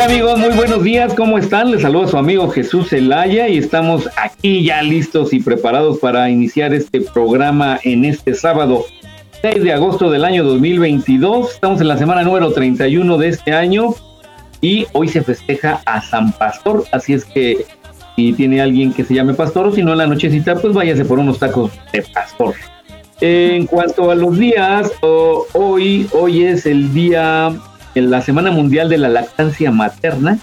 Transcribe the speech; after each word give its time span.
Hola 0.00 0.12
amigos, 0.14 0.38
muy 0.38 0.56
buenos 0.56 0.82
días, 0.82 1.12
¿cómo 1.12 1.36
están? 1.36 1.70
Les 1.70 1.82
saludo 1.82 2.04
a 2.04 2.08
su 2.08 2.16
amigo 2.16 2.48
Jesús 2.48 2.88
Zelaya 2.88 3.48
y 3.48 3.58
estamos 3.58 4.08
aquí 4.16 4.64
ya 4.64 4.80
listos 4.80 5.34
y 5.34 5.40
preparados 5.40 5.98
para 5.98 6.30
iniciar 6.30 6.72
este 6.72 7.02
programa 7.02 7.78
en 7.84 8.06
este 8.06 8.32
sábado 8.32 8.86
6 9.42 9.62
de 9.62 9.74
agosto 9.74 10.10
del 10.10 10.24
año 10.24 10.42
2022. 10.42 11.52
Estamos 11.52 11.82
en 11.82 11.88
la 11.88 11.98
semana 11.98 12.22
número 12.22 12.50
31 12.50 13.18
de 13.18 13.28
este 13.28 13.52
año 13.52 13.94
y 14.62 14.86
hoy 14.94 15.06
se 15.06 15.20
festeja 15.20 15.82
a 15.84 16.00
San 16.00 16.32
Pastor, 16.32 16.82
así 16.92 17.12
es 17.12 17.26
que 17.26 17.66
si 18.16 18.32
tiene 18.32 18.62
alguien 18.62 18.94
que 18.94 19.04
se 19.04 19.12
llame 19.12 19.34
Pastor 19.34 19.66
o 19.66 19.72
si 19.72 19.82
no 19.82 19.92
en 19.92 19.98
la 19.98 20.06
nochecita, 20.06 20.54
pues 20.54 20.72
váyase 20.72 21.04
por 21.04 21.18
unos 21.18 21.38
tacos 21.38 21.72
de 21.92 22.00
Pastor. 22.04 22.54
En 23.20 23.66
cuanto 23.66 24.10
a 24.10 24.14
los 24.14 24.38
días, 24.38 24.90
hoy, 25.02 26.08
hoy 26.14 26.44
es 26.44 26.64
el 26.64 26.90
día 26.94 27.52
en 27.94 28.10
la 28.10 28.20
Semana 28.20 28.50
Mundial 28.50 28.88
de 28.88 28.98
la 28.98 29.08
Lactancia 29.08 29.70
Materna. 29.70 30.38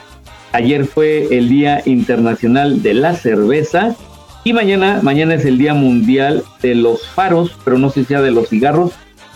Ayer 0.52 0.86
fue 0.86 1.38
el 1.38 1.50
Día 1.50 1.82
Internacional 1.86 2.82
de 2.82 2.94
la 2.94 3.14
Cerveza 3.14 3.96
y 4.44 4.54
mañana, 4.54 5.00
mañana 5.02 5.36
es 5.36 5.46
el 5.46 5.58
Día 5.58 5.74
Mundial 5.74 6.44
de 6.62 6.76
los 6.76 7.06
Faros, 7.08 7.52
pero 7.66 7.78
no 7.78 7.90
sé 7.90 8.02
si 8.02 8.06
sea 8.06 8.22
de 8.22 8.32
los 8.32 8.50
cigarros 8.50 8.92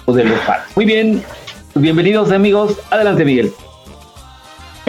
o 0.05 0.13
de 0.13 0.23
los 0.23 0.39
faros. 0.41 0.65
Muy 0.75 0.85
bien, 0.85 1.21
bienvenidos 1.75 2.31
amigos. 2.31 2.77
Adelante 2.89 3.25
Miguel. 3.25 3.51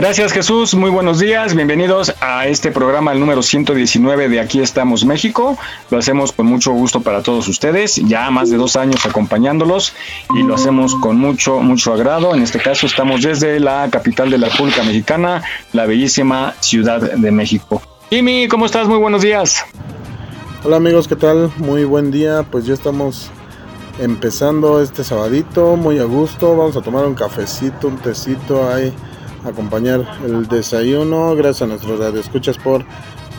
Gracias 0.03 0.33
Jesús, 0.33 0.75
muy 0.75 0.91
buenos 0.91 1.21
días, 1.21 1.55
bienvenidos 1.55 2.13
a 2.21 2.49
este 2.49 2.73
programa, 2.73 3.13
el 3.13 3.21
número 3.21 3.41
119 3.41 4.29
de 4.29 4.41
Aquí 4.41 4.59
estamos 4.59 5.05
México. 5.05 5.57
Lo 5.93 5.99
hacemos 5.99 6.33
con 6.33 6.47
mucho 6.47 6.73
gusto 6.73 7.03
para 7.03 7.23
todos 7.23 7.47
ustedes, 7.47 7.95
ya 8.09 8.29
más 8.33 8.51
de 8.51 8.57
dos 8.57 8.75
años 8.75 9.07
acompañándolos 9.07 9.95
y 10.35 10.43
lo 10.43 10.57
hacemos 10.57 10.97
con 10.97 11.19
mucho, 11.19 11.61
mucho 11.61 11.95
agrado. 11.95 12.35
En 12.35 12.43
este 12.43 12.59
caso 12.59 12.87
estamos 12.87 13.23
desde 13.23 13.61
la 13.61 13.89
capital 13.93 14.29
de 14.29 14.39
la 14.39 14.49
República 14.49 14.83
Mexicana, 14.83 15.45
la 15.73 15.87
bellísima 15.87 16.55
Ciudad 16.59 17.01
de 17.01 17.31
México. 17.31 17.81
Jimmy, 18.11 18.49
¿cómo 18.49 18.67
estás? 18.67 18.89
Muy 18.89 18.99
buenos 18.99 19.23
días. 19.23 19.65
Hola 20.65 20.79
amigos, 20.79 21.07
¿qué 21.07 21.15
tal? 21.15 21.53
Muy 21.59 21.85
buen 21.85 22.11
día, 22.11 22.45
pues 22.51 22.67
ya 22.67 22.75
estamos 22.75 23.31
empezando 24.01 24.83
este 24.83 25.05
sabadito, 25.05 25.77
muy 25.77 26.01
a 26.01 26.05
gusto, 26.05 26.57
vamos 26.57 26.77
a 26.77 26.81
tomar 26.81 27.07
un 27.07 27.15
cafecito, 27.15 27.87
un 27.87 27.99
tecito 27.99 28.69
ahí 28.69 28.93
acompañar 29.45 30.07
el 30.25 30.47
desayuno. 30.49 31.35
Gracias 31.35 31.63
a 31.63 31.67
nuestros 31.67 31.99
radioescuchas 31.99 32.59
por 32.59 32.85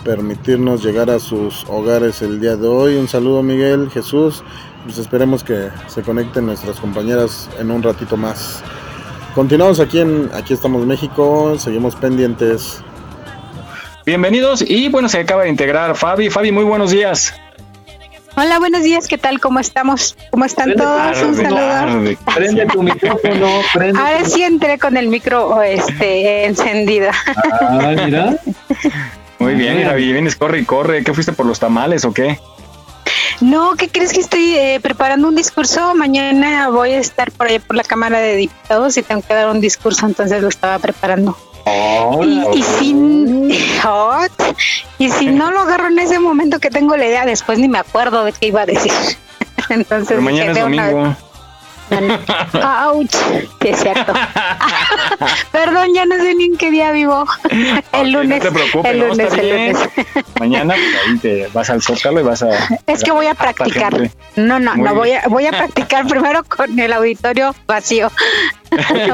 permitirnos 0.03 0.83
llegar 0.83 1.09
a 1.09 1.19
sus 1.19 1.65
hogares 1.69 2.21
el 2.21 2.39
día 2.39 2.55
de 2.55 2.67
hoy. 2.67 2.95
Un 2.95 3.07
saludo 3.07 3.41
Miguel, 3.43 3.89
Jesús. 3.89 4.43
Pues 4.83 4.97
esperemos 4.97 5.43
que 5.43 5.69
se 5.87 6.01
conecten 6.01 6.45
nuestras 6.45 6.79
compañeras 6.79 7.49
en 7.59 7.71
un 7.71 7.81
ratito 7.81 8.17
más. 8.17 8.61
Continuamos 9.33 9.79
aquí 9.79 9.99
en 9.99 10.29
Aquí 10.33 10.53
estamos 10.53 10.85
México, 10.85 11.57
seguimos 11.57 11.95
pendientes. 11.95 12.83
Bienvenidos 14.05 14.61
y 14.61 14.89
bueno, 14.89 15.07
se 15.07 15.19
acaba 15.19 15.43
de 15.43 15.49
integrar 15.49 15.95
Fabi. 15.95 16.29
Fabi, 16.29 16.51
muy 16.51 16.65
buenos 16.65 16.91
días. 16.91 17.33
Hola, 18.35 18.57
buenos 18.57 18.81
días, 18.81 19.07
¿qué 19.07 19.19
tal? 19.19 19.39
¿Cómo 19.39 19.59
estamos? 19.59 20.17
¿Cómo 20.31 20.45
están 20.45 20.73
todos? 20.75 21.21
Un 21.21 21.35
saludo. 21.35 22.17
Prende 22.33 22.65
tu 22.65 22.81
micrófono, 22.81 23.47
prende. 23.73 23.99
Ahora 23.99 24.25
sí 24.25 24.41
entré 24.41 24.79
con 24.79 24.97
el 24.97 25.07
micro 25.07 25.61
este, 25.61 26.45
encendido. 26.45 27.11
Ah, 27.61 27.93
mira. 28.03 28.35
Muy 29.37 29.53
bien, 29.53 29.85
Fabi, 29.85 30.13
vienes, 30.13 30.35
corre 30.35 30.59
y 30.59 30.65
corre. 30.65 31.03
¿Qué 31.03 31.13
fuiste 31.13 31.31
por 31.33 31.45
los 31.45 31.59
tamales 31.59 32.05
o 32.05 32.13
qué? 32.13 32.39
No, 33.39 33.75
¿qué 33.75 33.89
crees 33.89 34.13
que 34.13 34.21
estoy 34.21 34.55
eh, 34.55 34.79
preparando 34.81 35.27
un 35.27 35.35
discurso? 35.35 35.93
Mañana 35.93 36.69
voy 36.69 36.93
a 36.93 36.99
estar 36.99 37.31
por 37.31 37.47
ahí 37.47 37.59
por 37.59 37.75
la 37.75 37.83
Cámara 37.83 38.19
de 38.19 38.35
Diputados 38.35 38.97
y 38.97 39.03
tengo 39.03 39.21
que 39.21 39.33
dar 39.33 39.49
un 39.49 39.61
discurso, 39.61 40.07
entonces 40.07 40.41
lo 40.41 40.47
estaba 40.47 40.79
preparando. 40.79 41.37
Y, 41.65 42.59
y, 42.59 42.63
si, 42.63 42.95
y 44.97 45.09
si 45.09 45.27
no 45.27 45.51
lo 45.51 45.61
agarro 45.61 45.87
en 45.87 45.99
ese 45.99 46.19
momento 46.19 46.59
que 46.59 46.69
tengo 46.69 46.95
la 46.97 47.05
idea, 47.05 47.25
después 47.25 47.59
ni 47.59 47.67
me 47.67 47.77
acuerdo 47.77 48.25
de 48.25 48.33
qué 48.33 48.47
iba 48.47 48.61
a 48.61 48.65
decir. 48.65 48.91
Entonces, 49.69 50.09
Pero 50.09 50.21
mañana 50.21 50.51
es 50.51 50.59
domingo. 50.59 51.15
Ouch, 52.87 53.11
sí 53.61 53.67
es 53.67 53.79
cierto. 53.79 54.13
Perdón, 55.51 55.93
ya 55.93 56.05
no 56.05 56.15
sé 56.15 56.35
ni 56.35 56.45
en 56.45 56.57
qué 56.57 56.71
día 56.71 56.91
vivo. 56.91 57.25
El 57.91 58.11
lunes. 58.11 58.43
No 58.43 58.49
te 58.49 58.51
preocupes, 58.51 58.91
el 58.91 58.99
lunes, 58.99 59.31
no, 59.31 59.41
el 59.41 59.49
lunes. 59.49 59.77
Mañana 60.39 60.73
pues, 60.75 60.95
ahí 61.07 61.17
te 61.19 61.47
vas 61.53 61.69
al 61.69 61.81
zócalo 61.81 62.19
y 62.19 62.23
vas 62.23 62.43
a. 62.43 62.49
Es 62.87 63.03
que 63.03 63.11
voy 63.11 63.27
a 63.27 63.33
practicar. 63.33 63.93
gente. 63.93 64.11
No, 64.35 64.59
no, 64.59 64.75
Muy 64.75 64.85
no, 64.87 64.95
voy 64.95 65.11
a, 65.11 65.27
voy 65.27 65.45
a 65.45 65.51
practicar 65.51 66.07
primero 66.07 66.43
con 66.43 66.77
el 66.77 66.93
auditorio 66.93 67.55
vacío. 67.67 68.11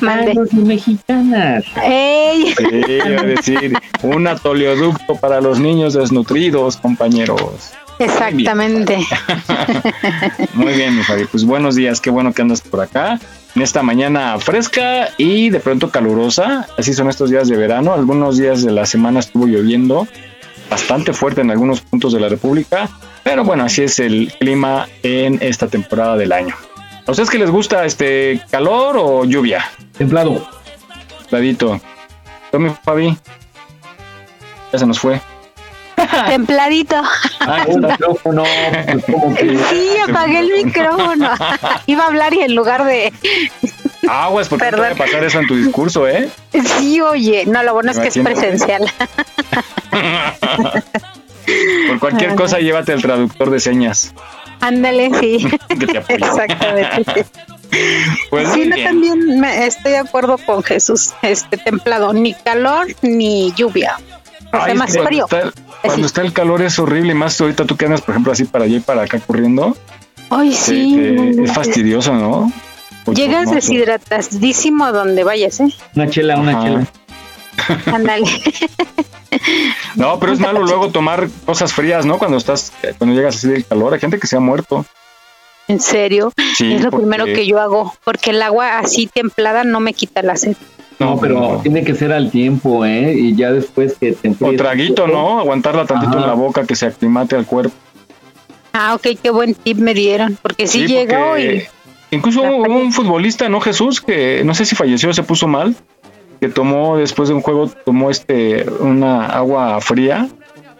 Mande. 0.00 0.34
Mexicanos 0.34 0.48
y 0.52 0.56
mexicanas. 0.56 1.64
Ey, 1.82 2.54
Sí, 2.56 3.00
a 3.00 3.22
decir, 3.22 3.78
un 4.02 4.26
atoleoducto 4.26 5.16
para 5.16 5.40
los 5.40 5.58
niños 5.58 5.94
desnutridos, 5.94 6.76
compañeros. 6.76 7.72
Exactamente. 8.00 8.98
Muy 10.54 10.74
bien, 10.74 10.96
mi 10.96 11.02
Fabi. 11.02 11.26
Pues 11.26 11.44
buenos 11.44 11.76
días, 11.76 12.00
qué 12.00 12.10
bueno 12.10 12.32
que 12.32 12.42
andas 12.42 12.60
por 12.60 12.80
acá. 12.80 13.20
En 13.54 13.62
esta 13.62 13.82
mañana 13.82 14.38
fresca 14.38 15.10
y 15.16 15.50
de 15.50 15.60
pronto 15.60 15.90
calurosa. 15.90 16.66
Así 16.76 16.92
son 16.92 17.08
estos 17.08 17.30
días 17.30 17.48
de 17.48 17.56
verano. 17.56 17.92
Algunos 17.92 18.36
días 18.36 18.62
de 18.62 18.72
la 18.72 18.86
semana 18.86 19.20
estuvo 19.20 19.46
lloviendo 19.46 20.06
bastante 20.70 21.12
fuerte 21.12 21.40
en 21.40 21.50
algunos 21.50 21.80
puntos 21.80 22.12
de 22.12 22.20
la 22.20 22.28
República. 22.28 22.88
Pero 23.22 23.44
bueno, 23.44 23.64
así 23.64 23.82
es 23.82 23.98
el 23.98 24.32
clima 24.38 24.88
en 25.02 25.38
esta 25.42 25.66
temporada 25.66 26.16
del 26.16 26.32
año. 26.32 26.54
¿A 27.06 27.10
ustedes 27.10 27.28
qué 27.28 27.38
les 27.38 27.50
gusta, 27.50 27.84
este 27.84 28.40
calor 28.50 28.96
o 28.98 29.24
lluvia? 29.24 29.68
Templado. 29.98 30.46
Ladito. 31.30 31.80
Tome, 32.50 32.74
Fabi. 32.84 33.16
Ya 34.72 34.78
se 34.78 34.86
nos 34.86 34.98
fue. 34.98 35.20
Templadito. 36.28 36.96
Ah, 37.40 37.64
micrófono, 37.68 38.44
pues, 38.44 39.04
que 39.36 39.58
Sí, 39.70 39.90
apagué 40.08 40.38
el 40.40 40.64
micrófono. 40.64 41.30
Iba 41.86 42.04
a 42.04 42.06
hablar 42.06 42.34
y 42.34 42.40
en 42.42 42.54
lugar 42.54 42.84
de. 42.84 43.12
Aguas, 44.08 44.48
porque 44.48 44.64
no 44.66 44.70
Perdón. 44.72 44.96
puede 44.96 45.08
pasar 45.10 45.24
eso 45.24 45.40
en 45.40 45.46
tu 45.46 45.56
discurso, 45.56 46.08
¿eh? 46.08 46.28
Sí, 46.78 47.00
oye. 47.00 47.44
No, 47.46 47.62
lo 47.62 47.74
bueno 47.74 47.90
es 47.92 47.98
que 47.98 48.08
es 48.08 48.18
presencial. 48.18 48.82
Por 51.88 51.98
cualquier 51.98 52.34
cosa, 52.34 52.58
llévate 52.60 52.92
el 52.92 53.02
traductor 53.02 53.50
de 53.50 53.60
señas 53.60 54.12
Ándale, 54.60 55.10
sí. 55.20 55.46
que 55.68 55.86
te 55.86 55.98
apoye. 55.98 56.14
Exactamente. 56.16 57.26
Pues 58.30 58.48
Sí, 58.52 58.66
no, 58.66 58.76
también 58.82 59.40
me- 59.40 59.66
estoy 59.66 59.92
de 59.92 59.98
acuerdo 59.98 60.36
con 60.38 60.62
Jesús. 60.62 61.12
Este 61.22 61.56
templado, 61.56 62.12
ni 62.12 62.34
calor 62.34 62.88
ni 63.00 63.52
lluvia. 63.54 63.96
Ay, 64.52 64.74
más 64.74 64.90
cuando 64.92 65.06
frío. 65.08 65.24
está- 65.30 65.52
cuando 65.82 66.06
está 66.06 66.22
el 66.22 66.32
calor 66.32 66.62
es 66.62 66.78
horrible, 66.78 67.12
y 67.12 67.14
más 67.14 67.40
ahorita 67.40 67.64
tú 67.64 67.76
que 67.76 67.84
andas, 67.86 68.00
por 68.02 68.10
ejemplo, 68.10 68.32
así 68.32 68.44
para 68.44 68.64
allá 68.64 68.76
y 68.76 68.80
para 68.80 69.02
acá 69.02 69.18
corriendo, 69.20 69.76
Ay, 70.30 70.52
sí. 70.52 71.34
es 71.42 71.52
fastidioso, 71.52 72.14
¿no? 72.14 72.52
Llegas 73.14 73.50
deshidratadísimo 73.50 74.84
a 74.84 74.92
donde 74.92 75.24
vayas, 75.24 75.58
¿eh? 75.60 75.68
una 75.96 76.08
chela, 76.10 76.36
una 76.38 76.52
Ajá. 76.52 76.62
chela. 76.64 76.86
Ándale. 77.94 78.26
no, 79.96 80.18
pero 80.18 80.32
es 80.32 80.38
malo 80.40 80.60
luego 80.62 80.90
tomar 80.90 81.28
cosas 81.46 81.72
frías, 81.72 82.04
¿no? 82.06 82.18
Cuando 82.18 82.36
estás, 82.36 82.72
cuando 82.98 83.14
llegas 83.16 83.36
así 83.36 83.48
del 83.48 83.64
calor, 83.64 83.94
hay 83.94 84.00
gente 84.00 84.18
que 84.18 84.26
se 84.26 84.36
ha 84.36 84.40
muerto. 84.40 84.84
¿En 85.68 85.80
serio? 85.80 86.32
es 86.58 86.82
lo 86.82 86.90
primero 86.90 87.24
que 87.26 87.46
yo 87.46 87.60
hago, 87.60 87.94
porque 88.04 88.30
el 88.30 88.42
agua 88.42 88.78
así 88.78 89.06
templada 89.06 89.62
no 89.64 89.78
me 89.80 89.94
quita 89.94 90.22
la 90.22 90.36
sed. 90.36 90.56
No, 91.00 91.18
pero 91.18 91.60
tiene 91.62 91.82
que 91.82 91.94
ser 91.94 92.12
al 92.12 92.30
tiempo, 92.30 92.84
¿eh? 92.84 93.14
Y 93.14 93.34
ya 93.34 93.50
después 93.50 93.96
que 93.98 94.12
te 94.12 94.34
O 94.40 94.52
traguito, 94.52 95.06
¿no? 95.06 95.40
Aguantarla 95.40 95.86
tantito 95.86 96.18
en 96.18 96.26
la 96.26 96.34
boca 96.34 96.66
que 96.66 96.76
se 96.76 96.86
aclimate 96.86 97.36
al 97.36 97.46
cuerpo. 97.46 97.74
Ah, 98.72 98.94
ok, 98.94 99.18
qué 99.20 99.30
buen 99.30 99.54
tip 99.54 99.78
me 99.78 99.94
dieron, 99.94 100.38
porque 100.40 100.66
sí, 100.66 100.86
llegó 100.86 101.38
y... 101.38 101.64
Incluso 102.12 102.42
hubo 102.42 102.76
un 102.76 102.92
futbolista, 102.92 103.48
¿no, 103.48 103.60
Jesús? 103.60 104.00
Que 104.00 104.42
no 104.44 104.54
sé 104.54 104.64
si 104.64 104.74
falleció, 104.74 105.12
se 105.12 105.22
puso 105.22 105.46
mal, 105.46 105.74
que 106.40 106.48
tomó 106.48 106.96
después 106.96 107.28
de 107.28 107.34
un 107.34 107.40
juego, 107.40 107.68
tomó 107.84 108.10
este 108.10 108.66
una 108.80 109.26
agua 109.26 109.80
fría 109.80 110.28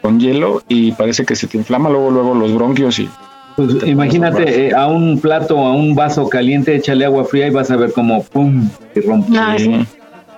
con 0.03 0.19
hielo 0.19 0.63
y 0.69 0.93
parece 0.93 1.25
que 1.25 1.37
se 1.37 1.47
te 1.47 1.57
inflama 1.57 1.89
luego, 1.89 2.11
luego 2.11 2.35
los 2.35 2.53
bronquios 2.55 2.99
y 2.99 3.09
pues 3.57 3.87
imagínate 3.87 4.69
eh, 4.69 4.75
a 4.75 4.87
un 4.87 5.21
plato, 5.21 5.59
a 5.59 5.75
un 5.75 5.95
vaso 5.95 6.29
caliente, 6.29 6.75
échale 6.75 7.05
agua 7.05 7.25
fría 7.25 7.47
y 7.47 7.51
vas 7.51 7.71
a 7.71 7.77
ver 7.77 7.93
como 7.93 8.23
pum, 8.23 8.69
y 8.95 9.01
rompe. 9.01 9.31
No, 9.31 9.59
sí. 9.59 9.87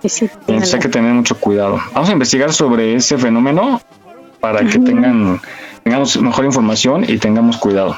Sí, 0.09 0.29
hay 0.47 0.81
que 0.81 0.89
tener 0.89 1.13
mucho 1.13 1.39
cuidado. 1.39 1.81
Vamos 1.95 2.09
a 2.09 2.13
investigar 2.13 2.53
sobre 2.53 2.95
ese 2.95 3.19
fenómeno 3.19 3.81
para 4.41 4.65
que 4.65 4.79
tengan 4.79 5.41
tengamos 5.83 6.21
mejor 6.21 6.45
información 6.45 7.05
y 7.09 7.19
tengamos 7.19 7.57
cuidado. 7.57 7.97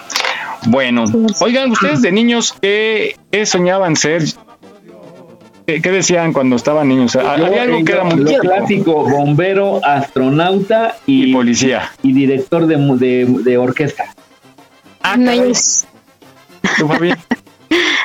Bueno, 0.67 1.05
oigan, 1.41 1.71
ustedes 1.71 2.03
de 2.03 2.13
niños, 2.13 2.55
¿qué, 2.61 3.17
soñaban 3.45 3.97
ser? 3.97 4.23
¿Qué, 5.67 5.81
decían 5.81 6.33
cuando 6.33 6.57
estaban 6.57 6.89
niños? 6.89 7.17
Había 7.17 7.63
algo 7.63 7.85
que 7.85 7.93
era 7.93 8.05
muy 8.05 8.37
clásico, 8.37 9.09
bombero, 9.09 9.85
astronauta 9.85 10.97
y, 11.07 11.33
policía. 11.33 11.93
Y 12.03 12.13
director 12.13 12.67
de, 12.67 13.27
de 13.27 13.59
orquesta. 13.59 14.15
Ah, 15.03 15.17
no, 15.17 15.33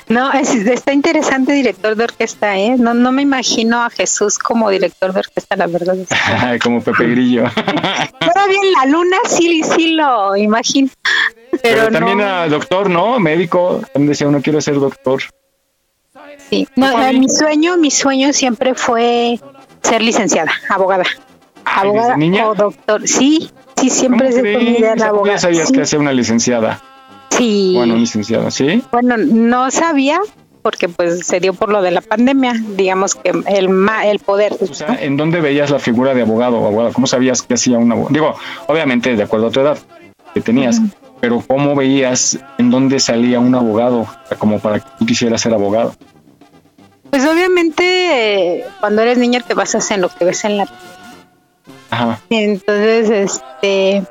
no 0.09 0.33
es, 0.33 0.55
está 0.55 0.91
interesante 0.91 1.53
director 1.53 1.95
de 1.95 2.03
orquesta, 2.03 2.57
¿eh? 2.57 2.75
No, 2.77 2.95
no 2.95 3.11
me 3.11 3.21
imagino 3.21 3.83
a 3.83 3.91
Jesús 3.91 4.39
como 4.39 4.69
director 4.71 5.13
de 5.13 5.19
orquesta, 5.19 5.55
la 5.55 5.67
verdad. 5.67 5.95
como 6.63 6.81
Pepe 6.81 7.05
Grillo. 7.09 7.43
Todavía 8.19 8.59
en 8.63 8.71
la 8.71 8.85
luna 8.87 9.17
sí, 9.27 9.61
sí 9.63 9.91
lo 9.93 10.35
imagino. 10.35 10.89
Pero, 11.61 11.91
también 11.91 12.21
a 12.21 12.47
doctor, 12.47 12.89
¿no? 12.89 13.19
Médico. 13.19 13.81
También 13.93 14.09
decía 14.09 14.27
uno, 14.27 14.41
quiero 14.41 14.59
ser 14.61 14.75
doctor. 14.79 15.21
Sí. 16.49 16.67
No, 16.75 17.01
eh, 17.03 17.13
mi 17.13 17.29
sueño, 17.29 17.77
mi 17.77 17.91
sueño 17.91 18.33
siempre 18.33 18.73
fue 18.73 19.39
ser 19.83 20.01
licenciada, 20.01 20.51
abogada. 20.69 21.03
abogada 21.63 22.15
o 22.47 22.55
doctor. 22.55 23.07
Sí, 23.07 23.51
sí, 23.79 23.91
siempre 23.91 24.31
se 24.31 24.41
mi 24.41 24.77
idea 24.77 24.95
la 24.95 25.07
abogada. 25.07 25.35
Ya 25.35 25.41
sabías 25.41 25.71
que 25.71 25.83
hacía 25.83 25.99
una 25.99 26.13
licenciada. 26.13 26.81
Sí. 27.29 27.73
Bueno, 27.75 27.95
licenciada, 27.95 28.51
¿sí? 28.51 28.83
Bueno, 28.91 29.17
no 29.17 29.71
sabía 29.71 30.19
porque 30.61 30.89
pues 30.89 31.25
se 31.25 31.39
dio 31.39 31.53
por 31.53 31.69
lo 31.69 31.81
de 31.81 31.91
la 31.91 32.01
pandemia, 32.01 32.53
digamos 32.75 33.15
que 33.15 33.29
el 33.29 33.69
el 34.03 34.19
poder. 34.19 34.53
O 34.59 34.73
sea, 34.73 34.97
¿en 35.01 35.17
dónde 35.17 35.41
veías 35.41 35.69
la 35.69 35.79
figura 35.79 36.13
de 36.13 36.21
abogado 36.21 36.57
o 36.57 36.67
abogada? 36.67 36.91
¿Cómo 36.91 37.07
sabías 37.07 37.41
que 37.41 37.53
hacía 37.53 37.77
un 37.77 37.91
abogado? 37.91 38.13
Digo, 38.13 38.35
obviamente 38.67 39.15
de 39.15 39.23
acuerdo 39.23 39.47
a 39.47 39.51
tu 39.51 39.59
edad 39.61 39.77
que 40.33 40.41
tenías, 40.41 40.81
pero 41.19 41.41
¿cómo 41.45 41.75
veías 41.75 42.39
en 42.57 42.69
dónde 42.69 42.99
salía 42.99 43.39
un 43.39 43.55
abogado 43.55 44.07
como 44.37 44.59
para 44.59 44.79
que 44.79 44.89
tú 44.99 45.05
quisieras 45.05 45.41
ser 45.41 45.53
abogado? 45.53 45.95
Pues 47.09 47.25
obviamente 47.25 48.65
cuando 48.79 49.01
eres 49.01 49.17
niña 49.17 49.39
te 49.41 49.53
basas 49.53 49.89
en 49.91 50.01
lo 50.01 50.09
que 50.09 50.25
ves 50.25 50.45
en 50.45 50.57
la 50.57 50.67
Ajá. 51.89 52.19
Entonces, 52.29 53.09
este 53.09 54.03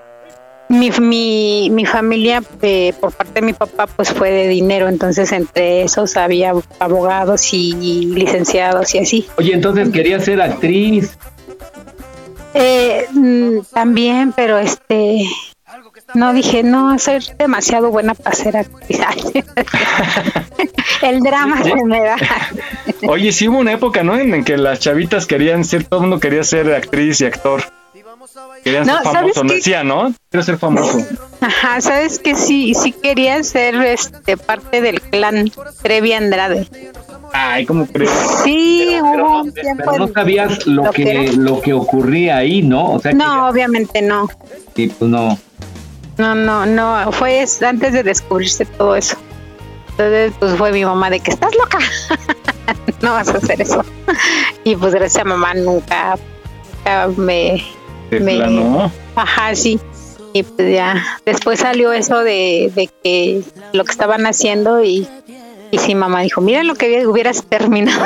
mi, 0.69 0.91
mi, 0.91 1.71
mi 1.71 1.87
familia, 1.87 2.43
eh, 2.63 2.93
por 3.01 3.13
parte 3.13 3.35
de 3.35 3.43
mi 3.43 3.53
papá, 3.53 3.87
pues 3.87 4.13
fue 4.13 4.31
de 4.31 4.49
dinero, 4.49 4.89
entonces 4.89 5.33
entre 5.33 5.83
esos 5.83 6.17
había 6.17 6.53
abogados 6.79 7.53
y, 7.53 7.73
licenciados 8.07 8.95
y 8.95 8.99
así. 8.99 9.27
Oye, 9.37 9.55
entonces 9.55 9.89
quería 9.91 10.21
ser 10.21 10.41
actriz. 10.41 11.17
Eh, 12.55 13.07
mm, 13.13 13.61
también, 13.73 14.33
pero 14.35 14.59
este, 14.59 15.25
no 16.15 16.33
dije, 16.33 16.63
no, 16.63 16.99
soy 16.99 17.19
demasiado 17.39 17.91
buena 17.91 18.15
para 18.15 18.37
ser 18.37 18.57
actriz. 18.57 19.01
El 21.03 21.21
drama 21.21 21.63
se 21.63 21.85
me 21.85 22.01
da. 22.01 22.17
Oye, 23.09 23.33
sí 23.33 23.49
hubo 23.49 23.59
una 23.59 23.73
época, 23.73 24.03
¿no? 24.03 24.17
En 24.17 24.45
que 24.45 24.57
las 24.57 24.81
chavitas 24.81 25.27
querían 25.27 25.65
ser, 25.65 25.85
todo 25.85 26.01
el 26.01 26.09
mundo 26.09 26.21
quería 26.21 26.43
ser 26.45 26.75
actriz 26.75 27.21
y 27.21 27.27
actor. 27.27 27.63
Querían 28.65 28.85
ser 28.85 29.03
famoso, 29.03 29.45
no 29.45 29.53
decía, 29.53 29.85
¿no? 29.85 30.13
Quiero 30.31 30.45
ser 30.45 30.59
famoso. 30.59 30.99
Ajá, 31.41 31.81
sabes 31.81 32.19
que 32.19 32.35
sí, 32.35 32.75
sí 32.75 32.93
quería 32.93 33.43
ser 33.43 33.75
este 33.77 34.37
parte 34.37 34.81
del 34.81 35.01
clan 35.01 35.51
Trevi 35.83 36.13
Andrade. 36.13 36.69
Ay, 37.33 37.67
¿cómo 37.67 37.87
crees? 37.87 38.11
Sí, 38.45 38.99
hubo 39.01 39.43
un 39.43 39.53
tiempo. 39.53 39.85
Pero 39.91 40.07
no 40.07 40.13
sabías 40.13 40.67
lo, 40.67 40.91
que, 40.91 41.33
lo 41.37 41.61
que 41.61 41.73
ocurría 41.73 42.39
ahí, 42.39 42.63
¿no? 42.63 42.95
O 42.95 42.99
sea, 42.99 43.13
no, 43.13 43.49
obviamente 43.49 44.03
no. 44.03 44.29
Sí, 44.75 44.93
pues 44.99 45.11
no. 45.11 45.39
No, 46.17 46.35
no, 46.35 46.67
no, 46.67 47.13
fue 47.13 47.45
antes 47.63 47.93
de 47.93 48.03
descubrirse 48.03 48.65
todo 48.65 48.97
eso. 48.97 49.17
Entonces, 49.91 50.33
pues 50.39 50.57
fue 50.57 50.73
mi 50.73 50.85
mamá 50.85 51.11
de 51.11 51.21
que 51.21 51.31
estás 51.31 51.55
loca, 51.57 51.79
no 53.03 53.13
vas 53.13 53.29
a 53.29 53.39
hacer 53.39 53.61
eso. 53.61 53.85
Y 54.65 54.77
pues 54.77 54.93
gracias 54.95 55.25
a 55.25 55.25
mamá 55.25 55.55
nunca, 55.55 56.19
nunca 56.85 57.09
me 57.17 57.65
me, 58.11 58.91
Ajá, 59.15 59.55
sí. 59.55 59.79
Y 60.33 60.43
pues 60.43 60.73
ya, 60.73 61.05
después 61.25 61.61
salió 61.61 61.93
eso 61.93 62.21
de, 62.21 62.71
de 62.75 62.91
que 63.03 63.43
lo 63.73 63.85
que 63.85 63.93
estaban 63.93 64.27
haciendo 64.27 64.83
y, 64.85 65.09
y 65.71 65.79
sí, 65.79 65.95
mamá 65.95 66.21
dijo, 66.21 66.41
mira 66.41 66.63
lo 66.65 66.75
que 66.75 67.07
hubieras 67.07 67.45
terminado. 67.45 68.05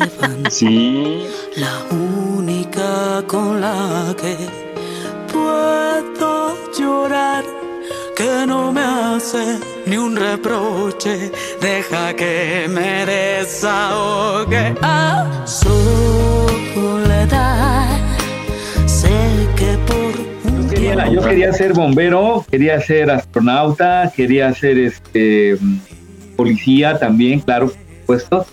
sí. 0.50 1.26
La 1.56 1.82
única 1.90 3.24
con 3.26 3.60
la 3.60 4.14
que 4.20 4.36
puedo 5.32 6.72
llorar 6.78 7.44
que 8.16 8.46
no 8.46 8.72
me 8.72 8.80
hace 8.80 9.58
ni 9.86 9.96
un 9.96 10.16
reproche, 10.16 11.32
deja 11.60 12.14
que 12.14 12.66
me 12.68 13.04
desahogue 13.04 14.74
a 14.80 15.44
soledad 15.46 17.14
yo 21.10 21.20
quería 21.20 21.52
ser 21.52 21.72
bombero, 21.72 22.44
quería 22.50 22.80
ser 22.80 23.10
astronauta, 23.10 24.12
quería 24.14 24.52
ser 24.54 24.78
este 24.78 25.56
policía 26.36 26.98
también, 26.98 27.40
claro, 27.40 27.68
por 28.06 28.20
supuesto. 28.20 28.46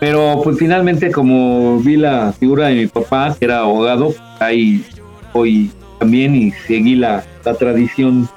Pero 0.00 0.40
pues 0.44 0.58
finalmente 0.58 1.10
como 1.10 1.80
vi 1.80 1.96
la 1.96 2.32
figura 2.32 2.68
de 2.68 2.74
mi 2.74 2.86
papá, 2.86 3.34
que 3.38 3.46
era 3.46 3.60
abogado, 3.60 4.14
ahí 4.38 4.84
voy 5.32 5.70
también 5.98 6.36
y 6.36 6.52
seguí 6.52 6.94
la, 6.94 7.24
la 7.44 7.54
tradición 7.54 8.28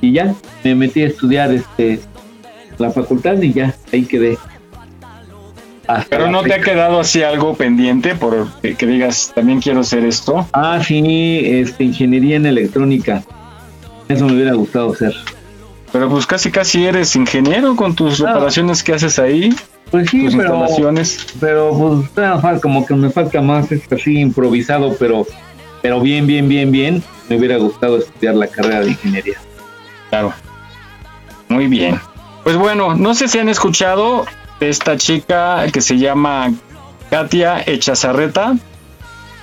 y 0.00 0.12
ya 0.12 0.34
me 0.64 0.74
metí 0.74 1.02
a 1.02 1.06
estudiar 1.06 1.52
este 1.52 2.00
la 2.78 2.90
facultad 2.90 3.40
y 3.40 3.52
ya 3.52 3.74
ahí 3.92 4.02
quedé. 4.04 4.36
Pero 6.08 6.30
no 6.30 6.42
te 6.42 6.54
ha 6.54 6.60
quedado 6.60 7.00
así 7.00 7.22
algo 7.22 7.54
pendiente 7.54 8.14
por 8.14 8.48
que, 8.60 8.86
digas, 8.86 9.32
también 9.34 9.60
quiero 9.60 9.80
hacer 9.80 10.04
esto. 10.04 10.46
Ah, 10.52 10.80
sí, 10.82 11.40
este, 11.44 11.84
ingeniería 11.84 12.36
en 12.36 12.46
electrónica. 12.46 13.22
Eso 14.08 14.26
me 14.26 14.34
hubiera 14.34 14.54
gustado 14.54 14.92
hacer. 14.92 15.14
Pero 15.92 16.08
pues 16.08 16.26
casi 16.26 16.50
casi 16.50 16.86
eres 16.86 17.14
ingeniero 17.16 17.76
con 17.76 17.94
tus 17.94 18.18
reparaciones 18.18 18.82
que 18.82 18.94
haces 18.94 19.18
ahí. 19.18 19.54
Pues 19.90 20.08
sí, 20.08 20.26
pero, 20.34 20.66
pero 21.38 22.40
pues 22.40 22.60
como 22.62 22.86
que 22.86 22.94
me 22.94 23.10
falta 23.10 23.42
más, 23.42 23.70
es 23.72 23.82
así 23.92 24.20
improvisado, 24.20 24.96
pero, 24.98 25.26
pero 25.82 26.00
bien, 26.00 26.26
bien, 26.26 26.48
bien, 26.48 26.70
bien. 26.70 27.02
Me 27.28 27.36
hubiera 27.36 27.58
gustado 27.58 27.98
estudiar 27.98 28.36
la 28.36 28.46
carrera 28.46 28.80
de 28.80 28.90
ingeniería. 28.90 29.38
Claro. 30.08 30.32
Muy 31.48 31.66
bien. 31.66 32.00
Pues 32.42 32.56
bueno, 32.56 32.94
no 32.94 33.14
sé 33.14 33.28
si 33.28 33.38
han 33.38 33.50
escuchado 33.50 34.24
esta 34.68 34.96
chica 34.96 35.66
que 35.72 35.80
se 35.80 35.98
llama 35.98 36.52
Katia 37.10 37.62
Echazarreta, 37.66 38.56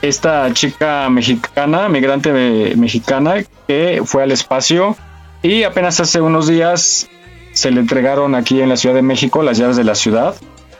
esta 0.01 0.53
chica 0.53 1.09
mexicana, 1.09 1.89
migrante 1.89 2.73
mexicana, 2.75 3.43
que 3.67 4.01
fue 4.05 4.23
al 4.23 4.31
espacio 4.31 4.95
y 5.41 5.63
apenas 5.63 5.99
hace 5.99 6.21
unos 6.21 6.47
días 6.47 7.09
se 7.53 7.71
le 7.71 7.79
entregaron 7.79 8.35
aquí 8.35 8.61
en 8.61 8.69
la 8.69 8.77
Ciudad 8.77 8.95
de 8.95 9.01
México 9.01 9.43
las 9.43 9.57
llaves 9.57 9.77
de 9.77 9.83
la 9.83 9.95
ciudad. 9.95 10.35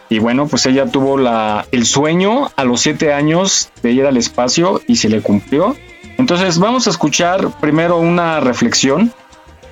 Y 0.09 0.19
bueno, 0.19 0.47
pues 0.47 0.65
ella 0.65 0.87
tuvo 0.87 1.17
la, 1.17 1.67
el 1.71 1.85
sueño 1.85 2.49
a 2.55 2.63
los 2.63 2.81
siete 2.81 3.13
años 3.13 3.69
de 3.83 3.91
ir 3.91 4.05
al 4.05 4.17
espacio 4.17 4.81
y 4.87 4.95
se 4.95 5.07
le 5.07 5.21
cumplió. 5.21 5.75
Entonces 6.17 6.57
vamos 6.57 6.87
a 6.87 6.89
escuchar 6.89 7.49
primero 7.59 7.97
una 7.97 8.39
reflexión 8.39 9.13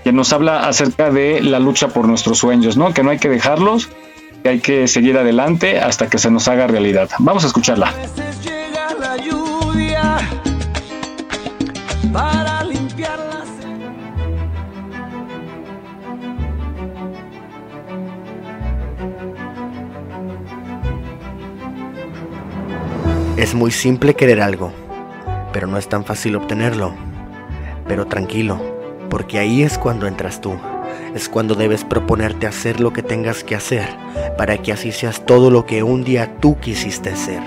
que 0.03 0.11
nos 0.11 0.31
habla 0.31 0.67
acerca 0.67 1.09
de 1.09 1.41
la 1.41 1.59
lucha 1.59 1.87
por 1.87 2.07
nuestros 2.07 2.37
sueños, 2.37 2.77
¿no? 2.77 2.93
Que 2.93 3.03
no 3.03 3.09
hay 3.09 3.17
que 3.17 3.29
dejarlos, 3.29 3.89
que 4.43 4.49
hay 4.49 4.59
que 4.59 4.87
seguir 4.87 5.17
adelante 5.17 5.79
hasta 5.79 6.09
que 6.09 6.17
se 6.17 6.31
nos 6.31 6.47
haga 6.47 6.67
realidad. 6.67 7.09
Vamos 7.19 7.43
a 7.43 7.47
escucharla. 7.47 7.93
Es 23.37 23.53
muy 23.53 23.69
simple 23.71 24.15
querer 24.15 24.41
algo, 24.41 24.73
pero 25.53 25.67
no 25.67 25.77
es 25.77 25.87
tan 25.87 26.03
fácil 26.03 26.35
obtenerlo. 26.35 26.93
Pero 27.87 28.07
tranquilo, 28.07 28.59
porque 29.09 29.37
ahí 29.37 29.61
es 29.61 29.77
cuando 29.77 30.07
entras 30.07 30.41
tú. 30.41 30.57
Es 31.17 31.29
cuando 31.29 31.55
debes 31.55 31.83
proponerte 31.83 32.45
hacer 32.45 32.79
lo 32.79 32.93
que 32.93 33.01
tengas 33.01 33.43
que 33.43 33.55
hacer, 33.55 33.87
para 34.37 34.59
que 34.59 34.71
así 34.71 34.91
seas 34.91 35.25
todo 35.25 35.49
lo 35.49 35.65
que 35.65 35.81
un 35.81 36.03
día 36.03 36.35
tú 36.39 36.59
quisiste 36.59 37.15
ser. 37.15 37.41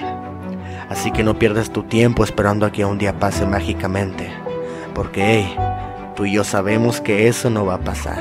Así 0.89 1.13
que 1.13 1.23
no 1.23 1.39
pierdas 1.39 1.71
tu 1.71 1.85
tiempo 1.85 2.25
esperando 2.25 2.67
a 2.67 2.73
que 2.73 2.85
un 2.85 2.99
día 2.99 3.21
pase 3.21 3.47
mágicamente, 3.47 4.29
porque 4.93 5.23
hey, 5.23 5.57
tú 6.17 6.25
y 6.25 6.33
yo 6.33 6.43
sabemos 6.43 7.01
que 7.01 7.29
eso 7.29 7.49
no 7.49 7.65
va 7.65 7.75
a 7.75 7.81
pasar. 7.81 8.19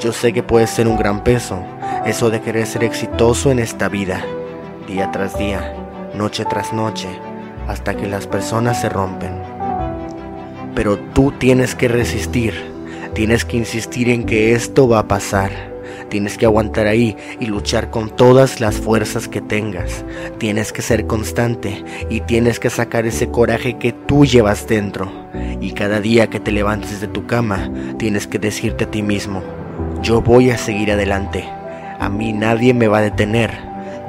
Yo 0.00 0.12
sé 0.12 0.32
que 0.32 0.42
puede 0.42 0.66
ser 0.66 0.88
un 0.88 0.96
gran 0.96 1.22
peso, 1.22 1.62
eso 2.04 2.28
de 2.28 2.40
querer 2.40 2.66
ser 2.66 2.82
exitoso 2.82 3.52
en 3.52 3.60
esta 3.60 3.88
vida, 3.88 4.24
día 4.88 5.12
tras 5.12 5.38
día 5.38 5.72
noche 6.14 6.44
tras 6.44 6.72
noche, 6.72 7.08
hasta 7.68 7.96
que 7.96 8.08
las 8.08 8.26
personas 8.26 8.80
se 8.80 8.88
rompen. 8.88 9.40
Pero 10.74 10.98
tú 10.98 11.30
tienes 11.30 11.76
que 11.76 11.86
resistir, 11.86 12.77
tienes 13.14 13.44
que 13.44 13.56
insistir 13.56 14.08
en 14.08 14.24
que 14.24 14.52
esto 14.52 14.88
va 14.88 15.00
a 15.00 15.08
pasar. 15.08 15.50
Tienes 16.08 16.38
que 16.38 16.46
aguantar 16.46 16.86
ahí 16.86 17.16
y 17.38 17.46
luchar 17.46 17.90
con 17.90 18.08
todas 18.08 18.60
las 18.60 18.76
fuerzas 18.76 19.28
que 19.28 19.40
tengas. 19.40 20.04
Tienes 20.38 20.72
que 20.72 20.80
ser 20.82 21.06
constante 21.06 21.84
y 22.08 22.20
tienes 22.20 22.58
que 22.58 22.70
sacar 22.70 23.06
ese 23.06 23.28
coraje 23.28 23.76
que 23.76 23.92
tú 23.92 24.24
llevas 24.24 24.66
dentro. 24.66 25.10
Y 25.60 25.72
cada 25.72 26.00
día 26.00 26.28
que 26.28 26.40
te 26.40 26.52
levantes 26.52 27.00
de 27.00 27.08
tu 27.08 27.26
cama, 27.26 27.70
tienes 27.98 28.26
que 28.26 28.38
decirte 28.38 28.84
a 28.84 28.90
ti 28.90 29.02
mismo, 29.02 29.42
yo 30.02 30.22
voy 30.22 30.50
a 30.50 30.58
seguir 30.58 30.92
adelante. 30.92 31.44
A 31.98 32.08
mí 32.08 32.32
nadie 32.32 32.72
me 32.72 32.88
va 32.88 32.98
a 32.98 33.02
detener. 33.02 33.50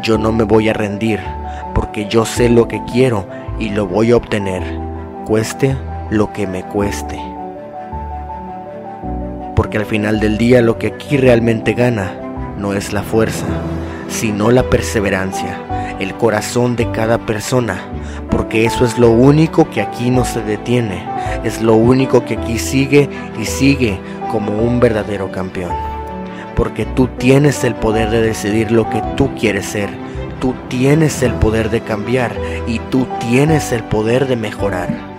Yo 0.03 0.17
no 0.17 0.31
me 0.31 0.43
voy 0.43 0.69
a 0.69 0.73
rendir 0.73 1.19
porque 1.79 2.07
yo 2.07 2.25
sé 2.25 2.49
lo 2.49 2.67
que 2.67 2.81
quiero 2.91 3.25
y 3.59 3.69
lo 3.69 3.87
voy 3.87 4.11
a 4.11 4.17
obtener, 4.17 4.63
cueste 5.25 5.75
lo 6.09 6.31
que 6.33 6.47
me 6.47 6.63
cueste. 6.63 7.17
Porque 9.59 9.77
al 9.77 9.85
final 9.85 10.21
del 10.21 10.37
día 10.37 10.61
lo 10.61 10.77
que 10.77 10.87
aquí 10.87 11.17
realmente 11.17 11.73
gana 11.73 12.13
no 12.57 12.71
es 12.71 12.93
la 12.93 13.03
fuerza, 13.03 13.45
sino 14.07 14.51
la 14.51 14.69
perseverancia, 14.69 15.97
el 15.99 16.13
corazón 16.13 16.77
de 16.77 16.89
cada 16.91 17.17
persona, 17.25 17.83
porque 18.31 18.63
eso 18.63 18.85
es 18.85 18.97
lo 18.97 19.09
único 19.09 19.69
que 19.69 19.81
aquí 19.81 20.11
no 20.11 20.23
se 20.23 20.41
detiene, 20.43 21.05
es 21.43 21.61
lo 21.61 21.75
único 21.75 22.23
que 22.23 22.35
aquí 22.35 22.57
sigue 22.57 23.09
y 23.37 23.43
sigue 23.43 23.99
como 24.31 24.61
un 24.61 24.79
verdadero 24.79 25.29
campeón. 25.29 25.73
Porque 26.55 26.85
tú 26.85 27.09
tienes 27.17 27.65
el 27.65 27.75
poder 27.75 28.11
de 28.11 28.21
decidir 28.21 28.71
lo 28.71 28.89
que 28.89 29.03
tú 29.17 29.35
quieres 29.35 29.65
ser 29.65 29.89
Tú 30.39 30.55
tienes 30.69 31.21
el 31.21 31.33
poder 31.33 31.69
de 31.69 31.81
cambiar 31.81 32.33
y 32.65 32.79
tú 32.79 33.05
tienes 33.19 33.73
el 33.73 33.83
poder 33.83 34.25
de 34.25 34.37
mejorar. 34.37 35.18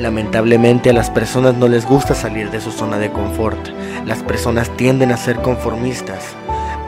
Lamentablemente 0.00 0.88
a 0.88 0.94
las 0.94 1.10
personas 1.10 1.56
no 1.56 1.68
les 1.68 1.84
gusta 1.84 2.14
salir 2.14 2.50
de 2.50 2.62
su 2.62 2.72
zona 2.72 2.96
de 2.96 3.12
confort. 3.12 3.58
Las 4.06 4.22
personas 4.22 4.74
tienden 4.78 5.12
a 5.12 5.18
ser 5.18 5.36
conformistas, 5.42 6.24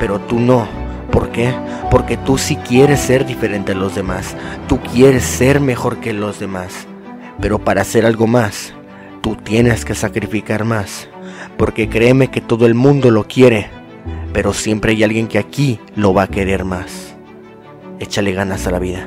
pero 0.01 0.19
tú 0.19 0.41
no. 0.41 0.67
¿Por 1.11 1.29
qué? 1.31 1.53
Porque 1.91 2.17
tú 2.17 2.39
sí 2.39 2.57
quieres 2.57 3.01
ser 3.01 3.27
diferente 3.27 3.73
a 3.73 3.75
los 3.75 3.95
demás. 3.95 4.35
Tú 4.67 4.81
quieres 4.81 5.25
ser 5.25 5.61
mejor 5.61 6.01
que 6.01 6.15
los 6.15 6.41
demás. 6.41 6.87
Pero 7.39 7.59
para 7.59 7.83
hacer 7.83 8.07
algo 8.07 8.27
más, 8.27 8.73
tú 9.21 9.37
tienes 9.37 9.85
que 9.85 9.95
sacrificar 9.95 10.65
más. 10.65 11.11
Porque 11.59 11.91
créeme 11.91 12.29
que 12.29 12.41
todo 12.41 12.65
el 12.65 12.75
mundo 12.75 13.11
lo 13.11 13.29
quiere, 13.29 13.69
pero 14.33 14.55
siempre 14.55 14.93
hay 14.93 15.05
alguien 15.05 15.29
que 15.29 15.39
aquí 15.39 15.81
lo 15.97 16.15
va 16.15 16.23
a 16.23 16.29
querer 16.29 16.65
más. 16.65 17.15
Échale 18.01 18.33
ganas 18.33 18.67
a 18.67 18.71
la 18.71 18.79
vida. 18.79 19.07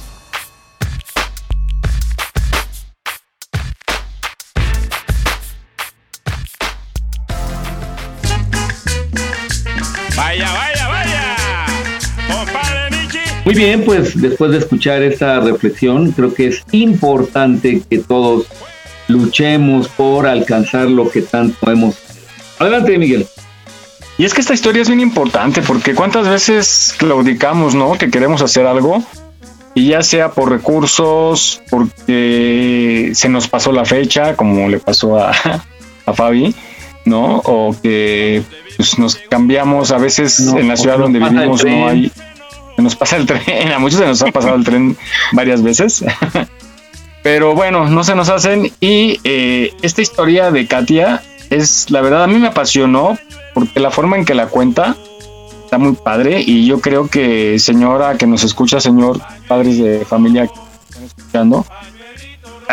Muy 13.51 13.63
bien, 13.65 13.83
pues 13.83 14.21
después 14.21 14.51
de 14.51 14.59
escuchar 14.59 15.03
esta 15.03 15.41
reflexión, 15.41 16.13
creo 16.13 16.33
que 16.33 16.47
es 16.47 16.63
importante 16.71 17.81
que 17.89 17.99
todos 17.99 18.45
luchemos 19.09 19.89
por 19.89 20.25
alcanzar 20.25 20.89
lo 20.89 21.09
que 21.09 21.21
tanto 21.21 21.69
hemos. 21.69 21.97
Adelante, 22.59 22.97
Miguel. 22.97 23.27
Y 24.17 24.23
es 24.23 24.33
que 24.33 24.39
esta 24.39 24.53
historia 24.53 24.81
es 24.81 24.87
bien 24.87 25.01
importante 25.01 25.61
porque 25.61 25.93
cuántas 25.93 26.29
veces 26.29 26.95
claudicamos, 26.97 27.75
¿no? 27.75 27.97
Que 27.97 28.09
queremos 28.09 28.41
hacer 28.41 28.65
algo 28.65 29.03
y 29.75 29.89
ya 29.89 30.01
sea 30.01 30.31
por 30.31 30.49
recursos, 30.49 31.61
porque 31.69 33.11
se 33.13 33.27
nos 33.27 33.49
pasó 33.49 33.73
la 33.73 33.83
fecha, 33.83 34.37
como 34.37 34.69
le 34.69 34.79
pasó 34.79 35.19
a, 35.19 35.31
a 36.05 36.13
Fabi, 36.13 36.55
¿no? 37.03 37.39
O 37.39 37.75
que 37.83 38.43
pues, 38.77 38.97
nos 38.97 39.15
cambiamos 39.15 39.91
a 39.91 39.97
veces 39.97 40.39
en 40.39 40.69
la 40.69 40.77
ciudad 40.77 40.99
donde 40.99 41.19
vivimos 41.19 41.65
no 41.65 41.87
hay 41.89 42.09
nos 42.77 42.95
pasa 42.95 43.17
el 43.17 43.25
tren, 43.25 43.71
a 43.75 43.79
muchos 43.79 43.99
se 43.99 44.05
nos 44.05 44.21
ha 44.21 44.31
pasado 44.31 44.55
el 44.55 44.63
tren 44.63 44.97
varias 45.33 45.61
veces. 45.61 46.03
Pero 47.23 47.53
bueno, 47.53 47.87
no 47.87 48.03
se 48.03 48.15
nos 48.15 48.29
hacen. 48.29 48.71
Y 48.79 49.19
eh, 49.23 49.73
esta 49.81 50.01
historia 50.01 50.51
de 50.51 50.65
Katia 50.67 51.21
es, 51.49 51.91
la 51.91 52.01
verdad, 52.01 52.23
a 52.23 52.27
mí 52.27 52.39
me 52.39 52.47
apasionó 52.47 53.17
porque 53.53 53.79
la 53.79 53.91
forma 53.91 54.17
en 54.17 54.25
que 54.25 54.33
la 54.33 54.47
cuenta 54.47 54.95
está 55.63 55.77
muy 55.77 55.93
padre. 55.93 56.41
Y 56.41 56.65
yo 56.65 56.81
creo 56.81 57.07
que, 57.07 57.59
señora 57.59 58.17
que 58.17 58.25
nos 58.25 58.43
escucha, 58.43 58.79
señor, 58.79 59.19
padres 59.47 59.77
de 59.77 60.03
familia 60.03 60.47
que 60.47 60.53
están 60.53 61.03
escuchando, 61.03 61.65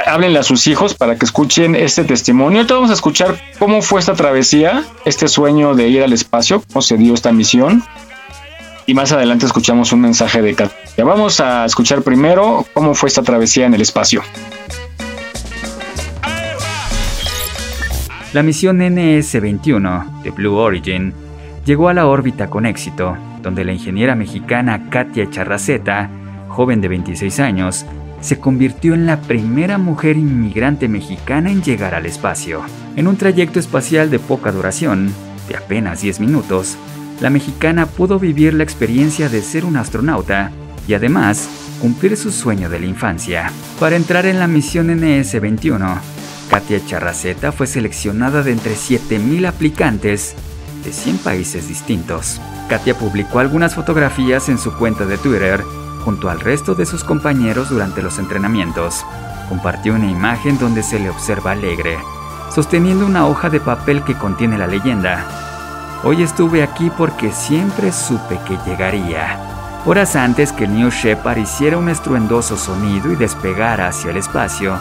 háblenle 0.07 0.38
a 0.38 0.43
sus 0.43 0.67
hijos 0.67 0.95
para 0.95 1.17
que 1.17 1.26
escuchen 1.26 1.75
este 1.75 2.05
testimonio. 2.05 2.61
Ahorita 2.61 2.75
vamos 2.75 2.90
a 2.90 2.95
escuchar 2.95 3.38
cómo 3.59 3.83
fue 3.83 4.00
esta 4.00 4.14
travesía, 4.14 4.83
este 5.05 5.28
sueño 5.28 5.75
de 5.75 5.88
ir 5.88 6.02
al 6.02 6.14
espacio, 6.14 6.62
cómo 6.73 6.81
se 6.81 6.97
dio 6.97 7.12
esta 7.12 7.33
misión 7.33 7.85
y 8.88 8.95
más 8.95 9.12
adelante 9.12 9.45
escuchamos 9.45 9.92
un 9.92 10.00
mensaje 10.00 10.40
de 10.40 10.54
Katia. 10.54 11.04
Vamos 11.04 11.40
a 11.40 11.66
escuchar 11.66 12.00
primero 12.00 12.64
cómo 12.73 12.95
fue 12.95 13.11
esta 13.11 13.23
travesía 13.23 13.66
en 13.66 13.75
el 13.75 13.83
espacio. 13.83 14.23
La 18.33 18.42
misión 18.42 18.80
NS-21 18.80 20.23
de 20.23 20.30
Blue 20.30 20.57
Origin 20.57 21.12
llegó 21.66 21.90
a 21.90 21.95
la 21.95 22.07
órbita 22.07 22.49
con 22.49 22.64
éxito, 22.64 23.14
donde 23.42 23.62
la 23.62 23.75
ingeniera 23.75 24.14
mexicana 24.14 24.88
Katia 24.88 25.28
Charraceta, 25.28 26.09
joven 26.49 26.80
de 26.80 26.88
26 26.88 27.40
años, 27.40 27.85
se 28.23 28.40
convirtió 28.40 28.95
en 28.95 29.04
la 29.04 29.21
primera 29.21 29.76
mujer 29.76 30.16
inmigrante 30.16 30.88
mexicana 30.88 31.50
en 31.50 31.62
llegar 31.62 31.95
al 31.95 32.07
espacio. 32.07 32.62
En 32.97 33.07
un 33.07 33.18
trayecto 33.18 33.59
espacial 33.61 34.09
de 34.09 34.18
poca 34.18 34.50
duración, 34.50 35.12
de 35.47 35.57
apenas 35.57 36.00
10 36.00 36.21
minutos, 36.21 36.78
la 37.20 37.30
mexicana 37.30 37.87
pudo 37.87 38.18
vivir 38.18 38.54
la 38.54 38.62
experiencia 38.62 39.28
de 39.28 39.42
ser 39.42 39.64
un 39.64 39.76
astronauta 39.76 40.52
y 40.87 40.94
además 40.94 41.48
cumplir 41.80 42.16
su 42.16 42.30
sueño 42.30 42.68
de 42.68 42.80
la 42.80 42.87
infancia. 42.87 43.50
Para 43.80 43.96
entrar 43.96 44.26
en 44.26 44.38
la 44.38 44.46
misión 44.46 44.88
NS-21, 44.88 45.98
Katia 46.48 46.84
Charraceta 46.84 47.52
fue 47.52 47.66
seleccionada 47.66 48.42
de 48.42 48.52
entre 48.52 48.75
7.000 48.75 49.46
aplicantes 49.46 50.34
de 50.84 50.92
100 50.92 51.18
países 51.18 51.68
distintos. 51.68 52.40
Katia 52.68 52.94
publicó 52.94 53.38
algunas 53.40 53.75
fotografías 53.75 54.48
en 54.48 54.58
su 54.58 54.72
cuenta 54.75 55.04
de 55.04 55.18
Twitter 55.18 55.62
junto 56.04 56.30
al 56.30 56.40
resto 56.40 56.75
de 56.75 56.87
sus 56.87 57.04
compañeros 57.04 57.68
durante 57.68 58.02
los 58.02 58.18
entrenamientos. 58.18 59.04
Compartió 59.48 59.94
una 59.94 60.10
imagen 60.10 60.58
donde 60.58 60.82
se 60.82 60.98
le 60.98 61.10
observa 61.10 61.52
alegre, 61.52 61.98
sosteniendo 62.54 63.06
una 63.06 63.26
hoja 63.26 63.50
de 63.50 63.60
papel 63.60 64.02
que 64.04 64.14
contiene 64.14 64.58
la 64.58 64.66
leyenda 64.66 65.48
Hoy 66.05 66.23
estuve 66.23 66.62
aquí 66.62 66.90
porque 66.97 67.33
siempre 67.33 67.90
supe 67.90 68.38
que 68.47 68.57
llegaría. 68.64 69.37
Horas 69.85 70.14
antes 70.14 70.52
que 70.52 70.64
el 70.64 70.75
New 70.75 70.90
Shepard 70.90 71.38
hiciera 71.38 71.76
un 71.76 71.88
estruendoso 71.88 72.57
sonido 72.57 73.11
y 73.11 73.17
despegara 73.17 73.88
hacia 73.88 74.12
el 74.12 74.17
espacio, 74.17 74.78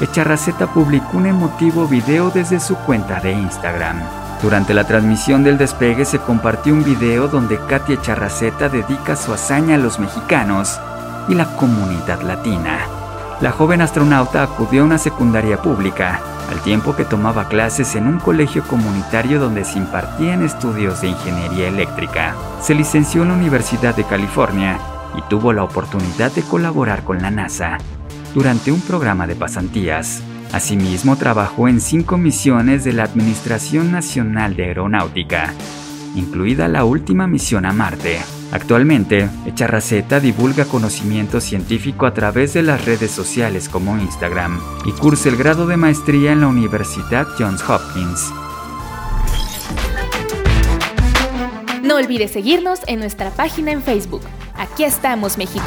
Echarraceta 0.00 0.66
publicó 0.66 1.16
un 1.16 1.26
emotivo 1.26 1.88
video 1.88 2.30
desde 2.30 2.60
su 2.60 2.76
cuenta 2.76 3.18
de 3.18 3.32
Instagram. 3.32 3.98
Durante 4.42 4.74
la 4.74 4.84
transmisión 4.84 5.42
del 5.42 5.56
despegue 5.56 6.04
se 6.04 6.18
compartió 6.18 6.74
un 6.74 6.84
video 6.84 7.28
donde 7.28 7.58
Katia 7.66 8.00
Charraceta 8.02 8.68
dedica 8.68 9.16
su 9.16 9.32
hazaña 9.32 9.76
a 9.76 9.78
los 9.78 9.98
mexicanos 9.98 10.78
y 11.28 11.34
la 11.34 11.46
comunidad 11.56 12.20
latina. 12.20 12.78
La 13.40 13.52
joven 13.52 13.80
astronauta 13.80 14.42
acudió 14.42 14.82
a 14.82 14.84
una 14.84 14.98
secundaria 14.98 15.62
pública, 15.62 16.20
al 16.48 16.60
tiempo 16.62 16.96
que 16.96 17.04
tomaba 17.04 17.48
clases 17.48 17.94
en 17.94 18.06
un 18.06 18.18
colegio 18.18 18.62
comunitario 18.64 19.38
donde 19.38 19.64
se 19.64 19.78
impartían 19.78 20.42
estudios 20.42 21.00
de 21.00 21.08
ingeniería 21.08 21.68
eléctrica. 21.68 22.34
Se 22.62 22.74
licenció 22.74 23.22
en 23.22 23.28
la 23.28 23.34
Universidad 23.34 23.94
de 23.94 24.04
California 24.04 24.78
y 25.16 25.22
tuvo 25.28 25.52
la 25.52 25.64
oportunidad 25.64 26.32
de 26.32 26.42
colaborar 26.42 27.04
con 27.04 27.22
la 27.22 27.30
NASA 27.30 27.78
durante 28.34 28.72
un 28.72 28.80
programa 28.80 29.26
de 29.26 29.36
pasantías. 29.36 30.22
Asimismo, 30.52 31.16
trabajó 31.16 31.68
en 31.68 31.80
cinco 31.80 32.16
misiones 32.16 32.84
de 32.84 32.94
la 32.94 33.04
Administración 33.04 33.92
Nacional 33.92 34.56
de 34.56 34.64
Aeronáutica, 34.64 35.52
incluida 36.14 36.68
la 36.68 36.84
última 36.84 37.26
misión 37.26 37.66
a 37.66 37.72
Marte. 37.72 38.20
Actualmente, 38.50 39.28
Echarraceta 39.46 40.20
divulga 40.20 40.64
conocimiento 40.64 41.40
científico 41.40 42.06
a 42.06 42.14
través 42.14 42.54
de 42.54 42.62
las 42.62 42.84
redes 42.84 43.10
sociales 43.10 43.68
como 43.68 43.98
Instagram 43.98 44.60
y 44.86 44.92
cursa 44.92 45.28
el 45.28 45.36
grado 45.36 45.66
de 45.66 45.76
maestría 45.76 46.32
en 46.32 46.40
la 46.40 46.46
Universidad 46.46 47.26
Johns 47.38 47.62
Hopkins. 47.68 48.32
No 51.82 51.96
olvides 51.96 52.32
seguirnos 52.32 52.80
en 52.86 53.00
nuestra 53.00 53.30
página 53.30 53.72
en 53.72 53.82
Facebook. 53.82 54.22
Aquí 54.54 54.84
estamos, 54.84 55.38
México. 55.38 55.64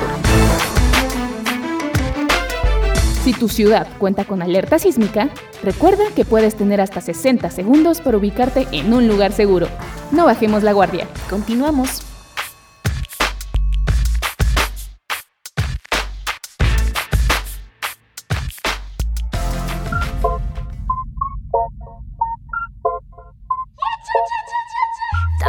Si 3.23 3.33
tu 3.33 3.49
ciudad 3.49 3.87
cuenta 3.99 4.25
con 4.25 4.41
alerta 4.41 4.79
sísmica, 4.79 5.29
recuerda 5.61 6.05
que 6.15 6.25
puedes 6.25 6.55
tener 6.55 6.81
hasta 6.81 7.01
60 7.01 7.51
segundos 7.51 8.01
para 8.01 8.17
ubicarte 8.17 8.67
en 8.71 8.91
un 8.93 9.07
lugar 9.07 9.31
seguro. 9.31 9.67
No 10.11 10.25
bajemos 10.25 10.63
la 10.63 10.73
guardia. 10.73 11.07
Continuamos. 11.29 12.01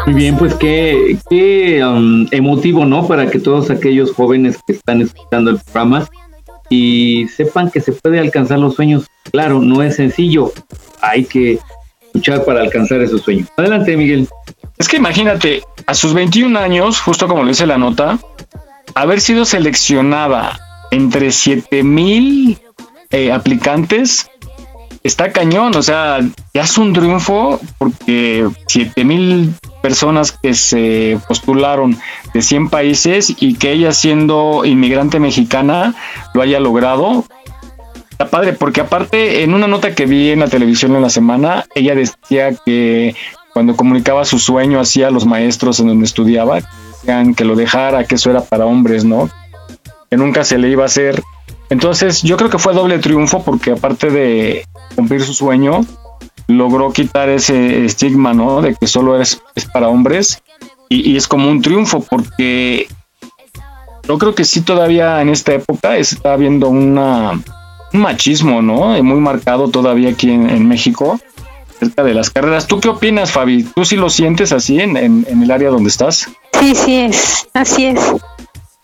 Muy 0.04 0.14
bien, 0.14 0.36
pues 0.36 0.52
qué, 0.56 1.16
qué 1.30 1.82
um, 1.82 2.26
emotivo, 2.32 2.84
¿no? 2.84 3.08
Para 3.08 3.30
que 3.30 3.38
todos 3.38 3.70
aquellos 3.70 4.12
jóvenes 4.12 4.58
que 4.66 4.74
están 4.74 5.00
escuchando 5.00 5.52
el 5.52 5.58
programa 5.58 6.06
y 6.72 7.28
sepan 7.28 7.70
que 7.70 7.82
se 7.82 7.92
puede 7.92 8.18
alcanzar 8.18 8.58
los 8.58 8.76
sueños. 8.76 9.06
Claro, 9.30 9.60
no 9.60 9.82
es 9.82 9.96
sencillo, 9.96 10.50
hay 11.02 11.26
que 11.26 11.58
luchar 12.14 12.46
para 12.46 12.62
alcanzar 12.62 13.02
esos 13.02 13.20
sueños. 13.20 13.48
Adelante, 13.58 13.94
Miguel. 13.94 14.26
Es 14.78 14.88
que 14.88 14.96
imagínate, 14.96 15.62
a 15.86 15.92
sus 15.92 16.14
21 16.14 16.58
años, 16.58 16.98
justo 16.98 17.28
como 17.28 17.42
le 17.42 17.50
dice 17.50 17.66
la 17.66 17.76
nota, 17.76 18.18
haber 18.94 19.20
sido 19.20 19.44
seleccionada 19.44 20.58
entre 20.90 21.30
7000 21.30 21.84
mil 21.84 22.58
eh, 23.10 23.30
aplicantes 23.30 24.30
está 25.04 25.32
cañón, 25.32 25.75
o 25.76 25.82
sea, 25.82 26.21
ya 26.54 26.62
es 26.62 26.78
un 26.78 26.92
triunfo 26.92 27.61
porque 27.78 28.49
7000 28.68 29.06
mil 29.06 29.54
personas 29.82 30.32
que 30.32 30.54
se 30.54 31.18
postularon 31.26 31.99
de 32.32 32.42
100 32.42 32.68
países 32.68 33.35
y 33.40 33.54
que 33.54 33.73
ella 33.73 33.92
siendo 33.92 34.64
inmigrante 34.64 35.18
mexicana 35.18 35.94
lo 36.35 36.42
haya 36.42 36.61
logrado. 36.61 37.25
Está 38.11 38.30
padre, 38.30 38.52
porque 38.52 38.80
aparte 38.80 39.42
en 39.42 39.54
una 39.54 39.66
nota 39.66 39.94
que 39.94 40.06
vi 40.06 40.30
en 40.30 40.40
la 40.40 40.49
televisión 40.49 40.94
en 40.94 41.02
la 41.02 41.11
semana, 41.11 41.66
ella 41.75 41.94
decía 41.94 42.54
que 42.64 43.16
cuando 43.52 43.75
comunicaba 43.76 44.25
su 44.25 44.38
sueño 44.38 44.80
hacia 44.80 45.11
los 45.11 45.26
maestros 45.26 45.80
en 45.80 45.88
donde 45.88 46.04
estudiaba, 46.04 46.61
decían 46.92 47.35
que 47.35 47.44
lo 47.44 47.56
dejara, 47.56 48.04
que 48.04 48.14
eso 48.14 48.30
era 48.30 48.42
para 48.42 48.66
hombres, 48.66 49.04
¿no? 49.04 49.28
Que 50.09 50.16
nunca 50.16 50.44
se 50.44 50.59
le 50.59 50.68
iba 50.68 50.85
a 50.85 50.87
hacer. 50.87 51.21
Entonces 51.68 52.23
yo 52.23 52.37
creo 52.37 52.50
que 52.50 52.59
fue 52.59 52.75
doble 52.75 52.99
triunfo 52.99 53.42
porque 53.42 53.72
aparte 53.72 54.11
de 54.11 54.64
cumplir 54.92 55.22
su 55.22 55.35
sueño, 55.35 55.81
logró 56.46 56.92
quitar 56.92 57.28
ese 57.28 57.85
estigma, 57.85 58.35
¿no? 58.35 58.62
De 58.62 58.74
que 58.74 58.87
solo 58.87 59.20
es, 59.20 59.42
es 59.55 59.66
para 59.66 59.88
hombres 59.88 60.42
y, 60.88 61.16
es 61.16 61.26
como 61.26 61.48
un 61.48 61.62
triunfo 61.62 62.00
porque 62.00 62.87
yo 64.07 64.18
creo 64.18 64.35
que 64.35 64.44
sí 64.44 64.61
todavía 64.61 65.20
en 65.22 65.31
esta 65.31 65.55
época 65.55 65.96
está 65.96 66.35
habiendo 66.35 66.68
una, 66.68 67.40
un 67.92 68.00
machismo, 68.00 68.61
¿no? 68.61 69.02
Muy 69.02 69.20
marcado 69.20 69.68
todavía 69.68 70.11
aquí 70.11 70.31
en, 70.31 70.68
México 70.68 71.18
acerca 71.76 72.02
de 72.02 72.14
las 72.14 72.31
carreras. 72.31 72.66
¿Tú 72.66 72.81
qué 72.81 72.88
opinas, 72.88 73.31
Fabi? 73.33 73.62
¿Tú 73.62 73.85
sí 73.85 73.96
lo 73.96 74.11
sientes 74.11 74.52
así 74.52 74.81
en, 74.81 74.96
en, 74.96 75.42
el 75.42 75.50
área 75.50 75.70
donde 75.70 75.88
estás? 75.88 76.28
Sí, 76.61 76.74
sí 76.74 76.96
es, 76.96 77.48
así 77.55 77.87
es. 77.87 78.00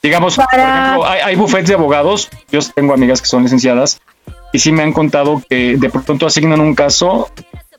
Digamos, 0.02 0.36
por 0.36 0.46
ejemplo, 0.52 1.06
hay, 1.06 1.20
hay 1.20 1.36
bufetes 1.36 1.68
de 1.68 1.74
abogados, 1.74 2.30
yo 2.50 2.60
tengo 2.74 2.94
amigas 2.94 3.20
que 3.20 3.26
son 3.26 3.42
licenciadas, 3.42 4.00
y 4.52 4.58
sí 4.58 4.72
me 4.72 4.82
han 4.82 4.92
contado 4.92 5.42
que 5.48 5.76
de 5.76 5.90
pronto 5.90 6.26
asignan 6.26 6.60
un 6.60 6.74
caso 6.74 7.28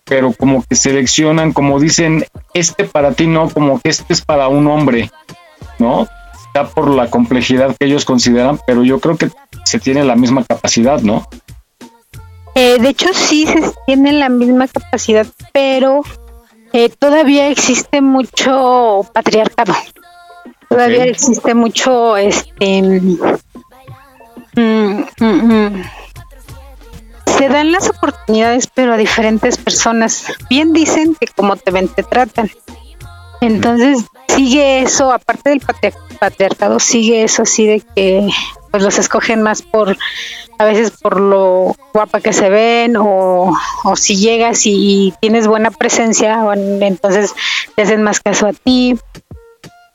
pero 0.10 0.34
como 0.34 0.66
que 0.68 0.76
seleccionan, 0.76 1.54
como 1.54 1.80
dicen, 1.80 2.26
este 2.56 2.84
para 2.86 3.14
ti 3.14 3.28
no, 3.28 3.48
como 3.48 3.80
que 3.80 3.90
este 3.90 4.12
es 4.12 4.22
para 4.22 4.48
un 4.48 4.66
hombre, 4.68 5.12
¿no? 5.78 6.08
Ya 6.56 6.68
por 6.68 6.90
la 6.90 7.12
complejidad 7.12 7.76
que 7.78 7.86
ellos 7.86 8.06
consideran, 8.06 8.60
pero 8.66 8.84
yo 8.84 9.00
creo 9.00 9.18
que 9.18 9.30
se 9.64 9.80
tiene 9.80 10.04
la 10.04 10.16
misma 10.16 10.44
capacidad, 10.44 11.00
¿no? 11.02 11.28
Eh, 12.56 12.80
de 12.80 12.90
hecho, 12.90 13.14
sí 13.14 13.46
se 13.46 13.72
tiene 13.86 14.12
la 14.14 14.30
misma 14.30 14.68
capacidad, 14.68 15.28
pero 15.54 16.02
eh, 16.74 16.90
todavía 16.90 17.48
existe 17.50 18.02
mucho 18.02 19.06
patriarcado. 19.14 19.76
Todavía 20.68 21.06
existe 21.06 21.54
mucho, 21.54 22.18
este, 22.18 22.82
mm, 22.82 23.20
mm, 24.56 25.04
mm, 25.20 25.84
se 27.40 27.48
dan 27.48 27.72
las 27.72 27.90
oportunidades, 27.90 28.68
pero 28.68 28.94
a 28.94 28.98
diferentes 28.98 29.58
personas. 29.58 30.26
Bien 30.50 30.74
dicen 30.74 31.16
que 31.18 31.26
como 31.28 31.56
te 31.56 31.72
ven, 31.72 31.88
te 31.88 32.04
tratan. 32.04 32.52
Entonces 33.40 34.06
sigue 34.28 34.82
eso, 34.82 35.14
aparte 35.14 35.50
del 35.50 35.62
patriarcado, 36.20 36.80
sigue 36.80 37.24
eso 37.24 37.44
así 37.44 37.66
de 37.66 37.82
que 37.96 38.28
pues 38.72 38.84
los 38.84 39.00
escogen 39.00 39.42
más 39.42 39.62
por, 39.62 39.98
a 40.58 40.66
veces 40.66 40.92
por 40.92 41.22
lo 41.22 41.74
guapa 41.94 42.20
que 42.20 42.34
se 42.34 42.50
ven 42.50 42.96
o, 42.98 43.54
si 43.96 44.18
llegas 44.18 44.66
y, 44.66 45.14
tienes 45.22 45.48
buena 45.48 45.72
presencia, 45.72 46.44
entonces 46.54 47.34
te 47.76 47.84
hacen 47.84 48.04
más 48.04 48.20
caso 48.20 48.48
a 48.48 48.54
ti. 48.54 49.00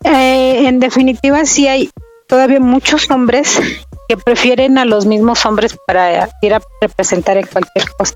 Eh, 0.04 0.66
en 0.66 0.80
definitiva, 0.80 1.44
sí 1.44 1.68
hay 1.68 1.90
todavía 2.26 2.60
muchos 2.60 3.10
hombres 3.10 3.60
que 4.08 4.16
prefieren 4.16 4.78
a 4.78 4.84
los 4.84 5.06
mismos 5.06 5.44
hombres 5.46 5.76
para 5.86 6.28
ir 6.42 6.54
a 6.54 6.60
representar 6.80 7.36
en 7.36 7.46
cualquier 7.46 7.90
cosa. 7.96 8.14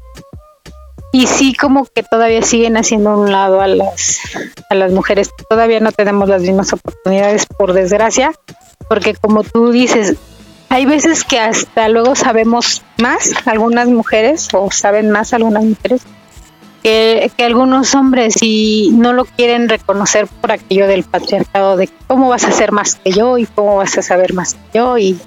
Y 1.12 1.26
sí 1.26 1.54
como 1.54 1.86
que 1.86 2.02
todavía 2.02 2.42
siguen 2.42 2.76
haciendo 2.76 3.16
un 3.16 3.32
lado 3.32 3.60
a 3.60 3.66
las 3.66 4.20
a 4.68 4.74
las 4.74 4.92
mujeres. 4.92 5.30
Todavía 5.48 5.80
no 5.80 5.92
tenemos 5.92 6.28
las 6.28 6.42
mismas 6.42 6.72
oportunidades 6.72 7.46
por 7.46 7.72
desgracia, 7.72 8.32
porque 8.88 9.14
como 9.14 9.42
tú 9.42 9.70
dices, 9.70 10.16
hay 10.68 10.84
veces 10.84 11.24
que 11.24 11.40
hasta 11.40 11.88
luego 11.88 12.14
sabemos 12.14 12.82
más 12.98 13.32
algunas 13.46 13.88
mujeres 13.88 14.48
o 14.52 14.70
saben 14.70 15.10
más 15.10 15.32
algunas 15.32 15.64
mujeres 15.64 16.02
que, 16.82 17.30
que, 17.36 17.44
algunos 17.44 17.94
hombres 17.94 18.36
y 18.42 18.90
no 18.92 19.12
lo 19.12 19.24
quieren 19.24 19.68
reconocer 19.68 20.26
por 20.26 20.52
aquello 20.52 20.86
del 20.86 21.04
patriarcado 21.04 21.76
de 21.76 21.88
cómo 22.06 22.28
vas 22.28 22.44
a 22.44 22.52
ser 22.52 22.70
más 22.70 22.96
que 22.96 23.10
yo 23.12 23.38
y 23.38 23.46
cómo 23.46 23.76
vas 23.76 23.96
a 23.98 24.02
saber 24.02 24.34
más 24.34 24.54
que 24.54 24.78
yo 24.78 24.98
y 24.98 25.18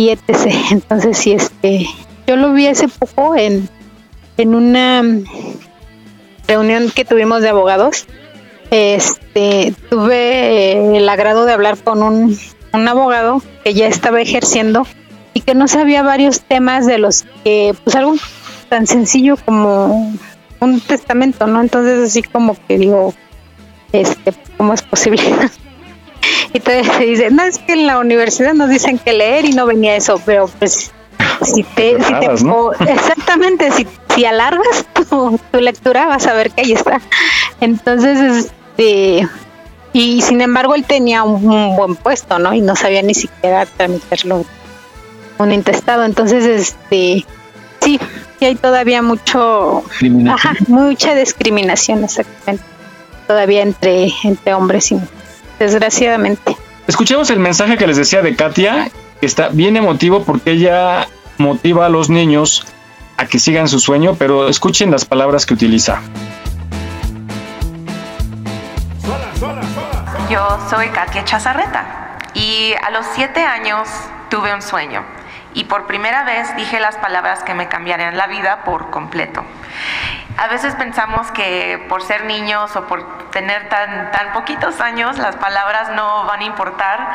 y 0.00 0.08
etc. 0.08 0.48
Entonces, 0.70 1.18
sí, 1.18 1.32
este, 1.32 1.86
yo 2.26 2.36
lo 2.36 2.54
vi 2.54 2.66
hace 2.66 2.88
poco 2.88 3.36
en, 3.36 3.68
en 4.38 4.54
una 4.54 5.02
reunión 6.48 6.90
que 6.90 7.04
tuvimos 7.04 7.42
de 7.42 7.50
abogados. 7.50 8.06
Este, 8.70 9.74
tuve 9.90 10.96
el 10.96 11.06
agrado 11.08 11.44
de 11.44 11.52
hablar 11.52 11.76
con 11.76 12.02
un, 12.02 12.38
un 12.72 12.88
abogado 12.88 13.42
que 13.62 13.74
ya 13.74 13.88
estaba 13.88 14.22
ejerciendo 14.22 14.86
y 15.34 15.42
que 15.42 15.54
no 15.54 15.68
sabía 15.68 16.02
varios 16.02 16.40
temas 16.40 16.86
de 16.86 16.96
los 16.96 17.26
que, 17.44 17.74
pues 17.84 17.94
algo 17.94 18.14
tan 18.70 18.86
sencillo 18.86 19.36
como 19.44 20.14
un 20.60 20.80
testamento, 20.80 21.46
¿no? 21.46 21.60
Entonces 21.60 22.08
así 22.08 22.22
como 22.22 22.56
que 22.66 22.78
digo, 22.78 23.12
este, 23.92 24.32
¿cómo 24.56 24.72
es 24.72 24.82
posible? 24.82 25.22
y 26.52 26.60
te, 26.60 26.82
dice, 27.00 27.30
no, 27.30 27.42
es 27.42 27.58
que 27.58 27.72
en 27.72 27.86
la 27.86 27.98
universidad 27.98 28.54
nos 28.54 28.68
dicen 28.68 28.98
que 28.98 29.12
leer 29.12 29.44
y 29.44 29.52
no 29.52 29.66
venía 29.66 29.96
eso, 29.96 30.20
pero 30.24 30.48
pues 30.58 30.92
si 31.42 31.62
te, 31.62 32.02
si 32.02 32.14
te 32.14 32.26
exactamente, 32.92 33.70
si, 33.72 33.86
si 34.14 34.24
alargas 34.24 34.86
tu, 35.08 35.38
lectura 35.52 36.06
vas 36.06 36.26
a 36.26 36.34
ver 36.34 36.50
que 36.50 36.62
ahí 36.62 36.72
está. 36.72 37.00
Entonces, 37.60 38.46
este, 38.46 39.28
y 39.92 40.22
sin 40.22 40.40
embargo 40.40 40.74
él 40.74 40.84
tenía 40.84 41.22
un, 41.24 41.76
buen 41.76 41.96
puesto, 41.96 42.38
¿no? 42.38 42.54
Y 42.54 42.60
no 42.60 42.76
sabía 42.76 43.02
ni 43.02 43.14
siquiera 43.14 43.66
tramitarlo 43.66 44.44
un 45.38 45.52
intestado. 45.52 46.04
Entonces, 46.04 46.44
este, 46.44 47.24
sí, 47.80 48.00
sí 48.38 48.44
hay 48.44 48.54
todavía 48.54 49.02
mucho, 49.02 49.84
ajá, 50.28 50.54
mucha 50.68 51.14
discriminación, 51.14 52.04
exactamente, 52.04 52.64
todavía 53.26 53.62
entre, 53.62 54.12
entre 54.24 54.54
hombres 54.54 54.92
y 54.92 55.00
desgraciadamente. 55.60 56.56
Escuchemos 56.88 57.30
el 57.30 57.38
mensaje 57.38 57.76
que 57.76 57.86
les 57.86 57.96
decía 57.96 58.22
de 58.22 58.34
Katia, 58.34 58.90
que 59.20 59.26
está 59.26 59.48
bien 59.50 59.76
emotivo 59.76 60.24
porque 60.24 60.52
ella 60.52 61.06
motiva 61.38 61.86
a 61.86 61.88
los 61.88 62.10
niños 62.10 62.66
a 63.16 63.26
que 63.26 63.38
sigan 63.38 63.68
su 63.68 63.78
sueño, 63.78 64.16
pero 64.18 64.48
escuchen 64.48 64.90
las 64.90 65.04
palabras 65.04 65.46
que 65.46 65.54
utiliza. 65.54 66.00
Yo 70.28 70.58
soy 70.70 70.88
Katia 70.88 71.24
Chazarreta 71.24 72.18
y 72.34 72.72
a 72.82 72.90
los 72.90 73.04
siete 73.14 73.40
años 73.40 73.88
tuve 74.30 74.54
un 74.54 74.62
sueño 74.62 75.04
y 75.54 75.64
por 75.64 75.86
primera 75.86 76.24
vez 76.24 76.54
dije 76.56 76.80
las 76.80 76.96
palabras 76.96 77.42
que 77.42 77.54
me 77.54 77.68
cambiarían 77.68 78.16
la 78.16 78.26
vida 78.26 78.64
por 78.64 78.90
completo. 78.90 79.44
A 80.40 80.46
veces 80.46 80.74
pensamos 80.74 81.30
que 81.32 81.84
por 81.90 82.00
ser 82.00 82.24
niños 82.24 82.74
o 82.74 82.86
por 82.86 83.28
tener 83.28 83.68
tan, 83.68 84.10
tan 84.10 84.32
poquitos 84.32 84.80
años 84.80 85.18
las 85.18 85.36
palabras 85.36 85.90
no 85.90 86.24
van 86.24 86.40
a 86.40 86.44
importar, 86.44 87.08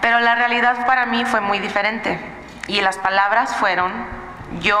pero 0.00 0.18
la 0.20 0.34
realidad 0.34 0.86
para 0.86 1.04
mí 1.04 1.26
fue 1.26 1.42
muy 1.42 1.58
diferente. 1.58 2.18
Y 2.66 2.80
las 2.80 2.96
palabras 2.96 3.54
fueron, 3.56 3.92
yo 4.60 4.80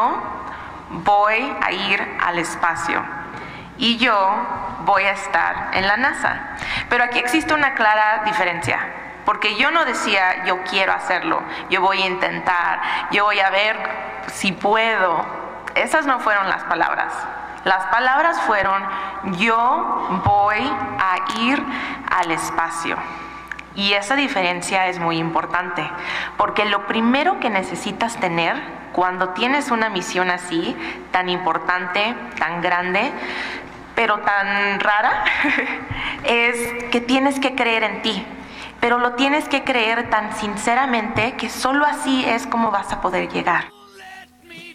voy 0.88 1.54
a 1.60 1.72
ir 1.72 2.16
al 2.24 2.38
espacio 2.38 3.04
y 3.76 3.98
yo 3.98 4.16
voy 4.86 5.02
a 5.02 5.10
estar 5.10 5.68
en 5.74 5.86
la 5.86 5.98
NASA. 5.98 6.56
Pero 6.88 7.04
aquí 7.04 7.18
existe 7.18 7.52
una 7.52 7.74
clara 7.74 8.22
diferencia. 8.24 8.78
Porque 9.26 9.56
yo 9.56 9.70
no 9.70 9.84
decía, 9.84 10.46
yo 10.46 10.62
quiero 10.62 10.94
hacerlo, 10.94 11.42
yo 11.68 11.82
voy 11.82 12.00
a 12.00 12.06
intentar, 12.06 12.80
yo 13.10 13.24
voy 13.24 13.40
a 13.40 13.50
ver 13.50 13.76
si 14.28 14.52
puedo. 14.52 15.22
Esas 15.74 16.06
no 16.06 16.18
fueron 16.20 16.48
las 16.48 16.64
palabras. 16.64 17.12
Las 17.64 17.86
palabras 17.86 18.40
fueron, 18.42 18.82
yo 19.38 20.22
voy 20.24 20.58
a 20.58 21.40
ir 21.40 21.62
al 22.10 22.30
espacio. 22.30 22.96
Y 23.74 23.94
esa 23.94 24.16
diferencia 24.16 24.86
es 24.86 24.98
muy 24.98 25.16
importante, 25.16 25.82
porque 26.36 26.66
lo 26.66 26.86
primero 26.86 27.40
que 27.40 27.48
necesitas 27.48 28.16
tener 28.20 28.54
cuando 28.92 29.30
tienes 29.30 29.70
una 29.70 29.88
misión 29.88 30.30
así, 30.30 30.76
tan 31.10 31.28
importante, 31.28 32.14
tan 32.38 32.60
grande, 32.60 33.10
pero 33.94 34.18
tan 34.18 34.78
rara, 34.78 35.24
es 36.24 36.84
que 36.90 37.00
tienes 37.00 37.40
que 37.40 37.54
creer 37.54 37.82
en 37.82 38.02
ti, 38.02 38.24
pero 38.78 38.98
lo 38.98 39.14
tienes 39.14 39.48
que 39.48 39.64
creer 39.64 40.10
tan 40.10 40.36
sinceramente 40.36 41.32
que 41.32 41.48
solo 41.48 41.86
así 41.86 42.24
es 42.26 42.46
como 42.46 42.70
vas 42.70 42.92
a 42.92 43.00
poder 43.00 43.28
llegar. 43.30 43.64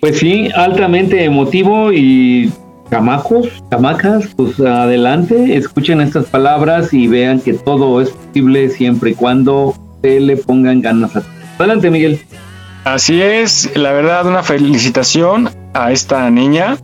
Pues 0.02 0.20
sí, 0.20 0.50
altamente 0.56 1.24
emotivo 1.24 1.94
y 1.94 2.52
camacos, 2.90 3.48
camacas, 3.70 4.28
pues 4.36 4.60
adelante, 4.60 5.56
escuchen 5.56 6.02
estas 6.02 6.26
palabras 6.26 6.94
y 6.94 7.08
vean 7.08 7.40
que 7.40 7.54
todo 7.54 8.02
es 8.02 8.10
posible 8.10 8.70
siempre 8.70 9.12
y 9.12 9.14
cuando 9.16 9.76
se 10.02 10.20
le 10.20 10.38
pongan 10.38 10.82
ganas 10.82 11.16
a 11.16 11.24
Adelante, 11.58 11.92
Miguel. 11.92 12.22
Así 12.86 13.22
es, 13.22 13.70
la 13.76 13.92
verdad, 13.92 14.26
una 14.26 14.44
felicitación 14.44 15.50
a 15.74 15.92
esta 15.92 16.30
niña, 16.30 16.72
a 16.74 16.78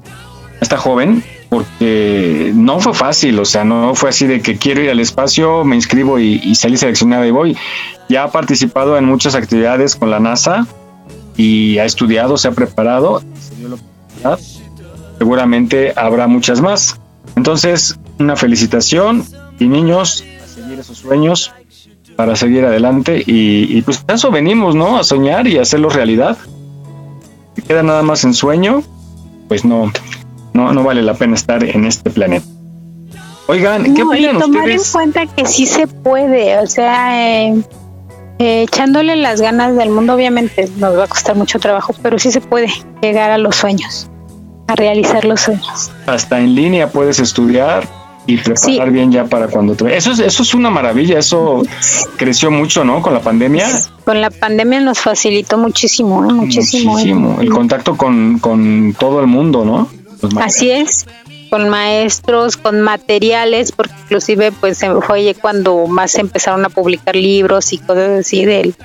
esta 0.61 0.77
joven, 0.77 1.23
porque 1.49 2.51
no 2.53 2.79
fue 2.79 2.93
fácil, 2.93 3.39
o 3.39 3.45
sea, 3.45 3.63
no 3.63 3.95
fue 3.95 4.09
así 4.09 4.27
de 4.27 4.41
que 4.41 4.57
quiero 4.57 4.81
ir 4.81 4.89
al 4.89 4.99
espacio, 4.99 5.63
me 5.63 5.75
inscribo 5.75 6.19
y, 6.19 6.53
salí 6.55 6.75
seleccionada 6.75 7.25
y 7.25 7.31
voy. 7.31 7.57
Ya 8.09 8.23
ha 8.23 8.31
participado 8.31 8.97
en 8.97 9.05
muchas 9.05 9.35
actividades 9.35 9.95
con 9.95 10.11
la 10.11 10.19
NASA 10.19 10.67
y 11.37 11.77
ha 11.77 11.85
estudiado, 11.85 12.37
se 12.37 12.49
ha 12.49 12.51
preparado, 12.51 13.21
seguramente 15.17 15.93
habrá 15.95 16.27
muchas 16.27 16.61
más. 16.61 16.99
Entonces, 17.35 17.97
una 18.19 18.35
felicitación 18.35 19.25
y 19.59 19.67
niños, 19.67 20.23
a 20.43 20.47
seguir 20.47 20.79
esos 20.79 20.97
sueños 20.97 21.51
para 22.15 22.35
seguir 22.35 22.63
adelante 22.65 23.21
y, 23.25 23.77
y 23.77 23.81
pues 23.81 24.03
eso 24.07 24.31
venimos, 24.31 24.75
¿no? 24.75 24.97
A 24.97 25.03
soñar 25.03 25.47
y 25.47 25.57
hacerlo 25.57 25.89
realidad. 25.89 26.37
Si 27.55 27.61
queda 27.61 27.83
nada 27.83 28.03
más 28.03 28.23
en 28.23 28.33
sueño, 28.33 28.83
pues 29.47 29.65
no, 29.65 29.91
no, 30.53 30.73
no 30.73 30.83
vale 30.83 31.01
la 31.01 31.13
pena 31.13 31.35
estar 31.35 31.63
en 31.63 31.85
este 31.85 32.09
planeta. 32.09 32.45
Oigan, 33.47 33.93
¿qué 33.93 34.03
opinan 34.03 34.37
y 34.37 34.39
tomar 34.39 34.69
en 34.69 34.81
cuenta 34.91 35.25
que 35.27 35.45
sí 35.45 35.67
se 35.67 35.85
puede, 35.85 36.57
o 36.57 36.65
sea, 36.65 37.45
eh, 37.45 37.61
eh, 38.39 38.63
echándole 38.63 39.15
las 39.17 39.39
ganas 39.39 39.75
del 39.75 39.91
mundo, 39.91 40.15
obviamente 40.15 40.67
nos 40.77 40.97
va 40.97 41.03
a 41.03 41.07
costar 41.07 41.35
mucho 41.35 41.59
trabajo, 41.59 41.93
pero 42.01 42.17
sí 42.17 42.31
se 42.31 42.41
puede 42.41 42.69
llegar 43.01 43.29
a 43.29 43.37
los 43.37 43.55
sueños, 43.55 44.09
a 44.67 44.75
realizar 44.75 45.25
los 45.25 45.41
sueños. 45.41 45.91
Hasta 46.05 46.39
en 46.39 46.55
línea 46.55 46.89
puedes 46.89 47.19
estudiar 47.19 47.87
y 48.27 48.37
preparar 48.37 48.91
bien 48.91 49.11
ya 49.11 49.25
para 49.25 49.47
cuando 49.47 49.75
te... 49.75 49.95
Eso 49.95 50.11
es, 50.11 50.19
eso 50.19 50.43
es 50.43 50.53
una 50.53 50.69
maravilla, 50.69 51.19
eso 51.19 51.61
creció 52.17 52.49
mucho, 52.49 52.83
¿no? 52.83 53.01
Con 53.01 53.13
la 53.13 53.19
pandemia. 53.19 53.67
Con 54.03 54.21
la 54.21 54.31
pandemia 54.31 54.79
nos 54.79 54.99
facilitó 54.99 55.57
muchísimo, 55.57 56.25
¿eh? 56.25 56.33
muchísimo. 56.33 56.93
Muchísimo, 56.93 57.37
el 57.39 57.49
contacto 57.49 57.95
con, 57.95 58.39
con 58.39 58.95
todo 58.97 59.19
el 59.19 59.27
mundo, 59.27 59.63
¿no? 59.63 59.87
Así 60.41 60.71
es, 60.71 61.05
con 61.51 61.69
maestros, 61.69 62.57
con 62.57 62.81
materiales, 62.81 63.71
porque 63.71 63.93
inclusive 64.03 64.51
pues 64.51 64.79
fue 65.05 65.35
cuando 65.39 65.85
más 65.85 66.15
empezaron 66.15 66.65
a 66.65 66.69
publicar 66.69 67.15
libros 67.15 67.73
y 67.73 67.77
cosas 67.77 68.21
así 68.21 68.45
del, 68.45 68.75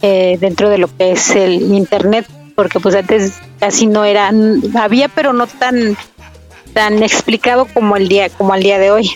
eh, 0.00 0.38
dentro 0.40 0.70
de 0.70 0.78
lo 0.78 0.88
que 0.96 1.12
es 1.12 1.30
el 1.36 1.74
internet, 1.74 2.26
porque 2.54 2.80
pues 2.80 2.94
antes 2.94 3.34
casi 3.60 3.86
no 3.86 4.04
era, 4.04 4.32
había 4.74 5.08
pero 5.08 5.32
no 5.32 5.46
tan 5.46 5.96
tan 6.72 7.02
explicado 7.02 7.66
como 7.66 7.96
el 7.96 8.08
día 8.08 8.28
como 8.30 8.52
al 8.52 8.62
día 8.62 8.78
de 8.78 8.90
hoy. 8.90 9.10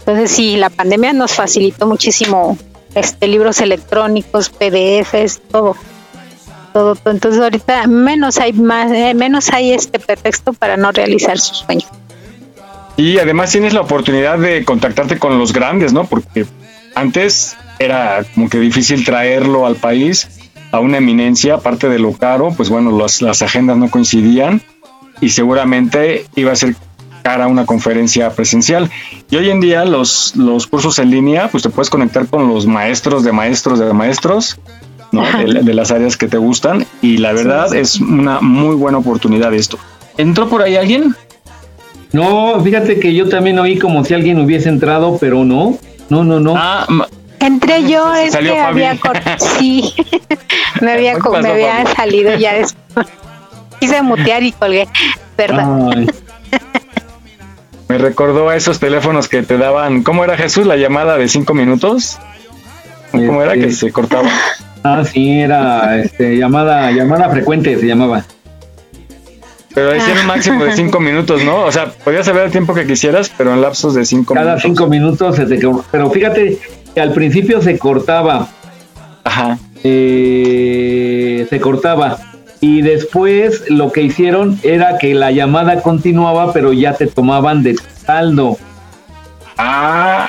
Entonces 0.00 0.30
sí, 0.30 0.56
la 0.56 0.70
pandemia 0.70 1.12
nos 1.12 1.34
facilitó 1.34 1.86
muchísimo 1.86 2.58
este 2.94 3.28
libros 3.28 3.60
electrónicos, 3.60 4.48
PDFs, 4.50 5.40
todo 5.50 5.76
todo, 6.72 6.96
Entonces 7.06 7.40
ahorita 7.40 7.86
menos 7.86 8.38
hay 8.38 8.52
más, 8.52 8.90
eh, 8.92 9.14
menos 9.14 9.50
hay 9.52 9.72
este 9.72 9.98
pretexto 9.98 10.52
para 10.52 10.76
no 10.76 10.92
realizar 10.92 11.38
su 11.38 11.54
sueño. 11.54 11.86
Y 12.96 13.18
además 13.18 13.52
tienes 13.52 13.74
la 13.74 13.80
oportunidad 13.82 14.38
de 14.38 14.64
contactarte 14.64 15.18
con 15.18 15.38
los 15.38 15.52
grandes, 15.52 15.92
¿no? 15.92 16.04
Porque 16.04 16.46
antes 16.94 17.56
era 17.78 18.24
como 18.34 18.48
que 18.48 18.58
difícil 18.58 19.04
traerlo 19.04 19.66
al 19.66 19.76
país 19.76 20.28
a 20.72 20.80
una 20.80 20.98
eminencia, 20.98 21.54
aparte 21.54 21.88
de 21.88 21.98
lo 21.98 22.12
caro, 22.12 22.52
pues 22.56 22.68
bueno, 22.68 22.96
las 22.96 23.42
agendas 23.42 23.76
no 23.76 23.90
coincidían 23.90 24.62
y 25.20 25.30
seguramente 25.30 26.26
iba 26.36 26.52
a 26.52 26.56
ser 26.56 26.76
cara 27.22 27.46
una 27.46 27.66
conferencia 27.66 28.30
presencial. 28.30 28.90
Y 29.30 29.36
hoy 29.36 29.50
en 29.50 29.60
día 29.60 29.84
los, 29.84 30.36
los 30.36 30.66
cursos 30.66 30.98
en 30.98 31.10
línea, 31.10 31.48
pues 31.48 31.62
te 31.62 31.70
puedes 31.70 31.90
conectar 31.90 32.26
con 32.26 32.48
los 32.48 32.66
maestros 32.66 33.24
de 33.24 33.32
maestros 33.32 33.78
de 33.78 33.92
maestros 33.92 34.58
de, 35.12 35.74
las 35.74 35.90
áreas 35.90 36.16
que 36.16 36.28
te 36.28 36.36
gustan 36.38 36.86
y 37.00 37.18
la 37.18 37.32
verdad 37.32 37.74
es 37.74 38.00
una 38.00 38.40
muy 38.40 38.74
buena 38.74 38.98
oportunidad 38.98 39.52
esto. 39.54 39.78
¿Entró 40.16 40.48
por 40.48 40.62
ahí 40.62 40.76
alguien? 40.76 41.14
No, 42.12 42.60
fíjate 42.62 42.98
que 42.98 43.14
yo 43.14 43.28
también 43.28 43.58
oí 43.58 43.78
como 43.78 44.04
si 44.04 44.14
alguien 44.14 44.40
hubiese 44.40 44.68
entrado, 44.68 45.18
pero 45.20 45.44
no, 45.44 45.78
no, 46.08 46.24
no, 46.24 46.40
no. 46.40 46.54
Ah, 46.56 46.86
Entré 47.40 47.88
yo, 47.88 48.14
es 48.14 48.36
que 48.36 48.58
había 48.58 48.98
sí, 49.58 49.94
me 50.80 50.92
había, 50.92 51.16
me 51.18 51.48
había 51.48 51.86
salido 51.86 52.36
ya 52.36 52.54
después. 52.54 53.06
Quise 53.80 54.02
mutear 54.02 54.42
y 54.42 54.52
colgué, 54.52 54.88
perdón. 55.36 56.10
Me 57.88 57.96
recordó 57.96 58.48
a 58.48 58.56
esos 58.56 58.80
teléfonos 58.80 59.28
que 59.28 59.42
te 59.42 59.56
daban, 59.56 60.02
¿cómo 60.02 60.24
era 60.24 60.36
Jesús? 60.36 60.66
La 60.66 60.76
llamada 60.76 61.16
de 61.16 61.28
cinco 61.28 61.54
minutos. 61.54 62.18
¿Cómo 63.12 63.40
era 63.40 63.54
que 63.54 63.66
este, 63.66 63.86
se 63.86 63.92
cortaba? 63.92 64.28
Ah, 64.82 65.04
sí, 65.04 65.40
era 65.40 65.98
este, 65.98 66.36
llamada, 66.36 66.90
llamada 66.90 67.30
frecuente 67.30 67.78
se 67.78 67.86
llamaba. 67.86 68.24
Pero 69.74 69.92
decían 69.92 70.18
un 70.18 70.26
máximo 70.26 70.64
de 70.64 70.72
cinco 70.74 70.98
minutos, 70.98 71.44
¿no? 71.44 71.64
O 71.64 71.72
sea, 71.72 71.90
podías 71.92 72.26
saber 72.26 72.46
el 72.46 72.50
tiempo 72.50 72.74
que 72.74 72.84
quisieras, 72.84 73.30
pero 73.36 73.54
en 73.54 73.62
lapsos 73.62 73.94
de 73.94 74.04
cinco 74.04 74.34
minutos. 74.34 74.50
Cada 74.50 74.60
cinco 74.60 74.86
minutos 74.88 75.36
se 75.36 75.46
te... 75.46 75.60
Pero 75.92 76.10
fíjate 76.10 76.58
al 77.00 77.12
principio 77.12 77.62
se 77.62 77.78
cortaba. 77.78 78.48
Ajá. 79.24 79.58
Eh, 79.84 81.46
se 81.48 81.60
cortaba. 81.60 82.18
Y 82.60 82.82
después 82.82 83.70
lo 83.70 83.92
que 83.92 84.02
hicieron 84.02 84.58
era 84.62 84.98
que 84.98 85.14
la 85.14 85.30
llamada 85.30 85.80
continuaba, 85.82 86.52
pero 86.52 86.72
ya 86.72 86.94
te 86.94 87.06
tomaban 87.06 87.62
de 87.62 87.76
saldo. 87.76 88.58
Ah. 89.56 90.28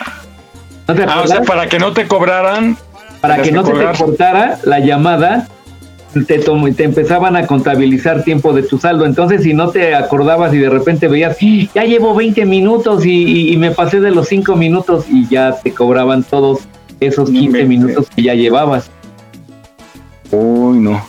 ah 0.88 1.22
o 1.24 1.28
sea, 1.28 1.42
para 1.42 1.68
que 1.68 1.80
no 1.80 1.94
te 1.94 2.08
cobraran 2.08 2.78
para 3.22 3.42
que 3.42 3.52
no 3.52 3.66
se 3.66 3.74
te 3.74 3.98
cortara 3.98 4.60
la 4.64 4.80
llamada, 4.80 5.48
te, 6.14 6.40
te 6.40 6.84
empezaban 6.84 7.36
a 7.36 7.46
contabilizar 7.46 8.24
tiempo 8.24 8.54
de 8.54 8.64
tu 8.64 8.78
saldo. 8.78 9.06
Entonces, 9.06 9.44
si 9.44 9.54
no 9.54 9.70
te 9.70 9.96
acordabas 9.96 10.54
y 10.54 10.58
de 10.58 10.70
repente 10.70 11.08
veías, 11.08 11.38
ya 11.74 11.84
llevo 11.84 12.16
20 12.16 12.46
minutos 12.46 13.06
y, 13.06 13.56
me 13.58 13.72
pasé 13.72 14.00
de 14.00 14.12
los 14.12 14.28
5 14.28 14.56
minutos 14.56 15.06
y 15.10 15.28
ya 15.28 15.56
te 15.62 15.74
cobraban 15.74 16.24
todos 16.24 16.62
esos 17.00 17.30
15 17.30 17.66
minutos 17.66 18.08
que 18.16 18.24
ya 18.24 18.34
llevabas. 18.34 18.90
Uy, 20.32 20.80
no. 20.80 21.04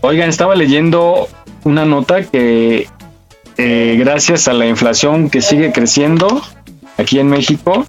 Oigan, 0.00 0.28
estaba 0.28 0.54
leyendo 0.54 1.28
una 1.64 1.84
nota 1.84 2.22
que 2.24 2.88
eh, 3.56 3.96
gracias 3.98 4.48
a 4.48 4.52
la 4.52 4.66
inflación 4.66 5.30
que 5.30 5.40
sigue 5.40 5.72
creciendo 5.72 6.42
aquí 6.98 7.18
en 7.18 7.28
México, 7.28 7.86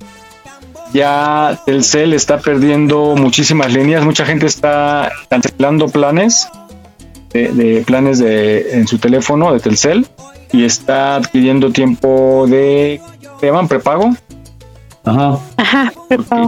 ya 0.93 1.59
Telcel 1.65 2.13
está 2.13 2.39
perdiendo 2.39 3.15
muchísimas 3.15 3.73
líneas, 3.73 4.05
mucha 4.05 4.25
gente 4.25 4.45
está 4.45 5.11
cancelando 5.29 5.87
planes 5.89 6.47
de, 7.33 7.83
planes 7.85 8.19
de 8.19 8.77
en 8.77 8.87
su 8.87 8.97
teléfono 8.97 9.51
de 9.53 9.59
Telcel 9.59 10.07
y 10.53 10.63
está 10.63 11.15
adquiriendo 11.15 11.71
tiempo 11.71 12.45
de 12.47 13.01
¿se 13.39 13.45
llaman 13.45 13.67
prepago? 13.67 14.15
Ajá. 15.03 15.39
Ajá, 15.57 15.93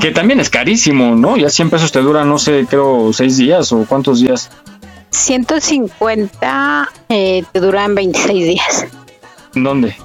Que 0.02 0.12
también 0.12 0.40
es 0.40 0.50
carísimo, 0.50 1.16
¿no? 1.16 1.38
Ya 1.38 1.50
100 1.50 1.70
pesos 1.70 1.92
te 1.92 2.00
dura, 2.00 2.26
no 2.26 2.40
sé, 2.40 2.66
creo, 2.68 3.14
seis 3.14 3.38
días 3.38 3.72
o 3.72 3.86
cuántos 3.86 4.20
días. 4.20 4.50
150 5.12 6.90
eh, 7.10 7.44
te 7.52 7.60
duran 7.60 7.96
26 7.96 8.48
días. 8.48 8.88
¿En 9.56 9.64
dónde? 9.64 9.96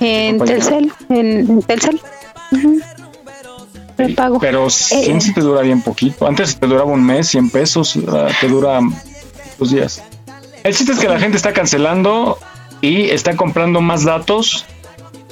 En 0.00 0.38
Telcel, 0.38 0.92
en, 1.08 1.62
Telcel. 1.62 2.00
Prepago. 3.96 4.38
Pero 4.38 4.66
eh, 4.66 5.20
sí 5.20 5.32
te 5.32 5.40
dura 5.40 5.62
bien 5.62 5.82
poquito. 5.82 6.26
Antes 6.26 6.58
te 6.58 6.66
duraba 6.66 6.90
un 6.90 7.04
mes, 7.04 7.28
100 7.28 7.50
pesos, 7.50 7.98
te 8.40 8.48
dura 8.48 8.80
dos 9.58 9.70
días. 9.70 10.02
El 10.62 10.74
chiste 10.74 10.92
es 10.92 10.98
que 10.98 11.08
la 11.08 11.18
gente 11.18 11.36
está 11.36 11.52
cancelando 11.52 12.38
y 12.80 13.10
está 13.10 13.36
comprando 13.36 13.80
más 13.80 14.04
datos 14.04 14.66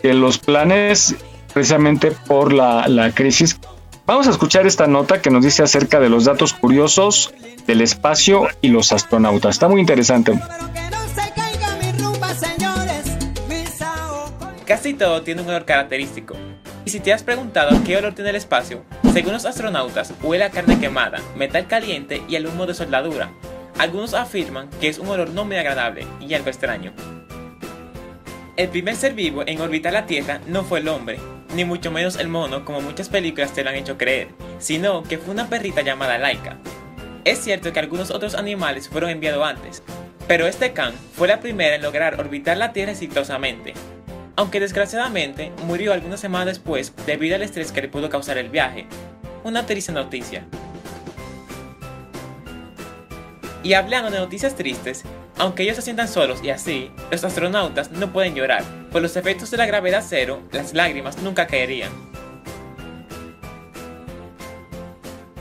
que 0.01 0.15
los 0.15 0.39
planes 0.39 1.17
precisamente 1.53 2.11
por 2.11 2.53
la, 2.53 3.11
crisis. 3.15 3.59
Vamos 4.07 4.27
a 4.27 4.31
escuchar 4.31 4.67
esta 4.67 4.87
nota 4.87 5.23
que 5.23 5.31
nos 5.31 5.45
dice 5.45 5.63
acerca 5.63 5.99
de 5.99 6.09
los 6.09 6.25
datos 6.25 6.53
curiosos 6.53 7.33
del 7.67 7.81
espacio 7.81 8.49
y 8.61 8.69
los 8.69 8.93
astronautas. 8.93 9.57
Está 9.57 9.69
muy 9.69 9.81
interesante. 9.81 10.39
Casi 14.67 14.95
todo 14.95 15.23
tiene 15.23 15.43
un 15.43 15.49
olor 15.49 15.65
característico. 15.65 16.35
Y 16.85 16.91
si 16.91 17.01
te 17.01 17.13
has 17.13 17.23
preguntado 17.23 17.83
qué 17.85 17.97
olor 17.97 18.15
tiene 18.15 18.31
el 18.31 18.37
espacio, 18.37 18.85
según 19.13 19.33
los 19.33 19.47
astronautas, 19.47 20.13
huele 20.23 20.45
a 20.45 20.51
carne 20.51 20.79
quemada, 20.79 21.19
metal 21.35 21.67
caliente 21.67 22.23
y 22.29 22.37
al 22.37 22.47
humo 22.47 22.67
de 22.67 22.75
soldadura. 22.75 23.33
Algunos 23.79 24.13
afirman 24.13 24.69
que 24.81 24.89
es 24.89 24.99
un 24.99 25.09
olor 25.09 25.31
no 25.31 25.45
muy 25.45 25.57
agradable 25.57 26.07
y 26.21 26.35
algo 26.35 26.49
extraño. 26.49 26.93
El 28.57 28.69
primer 28.69 28.97
ser 28.97 29.15
vivo 29.15 29.43
en 29.47 29.61
orbitar 29.61 29.93
la 29.93 30.07
Tierra 30.07 30.41
no 30.47 30.63
fue 30.63 30.81
el 30.81 30.89
hombre, 30.89 31.19
ni 31.55 31.65
mucho 31.65 31.91
menos 31.91 32.17
el 32.17 32.29
mono 32.29 32.65
como 32.65 32.81
muchas 32.81 33.09
películas 33.09 33.53
te 33.53 33.65
lo 33.65 33.71
han 33.71 33.77
hecho 33.77 33.97
creer, 33.97 34.29
sino 34.59 35.03
que 35.03 35.19
fue 35.19 35.33
una 35.33 35.49
perrita 35.49 35.81
llamada 35.81 36.19
Laika. 36.19 36.59
Es 37.25 37.39
cierto 37.39 37.73
que 37.73 37.81
algunos 37.81 38.11
otros 38.11 38.35
animales 38.35 38.89
fueron 38.89 39.11
enviados 39.11 39.45
antes, 39.45 39.83
pero 40.29 40.47
este 40.47 40.73
can 40.73 40.93
fue 41.15 41.29
la 41.29 41.41
primera 41.41 41.77
en 41.77 41.83
lograr 41.83 42.21
orbitar 42.21 42.57
la 42.59 42.73
Tierra 42.73 42.93
exitosamente, 42.93 43.73
aunque 44.37 44.61
desgraciadamente 44.61 45.53
murió 45.67 45.93
algunas 45.93 46.21
semanas 46.21 46.47
después 46.47 46.93
debido 47.07 47.37
al 47.37 47.43
estrés 47.43 47.73
que 47.73 47.83
le 47.83 47.89
pudo 47.89 48.09
causar 48.09 48.39
el 48.39 48.49
viaje. 48.49 48.87
Una 49.45 49.67
triste 49.67 49.93
noticia. 49.93 50.45
Y 53.63 53.75
hablando 53.75 54.11
de 54.11 54.19
noticias 54.19 54.57
tristes, 54.57 55.05
aunque 55.39 55.63
ellos 55.63 55.77
se 55.77 55.83
sientan 55.83 56.09
solos 56.09 56.41
y 56.43 56.51
así, 56.51 56.91
los 57.11 57.25
astronautas 57.25 57.91
no 57.91 58.13
pueden 58.13 58.35
llorar, 58.35 58.63
por 58.93 59.03
los 59.03 59.17
efectos 59.17 59.51
de 59.51 59.57
la 59.57 59.67
gravedad 59.67 60.05
cero, 60.07 60.43
las 60.53 60.75
lágrimas 60.75 61.19
nunca 61.19 61.47
caerían. 61.47 61.91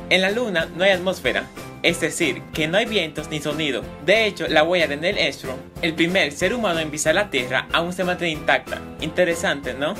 En 0.10 0.22
la 0.22 0.32
Luna 0.32 0.68
no 0.76 0.84
hay 0.84 0.92
atmósfera, 0.92 1.48
es 1.84 2.00
decir, 2.00 2.42
que 2.54 2.68
no 2.68 2.78
hay 2.78 2.86
vientos 2.86 3.30
ni 3.30 3.40
sonido. 3.40 3.84
De 4.06 4.26
hecho, 4.26 4.48
la 4.48 4.64
huella 4.64 4.88
de 4.88 4.98
Neil 4.98 5.20
Armstrong, 5.20 5.60
el 5.82 5.94
primer 5.94 6.32
ser 6.32 6.54
humano 6.54 6.80
en 6.80 6.90
pisar 6.90 7.14
la 7.14 7.30
Tierra, 7.30 7.68
aún 7.72 7.94
se 7.94 8.04
mantiene 8.04 8.34
intacta. 8.34 8.82
Interesante, 9.02 9.74
¿no? 9.74 9.94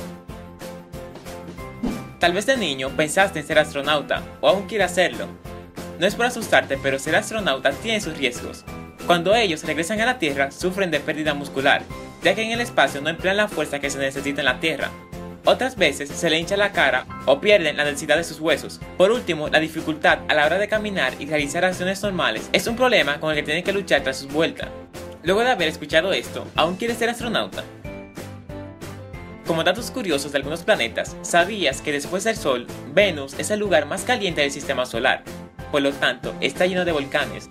Tal 2.18 2.32
vez 2.32 2.46
de 2.46 2.56
niño 2.56 2.88
pensaste 2.96 3.38
en 3.38 3.46
ser 3.46 3.58
astronauta, 3.58 4.22
o 4.40 4.48
aún 4.48 4.66
quieres 4.66 4.90
hacerlo, 4.90 5.28
no 5.98 6.06
es 6.06 6.16
por 6.16 6.26
asustarte, 6.26 6.76
pero 6.82 6.98
ser 6.98 7.14
astronauta 7.14 7.70
tiene 7.70 8.00
sus 8.00 8.16
riesgos. 8.16 8.64
Cuando 9.06 9.34
ellos 9.34 9.62
regresan 9.64 10.00
a 10.00 10.06
la 10.06 10.18
Tierra, 10.18 10.50
sufren 10.50 10.90
de 10.90 11.00
pérdida 11.00 11.34
muscular, 11.34 11.82
ya 12.22 12.34
que 12.34 12.42
en 12.42 12.50
el 12.50 12.60
espacio 12.60 13.00
no 13.00 13.10
emplean 13.10 13.36
la 13.36 13.48
fuerza 13.48 13.78
que 13.78 13.90
se 13.90 13.98
necesita 13.98 14.40
en 14.40 14.46
la 14.46 14.58
Tierra. 14.58 14.90
Otras 15.44 15.76
veces 15.76 16.08
se 16.08 16.30
le 16.30 16.38
hincha 16.38 16.56
la 16.56 16.72
cara 16.72 17.06
o 17.26 17.40
pierden 17.40 17.76
la 17.76 17.84
densidad 17.84 18.16
de 18.16 18.24
sus 18.24 18.40
huesos. 18.40 18.80
Por 18.96 19.10
último, 19.10 19.48
la 19.48 19.60
dificultad 19.60 20.20
a 20.28 20.34
la 20.34 20.46
hora 20.46 20.58
de 20.58 20.68
caminar 20.68 21.12
y 21.18 21.26
realizar 21.26 21.64
acciones 21.64 22.02
normales 22.02 22.48
es 22.52 22.66
un 22.66 22.76
problema 22.76 23.20
con 23.20 23.30
el 23.30 23.36
que 23.36 23.42
tienen 23.42 23.64
que 23.64 23.72
luchar 23.72 24.02
tras 24.02 24.18
su 24.18 24.28
vuelta. 24.28 24.68
Luego 25.22 25.42
de 25.42 25.50
haber 25.50 25.68
escuchado 25.68 26.12
esto, 26.12 26.46
¿aún 26.56 26.76
quieres 26.76 26.98
ser 26.98 27.10
astronauta? 27.10 27.62
Como 29.46 29.64
datos 29.64 29.90
curiosos 29.90 30.32
de 30.32 30.38
algunos 30.38 30.62
planetas, 30.62 31.16
¿sabías 31.22 31.82
que 31.82 31.92
después 31.92 32.24
del 32.24 32.36
Sol, 32.36 32.66
Venus 32.94 33.34
es 33.38 33.50
el 33.50 33.60
lugar 33.60 33.84
más 33.86 34.04
caliente 34.04 34.40
del 34.40 34.50
sistema 34.50 34.86
solar? 34.86 35.22
por 35.74 35.82
lo 35.82 35.92
tanto 35.92 36.32
está 36.40 36.66
lleno 36.66 36.84
de 36.84 36.92
volcanes. 36.92 37.50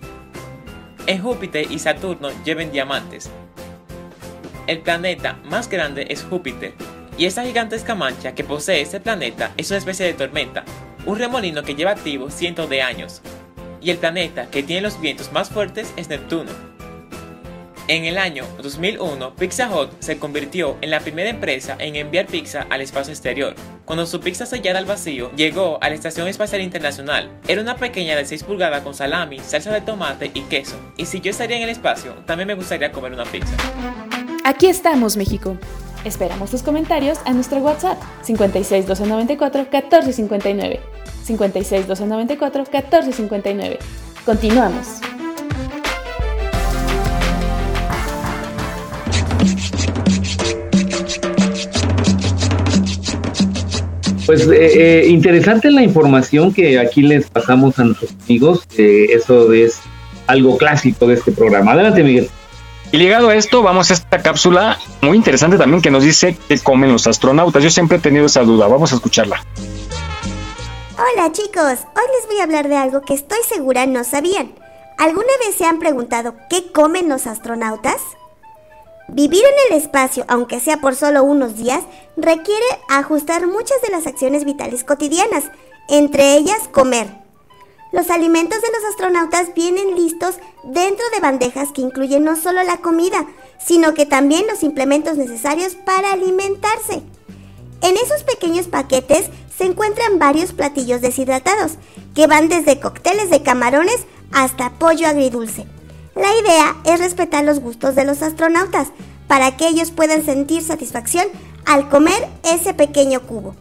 En 1.06 1.20
Júpiter 1.20 1.70
y 1.70 1.78
Saturno 1.78 2.30
lleven 2.42 2.72
diamantes. 2.72 3.30
El 4.66 4.80
planeta 4.80 5.34
más 5.44 5.68
grande 5.68 6.06
es 6.08 6.22
Júpiter, 6.24 6.72
y 7.16 7.26
esta 7.26 7.44
gigantesca 7.44 7.94
mancha 7.94 8.34
que 8.34 8.44
posee 8.44 8.80
este 8.80 9.00
planeta 9.00 9.52
es 9.56 9.70
una 9.70 9.78
especie 9.78 10.06
de 10.06 10.14
tormenta, 10.14 10.64
un 11.06 11.18
remolino 11.18 11.62
que 11.62 11.74
lleva 11.74 11.92
activo 11.92 12.30
cientos 12.30 12.68
de 12.68 12.82
años. 12.82 13.22
Y 13.80 13.90
el 13.90 13.98
planeta 13.98 14.46
que 14.50 14.62
tiene 14.62 14.82
los 14.82 15.00
vientos 15.00 15.32
más 15.32 15.50
fuertes 15.50 15.92
es 15.96 16.08
Neptuno, 16.08 16.50
en 17.86 18.06
el 18.06 18.16
año 18.16 18.46
2001, 18.62 19.34
Pizza 19.36 19.68
Hut 19.68 19.90
se 19.98 20.18
convirtió 20.18 20.78
en 20.80 20.88
la 20.88 21.00
primera 21.00 21.28
empresa 21.28 21.76
en 21.78 21.96
enviar 21.96 22.24
pizza 22.24 22.66
al 22.70 22.80
espacio 22.80 23.12
exterior. 23.12 23.54
Cuando 23.84 24.06
su 24.06 24.20
pizza 24.20 24.46
sellada 24.46 24.78
al 24.78 24.86
vacío 24.86 25.30
llegó 25.36 25.76
a 25.82 25.90
la 25.90 25.94
Estación 25.94 26.26
Espacial 26.26 26.62
Internacional, 26.62 27.30
era 27.46 27.60
una 27.60 27.76
pequeña 27.76 28.16
de 28.16 28.24
6 28.24 28.44
pulgadas 28.44 28.80
con 28.80 28.94
salami, 28.94 29.38
salsa 29.40 29.70
de 29.70 29.82
tomate 29.82 30.30
y 30.32 30.40
queso. 30.42 30.76
Y 30.96 31.04
si 31.04 31.20
yo 31.20 31.30
estaría 31.30 31.58
en 31.58 31.64
el 31.64 31.68
espacio, 31.68 32.14
también 32.24 32.46
me 32.46 32.54
gustaría 32.54 32.90
comer 32.90 33.12
una 33.12 33.26
pizza. 33.26 33.54
Aquí 34.44 34.66
estamos, 34.66 35.18
México. 35.18 35.58
Esperamos 36.04 36.50
tus 36.50 36.62
comentarios 36.62 37.18
a 37.24 37.32
nuestro 37.32 37.60
WhatsApp 37.60 37.98
56 38.22 38.86
294 38.86 39.62
1459. 39.62 40.80
56 41.24 41.86
294 41.88 42.64
1459. 42.64 43.78
Continuamos. 44.26 45.00
Pues 54.26 54.46
eh, 54.48 55.02
eh, 55.02 55.06
interesante 55.08 55.70
la 55.70 55.82
información 55.82 56.52
que 56.52 56.78
aquí 56.78 57.02
les 57.02 57.28
pasamos 57.30 57.78
a 57.78 57.84
nuestros 57.84 58.14
amigos. 58.26 58.66
eso 58.76 59.52
es 59.54 59.80
algo 60.26 60.58
clásico 60.58 61.06
de 61.06 61.14
este 61.14 61.32
programa. 61.32 61.72
Adelante, 61.72 62.02
Miguel. 62.02 62.28
Y 62.92 62.96
ligado 62.96 63.28
a 63.28 63.34
esto, 63.34 63.62
vamos 63.62 63.90
a 63.90 63.94
esta 63.94 64.22
cápsula 64.22 64.78
muy 65.00 65.16
interesante 65.16 65.58
también 65.58 65.82
que 65.82 65.90
nos 65.90 66.04
dice 66.04 66.36
qué 66.48 66.58
comen 66.58 66.92
los 66.92 67.06
astronautas. 67.06 67.62
Yo 67.62 67.70
siempre 67.70 67.98
he 67.98 68.00
tenido 68.00 68.26
esa 68.26 68.42
duda. 68.42 68.68
Vamos 68.68 68.92
a 68.92 68.96
escucharla. 68.96 69.44
Hola 70.96 71.32
chicos, 71.32 71.80
hoy 71.96 72.04
les 72.16 72.26
voy 72.28 72.38
a 72.38 72.44
hablar 72.44 72.68
de 72.68 72.76
algo 72.76 73.02
que 73.02 73.14
estoy 73.14 73.40
segura 73.48 73.84
no 73.86 74.04
sabían. 74.04 74.54
¿Alguna 74.96 75.32
vez 75.44 75.56
se 75.56 75.64
han 75.64 75.80
preguntado 75.80 76.36
qué 76.48 76.70
comen 76.70 77.08
los 77.08 77.26
astronautas? 77.26 78.00
Vivir 79.08 79.42
en 79.42 79.72
el 79.72 79.82
espacio, 79.82 80.24
aunque 80.28 80.60
sea 80.60 80.76
por 80.76 80.94
solo 80.94 81.24
unos 81.24 81.56
días, 81.56 81.82
requiere 82.16 82.64
ajustar 82.88 83.46
muchas 83.48 83.82
de 83.82 83.90
las 83.90 84.06
acciones 84.06 84.44
vitales 84.44 84.84
cotidianas, 84.84 85.44
entre 85.88 86.36
ellas 86.36 86.68
comer. 86.70 87.23
Los 87.94 88.10
alimentos 88.10 88.60
de 88.60 88.66
los 88.72 88.90
astronautas 88.90 89.54
vienen 89.54 89.94
listos 89.94 90.34
dentro 90.64 91.04
de 91.14 91.20
bandejas 91.20 91.70
que 91.70 91.80
incluyen 91.80 92.24
no 92.24 92.34
solo 92.34 92.64
la 92.64 92.78
comida, 92.78 93.24
sino 93.64 93.94
que 93.94 94.04
también 94.04 94.48
los 94.48 94.64
implementos 94.64 95.16
necesarios 95.16 95.76
para 95.76 96.12
alimentarse. 96.12 97.02
En 97.82 97.96
esos 97.96 98.24
pequeños 98.24 98.66
paquetes 98.66 99.30
se 99.56 99.66
encuentran 99.66 100.18
varios 100.18 100.52
platillos 100.52 101.02
deshidratados, 101.02 101.74
que 102.16 102.26
van 102.26 102.48
desde 102.48 102.80
cócteles 102.80 103.30
de 103.30 103.44
camarones 103.44 104.06
hasta 104.32 104.70
pollo 104.70 105.06
agridulce. 105.06 105.64
La 106.16 106.36
idea 106.36 106.76
es 106.82 106.98
respetar 106.98 107.44
los 107.44 107.60
gustos 107.60 107.94
de 107.94 108.04
los 108.04 108.22
astronautas 108.22 108.88
para 109.28 109.56
que 109.56 109.68
ellos 109.68 109.92
puedan 109.92 110.24
sentir 110.24 110.64
satisfacción 110.64 111.28
al 111.64 111.88
comer 111.88 112.26
ese 112.42 112.74
pequeño 112.74 113.20
cubo. 113.20 113.54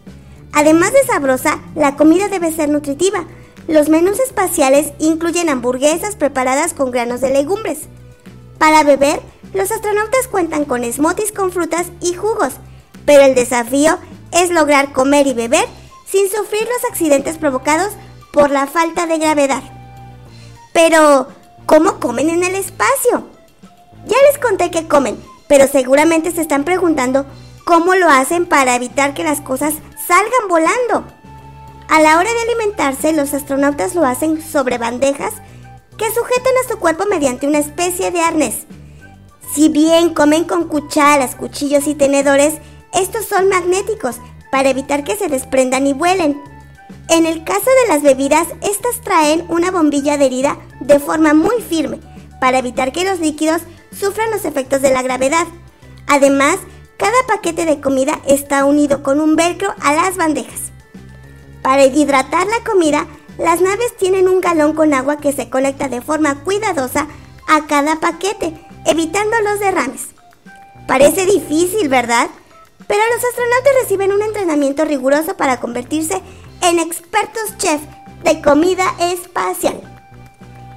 Además 0.54 0.92
de 0.92 1.04
sabrosa, 1.06 1.60
la 1.76 1.96
comida 1.96 2.30
debe 2.30 2.52
ser 2.52 2.70
nutritiva. 2.70 3.28
Los 3.68 3.90
menús 3.90 4.20
espaciales 4.20 4.94
incluyen 5.00 5.50
hamburguesas 5.50 6.16
preparadas 6.16 6.74
con 6.74 6.92
granos 6.92 7.22
de 7.22 7.30
legumbres. 7.30 7.82
Para 8.58 8.84
beber, 8.84 9.22
los 9.54 9.72
astronautas 9.72 10.28
cuentan 10.28 10.66
con 10.66 10.84
smoothies 10.84 11.32
con 11.32 11.52
frutas 11.52 11.88
y 12.02 12.14
jugos, 12.14 12.54
pero 13.06 13.24
el 13.24 13.36
desafío 13.36 13.98
es 14.32 14.50
lograr 14.50 14.92
comer 14.92 15.28
y 15.28 15.34
beber 15.34 15.66
sin 16.06 16.30
sufrir 16.30 16.64
los 16.64 16.90
accidentes 16.90 17.38
provocados 17.38 17.94
por 18.32 18.52
la 18.52 18.68
falta 18.68 19.06
de 19.08 19.18
gravedad. 19.18 19.64
Pero, 20.74 21.28
¿Cómo 21.66 22.00
comen 22.00 22.30
en 22.30 22.44
el 22.44 22.56
espacio? 22.56 23.26
Ya 24.06 24.18
les 24.30 24.38
conté 24.38 24.70
que 24.70 24.88
comen, 24.88 25.18
pero 25.48 25.66
seguramente 25.68 26.32
se 26.32 26.42
están 26.42 26.66
preguntando 26.66 27.26
cómo 27.64 27.96
lo 27.96 28.10
hacen 28.10 28.46
para 28.46 28.76
evitar 28.76 29.14
que 29.14 29.24
las 29.24 29.40
cosas 29.40 29.76
salgan 30.06 30.50
volando. 30.50 31.06
A 31.90 32.02
la 32.02 32.18
hora 32.18 32.30
de 32.34 32.52
alimentarse, 32.52 33.14
los 33.14 33.34
astronautas 33.34 33.96
lo 33.96 34.06
hacen 34.06 34.42
sobre 34.42 34.78
bandejas 34.78 35.34
que 35.98 36.08
sujetan 36.08 36.54
a 36.64 36.70
su 36.70 36.80
cuerpo 36.80 37.06
mediante 37.10 37.48
una 37.48 37.60
especie 37.60 38.12
de 38.12 38.22
arnés. 38.22 38.66
Si 39.54 39.70
bien 39.70 40.14
comen 40.14 40.46
con 40.46 40.68
cucharas, 40.68 41.36
cuchillos 41.36 41.88
y 41.88 41.94
tenedores, 41.94 42.56
estos 42.94 43.26
son 43.26 43.50
magnéticos 43.50 44.18
para 44.52 44.70
evitar 44.70 45.04
que 45.04 45.16
se 45.16 45.28
desprendan 45.28 45.86
y 45.86 45.94
vuelen. 45.94 46.42
En 47.10 47.26
el 47.26 47.44
caso 47.44 47.70
de 47.84 47.94
las 47.94 48.02
bebidas, 48.02 48.48
estas 48.62 49.02
traen 49.02 49.46
una 49.50 49.72
bombilla 49.72 50.14
adherida 50.14 50.58
de 50.80 51.00
forma 51.00 51.34
muy 51.34 51.62
firme 51.62 52.00
para 52.40 52.60
evitar 52.60 52.92
que 52.92 53.06
los 53.06 53.20
líquidos 53.20 53.62
sufran 53.98 54.32
los 54.32 54.46
efectos 54.46 54.82
de 54.82 54.92
la 54.92 55.04
gravedad. 55.04 55.46
Además, 56.08 56.58
cada 56.98 57.16
paquete 57.28 57.66
de 57.66 57.80
comida 57.82 58.20
está 58.28 58.66
unido 58.66 59.04
con 59.04 59.20
un 59.20 59.36
velcro 59.36 59.74
a 59.82 59.94
las 59.94 60.18
bandejas. 60.18 60.73
Para 61.64 61.86
hidratar 61.86 62.46
la 62.48 62.64
comida, 62.70 63.08
las 63.38 63.62
naves 63.62 63.96
tienen 63.98 64.28
un 64.28 64.42
galón 64.42 64.74
con 64.74 64.94
agua 64.94 65.18
que 65.18 65.32
se 65.32 65.50
conecta 65.50 65.88
de 65.88 66.02
forma 66.02 66.44
cuidadosa 66.44 67.08
a 67.48 67.66
cada 67.66 68.00
paquete, 68.00 68.54
evitando 68.86 69.40
los 69.42 69.60
derrames. 69.60 70.08
Parece 70.88 71.26
difícil, 71.26 71.88
¿verdad? 71.88 72.28
Pero 72.86 73.02
los 73.16 73.24
astronautas 73.24 73.74
reciben 73.82 74.12
un 74.12 74.22
entrenamiento 74.22 74.84
riguroso 74.84 75.38
para 75.38 75.60
convertirse 75.60 76.22
en 76.62 76.80
expertos 76.80 77.58
chef 77.58 77.82
de 78.24 78.42
comida 78.42 78.86
espacial. 79.00 79.82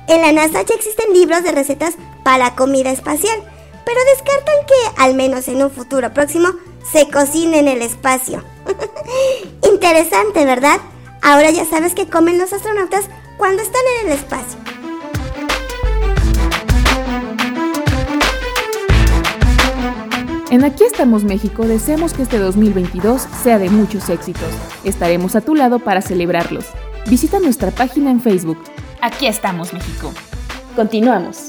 En 0.07 0.22
la 0.22 0.31
NASA 0.31 0.62
ya 0.62 0.75
existen 0.75 1.12
libros 1.12 1.42
de 1.42 1.51
recetas 1.51 1.94
para 2.22 2.55
comida 2.55 2.92
espacial, 2.92 3.38
pero 3.85 3.99
descartan 4.14 4.66
que, 4.66 5.03
al 5.03 5.14
menos 5.14 5.49
en 5.49 5.62
un 5.62 5.70
futuro 5.70 6.14
próximo, 6.14 6.49
se 6.92 7.11
cocine 7.11 7.59
en 7.59 7.68
el 7.68 7.83
espacio. 7.83 8.44
Interesante, 9.62 10.44
¿verdad? 10.44 10.81
Ahora 11.22 11.50
ya 11.50 11.64
sabes 11.64 11.94
que 11.94 12.09
comen 12.09 12.38
los 12.38 12.52
astronautas 12.52 13.07
cuando 13.37 13.62
están 13.62 13.83
en 14.00 14.09
el 14.09 14.12
espacio. 14.18 14.59
En 20.50 20.64
Aquí 20.64 20.85
estamos 20.85 21.24
México 21.24 21.66
deseamos 21.66 22.14
que 22.14 22.22
este 22.22 22.38
2022 22.38 23.26
sea 23.42 23.59
de 23.59 23.68
muchos 23.68 24.09
éxitos. 24.09 24.48
Estaremos 24.85 25.37
a 25.37 25.40
tu 25.40 25.55
lado 25.55 25.81
para 25.81 26.00
celebrarlos. 26.00 26.66
Visita 27.07 27.40
nuestra 27.40 27.70
página 27.72 28.11
en 28.11 28.20
Facebook. 28.20 28.59
Aquí 29.02 29.26
estamos 29.26 29.72
México. 29.72 30.12
Continuamos. 30.74 31.48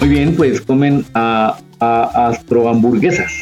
Muy 0.00 0.08
bien, 0.08 0.36
pues 0.36 0.60
comen 0.60 1.04
a, 1.14 1.58
a 1.80 2.28
astrohamburguesas. 2.28 3.32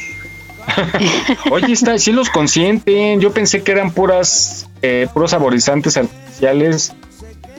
Oye, 1.50 1.72
está, 1.72 1.98
sí 1.98 2.12
los 2.12 2.30
consienten. 2.30 3.20
Yo 3.20 3.32
pensé 3.32 3.62
que 3.62 3.72
eran 3.72 3.90
puras, 3.90 4.68
eh, 4.82 5.08
puros 5.12 5.32
saborizantes 5.32 5.96
artificiales 5.96 6.94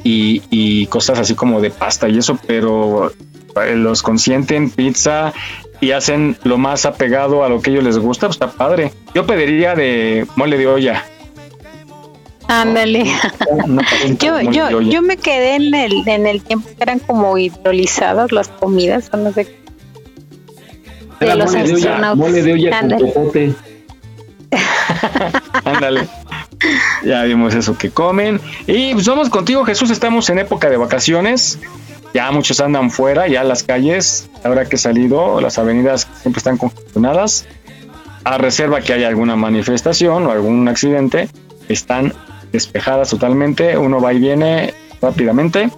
y, 0.03 0.85
cosas 0.87 1.19
así 1.19 1.33
como 1.33 1.61
de 1.61 1.71
pasta 1.71 2.09
y 2.09 2.17
eso, 2.17 2.37
pero 2.45 3.11
eh, 3.11 3.75
los 3.75 4.03
consienten 4.03 4.69
pizza 4.69 5.33
y 5.81 5.91
hacen 5.91 6.37
lo 6.43 6.57
más 6.57 6.85
apegado 6.85 7.43
a 7.43 7.49
lo 7.49 7.61
que 7.61 7.71
ellos 7.71 7.83
les 7.83 7.97
gusta, 7.97 8.27
pues 8.27 8.35
está 8.35 8.51
padre. 8.51 8.91
Yo 9.13 9.25
pediría 9.25 9.75
de 9.75 10.25
mole 10.35 10.57
de 10.57 10.67
olla. 10.67 11.05
Ándale. 12.47 13.05
yo, 14.19 14.41
yo, 14.41 14.81
yo 14.81 15.01
me 15.01 15.17
quedé 15.17 15.55
en 15.55 15.73
el, 15.73 16.07
en 16.07 16.27
el 16.27 16.41
tiempo 16.41 16.69
que 16.69 16.83
eran 16.83 16.99
como 16.99 17.37
hidrolizadas 17.37 18.31
las 18.31 18.49
comidas, 18.49 19.09
o 19.13 19.17
no 19.17 19.31
sé. 19.31 19.47
De 21.19 21.35
los 21.35 21.53
mole, 21.53 21.63
de 21.63 21.73
olla, 21.73 22.15
mole 22.15 22.41
de 22.41 22.53
olla 22.53 22.79
con 22.79 22.89
popote. 22.99 23.53
Ándale. 25.65 26.07
Ya 27.05 27.23
vimos 27.23 27.53
eso 27.55 27.77
que 27.77 27.89
comen. 27.89 28.39
Y 28.67 28.93
pues 28.93 29.07
vamos 29.07 29.29
contigo, 29.29 29.65
Jesús. 29.65 29.89
Estamos 29.89 30.29
en 30.29 30.39
época 30.39 30.69
de 30.69 30.77
vacaciones. 30.77 31.59
Ya 32.13 32.31
muchos 32.31 32.59
andan 32.59 32.91
fuera, 32.91 33.27
ya 33.27 33.43
las 33.43 33.63
calles, 33.63 34.29
ahora 34.43 34.65
que 34.65 34.75
he 34.75 34.79
salido, 34.79 35.41
las 35.41 35.57
avenidas 35.57 36.07
siempre 36.21 36.37
están 36.39 36.57
congestionadas. 36.57 37.45
A 38.23 38.37
reserva 38.37 38.81
que 38.81 38.93
haya 38.93 39.07
alguna 39.07 39.35
manifestación 39.35 40.27
o 40.27 40.31
algún 40.31 40.67
accidente, 40.67 41.27
están 41.67 42.13
despejadas 42.51 43.09
totalmente. 43.09 43.77
Uno 43.77 43.99
va 43.99 44.13
y 44.13 44.19
viene 44.19 44.73
rápidamente. 45.01 45.69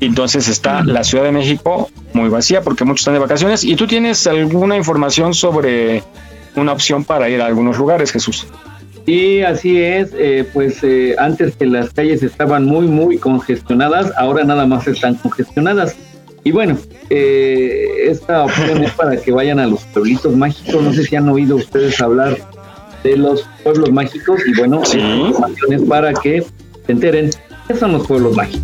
Entonces 0.00 0.48
está 0.48 0.82
la 0.82 1.04
Ciudad 1.04 1.24
de 1.24 1.32
México 1.32 1.90
muy 2.14 2.30
vacía 2.30 2.62
porque 2.62 2.84
muchos 2.84 3.02
están 3.02 3.14
de 3.14 3.20
vacaciones. 3.20 3.64
¿Y 3.64 3.76
tú 3.76 3.86
tienes 3.86 4.26
alguna 4.26 4.76
información 4.76 5.34
sobre 5.34 6.02
una 6.56 6.72
opción 6.72 7.04
para 7.04 7.28
ir 7.28 7.42
a 7.42 7.46
algunos 7.46 7.76
lugares, 7.76 8.10
Jesús? 8.12 8.46
Sí, 9.10 9.42
así 9.42 9.76
es. 9.76 10.10
Eh, 10.16 10.48
pues 10.52 10.84
eh, 10.84 11.16
antes 11.18 11.56
que 11.56 11.66
las 11.66 11.90
calles 11.92 12.22
estaban 12.22 12.64
muy, 12.64 12.86
muy 12.86 13.18
congestionadas, 13.18 14.12
ahora 14.16 14.44
nada 14.44 14.66
más 14.66 14.86
están 14.86 15.16
congestionadas. 15.16 15.96
Y 16.44 16.52
bueno, 16.52 16.78
eh, 17.10 18.04
esta 18.06 18.44
opción 18.44 18.84
es 18.84 18.92
para 18.92 19.16
que 19.16 19.32
vayan 19.32 19.58
a 19.58 19.66
los 19.66 19.82
pueblitos 19.86 20.32
mágicos. 20.36 20.80
No 20.80 20.92
sé 20.92 21.02
si 21.02 21.16
han 21.16 21.28
oído 21.28 21.56
ustedes 21.56 22.00
hablar 22.00 22.36
de 23.02 23.16
los 23.16 23.44
pueblos 23.64 23.90
mágicos. 23.90 24.42
Y 24.46 24.56
bueno, 24.56 24.84
Sí. 24.84 24.98
esta 24.98 25.16
información 25.16 25.72
es 25.72 25.82
para 25.82 26.12
que 26.12 26.44
se 26.86 26.92
enteren 26.92 27.30
qué 27.66 27.74
son 27.74 27.90
los 27.94 28.06
pueblos 28.06 28.36
mágicos. 28.36 28.62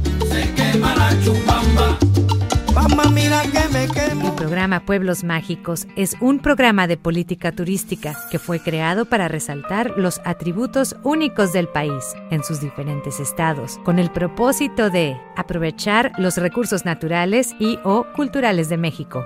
El 2.88 4.32
programa 4.36 4.84
Pueblos 4.84 5.24
Mágicos 5.24 5.88
es 5.96 6.16
un 6.20 6.38
programa 6.38 6.86
de 6.86 6.96
política 6.96 7.50
turística 7.50 8.16
que 8.30 8.38
fue 8.38 8.60
creado 8.60 9.06
para 9.06 9.26
resaltar 9.26 9.94
los 9.96 10.20
atributos 10.24 10.94
únicos 11.02 11.52
del 11.52 11.66
país 11.66 12.14
en 12.30 12.44
sus 12.44 12.60
diferentes 12.60 13.18
estados, 13.18 13.80
con 13.84 13.98
el 13.98 14.12
propósito 14.12 14.88
de 14.88 15.16
aprovechar 15.36 16.12
los 16.16 16.36
recursos 16.36 16.84
naturales 16.84 17.56
y 17.58 17.80
o 17.82 18.06
culturales 18.14 18.68
de 18.68 18.76
México, 18.76 19.24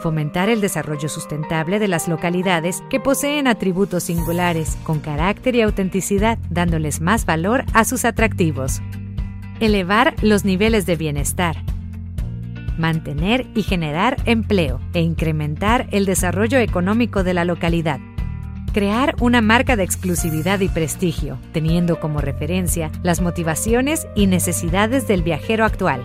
fomentar 0.00 0.48
el 0.48 0.60
desarrollo 0.60 1.08
sustentable 1.08 1.78
de 1.78 1.86
las 1.86 2.08
localidades 2.08 2.82
que 2.90 2.98
poseen 2.98 3.46
atributos 3.46 4.02
singulares, 4.02 4.76
con 4.82 4.98
carácter 4.98 5.54
y 5.54 5.62
autenticidad, 5.62 6.38
dándoles 6.50 7.00
más 7.00 7.24
valor 7.24 7.64
a 7.72 7.84
sus 7.84 8.04
atractivos, 8.04 8.82
elevar 9.60 10.16
los 10.22 10.44
niveles 10.44 10.86
de 10.86 10.96
bienestar, 10.96 11.56
mantener 12.80 13.46
y 13.54 13.62
generar 13.62 14.16
empleo 14.24 14.80
e 14.94 15.00
incrementar 15.00 15.86
el 15.92 16.06
desarrollo 16.06 16.58
económico 16.58 17.22
de 17.22 17.34
la 17.34 17.44
localidad. 17.44 18.00
Crear 18.72 19.14
una 19.20 19.40
marca 19.40 19.76
de 19.76 19.82
exclusividad 19.82 20.60
y 20.60 20.68
prestigio, 20.68 21.38
teniendo 21.52 22.00
como 22.00 22.20
referencia 22.20 22.90
las 23.02 23.20
motivaciones 23.20 24.06
y 24.14 24.26
necesidades 24.26 25.06
del 25.06 25.22
viajero 25.22 25.64
actual. 25.64 26.02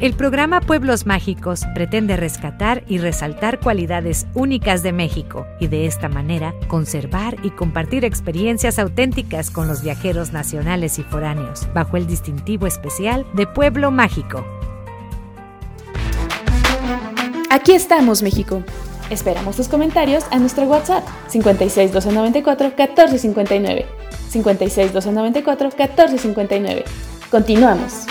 El 0.00 0.14
programa 0.14 0.60
Pueblos 0.60 1.06
Mágicos 1.06 1.64
pretende 1.74 2.16
rescatar 2.16 2.84
y 2.88 2.98
resaltar 2.98 3.60
cualidades 3.60 4.26
únicas 4.34 4.82
de 4.82 4.92
México 4.92 5.46
y 5.60 5.68
de 5.68 5.86
esta 5.86 6.08
manera 6.08 6.52
conservar 6.66 7.36
y 7.42 7.50
compartir 7.50 8.04
experiencias 8.04 8.78
auténticas 8.78 9.50
con 9.50 9.68
los 9.68 9.82
viajeros 9.82 10.32
nacionales 10.32 10.98
y 10.98 11.04
foráneos, 11.04 11.68
bajo 11.74 11.96
el 11.96 12.06
distintivo 12.06 12.66
especial 12.66 13.24
de 13.34 13.46
Pueblo 13.46 13.92
Mágico. 13.92 14.44
Aquí 17.64 17.72
estamos, 17.72 18.22
México. 18.22 18.62
Esperamos 19.08 19.56
tus 19.56 19.68
comentarios 19.68 20.24
a 20.30 20.38
nuestro 20.38 20.64
WhatsApp 20.64 21.02
56 21.28 21.94
294 21.94 22.66
1459. 22.76 23.86
56 24.28 24.92
294 24.92 25.70
1459. 25.70 26.84
Continuamos. 27.30 28.04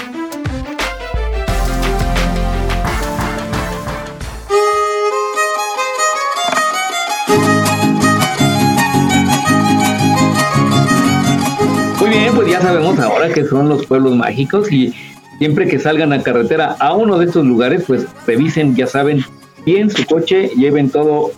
Muy 11.99 12.09
bien, 12.09 12.33
pues 12.33 12.49
ya 12.49 12.59
sabemos 12.59 12.97
ahora 12.97 13.31
que 13.31 13.45
son 13.45 13.69
los 13.69 13.85
pueblos 13.85 14.15
mágicos 14.15 14.71
y 14.71 14.95
siempre 15.37 15.67
que 15.67 15.77
salgan 15.77 16.11
a 16.11 16.23
carretera 16.23 16.75
a 16.79 16.95
uno 16.95 17.19
de 17.19 17.25
estos 17.25 17.45
lugares, 17.45 17.83
pues 17.85 18.07
revisen, 18.25 18.75
ya 18.75 18.87
saben, 18.87 19.23
bien 19.65 19.89
su 19.89 20.05
coche, 20.05 20.49
lleven 20.55 20.89
todo 20.89 21.31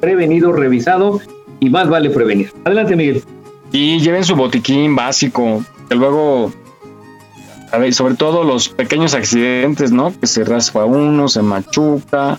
prevenido, 0.00 0.52
revisado 0.52 1.20
y 1.60 1.70
más 1.70 1.88
vale 1.88 2.10
prevenir. 2.10 2.50
Adelante, 2.64 2.96
Miguel. 2.96 3.22
Y 3.72 3.98
lleven 4.00 4.24
su 4.24 4.36
botiquín 4.36 4.94
básico, 4.94 5.64
que 5.88 5.94
luego, 5.96 6.52
a 7.72 7.78
ver, 7.78 7.92
sobre 7.94 8.14
todo 8.14 8.44
los 8.44 8.68
pequeños 8.68 9.14
accidentes, 9.14 9.90
¿no? 9.92 10.12
Que 10.20 10.26
se 10.26 10.44
raspa 10.44 10.84
uno, 10.84 11.28
se 11.28 11.42
machuca, 11.42 12.38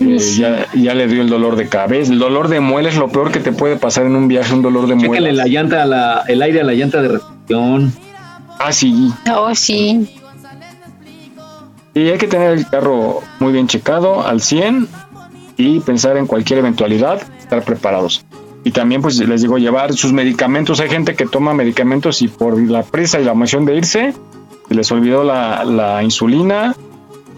Eh, 0.00 0.18
ya, 0.36 0.66
ya 0.74 0.94
le 0.94 1.06
dio 1.06 1.22
el 1.22 1.28
dolor 1.28 1.54
de 1.54 1.68
cabeza. 1.68 2.12
El 2.12 2.18
dolor 2.18 2.48
de 2.48 2.58
muela 2.58 2.88
es 2.88 2.96
lo 2.96 3.08
peor 3.08 3.30
que 3.30 3.38
te 3.38 3.52
puede 3.52 3.76
pasar 3.76 4.04
en 4.06 4.16
un 4.16 4.26
viaje, 4.26 4.52
un 4.52 4.62
dolor 4.62 4.88
de 4.88 4.96
muela. 4.96 5.30
la 5.30 5.46
llanta, 5.46 5.86
la, 5.86 6.24
el 6.26 6.42
aire 6.42 6.62
a 6.62 6.64
la 6.64 6.72
llanta 6.72 7.00
de 7.02 7.08
recepción. 7.08 7.92
Ah, 8.58 8.72
sí. 8.72 9.12
Oh, 9.32 9.54
sí. 9.54 10.08
Y 11.94 12.08
hay 12.08 12.18
que 12.18 12.26
tener 12.26 12.52
el 12.52 12.66
carro 12.68 13.20
muy 13.38 13.52
bien 13.52 13.66
checado, 13.66 14.26
al 14.26 14.40
100, 14.40 14.88
y 15.56 15.80
pensar 15.80 16.16
en 16.16 16.26
cualquier 16.26 16.60
eventualidad, 16.60 17.20
estar 17.38 17.62
preparados. 17.64 18.24
Y 18.64 18.70
también, 18.70 19.02
pues 19.02 19.18
les 19.18 19.42
digo, 19.42 19.58
llevar 19.58 19.92
sus 19.92 20.12
medicamentos. 20.12 20.80
Hay 20.80 20.88
gente 20.88 21.14
que 21.14 21.26
toma 21.26 21.52
medicamentos 21.52 22.22
y 22.22 22.28
por 22.28 22.60
la 22.60 22.82
prisa 22.82 23.20
y 23.20 23.24
la 23.24 23.32
emoción 23.32 23.66
de 23.66 23.76
irse, 23.76 24.14
se 24.68 24.74
les 24.74 24.90
olvidó 24.92 25.24
la, 25.24 25.64
la 25.64 26.02
insulina 26.02 26.74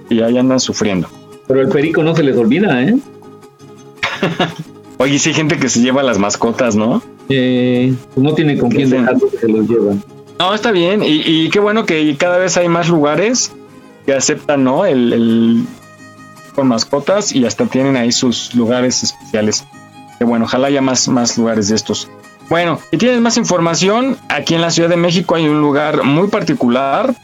y 0.09 0.21
ahí 0.21 0.37
andan 0.39 0.61
sufriendo. 0.61 1.09
Pero 1.49 1.63
el 1.63 1.69
perico 1.69 2.03
no 2.03 2.15
se 2.15 2.23
les 2.23 2.37
olvida, 2.37 2.83
¿eh? 2.83 2.95
Oye, 4.99 5.19
sí 5.19 5.31
hay 5.31 5.35
gente 5.35 5.59
que 5.59 5.69
se 5.69 5.81
lleva 5.81 6.03
las 6.03 6.19
mascotas, 6.19 6.77
¿no? 6.77 7.03
Eh, 7.29 7.93
no 8.17 8.35
tiene 8.35 8.57
con 8.59 8.71
quién 8.71 8.91
dejarlo 8.91 9.31
que 9.31 9.39
se 9.39 9.49
los 9.49 9.69
llevan. 9.69 10.03
No, 10.39 10.55
está 10.55 10.73
bien. 10.73 11.03
Y, 11.03 11.23
y, 11.25 11.49
qué 11.51 11.61
bueno 11.61 11.87
que 11.87 12.17
cada 12.17 12.39
vez 12.39 12.57
hay 12.57 12.69
más 12.69 12.89
lugares 12.89 13.53
que 14.07 14.15
aceptan, 14.15 14.65
¿no? 14.65 14.85
El, 14.85 15.13
el, 15.13 15.65
con 16.55 16.69
mascotas 16.69 17.35
y 17.35 17.45
hasta 17.45 17.67
tienen 17.67 17.97
ahí 17.97 18.13
sus 18.13 18.55
lugares 18.55 19.03
especiales. 19.03 19.65
Que 20.19 20.25
bueno, 20.25 20.45
ojalá 20.45 20.69
haya 20.69 20.81
más, 20.81 21.09
más 21.09 21.37
lugares 21.37 21.69
de 21.69 21.77
estos. 21.77 22.09
Bueno, 22.49 22.79
y 22.93 22.99
tienes 22.99 23.21
más 23.21 23.37
información, 23.37 24.19
aquí 24.29 24.55
en 24.55 24.61
la 24.61 24.71
Ciudad 24.71 24.91
de 24.91 24.97
México 24.97 25.35
hay 25.35 25.49
un 25.49 25.61
lugar 25.61 26.05
muy 26.05 26.29
particular 26.29 27.15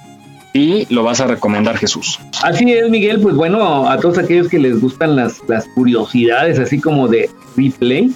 y 0.53 0.93
lo 0.93 1.03
vas 1.03 1.21
a 1.21 1.27
recomendar, 1.27 1.77
Jesús. 1.77 2.19
Así 2.43 2.73
es, 2.73 2.89
Miguel. 2.91 3.21
Pues 3.21 3.37
bueno, 3.37 3.89
a 3.89 3.99
todos 3.99 4.19
aquellos 4.19 4.49
que 4.49 4.59
les 4.59 4.81
gustan 4.81 5.17
las, 5.17 5.41
las 5.47 5.67
curiosidades, 5.67 6.59
así 6.59 6.81
como 6.81 7.07
de 7.07 7.31
replay, 7.57 8.11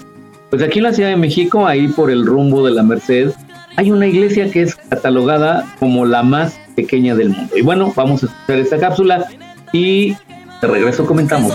pues 0.50 0.62
aquí 0.62 0.78
en 0.78 0.84
la 0.84 0.92
Ciudad 0.92 1.10
de 1.10 1.16
México, 1.16 1.66
ahí 1.66 1.88
por 1.88 2.10
el 2.10 2.24
rumbo 2.24 2.64
de 2.64 2.72
la 2.72 2.82
Merced, 2.82 3.32
hay 3.76 3.90
una 3.90 4.06
iglesia 4.06 4.50
que 4.50 4.62
es 4.62 4.76
catalogada 4.76 5.74
como 5.78 6.04
la 6.04 6.22
más 6.22 6.58
pequeña 6.76 7.14
del 7.14 7.30
mundo. 7.30 7.56
Y 7.56 7.62
bueno, 7.62 7.92
vamos 7.94 8.22
a 8.22 8.26
escuchar 8.26 8.58
esta 8.58 8.78
cápsula 8.78 9.26
y 9.72 10.14
de 10.60 10.68
regreso 10.68 11.06
comentamos. 11.06 11.52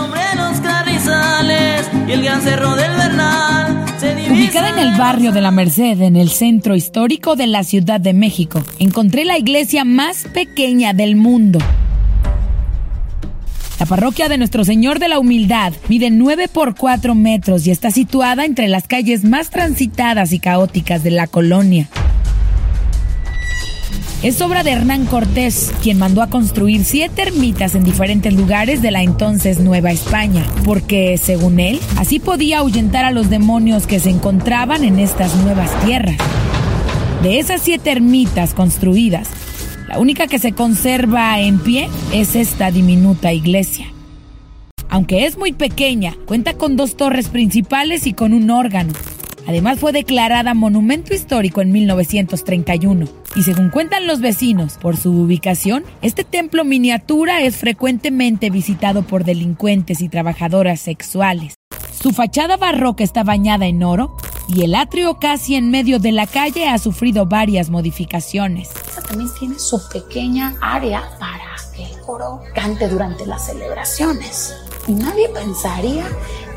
Ubicada 4.30 4.70
en 4.70 4.78
el 4.78 4.96
barrio 4.96 5.32
de 5.32 5.40
la 5.40 5.50
Merced, 5.50 6.00
en 6.00 6.16
el 6.16 6.30
centro 6.30 6.74
histórico 6.74 7.36
de 7.36 7.46
la 7.46 7.64
Ciudad 7.64 8.00
de 8.00 8.12
México, 8.14 8.62
encontré 8.78 9.24
la 9.24 9.38
iglesia 9.38 9.84
más 9.84 10.26
pequeña 10.32 10.92
del 10.92 11.16
mundo. 11.16 11.58
La 13.80 13.86
parroquia 13.86 14.28
de 14.28 14.36
Nuestro 14.36 14.62
Señor 14.62 14.98
de 14.98 15.08
la 15.08 15.18
Humildad 15.18 15.72
mide 15.88 16.10
9 16.10 16.48
por 16.48 16.74
4 16.74 17.14
metros 17.14 17.66
y 17.66 17.70
está 17.70 17.90
situada 17.90 18.44
entre 18.44 18.68
las 18.68 18.86
calles 18.86 19.24
más 19.24 19.48
transitadas 19.48 20.34
y 20.34 20.38
caóticas 20.38 21.02
de 21.02 21.10
la 21.10 21.26
colonia. 21.26 21.88
Es 24.22 24.42
obra 24.42 24.64
de 24.64 24.72
Hernán 24.72 25.06
Cortés, 25.06 25.72
quien 25.82 25.96
mandó 25.96 26.20
a 26.20 26.28
construir 26.28 26.84
siete 26.84 27.22
ermitas 27.22 27.74
en 27.74 27.82
diferentes 27.82 28.34
lugares 28.34 28.82
de 28.82 28.90
la 28.90 29.02
entonces 29.02 29.60
Nueva 29.60 29.92
España, 29.92 30.44
porque, 30.66 31.16
según 31.16 31.58
él, 31.58 31.80
así 31.96 32.18
podía 32.20 32.58
ahuyentar 32.58 33.06
a 33.06 33.12
los 33.12 33.30
demonios 33.30 33.86
que 33.86 33.98
se 33.98 34.10
encontraban 34.10 34.84
en 34.84 34.98
estas 34.98 35.34
nuevas 35.36 35.70
tierras. 35.86 36.18
De 37.22 37.38
esas 37.38 37.62
siete 37.62 37.92
ermitas 37.92 38.52
construidas, 38.52 39.28
la 39.90 39.98
única 39.98 40.28
que 40.28 40.38
se 40.38 40.52
conserva 40.52 41.40
en 41.40 41.58
pie 41.58 41.88
es 42.12 42.36
esta 42.36 42.70
diminuta 42.70 43.32
iglesia. 43.32 43.86
Aunque 44.88 45.26
es 45.26 45.36
muy 45.36 45.52
pequeña, 45.52 46.14
cuenta 46.26 46.54
con 46.54 46.76
dos 46.76 46.96
torres 46.96 47.28
principales 47.28 48.06
y 48.06 48.12
con 48.12 48.32
un 48.32 48.50
órgano. 48.50 48.92
Además 49.48 49.80
fue 49.80 49.90
declarada 49.90 50.54
monumento 50.54 51.12
histórico 51.12 51.60
en 51.60 51.72
1931 51.72 53.08
y 53.34 53.42
según 53.42 53.70
cuentan 53.70 54.06
los 54.06 54.20
vecinos, 54.20 54.78
por 54.78 54.96
su 54.96 55.10
ubicación, 55.10 55.82
este 56.02 56.22
templo 56.22 56.64
miniatura 56.64 57.42
es 57.42 57.56
frecuentemente 57.56 58.48
visitado 58.48 59.02
por 59.02 59.24
delincuentes 59.24 60.02
y 60.02 60.08
trabajadoras 60.08 60.80
sexuales. 60.80 61.59
Su 62.02 62.12
fachada 62.12 62.56
barroca 62.56 63.04
está 63.04 63.24
bañada 63.24 63.66
en 63.66 63.82
oro 63.82 64.16
y 64.48 64.64
el 64.64 64.74
atrio 64.74 65.18
casi 65.20 65.54
en 65.54 65.70
medio 65.70 65.98
de 65.98 66.12
la 66.12 66.26
calle 66.26 66.66
ha 66.66 66.78
sufrido 66.78 67.26
varias 67.26 67.68
modificaciones. 67.68 68.70
También 69.06 69.28
tiene 69.38 69.58
su 69.58 69.86
pequeña 69.90 70.56
área 70.62 71.02
para 71.18 71.56
que 71.76 71.84
el 71.84 72.00
coro 72.00 72.40
cante 72.54 72.88
durante 72.88 73.26
las 73.26 73.44
celebraciones. 73.44 74.56
Y 74.88 74.92
nadie 74.92 75.28
pensaría 75.28 76.06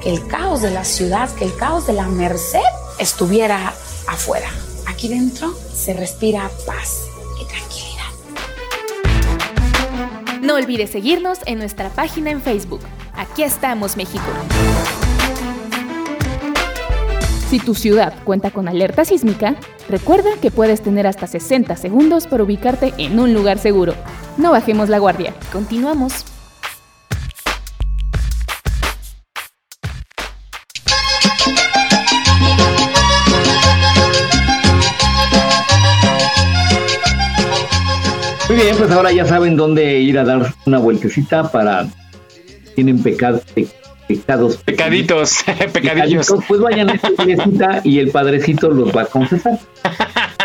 que 0.01 0.13
el 0.13 0.25
caos 0.27 0.61
de 0.61 0.71
la 0.71 0.85
ciudad, 0.85 1.29
que 1.31 1.43
el 1.43 1.55
caos 1.57 1.87
de 1.87 1.93
la 1.93 2.07
Merced 2.07 2.61
estuviera 2.97 3.73
afuera. 4.07 4.47
Aquí 4.87 5.09
dentro 5.09 5.53
se 5.73 5.93
respira 5.93 6.49
paz 6.65 7.01
y 7.41 7.45
tranquilidad. 7.45 8.11
No 10.41 10.55
olvides 10.55 10.89
seguirnos 10.91 11.39
en 11.45 11.57
nuestra 11.59 11.89
página 11.89 12.31
en 12.31 12.41
Facebook. 12.41 12.79
Aquí 13.13 13.43
estamos, 13.43 13.97
México. 13.97 14.23
Si 17.53 17.59
tu 17.59 17.75
ciudad 17.75 18.15
cuenta 18.23 18.49
con 18.49 18.67
alerta 18.67 19.05
sísmica, 19.05 19.55
recuerda 19.87 20.31
que 20.41 20.49
puedes 20.49 20.81
tener 20.81 21.05
hasta 21.05 21.27
60 21.27 21.75
segundos 21.75 22.25
para 22.25 22.41
ubicarte 22.41 22.95
en 22.97 23.19
un 23.19 23.31
lugar 23.31 23.59
seguro. 23.59 23.93
No 24.37 24.49
bajemos 24.49 24.89
la 24.89 24.97
guardia. 24.97 25.35
Continuamos. 25.51 26.25
Muy 38.49 38.57
bien, 38.57 38.75
pues 38.79 38.89
ahora 38.89 39.11
ya 39.11 39.27
saben 39.27 39.55
dónde 39.55 39.99
ir 39.99 40.17
a 40.17 40.23
dar 40.23 40.55
una 40.65 40.79
vueltecita 40.79 41.51
para 41.51 41.85
tienen 42.73 43.03
pecados, 43.03 43.43
pecados. 44.07 44.57
Pecaditos, 44.57 45.43
pecadillos. 45.73 46.33
Pues 46.47 46.61
vayan 46.61 46.89
a 46.89 46.93
esta 46.93 47.09
iglesita 47.11 47.81
y 47.83 47.99
el 47.99 48.11
padrecito 48.11 48.69
los 48.69 48.95
va 48.95 49.03
a 49.03 49.05
confesar. 49.05 49.59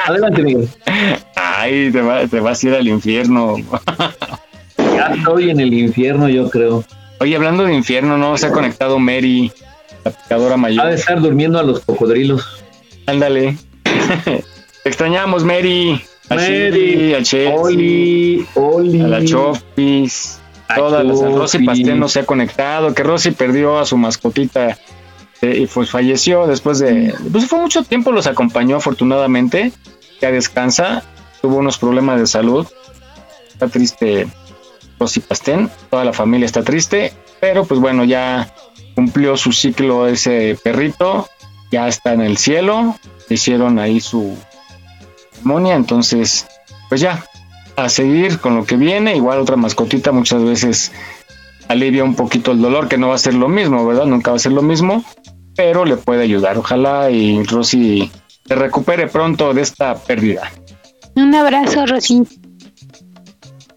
Adelante, 0.07 0.43
Miguel. 0.43 0.69
Ay, 1.37 1.91
te, 1.91 2.41
vas 2.41 2.65
a 2.65 2.67
ir 2.67 2.75
al 2.75 2.89
infierno. 2.89 3.57
ya 4.77 5.15
estoy 5.15 5.51
en 5.51 5.61
el 5.61 5.75
infierno, 5.75 6.29
yo 6.29 6.49
creo. 6.49 6.85
Oye, 7.21 7.37
hablando 7.37 7.65
de 7.65 7.75
infierno, 7.75 8.17
¿no? 8.17 8.37
Se 8.39 8.47
ha 8.47 8.53
conectado 8.53 8.99
Mary, 8.99 9.53
la 10.05 10.13
pecadora 10.13 10.57
mayor. 10.57 10.87
Ha 10.87 10.89
de 10.89 10.95
estar 10.95 11.21
durmiendo 11.21 11.59
a 11.59 11.63
los 11.63 11.81
cocodrilos. 11.81 12.65
Ándale. 13.07 13.57
Te 14.25 14.89
extrañamos, 14.89 15.45
Mary. 15.45 16.01
Mary, 16.31 17.15
a 17.15 17.23
Chelsea, 17.23 17.55
Oli, 17.55 18.47
Oli, 18.55 19.01
a 19.01 19.09
la 19.09 19.25
Chopis, 19.25 20.38
todas 20.75 21.05
las 21.05 21.19
Rosy 21.19 21.65
Pastel 21.65 21.99
no 21.99 22.09
se 22.09 22.21
ha 22.21 22.27
conectado, 22.27 22.95
que 22.95 23.03
Rosy 23.03 23.33
perdió 23.33 23.79
a 23.79 23.87
su 23.87 23.97
mascotita 23.97 24.79
eh, 25.41 25.59
y 25.61 25.67
pues 25.67 25.91
falleció 25.91 26.47
después 26.47 26.79
de, 26.79 27.15
pues 27.31 27.47
fue 27.47 27.61
mucho 27.61 27.83
tiempo, 27.83 28.13
los 28.13 28.27
acompañó 28.27 28.77
afortunadamente, 28.77 29.73
ya 30.21 30.31
descansa, 30.31 31.03
tuvo 31.41 31.57
unos 31.57 31.79
problemas 31.79 32.21
de 32.21 32.27
salud, 32.27 32.67
está 33.49 33.69
triste 33.69 34.27
Rosy 34.99 35.21
Pastén, 35.21 35.71
toda 35.91 36.05
la 36.05 36.13
familia 36.13 36.47
está 36.47 36.63
triste, 36.63 37.13
pero 37.41 37.65
pues 37.65 37.81
bueno, 37.81 38.05
ya 38.05 38.53
cumplió 38.95 39.37
su 39.37 39.53
ciclo 39.53 40.09
ese 40.09 40.59
perrito, 40.63 41.29
ya 41.71 41.89
está 41.89 42.13
en 42.13 42.21
el 42.21 42.37
cielo, 42.37 42.97
hicieron 43.29 43.79
ahí 43.79 44.01
su 44.01 44.37
entonces, 45.45 46.47
pues 46.89 47.01
ya, 47.01 47.25
a 47.79 47.89
seguir 47.89 48.41
con 48.41 48.57
lo 48.57 48.65
que 48.65 48.77
viene, 48.77 49.15
igual 49.15 49.39
otra 49.39 49.55
mascotita 49.55 50.11
muchas 50.11 50.43
veces 50.43 50.91
alivia 51.69 52.03
un 52.03 52.17
poquito 52.17 52.51
el 52.51 52.61
dolor, 52.61 52.89
que 52.89 52.99
no 52.99 53.09
va 53.09 53.15
a 53.15 53.19
ser 53.19 53.35
lo 53.35 53.49
mismo, 53.49 53.87
¿verdad? 53.87 54.05
Nunca 54.07 54.33
va 54.33 54.37
a 54.37 54.41
ser 54.41 54.51
lo 54.51 54.63
mismo, 54.63 55.05
pero 55.55 55.85
le 55.85 55.97
puede 55.97 56.25
ayudar. 56.25 56.59
Ojalá 56.59 57.09
y 57.11 57.41
Rosy 57.45 58.11
se 58.47 58.55
recupere 58.57 59.07
pronto 59.07 59.55
de 59.55 59.63
esta 59.63 59.95
pérdida. 59.95 60.51
Un 61.15 61.33
abrazo, 61.35 61.87
Rosy. 61.87 62.25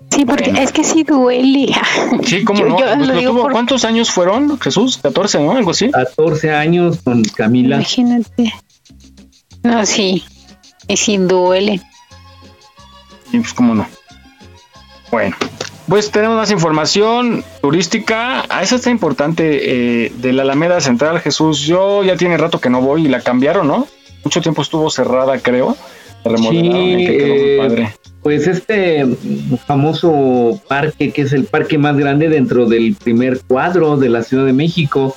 Sí, 0.10 0.26
porque 0.26 0.52
es 0.58 0.72
que 0.72 0.84
sí 0.84 1.04
duele. 1.04 1.72
Sí, 2.24 2.43
¿cómo 2.43 2.66
no? 2.66 2.78
Pues 2.78 3.52
¿Cuántos 3.52 3.86
años 3.86 4.10
fueron, 4.10 4.60
Jesús? 4.60 4.97
14, 4.97 5.39
¿no? 5.41 5.52
Algo 5.52 5.72
así. 5.72 5.91
14 5.91 6.52
años 6.52 6.97
con 7.04 7.24
Camila. 7.24 7.76
Imagínate. 7.76 8.54
No, 9.64 9.86
sí. 9.86 10.24
Y 10.88 10.97
sí 10.97 11.18
duele. 11.18 11.82
Y 13.32 13.39
pues 13.39 13.53
cómo 13.53 13.75
no. 13.75 13.88
Bueno, 15.11 15.36
pues 15.88 16.09
tenemos 16.11 16.38
más 16.38 16.51
información 16.51 17.43
turística. 17.61 18.45
A 18.49 18.63
esa 18.63 18.75
está 18.75 18.89
importante 18.89 20.05
eh, 20.05 20.11
de 20.15 20.34
la 20.34 20.43
Alameda 20.43 20.79
Central, 20.79 21.19
Jesús. 21.19 21.61
Yo 21.61 22.03
ya 22.03 22.15
tiene 22.15 22.38
rato 22.38 22.59
que 22.59 22.69
no 22.69 22.82
voy 22.82 23.05
y 23.05 23.07
la 23.09 23.21
cambiaron, 23.21 23.67
¿no? 23.67 23.88
Mucho 24.23 24.41
tiempo 24.41 24.61
estuvo 24.61 24.89
cerrada, 24.89 25.39
creo. 25.39 25.75
Sí, 26.23 26.69
eh, 26.69 27.89
pues 28.21 28.45
este 28.45 29.05
famoso 29.65 30.61
parque, 30.67 31.11
que 31.11 31.23
es 31.23 31.34
el 31.34 31.45
parque 31.45 31.79
más 31.79 31.97
grande 31.97 32.29
dentro 32.29 32.67
del 32.67 32.95
primer 32.95 33.41
cuadro 33.41 33.97
de 33.97 34.09
la 34.09 34.21
Ciudad 34.21 34.45
de 34.45 34.53
México, 34.53 35.15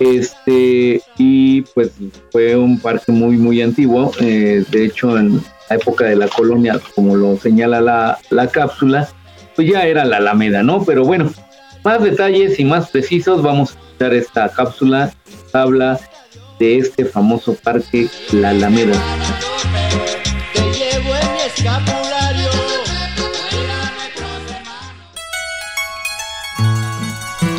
este, 0.00 1.02
y 1.18 1.62
pues 1.74 1.90
fue 2.30 2.56
un 2.56 2.78
parque 2.80 3.12
muy, 3.12 3.36
muy 3.36 3.60
antiguo. 3.60 4.12
Eh, 4.20 4.64
de 4.70 4.84
hecho, 4.86 5.18
en 5.18 5.42
la 5.68 5.76
época 5.76 6.04
de 6.04 6.16
la 6.16 6.28
colonia, 6.28 6.80
como 6.94 7.16
lo 7.16 7.36
señala 7.36 7.80
la, 7.80 8.18
la 8.30 8.46
cápsula, 8.48 9.08
pues 9.54 9.70
ya 9.70 9.84
era 9.84 10.04
la 10.04 10.18
Alameda, 10.18 10.62
¿no? 10.62 10.84
Pero 10.84 11.04
bueno, 11.04 11.30
más 11.84 12.02
detalles 12.02 12.58
y 12.60 12.64
más 12.64 12.90
precisos, 12.90 13.42
vamos 13.42 13.70
a 13.70 13.72
escuchar 13.74 14.14
esta 14.14 14.48
cápsula, 14.48 15.12
habla 15.52 15.98
de 16.58 16.78
este 16.78 17.04
famoso 17.04 17.54
parque, 17.54 18.08
la 18.32 18.50
Alameda. 18.50 18.94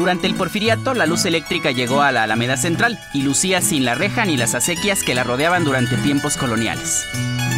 Durante 0.09 0.25
el 0.25 0.33
porfiriato, 0.33 0.95
la 0.95 1.05
luz 1.05 1.25
eléctrica 1.25 1.69
llegó 1.69 2.01
a 2.01 2.11
la 2.11 2.23
Alameda 2.23 2.57
Central 2.57 2.97
y 3.13 3.21
lucía 3.21 3.61
sin 3.61 3.85
la 3.85 3.93
reja 3.93 4.25
ni 4.25 4.37
las 4.37 4.55
acequias 4.55 5.03
que 5.03 5.13
la 5.13 5.23
rodeaban 5.23 5.63
durante 5.63 5.97
tiempos 5.97 6.35
coloniales. 6.35 7.05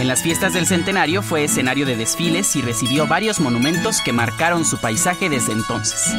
En 0.02 0.10
las 0.10 0.22
fiestas 0.22 0.54
del 0.54 0.66
centenario 0.66 1.22
fue 1.22 1.46
escenario 1.46 1.86
de 1.86 1.96
desfiles 1.96 2.54
y 2.58 2.62
recibió 2.62 3.08
varios 3.08 3.40
monumentos 3.40 4.02
que 4.02 4.12
marcaron 4.12 4.66
su 4.66 4.82
paisaje 4.82 5.30
desde 5.30 5.54
entonces. 5.54 6.14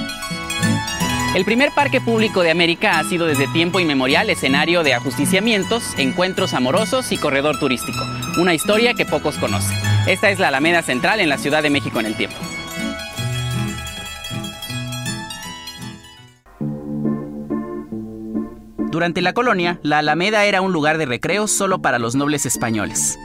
El 1.34 1.44
primer 1.44 1.70
parque 1.72 2.00
público 2.00 2.40
de 2.40 2.50
América 2.50 2.98
ha 2.98 3.04
sido 3.04 3.26
desde 3.26 3.46
tiempo 3.48 3.78
inmemorial 3.78 4.30
escenario 4.30 4.82
de 4.82 4.94
ajusticiamientos, 4.94 5.84
encuentros 5.98 6.54
amorosos 6.54 7.12
y 7.12 7.18
corredor 7.18 7.58
turístico, 7.58 8.06
una 8.38 8.54
historia 8.54 8.94
que 8.94 9.04
pocos 9.04 9.36
conocen. 9.36 9.76
Esta 10.06 10.30
es 10.30 10.38
la 10.38 10.48
Alameda 10.48 10.80
Central 10.80 11.20
en 11.20 11.28
la 11.28 11.36
Ciudad 11.36 11.62
de 11.62 11.68
México 11.68 12.00
en 12.00 12.06
el 12.06 12.16
tiempo. 12.16 12.38
Durante 18.92 19.22
la 19.22 19.32
colonia, 19.32 19.80
la 19.82 20.00
Alameda 20.00 20.44
era 20.44 20.60
un 20.60 20.70
lugar 20.70 20.98
de 20.98 21.06
recreo 21.06 21.48
solo 21.48 21.80
para 21.80 21.98
los 21.98 22.14
nobles 22.14 22.44
españoles. 22.44 23.18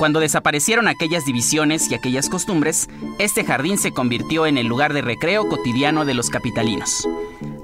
Cuando 0.00 0.18
desaparecieron 0.18 0.88
aquellas 0.88 1.24
divisiones 1.24 1.88
y 1.88 1.94
aquellas 1.94 2.28
costumbres, 2.28 2.88
este 3.20 3.44
jardín 3.44 3.78
se 3.78 3.92
convirtió 3.92 4.46
en 4.46 4.58
el 4.58 4.66
lugar 4.66 4.92
de 4.92 5.02
recreo 5.02 5.48
cotidiano 5.48 6.04
de 6.04 6.14
los 6.14 6.28
capitalinos. 6.28 7.06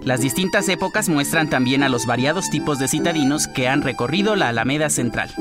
Las 0.04 0.20
distintas 0.20 0.68
épocas 0.68 1.08
muestran 1.08 1.50
también 1.50 1.82
a 1.82 1.88
los 1.88 2.06
variados 2.06 2.48
tipos 2.48 2.78
de 2.78 2.86
citadinos 2.86 3.48
que 3.48 3.66
han 3.66 3.82
recorrido 3.82 4.36
la 4.36 4.50
Alameda 4.50 4.88
Central. 4.88 5.34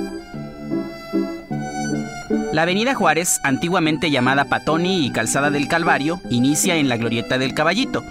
La 2.52 2.64
Avenida 2.64 2.96
Juárez, 2.96 3.40
antiguamente 3.44 4.10
llamada 4.10 4.46
Patoni 4.46 5.06
y 5.06 5.12
Calzada 5.12 5.52
del 5.52 5.68
Calvario, 5.68 6.20
inicia 6.32 6.78
en 6.78 6.90
la 6.90 6.98
Glorieta 6.98 7.38
del 7.38 7.54
Caballito, 7.54 8.04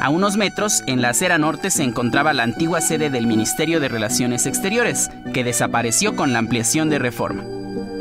a 0.00 0.10
unos 0.10 0.36
metros, 0.36 0.82
en 0.86 1.00
la 1.02 1.10
acera 1.10 1.38
norte, 1.38 1.70
se 1.70 1.82
encontraba 1.82 2.32
la 2.32 2.42
antigua 2.42 2.80
sede 2.80 3.10
del 3.10 3.26
Ministerio 3.26 3.80
de 3.80 3.88
Relaciones 3.88 4.46
Exteriores, 4.46 5.10
que 5.32 5.44
desapareció 5.44 6.16
con 6.16 6.32
la 6.32 6.38
ampliación 6.38 6.88
de 6.88 6.98
reforma. 6.98 7.44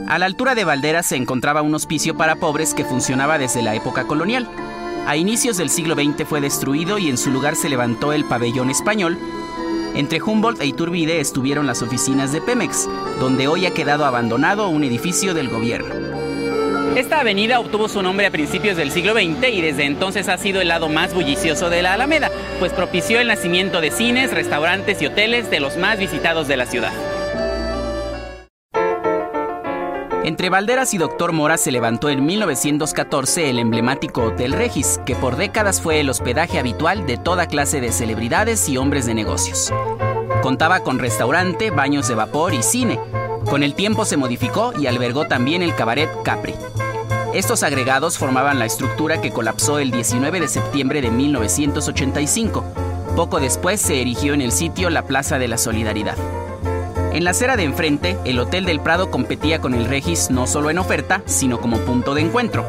A 0.08 0.20
la 0.20 0.26
altura 0.26 0.56
de 0.56 0.66
Valderas 0.66 1.08
se 1.08 1.16
encontraba 1.16 1.62
un 1.62 1.74
hospicio 1.74 2.16
para 2.16 2.36
pobres 2.36 2.74
que 2.74 2.86
funcionaba 2.86 3.38
desde 3.38 3.62
la 3.62 3.76
época 3.76 4.06
colonial. 4.06 4.48
A 5.08 5.18
inicios 5.18 5.58
del 5.58 5.70
siglo 5.70 5.96
XX 5.96 6.28
fue 6.28 6.42
destruido 6.42 6.98
y 6.98 7.10
en 7.10 7.18
su 7.18 7.32
lugar 7.32 7.56
se 7.56 7.70
levantó 7.70 8.14
el 8.14 8.26
pabellón 8.26 8.70
español. 8.70 9.18
Entre 9.96 10.22
Humboldt 10.22 10.62
e 10.62 10.68
Iturbide 10.68 11.22
estuvieron 11.22 11.66
las 11.68 11.82
oficinas 11.82 12.32
de 12.32 12.42
Pemex, 12.42 12.88
donde 13.20 13.48
hoy 13.48 13.66
ha 13.66 13.74
quedado 13.74 14.06
abandonado 14.06 14.68
un 14.70 14.84
edificio 14.84 15.34
del 15.34 15.50
gobierno. 15.50 16.15
Esta 16.96 17.20
avenida 17.20 17.60
obtuvo 17.60 17.90
su 17.90 18.02
nombre 18.02 18.26
a 18.26 18.32
principios 18.32 18.78
del 18.78 18.92
siglo 18.92 19.14
XX 19.14 19.50
y 19.52 19.62
desde 19.62 19.86
entonces 19.86 20.30
ha 20.30 20.38
sido 20.38 20.62
el 20.62 20.70
lado 20.70 20.88
más 20.88 21.14
bullicioso 21.14 21.70
de 21.70 21.82
la 21.82 21.94
Alameda, 21.94 22.32
pues 22.60 22.72
propició 22.72 23.20
el 23.20 23.28
nacimiento 23.28 23.82
de 23.82 23.92
cines, 23.92 24.32
restaurantes 24.32 25.02
y 25.02 25.08
hoteles 25.08 25.50
de 25.50 25.60
los 25.60 25.78
más 25.78 26.00
visitados 26.00 26.48
de 26.48 26.58
la 26.58 26.66
ciudad. 26.66 26.94
Entre 30.26 30.50
Valderas 30.50 30.94
y 30.96 30.98
Doctor 30.98 31.34
Mora 31.34 31.56
se 31.56 31.72
levantó 31.72 32.10
en 32.10 32.26
1914 32.26 33.50
el 33.50 33.60
emblemático 33.60 34.24
Hotel 34.24 34.54
Regis, 34.54 35.00
que 35.06 35.16
por 35.16 35.36
décadas 35.36 35.82
fue 35.82 36.00
el 36.00 36.10
hospedaje 36.10 36.58
habitual 36.58 37.06
de 37.06 37.18
toda 37.18 37.46
clase 37.46 37.80
de 37.80 37.92
celebridades 37.92 38.68
y 38.68 38.78
hombres 38.78 39.06
de 39.06 39.14
negocios. 39.14 39.72
Contaba 40.42 40.80
con 40.80 40.98
restaurante, 40.98 41.70
baños 41.70 42.08
de 42.08 42.16
vapor 42.16 42.56
y 42.56 42.64
cine. 42.64 43.00
Con 43.50 43.62
el 43.62 43.76
tiempo 43.76 44.06
se 44.06 44.18
modificó 44.18 44.74
y 44.78 44.88
albergó 44.88 45.26
también 45.28 45.62
el 45.62 45.76
cabaret 45.76 46.10
Capri. 46.24 46.56
Estos 47.34 47.64
agregados 47.64 48.18
formaban 48.18 48.60
la 48.60 48.66
estructura 48.66 49.22
que 49.22 49.32
colapsó 49.32 49.78
el 49.80 49.92
19 49.92 50.40
de 50.40 50.48
septiembre 50.48 51.02
de 51.02 51.12
1985. 51.12 52.64
Poco 53.16 53.40
después 53.40 53.80
se 53.80 54.02
erigió 54.02 54.34
en 54.34 54.42
el 54.42 54.52
sitio 54.52 54.90
la 54.90 55.04
Plaza 55.04 55.38
de 55.38 55.48
la 55.48 55.58
Solidaridad. 55.58 56.18
En 57.14 57.24
la 57.24 57.32
acera 57.32 57.56
de 57.56 57.64
enfrente, 57.64 58.18
el 58.26 58.40
Hotel 58.40 58.66
del 58.66 58.80
Prado 58.80 59.12
competía 59.12 59.62
con 59.62 59.74
el 59.74 59.86
Regis 59.86 60.32
no 60.32 60.48
solo 60.48 60.70
en 60.70 60.80
oferta, 60.80 61.22
sino 61.26 61.62
como 61.62 61.78
punto 61.80 62.16
de 62.16 62.22
encuentro. 62.22 62.66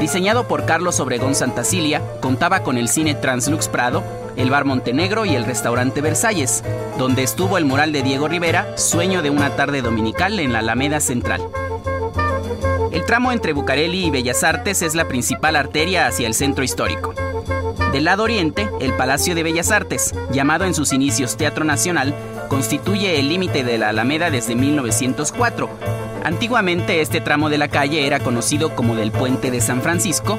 Diseñado 0.00 0.46
por 0.46 0.64
Carlos 0.64 1.00
Obregón 1.00 1.34
Santacilia, 1.34 2.02
contaba 2.20 2.62
con 2.62 2.78
el 2.78 2.88
cine 2.88 3.14
Translux 3.14 3.68
Prado, 3.68 4.02
el 4.36 4.50
bar 4.50 4.64
Montenegro 4.64 5.24
y 5.24 5.34
el 5.34 5.44
restaurante 5.44 6.00
Versalles, 6.00 6.62
donde 6.98 7.22
estuvo 7.22 7.58
el 7.58 7.64
mural 7.64 7.92
de 7.92 8.02
Diego 8.02 8.28
Rivera, 8.28 8.76
Sueño 8.76 9.22
de 9.22 9.30
una 9.30 9.56
tarde 9.56 9.82
dominical 9.82 10.40
en 10.40 10.52
la 10.52 10.60
Alameda 10.60 11.00
Central. 11.00 11.42
El 12.92 13.04
tramo 13.04 13.32
entre 13.32 13.52
Bucareli 13.52 14.06
y 14.06 14.10
Bellas 14.10 14.44
Artes 14.44 14.82
es 14.82 14.94
la 14.94 15.06
principal 15.06 15.56
arteria 15.56 16.06
hacia 16.06 16.26
el 16.26 16.34
centro 16.34 16.64
histórico. 16.64 17.14
Del 17.92 18.04
lado 18.04 18.24
oriente, 18.24 18.68
el 18.80 18.92
Palacio 18.94 19.34
de 19.34 19.42
Bellas 19.42 19.70
Artes, 19.70 20.14
llamado 20.32 20.64
en 20.64 20.74
sus 20.74 20.92
inicios 20.92 21.36
Teatro 21.36 21.64
Nacional, 21.64 22.14
constituye 22.48 23.18
el 23.18 23.28
límite 23.28 23.62
de 23.62 23.78
la 23.78 23.90
Alameda 23.90 24.30
desde 24.30 24.54
1904. 24.54 25.68
Antiguamente 26.24 27.00
este 27.00 27.20
tramo 27.20 27.50
de 27.50 27.58
la 27.58 27.68
calle 27.68 28.06
era 28.06 28.20
conocido 28.20 28.74
como 28.74 28.96
del 28.96 29.12
Puente 29.12 29.50
de 29.50 29.60
San 29.60 29.82
Francisco. 29.82 30.38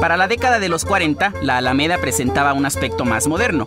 Para 0.00 0.16
la 0.16 0.28
década 0.28 0.58
de 0.58 0.68
los 0.68 0.84
40, 0.84 1.34
la 1.42 1.58
Alameda 1.58 1.98
presentaba 1.98 2.52
un 2.52 2.66
aspecto 2.66 3.04
más 3.04 3.26
moderno, 3.26 3.66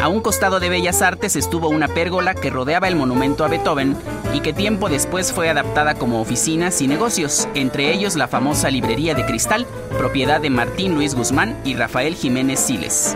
a 0.00 0.08
un 0.08 0.20
costado 0.20 0.60
de 0.60 0.70
Bellas 0.70 1.02
Artes 1.02 1.36
estuvo 1.36 1.68
una 1.68 1.86
pérgola 1.86 2.34
que 2.34 2.48
rodeaba 2.48 2.88
el 2.88 2.96
monumento 2.96 3.44
a 3.44 3.48
Beethoven 3.48 3.94
y 4.32 4.40
que 4.40 4.54
tiempo 4.54 4.88
después 4.88 5.30
fue 5.30 5.50
adaptada 5.50 5.94
como 5.94 6.22
oficinas 6.22 6.80
y 6.80 6.88
negocios, 6.88 7.48
entre 7.54 7.92
ellos 7.92 8.16
la 8.16 8.26
famosa 8.26 8.70
librería 8.70 9.14
de 9.14 9.26
cristal, 9.26 9.66
propiedad 9.98 10.40
de 10.40 10.48
Martín 10.48 10.94
Luis 10.94 11.14
Guzmán 11.14 11.54
y 11.66 11.74
Rafael 11.74 12.14
Jiménez 12.14 12.60
Siles. 12.60 13.14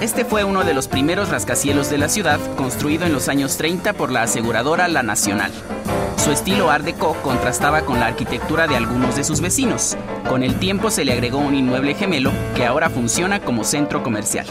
Este 0.00 0.24
fue 0.24 0.44
uno 0.44 0.62
de 0.62 0.74
los 0.74 0.86
primeros 0.86 1.30
rascacielos 1.30 1.90
de 1.90 1.98
la 1.98 2.08
ciudad, 2.08 2.38
construido 2.54 3.06
en 3.06 3.12
los 3.12 3.28
años 3.28 3.56
30 3.56 3.94
por 3.94 4.12
la 4.12 4.22
aseguradora 4.22 4.86
La 4.86 5.02
Nacional. 5.02 5.50
Su 6.16 6.30
estilo 6.30 6.70
Art 6.70 6.84
Deco 6.84 7.14
contrastaba 7.22 7.82
con 7.82 7.98
la 7.98 8.06
arquitectura 8.06 8.68
de 8.68 8.76
algunos 8.76 9.16
de 9.16 9.24
sus 9.24 9.40
vecinos. 9.40 9.96
Con 10.28 10.42
el 10.42 10.56
tiempo 10.56 10.90
se 10.90 11.04
le 11.04 11.12
agregó 11.12 11.38
un 11.38 11.54
inmueble 11.54 11.94
gemelo 11.94 12.32
que 12.56 12.64
ahora 12.64 12.90
funciona 12.90 13.40
como 13.40 13.64
centro 13.64 14.02
comercial. 14.02 14.46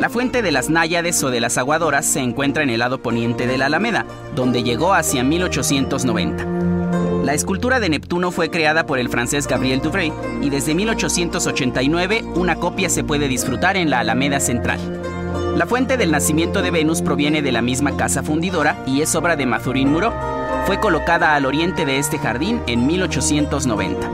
La 0.00 0.08
fuente 0.08 0.40
de 0.40 0.50
las 0.50 0.70
náyades 0.70 1.22
o 1.22 1.30
de 1.30 1.40
las 1.40 1.58
aguadoras 1.58 2.06
se 2.06 2.20
encuentra 2.20 2.62
en 2.62 2.70
el 2.70 2.78
lado 2.78 3.02
poniente 3.02 3.46
de 3.46 3.58
la 3.58 3.66
Alameda, 3.66 4.06
donde 4.34 4.62
llegó 4.62 4.94
hacia 4.94 5.22
1890. 5.22 6.46
La 7.24 7.34
escultura 7.34 7.80
de 7.80 7.90
Neptuno 7.90 8.30
fue 8.30 8.50
creada 8.50 8.86
por 8.86 8.98
el 8.98 9.10
francés 9.10 9.46
Gabriel 9.46 9.82
Duvray 9.82 10.10
y 10.40 10.48
desde 10.48 10.74
1889 10.74 12.24
una 12.34 12.56
copia 12.56 12.88
se 12.88 13.04
puede 13.04 13.28
disfrutar 13.28 13.76
en 13.76 13.90
la 13.90 14.00
Alameda 14.00 14.40
Central. 14.40 14.80
La 15.56 15.66
fuente 15.66 15.98
del 15.98 16.10
nacimiento 16.10 16.62
de 16.62 16.70
Venus 16.70 17.02
proviene 17.02 17.42
de 17.42 17.52
la 17.52 17.60
misma 17.60 17.96
casa 17.96 18.22
fundidora 18.22 18.82
y 18.86 19.02
es 19.02 19.14
obra 19.14 19.36
de 19.36 19.44
Mazurín 19.44 19.92
Muró. 19.92 20.14
Fue 20.66 20.78
colocada 20.80 21.34
al 21.34 21.46
oriente 21.46 21.84
de 21.84 21.98
este 21.98 22.18
jardín 22.18 22.62
en 22.66 22.86
1890. 22.86 24.10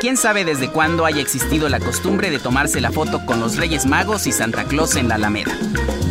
¿Quién 0.00 0.16
sabe 0.16 0.46
desde 0.46 0.70
cuándo 0.70 1.04
haya 1.04 1.20
existido 1.20 1.68
la 1.68 1.78
costumbre 1.78 2.30
de 2.30 2.38
tomarse 2.38 2.80
la 2.80 2.90
foto 2.90 3.26
con 3.26 3.38
los 3.38 3.56
Reyes 3.56 3.84
Magos 3.84 4.26
y 4.26 4.32
Santa 4.32 4.64
Claus 4.64 4.96
en 4.96 5.08
la 5.08 5.16
Alameda? 5.16 5.52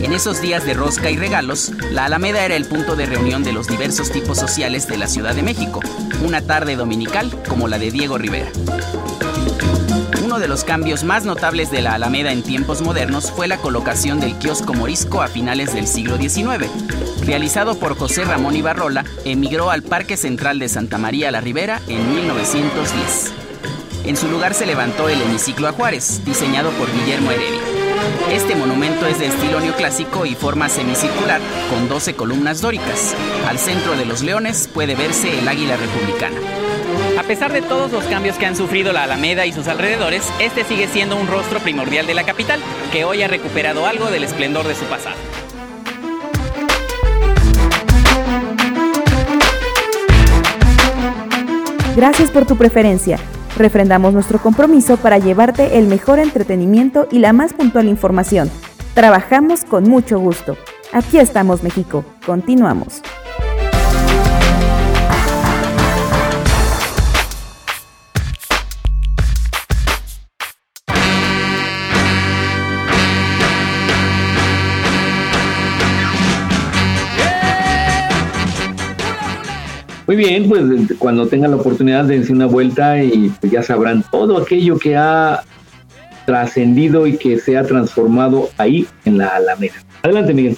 En 0.01 0.13
esos 0.13 0.41
días 0.41 0.63
de 0.63 0.75
rosca 0.75 1.09
y 1.09 1.17
regalos, 1.17 1.71
la 1.91 2.05
Alameda 2.05 2.45
era 2.45 2.55
el 2.55 2.65
punto 2.65 2.95
de 2.95 3.07
reunión 3.07 3.43
de 3.43 3.51
los 3.51 3.67
diversos 3.67 4.11
tipos 4.11 4.37
sociales 4.37 4.87
de 4.87 4.97
la 4.97 5.07
Ciudad 5.07 5.33
de 5.33 5.41
México, 5.41 5.81
una 6.23 6.41
tarde 6.41 6.75
dominical 6.75 7.31
como 7.47 7.67
la 7.67 7.79
de 7.79 7.89
Diego 7.89 8.17
Rivera. 8.17 8.51
Uno 10.23 10.37
de 10.37 10.47
los 10.47 10.63
cambios 10.63 11.03
más 11.03 11.25
notables 11.25 11.71
de 11.71 11.81
la 11.81 11.95
Alameda 11.95 12.31
en 12.31 12.43
tiempos 12.43 12.83
modernos 12.83 13.31
fue 13.31 13.47
la 13.47 13.57
colocación 13.57 14.19
del 14.19 14.37
kiosco 14.37 14.75
morisco 14.75 15.23
a 15.23 15.27
finales 15.27 15.73
del 15.73 15.87
siglo 15.87 16.17
XIX. 16.17 16.69
Realizado 17.25 17.77
por 17.77 17.97
José 17.97 18.25
Ramón 18.25 18.55
Ibarrola, 18.55 19.05
emigró 19.25 19.69
al 19.69 19.83
Parque 19.83 20.17
Central 20.17 20.59
de 20.59 20.69
Santa 20.69 20.97
María 20.97 21.31
la 21.31 21.41
Ribera 21.41 21.81
en 21.87 22.13
1910. 22.15 23.33
En 24.05 24.17
su 24.17 24.27
lugar 24.27 24.53
se 24.53 24.65
levantó 24.65 25.09
el 25.09 25.21
hemiciclo 25.21 25.67
a 25.67 25.91
diseñado 26.25 26.71
por 26.71 26.91
Guillermo 26.91 27.31
Heredia. 27.31 27.61
Este 28.31 28.55
monumento 28.55 29.05
es 29.05 29.19
de 29.19 29.27
estilo 29.27 29.59
neoclásico 29.59 30.25
y 30.25 30.35
forma 30.35 30.69
semicircular, 30.69 31.41
con 31.69 31.89
12 31.89 32.15
columnas 32.15 32.61
dóricas. 32.61 33.15
Al 33.47 33.59
centro 33.59 33.95
de 33.95 34.05
los 34.05 34.21
leones 34.21 34.67
puede 34.67 34.95
verse 34.95 35.37
el 35.39 35.47
águila 35.47 35.77
republicana. 35.77 36.37
A 37.19 37.23
pesar 37.23 37.51
de 37.51 37.61
todos 37.61 37.91
los 37.91 38.05
cambios 38.05 38.37
que 38.37 38.45
han 38.45 38.55
sufrido 38.55 38.93
la 38.93 39.03
Alameda 39.03 39.45
y 39.45 39.53
sus 39.53 39.67
alrededores, 39.67 40.23
este 40.39 40.63
sigue 40.63 40.87
siendo 40.87 41.15
un 41.15 41.27
rostro 41.27 41.59
primordial 41.59 42.07
de 42.07 42.13
la 42.13 42.23
capital, 42.23 42.59
que 42.91 43.03
hoy 43.03 43.21
ha 43.21 43.27
recuperado 43.27 43.85
algo 43.85 44.09
del 44.09 44.23
esplendor 44.23 44.67
de 44.67 44.75
su 44.75 44.85
pasado. 44.85 45.17
Gracias 51.95 52.31
por 52.31 52.45
tu 52.45 52.55
preferencia. 52.55 53.17
Refrendamos 53.57 54.13
nuestro 54.13 54.39
compromiso 54.39 54.97
para 54.97 55.17
llevarte 55.17 55.77
el 55.77 55.87
mejor 55.87 56.19
entretenimiento 56.19 57.07
y 57.11 57.19
la 57.19 57.33
más 57.33 57.53
puntual 57.53 57.87
información. 57.87 58.49
Trabajamos 58.93 59.65
con 59.65 59.83
mucho 59.83 60.19
gusto. 60.19 60.57
Aquí 60.93 61.17
estamos, 61.17 61.63
México. 61.63 62.05
Continuamos. 62.25 63.01
Muy 80.09 80.15
bien, 80.15 80.49
pues 80.49 80.63
cuando 80.97 81.27
tengan 81.27 81.51
la 81.51 81.57
oportunidad 81.57 82.05
dense 82.05 82.31
una 82.31 82.47
vuelta 82.47 82.99
y 82.99 83.31
pues, 83.39 83.51
ya 83.51 83.61
sabrán 83.61 84.03
todo 84.09 84.39
aquello 84.39 84.79
que 84.79 84.97
ha 84.97 85.43
trascendido 86.25 87.05
y 87.05 87.15
que 87.15 87.37
se 87.37 87.55
ha 87.55 87.63
transformado 87.63 88.49
ahí 88.57 88.87
en 89.05 89.19
la 89.19 89.27
Alameda. 89.27 89.75
Adelante, 90.01 90.33
Miguel. 90.33 90.57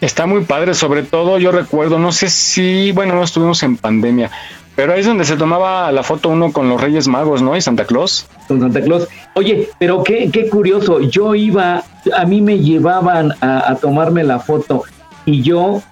Está 0.00 0.26
muy 0.26 0.44
padre, 0.44 0.74
sobre 0.74 1.02
todo 1.02 1.40
yo 1.40 1.50
recuerdo, 1.50 1.98
no 1.98 2.12
sé 2.12 2.30
si, 2.30 2.92
bueno, 2.92 3.16
no 3.16 3.24
estuvimos 3.24 3.60
en 3.64 3.76
pandemia, 3.76 4.30
pero 4.76 4.92
ahí 4.92 5.00
es 5.00 5.06
donde 5.06 5.24
se 5.24 5.36
tomaba 5.36 5.90
la 5.90 6.04
foto 6.04 6.28
uno 6.28 6.52
con 6.52 6.68
los 6.68 6.80
Reyes 6.80 7.08
Magos, 7.08 7.42
¿no? 7.42 7.56
Y 7.56 7.60
Santa 7.60 7.86
Claus. 7.86 8.28
Con 8.46 8.60
Santa 8.60 8.80
Claus. 8.82 9.08
Oye, 9.34 9.68
pero 9.80 10.04
qué, 10.04 10.30
qué 10.32 10.48
curioso, 10.48 11.00
yo 11.00 11.34
iba, 11.34 11.82
a 12.16 12.24
mí 12.24 12.40
me 12.40 12.60
llevaban 12.60 13.32
a, 13.40 13.68
a 13.68 13.74
tomarme 13.74 14.22
la 14.22 14.38
foto 14.38 14.84
y 15.26 15.42
yo 15.42 15.82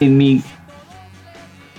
en 0.00 0.18
mi 0.18 0.42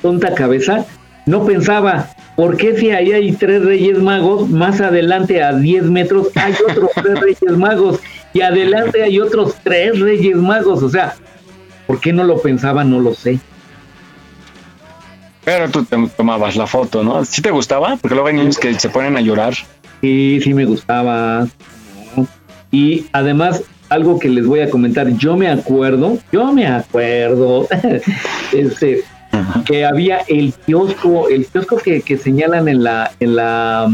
tonta 0.02 0.34
cabeza, 0.34 0.86
no 1.26 1.46
pensaba, 1.46 2.10
¿por 2.36 2.58
qué 2.58 2.76
si 2.76 2.92
ahí 2.92 3.12
hay 3.12 3.32
tres 3.34 3.64
reyes 3.64 4.00
magos, 4.00 4.50
más 4.50 4.82
adelante 4.82 5.44
a 5.44 5.54
10 5.54 5.84
metros 5.86 6.28
hay 6.36 6.54
otros 6.70 6.90
tres 6.96 7.20
reyes 7.22 7.58
magos 7.58 8.00
y 8.34 8.42
adelante 8.42 9.04
hay 9.04 9.20
otros 9.20 9.56
tres 9.64 10.00
reyes 10.00 10.36
magos? 10.36 10.82
O 10.82 10.90
sea, 10.90 11.16
¿por 11.86 12.00
qué 12.00 12.14
no 12.14 12.24
lo 12.24 12.42
pensaba? 12.42 12.84
No 12.84 13.00
lo 13.00 13.14
sé. 13.14 13.40
Pero 15.44 15.70
tú 15.70 15.84
te 15.84 15.98
tomabas 16.16 16.56
la 16.56 16.68
foto, 16.68 17.04
¿no? 17.04 17.24
¿Sí 17.26 17.42
te 17.42 17.52
gustaba? 17.52 17.98
Porque 17.98 18.16
luego 18.16 18.28
hay 18.28 18.36
niños 18.36 18.58
que 18.58 18.74
se 18.80 18.90
ponen 18.90 19.18
a 19.18 19.22
llorar. 19.22 19.54
Sí, 20.02 20.40
sí 20.44 20.54
me 20.54 20.66
gustaba. 20.66 21.48
Y 22.72 23.08
además, 23.14 23.64
algo 23.90 24.20
que 24.20 24.30
les 24.30 24.46
voy 24.46 24.60
a 24.60 24.70
comentar, 24.70 25.08
yo 25.18 25.36
me 25.36 25.48
acuerdo, 25.48 26.18
yo 26.32 26.52
me 26.54 26.68
acuerdo, 26.68 27.68
este, 28.52 29.04
que 29.66 29.86
había 29.86 30.20
el 30.28 30.54
kiosco, 30.66 31.30
el 31.30 31.46
kiosco 31.46 31.78
que, 31.78 32.02
que, 32.02 32.18
señalan 32.18 32.68
en 32.68 32.84
la, 32.84 33.12
en 33.20 33.36
la 33.36 33.90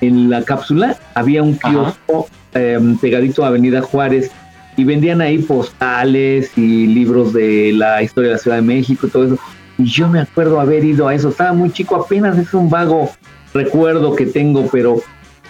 en 0.00 0.30
la 0.30 0.42
cápsula, 0.42 0.96
había 1.14 1.42
un 1.42 1.56
kiosco 1.56 2.28
eh, 2.54 2.78
pegadito 3.00 3.44
a 3.44 3.48
Avenida 3.48 3.82
Juárez 3.82 4.30
y 4.76 4.84
vendían 4.84 5.20
ahí 5.20 5.38
postales 5.38 6.56
y 6.56 6.86
libros 6.86 7.32
de 7.32 7.72
la 7.72 8.02
historia 8.02 8.30
de 8.30 8.36
la 8.36 8.40
Ciudad 8.40 8.56
de 8.58 8.62
México 8.62 9.06
y 9.06 9.10
todo 9.10 9.26
eso. 9.26 9.38
Y 9.76 9.84
yo 9.84 10.08
me 10.08 10.20
acuerdo 10.20 10.60
haber 10.60 10.84
ido 10.84 11.08
a 11.08 11.14
eso, 11.14 11.30
estaba 11.30 11.52
muy 11.52 11.70
chico, 11.70 11.96
apenas 11.96 12.38
es 12.38 12.54
un 12.54 12.70
vago 12.70 13.10
recuerdo 13.54 14.14
que 14.14 14.26
tengo, 14.26 14.68
pero 14.70 15.02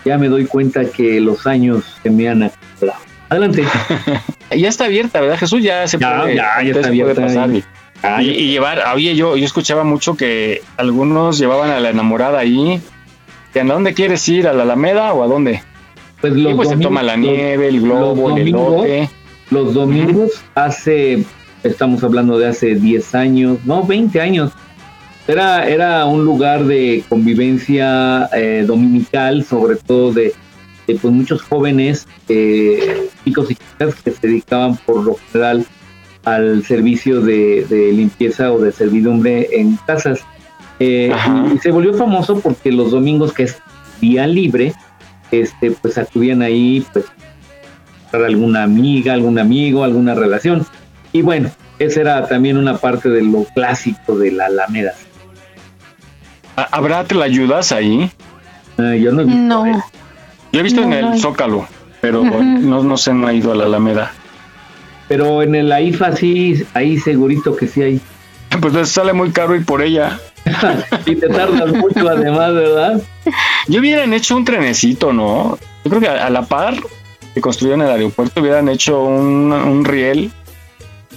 ya 0.05 0.17
me 0.19 0.29
doy 0.29 0.47
cuenta 0.47 0.85
que 0.85 1.21
los 1.21 1.47
años 1.47 1.85
se 2.03 2.11
me 2.11 2.29
han 2.29 2.45
acumulado. 2.45 3.01
Adelante. 3.29 3.65
ya 4.57 4.69
está 4.69 4.87
abierta, 4.87 5.21
¿verdad, 5.21 5.39
Jesús? 5.39 5.63
Ya 5.63 5.87
se 5.87 5.99
ya, 5.99 6.21
puede, 6.21 6.37
ya, 6.37 6.63
ya 6.63 6.71
está 6.71 6.89
abierta. 6.89 7.23
Pasar 7.23 7.51
ah, 8.03 8.23
y, 8.23 8.31
y, 8.31 8.51
llevar, 8.51 8.83
oye, 8.95 9.15
yo, 9.15 9.37
yo 9.37 9.45
escuchaba 9.45 9.85
mucho 9.85 10.17
que 10.17 10.63
algunos 10.77 11.39
llevaban 11.39 11.71
a 11.71 11.81
la 11.81 11.91
enamorada 11.91 12.39
ahí. 12.39 12.81
¿A 13.55 13.65
dónde 13.65 13.95
quieres 13.95 14.29
ir? 14.29 14.47
¿A 14.47 14.53
la 14.53 14.63
Alameda 14.63 15.13
o 15.13 15.23
a 15.23 15.27
dónde? 15.27 15.63
Pues 16.21 16.33
los 16.35 16.53
y 16.53 16.55
pues 16.55 16.69
domingos, 16.69 16.79
se 16.79 16.83
toma 16.83 17.03
la 17.03 17.17
nieve, 17.17 17.69
el 17.69 17.81
globo, 17.81 18.37
el 18.37 18.49
elote. 18.49 19.11
Los 19.51 19.75
domingos, 19.75 20.43
hace, 20.55 21.25
estamos 21.63 22.05
hablando 22.05 22.39
de 22.39 22.49
hace 22.49 22.75
10 22.75 23.15
años, 23.15 23.59
no, 23.65 23.83
20 23.83 24.21
años, 24.21 24.53
era, 25.27 25.67
era 25.67 26.05
un 26.05 26.25
lugar 26.25 26.65
de 26.65 27.03
convivencia 27.09 28.29
eh, 28.35 28.65
dominical, 28.67 29.45
sobre 29.45 29.77
todo 29.77 30.13
de, 30.13 30.35
de 30.87 30.95
pues 30.97 31.15
muchos 31.15 31.43
jóvenes, 31.43 32.07
eh, 32.29 33.09
chicos 33.25 33.51
y 33.51 33.55
chicas 33.55 33.95
que 34.03 34.11
se 34.11 34.27
dedicaban 34.27 34.77
por 34.77 35.03
lo 35.03 35.17
general 35.33 35.67
al 36.35 36.65
servicio 36.65 37.21
de, 37.21 37.65
de 37.69 37.93
limpieza 37.93 38.53
o 38.53 38.59
de 38.59 38.73
servidumbre 38.73 39.49
en 39.53 39.77
casas. 39.87 40.21
Eh, 40.81 41.13
y, 41.55 41.59
se 41.59 41.71
volvió 41.71 41.95
famoso 41.95 42.41
porque 42.41 42.71
los 42.71 42.91
domingos, 42.93 43.33
que 43.33 43.45
es 43.45 43.59
día 44.01 44.27
libre, 44.27 44.73
este, 45.31 45.71
pues 45.73 45.99
acudían 45.99 46.43
ahí, 46.43 46.85
pues, 46.93 47.07
para 48.11 48.27
alguna 48.27 48.63
amiga, 48.63 49.13
algún 49.13 49.39
amigo, 49.39 49.85
alguna 49.85 50.15
relación. 50.15 50.65
Y 51.13 51.23
bueno, 51.23 51.51
esa 51.79 52.01
era 52.01 52.27
también 52.27 52.57
una 52.57 52.77
parte 52.79 53.09
de 53.09 53.23
lo 53.23 53.45
clásico 53.55 54.17
de 54.17 54.33
la 54.33 54.47
Alameda. 54.47 54.95
¿Habrá 56.57 57.05
te 57.05 57.15
la 57.15 57.25
ayudas 57.25 57.71
ahí? 57.73 58.11
Uh, 58.79 58.95
yo 58.95 59.13
no 59.13 59.23
he 59.23 59.25
visto. 59.25 59.41
No. 59.41 59.65
Yo 60.53 60.61
he 60.61 60.63
visto 60.63 60.81
No, 60.81 60.87
en 60.87 60.93
el 60.93 61.05
no. 61.11 61.19
Zócalo, 61.19 61.67
pero 62.01 62.25
no, 62.25 62.83
no 62.83 62.97
sé, 62.97 63.13
no 63.13 63.27
ha 63.27 63.33
ido 63.33 63.53
a 63.53 63.55
la 63.55 63.65
Alameda. 63.65 64.13
Pero 65.09 65.43
en 65.43 65.55
el 65.55 65.73
AIFA 65.73 66.17
sí, 66.17 66.65
ahí 66.75 66.99
segurito 66.99 67.57
que 67.57 67.67
sí 67.67 67.83
hay. 67.83 68.01
Pues 68.61 68.89
sale 68.89 69.13
muy 69.13 69.31
caro 69.31 69.55
ir 69.55 69.65
por 69.65 69.83
ella. 69.83 70.19
y 71.07 71.17
te 71.17 71.29
tardas 71.29 71.73
mucho 71.73 72.09
además, 72.09 72.55
¿verdad? 72.55 73.03
Yo 73.69 73.81
hubieran 73.81 74.13
hecho 74.15 74.37
un 74.37 74.45
trenecito, 74.45 75.13
¿no? 75.13 75.59
Yo 75.85 75.91
creo 75.91 76.01
que 76.01 76.09
a, 76.09 76.27
a 76.27 76.31
la 76.31 76.43
par 76.43 76.75
que 77.35 77.41
construyeron 77.41 77.83
el 77.83 77.91
aeropuerto 77.91 78.41
hubieran 78.41 78.69
hecho 78.69 79.03
un, 79.03 79.53
un 79.53 79.85
riel 79.85 80.31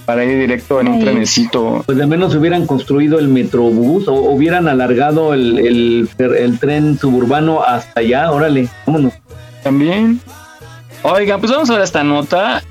para 0.04 0.24
ir 0.24 0.38
directo 0.38 0.80
en 0.80 0.88
un 0.88 1.00
trenecito. 1.00 1.82
Pues 1.86 1.96
de 1.98 2.06
menos 2.06 2.34
hubieran 2.34 2.66
construido 2.66 3.18
el 3.18 3.28
metrobús 3.28 4.08
o 4.08 4.14
hubieran 4.14 4.68
alargado 4.68 5.32
el, 5.34 5.58
el, 5.58 6.08
el 6.18 6.58
tren 6.58 6.98
suburbano 6.98 7.62
hasta 7.62 8.00
allá. 8.00 8.30
Órale, 8.30 8.68
vámonos. 8.86 9.14
También. 9.62 10.20
Oiga, 11.02 11.38
pues 11.38 11.52
vamos 11.52 11.70
a 11.70 11.74
ver 11.74 11.82
esta 11.82 12.02
nota. 12.04 12.62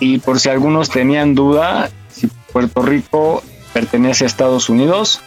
Y 0.00 0.18
por 0.18 0.40
si 0.40 0.48
algunos 0.48 0.90
tenían 0.90 1.34
duda, 1.34 1.90
si 2.10 2.28
Puerto 2.52 2.82
Rico 2.82 3.42
pertenece 3.72 4.24
a 4.24 4.26
Estados 4.26 4.68
Unidos, 4.68 5.20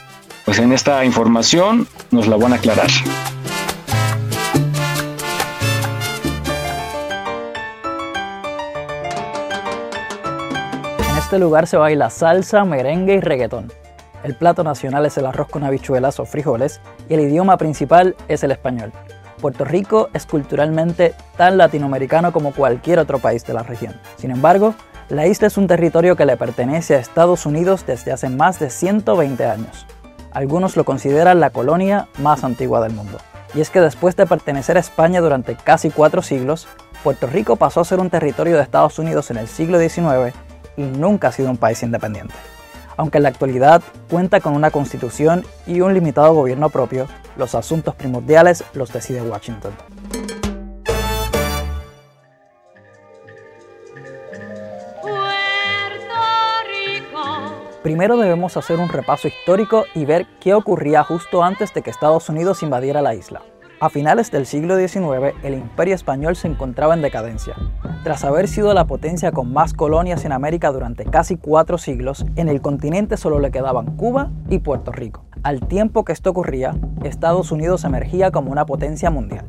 pues 0.46 0.60
en 0.60 0.72
esta 0.72 1.04
información 1.04 1.88
nos 2.12 2.28
la 2.28 2.38
van 2.38 2.54
a 2.54 2.56
aclarar. 2.56 2.90
En 11.10 11.18
este 11.18 11.40
lugar 11.40 11.68
se 11.68 11.78
baila 11.78 12.10
salsa, 12.10 12.64
merengue 12.64 13.16
y 13.16 13.20
reggaetón. 13.20 13.72
El 14.24 14.36
plato 14.36 14.64
nacional 14.64 15.06
es 15.06 15.18
el 15.18 15.26
arroz 15.26 15.48
con 15.50 15.64
habichuelas 15.64 16.20
o 16.20 16.26
frijoles 16.26 16.82
y 17.10 17.14
el 17.14 17.22
idioma 17.22 17.58
principal 17.58 18.16
es 18.28 18.44
el 18.44 18.52
español. 18.52 18.92
Puerto 19.40 19.66
Rico 19.66 20.10
es 20.14 20.26
culturalmente 20.26 21.14
tan 21.38 21.58
latinoamericano 21.58 22.32
como 22.32 22.54
cualquier 22.54 23.00
otro 23.00 23.20
país 23.20 23.46
de 23.46 23.54
la 23.54 23.64
región. 23.64 24.00
Sin 24.18 24.32
embargo, 24.32 24.74
la 25.10 25.28
isla 25.28 25.48
es 25.48 25.58
un 25.58 25.68
territorio 25.68 26.16
que 26.16 26.26
le 26.26 26.38
pertenece 26.38 26.96
a 26.96 27.00
Estados 27.00 27.46
Unidos 27.46 27.86
desde 27.86 28.12
hace 28.12 28.30
más 28.30 28.60
de 28.60 28.70
120 28.70 29.46
años. 29.46 29.86
Algunos 30.32 30.76
lo 30.76 30.84
consideran 30.84 31.40
la 31.40 31.52
colonia 31.52 32.08
más 32.20 32.44
antigua 32.44 32.82
del 32.82 32.94
mundo. 32.94 33.18
Y 33.54 33.62
es 33.62 33.70
que 33.70 33.80
después 33.80 34.16
de 34.16 34.26
pertenecer 34.26 34.76
a 34.76 34.82
España 34.82 35.22
durante 35.22 35.56
casi 35.56 35.90
cuatro 35.90 36.22
siglos, 36.22 36.68
Puerto 37.04 37.28
Rico 37.28 37.56
pasó 37.56 37.80
a 37.80 37.86
ser 37.86 38.00
un 38.00 38.10
territorio 38.10 38.58
de 38.58 38.64
Estados 38.64 39.00
Unidos 39.00 39.32
en 39.32 39.38
el 39.38 39.48
siglo 39.48 39.80
XIX 39.80 40.36
y 40.76 40.82
nunca 40.82 41.30
ha 41.30 41.32
sido 41.32 41.50
un 41.50 41.58
país 41.58 41.82
independiente. 41.84 42.34
Aunque 42.98 43.18
en 43.18 43.24
la 43.24 43.30
actualidad 43.30 43.82
cuenta 44.10 44.42
con 44.42 44.54
una 44.54 44.72
constitución 44.72 45.46
y 45.66 45.82
un 45.82 45.94
limitado 45.94 46.34
gobierno 46.34 46.70
propio, 46.70 47.08
los 47.38 47.56
asuntos 47.56 47.96
primordiales 47.96 48.64
los 48.74 48.92
decide 48.92 49.22
Washington. 49.22 49.74
Primero 57.84 58.18
debemos 58.18 58.58
hacer 58.58 58.80
un 58.80 58.90
repaso 58.90 59.30
histórico 59.30 59.86
y 59.96 60.04
ver 60.04 60.26
qué 60.42 60.54
ocurría 60.54 61.04
justo 61.04 61.42
antes 61.42 61.74
de 61.74 61.82
que 61.82 61.90
Estados 61.90 62.28
Unidos 62.28 62.62
invadiera 62.62 63.02
la 63.02 63.16
isla. 63.16 63.42
A 63.80 63.90
finales 63.90 64.32
del 64.32 64.48
siglo 64.48 64.76
XIX, 64.76 65.36
el 65.44 65.54
imperio 65.54 65.94
español 65.94 66.36
se 66.36 66.48
encontraba 66.48 66.96
en 66.96 67.04
decadencia. 67.04 67.54
Tras 68.04 68.24
haber 68.24 68.48
sido 68.48 68.74
la 68.74 68.88
potencia 68.88 69.32
con 69.32 69.54
más 69.54 69.76
colonias 69.76 70.26
en 70.26 70.32
América 70.32 70.72
durante 70.72 71.06
casi 71.06 71.38
cuatro 71.38 71.78
siglos, 71.78 72.26
en 72.38 72.50
el 72.50 72.60
continente 72.60 73.18
solo 73.18 73.40
le 73.40 73.52
quedaban 73.52 73.96
Cuba 73.96 74.32
y 74.50 74.60
Puerto 74.60 74.92
Rico. 74.92 75.26
Al 75.44 75.60
tiempo 75.68 76.06
que 76.06 76.14
esto 76.14 76.32
ocurría, 76.32 76.76
Estados 77.04 77.52
Unidos 77.52 77.84
emergía 77.84 78.32
como 78.32 78.52
una 78.52 78.66
potencia 78.66 79.12
mundial. 79.12 79.46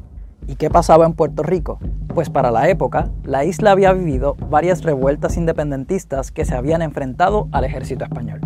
¿Y 0.46 0.56
qué 0.56 0.68
pasaba 0.68 1.06
en 1.06 1.14
Puerto 1.14 1.42
Rico? 1.42 1.78
Pues 2.14 2.28
para 2.28 2.50
la 2.50 2.68
época, 2.68 3.08
la 3.24 3.46
isla 3.46 3.70
había 3.70 3.94
vivido 3.94 4.36
varias 4.50 4.82
revueltas 4.82 5.38
independentistas 5.38 6.32
que 6.32 6.44
se 6.44 6.54
habían 6.54 6.82
enfrentado 6.82 7.48
al 7.50 7.64
ejército 7.64 8.04
español. 8.04 8.40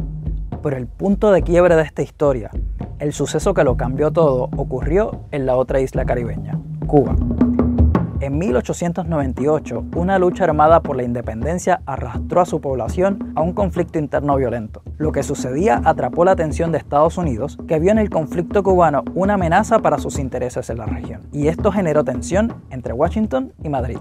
Pero 0.63 0.77
el 0.77 0.87
punto 0.87 1.33
de 1.33 1.43
quiebre 1.43 1.75
de 1.75 1.83
esta 1.83 2.03
historia, 2.03 2.51
el 2.99 3.13
suceso 3.13 3.53
que 3.53 3.65
lo 3.65 3.77
cambió 3.77 4.13
todo, 4.13 4.49
ocurrió 4.57 5.25
en 5.33 5.45
la 5.45 5.57
otra 5.57 5.81
isla 5.81 6.05
caribeña, 6.05 6.59
Cuba. 6.87 7.17
En 8.21 8.39
1898, 8.39 9.87
una 9.97 10.21
lucha 10.21 10.45
armada 10.45 10.79
por 10.79 10.95
la 10.95 11.03
independencia 11.03 11.83
arrastró 11.87 12.41
a 12.41 12.47
su 12.47 12.61
población 12.61 13.33
a 13.35 13.43
un 13.43 13.53
conflicto 13.53 13.99
interno 13.99 14.37
violento. 14.37 14.83
Lo 14.97 15.11
que 15.11 15.25
sucedía 15.25 15.83
atrapó 15.85 16.25
la 16.25 16.31
atención 16.31 16.71
de 16.71 16.79
Estados 16.79 17.19
Unidos, 17.19 17.59
que 17.67 17.81
vio 17.81 17.91
en 17.91 17.99
el 17.99 18.11
conflicto 18.11 18.63
cubano 18.63 19.03
una 19.17 19.35
amenaza 19.35 19.81
para 19.81 19.99
sus 19.99 20.21
intereses 20.21 20.71
en 20.71 20.79
la 20.79 20.87
región. 20.87 21.23
Y 21.33 21.49
esto 21.49 21.73
generó 21.73 22.05
tensión 22.05 22.55
entre 22.71 22.93
Washington 22.93 23.53
y 23.65 23.69
Madrid. 23.69 23.99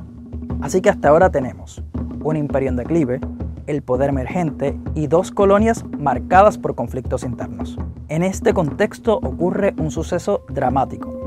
Así 0.61 0.81
que 0.81 0.91
hasta 0.91 1.09
ahora 1.09 1.31
tenemos 1.31 1.83
un 2.23 2.37
imperio 2.37 2.69
en 2.69 2.75
declive, 2.75 3.19
el 3.67 3.81
poder 3.81 4.09
emergente 4.09 4.77
y 4.95 5.07
dos 5.07 5.31
colonias 5.31 5.85
marcadas 5.97 6.57
por 6.57 6.75
conflictos 6.75 7.23
internos. 7.23 7.77
En 8.09 8.23
este 8.23 8.53
contexto 8.53 9.17
ocurre 9.17 9.73
un 9.77 9.91
suceso 9.91 10.43
dramático. 10.49 11.21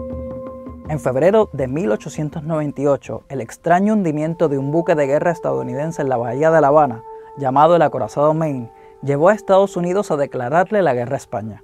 En 0.88 1.00
febrero 1.00 1.48
de 1.52 1.66
1898, 1.66 3.22
el 3.30 3.40
extraño 3.40 3.94
hundimiento 3.94 4.48
de 4.48 4.58
un 4.58 4.70
buque 4.70 4.94
de 4.94 5.06
guerra 5.06 5.30
estadounidense 5.30 6.02
en 6.02 6.10
la 6.10 6.18
bahía 6.18 6.50
de 6.50 6.60
La 6.60 6.68
Habana, 6.68 7.02
llamado 7.38 7.76
el 7.76 7.82
acorazado 7.82 8.34
Maine, 8.34 8.70
llevó 9.02 9.30
a 9.30 9.34
Estados 9.34 9.76
Unidos 9.76 10.10
a 10.10 10.16
declararle 10.16 10.82
la 10.82 10.92
guerra 10.92 11.14
a 11.14 11.18
España. 11.18 11.62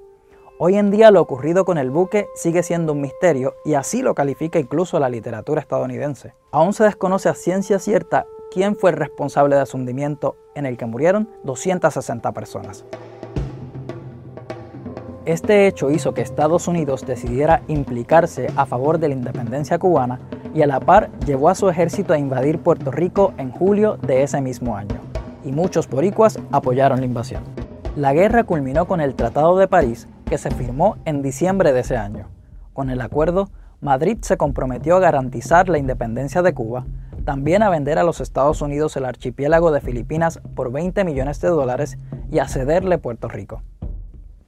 Hoy 0.59 0.77
en 0.77 0.91
día 0.91 1.11
lo 1.11 1.23
ocurrido 1.23 1.65
con 1.65 1.79
el 1.79 1.91
buque 1.91 2.29
sigue 2.35 2.63
siendo 2.63 2.93
un 2.93 3.01
misterio 3.01 3.55
y 3.65 3.75
así 3.75 4.03
lo 4.03 4.15
califica 4.15 4.59
incluso 4.59 4.99
la 5.01 5.09
literatura 5.09 5.61
estadounidense. 5.61 6.35
Aún 6.51 6.75
se 6.75 6.85
desconoce 6.85 7.31
a 7.31 7.35
ciencia 7.35 7.79
cierta 7.79 8.27
quién 8.51 8.77
fue 8.77 8.91
el 8.91 8.97
responsable 8.97 9.57
de 9.57 9.67
su 9.67 9.77
hundimiento 9.77 10.37
en 10.55 10.67
el 10.67 10.77
que 10.77 10.87
murieron 10.87 11.29
260 11.45 12.33
personas. 12.33 12.85
Este 15.27 15.67
hecho 15.67 15.91
hizo 15.91 16.15
que 16.15 16.23
Estados 16.23 16.67
Unidos 16.67 17.07
decidiera 17.07 17.63
implicarse 17.69 18.49
a 18.57 18.67
favor 18.67 18.99
de 18.99 19.09
la 19.09 19.15
independencia 19.15 19.79
cubana 19.79 20.19
y 20.55 20.63
a 20.63 20.67
la 20.67 20.81
par 20.81 21.11
llevó 21.27 21.51
a 21.51 21.55
su 21.55 21.69
ejército 21.69 22.13
a 22.13 22.19
invadir 22.19 22.59
Puerto 22.59 22.91
Rico 22.91 23.33
en 23.37 23.53
julio 23.53 23.97
de 23.99 24.23
ese 24.23 24.41
mismo 24.41 24.77
año, 24.77 24.99
y 25.45 25.53
muchos 25.53 25.89
boricuas 25.89 26.39
apoyaron 26.51 27.01
la 27.01 27.07
invasión. 27.07 27.45
La 27.97 28.13
guerra 28.13 28.45
culminó 28.45 28.87
con 28.87 29.01
el 29.01 29.15
Tratado 29.15 29.59
de 29.59 29.69
París 29.69 30.09
que 30.25 30.39
se 30.39 30.51
firmó 30.51 30.97
en 31.05 31.23
diciembre 31.23 31.73
de 31.73 31.81
ese 31.81 31.97
año. 31.97 32.27
Con 32.73 32.89
el 32.89 33.01
acuerdo, 33.01 33.51
Madrid 33.81 34.19
se 34.23 34.37
comprometió 34.37 34.97
a 34.97 35.01
garantizar 35.01 35.69
la 35.69 35.79
independencia 35.79 36.43
de 36.43 36.55
Cuba, 36.55 36.87
también 37.25 37.63
a 37.63 37.71
vender 37.71 37.99
a 37.99 38.03
los 38.03 38.21
Estados 38.21 38.63
Unidos 38.63 38.97
el 38.97 39.05
archipiélago 39.05 39.73
de 39.73 39.81
Filipinas 39.81 40.41
por 40.55 40.73
20 40.73 41.05
millones 41.05 41.41
de 41.41 41.49
dólares 41.49 41.99
y 42.31 42.39
a 42.39 42.49
cederle 42.49 42.99
Puerto 42.99 43.29
Rico. 43.29 43.63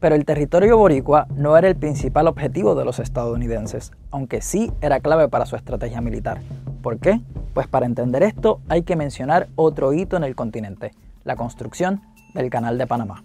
Pero 0.00 0.16
el 0.16 0.24
territorio 0.24 0.76
boricua 0.76 1.28
no 1.36 1.56
era 1.56 1.68
el 1.68 1.76
principal 1.76 2.26
objetivo 2.26 2.74
de 2.74 2.84
los 2.84 2.98
estadounidenses, 2.98 3.92
aunque 4.10 4.40
sí 4.40 4.72
era 4.80 5.00
clave 5.00 5.28
para 5.28 5.46
su 5.46 5.54
estrategia 5.54 6.00
militar. 6.00 6.40
¿Por 6.82 6.98
qué? 6.98 7.20
Pues 7.54 7.68
para 7.68 7.86
entender 7.86 8.22
esto 8.24 8.60
hay 8.68 8.82
que 8.82 8.96
mencionar 8.96 9.48
otro 9.54 9.92
hito 9.92 10.16
en 10.16 10.24
el 10.24 10.34
continente, 10.34 10.90
la 11.24 11.36
construcción 11.36 12.00
del 12.34 12.50
Canal 12.50 12.78
de 12.78 12.86
Panamá. 12.86 13.24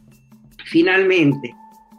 Finalmente, 0.66 1.56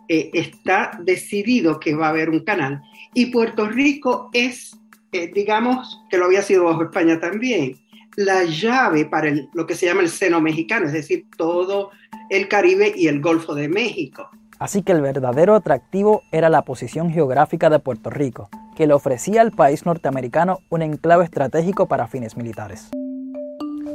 eh, 0.08 0.30
está 0.32 0.92
decidido 1.02 1.80
que 1.80 1.94
va 1.94 2.06
a 2.06 2.10
haber 2.10 2.30
un 2.30 2.44
canal 2.44 2.80
y 3.14 3.26
Puerto 3.26 3.68
Rico 3.68 4.30
es 4.32 4.78
eh, 5.12 5.30
digamos 5.34 6.02
que 6.10 6.18
lo 6.18 6.26
había 6.26 6.42
sido 6.42 6.64
bajo 6.64 6.82
España 6.82 7.18
también, 7.20 7.76
la 8.16 8.44
llave 8.44 9.04
para 9.04 9.32
lo 9.54 9.66
que 9.66 9.74
se 9.74 9.86
llama 9.86 10.02
el 10.02 10.08
seno 10.08 10.40
mexicano, 10.40 10.86
es 10.86 10.92
decir, 10.92 11.26
todo 11.36 11.90
el 12.30 12.48
Caribe 12.48 12.92
y 12.94 13.06
el 13.08 13.20
Golfo 13.20 13.54
de 13.54 13.68
México. 13.68 14.28
Así 14.58 14.82
que 14.82 14.92
el 14.92 15.00
verdadero 15.00 15.54
atractivo 15.54 16.22
era 16.32 16.48
la 16.48 16.62
posición 16.62 17.10
geográfica 17.10 17.70
de 17.70 17.78
Puerto 17.78 18.10
Rico, 18.10 18.50
que 18.76 18.88
le 18.88 18.94
ofrecía 18.94 19.40
al 19.40 19.52
país 19.52 19.86
norteamericano 19.86 20.58
un 20.68 20.82
enclave 20.82 21.24
estratégico 21.24 21.86
para 21.86 22.08
fines 22.08 22.36
militares. 22.36 22.90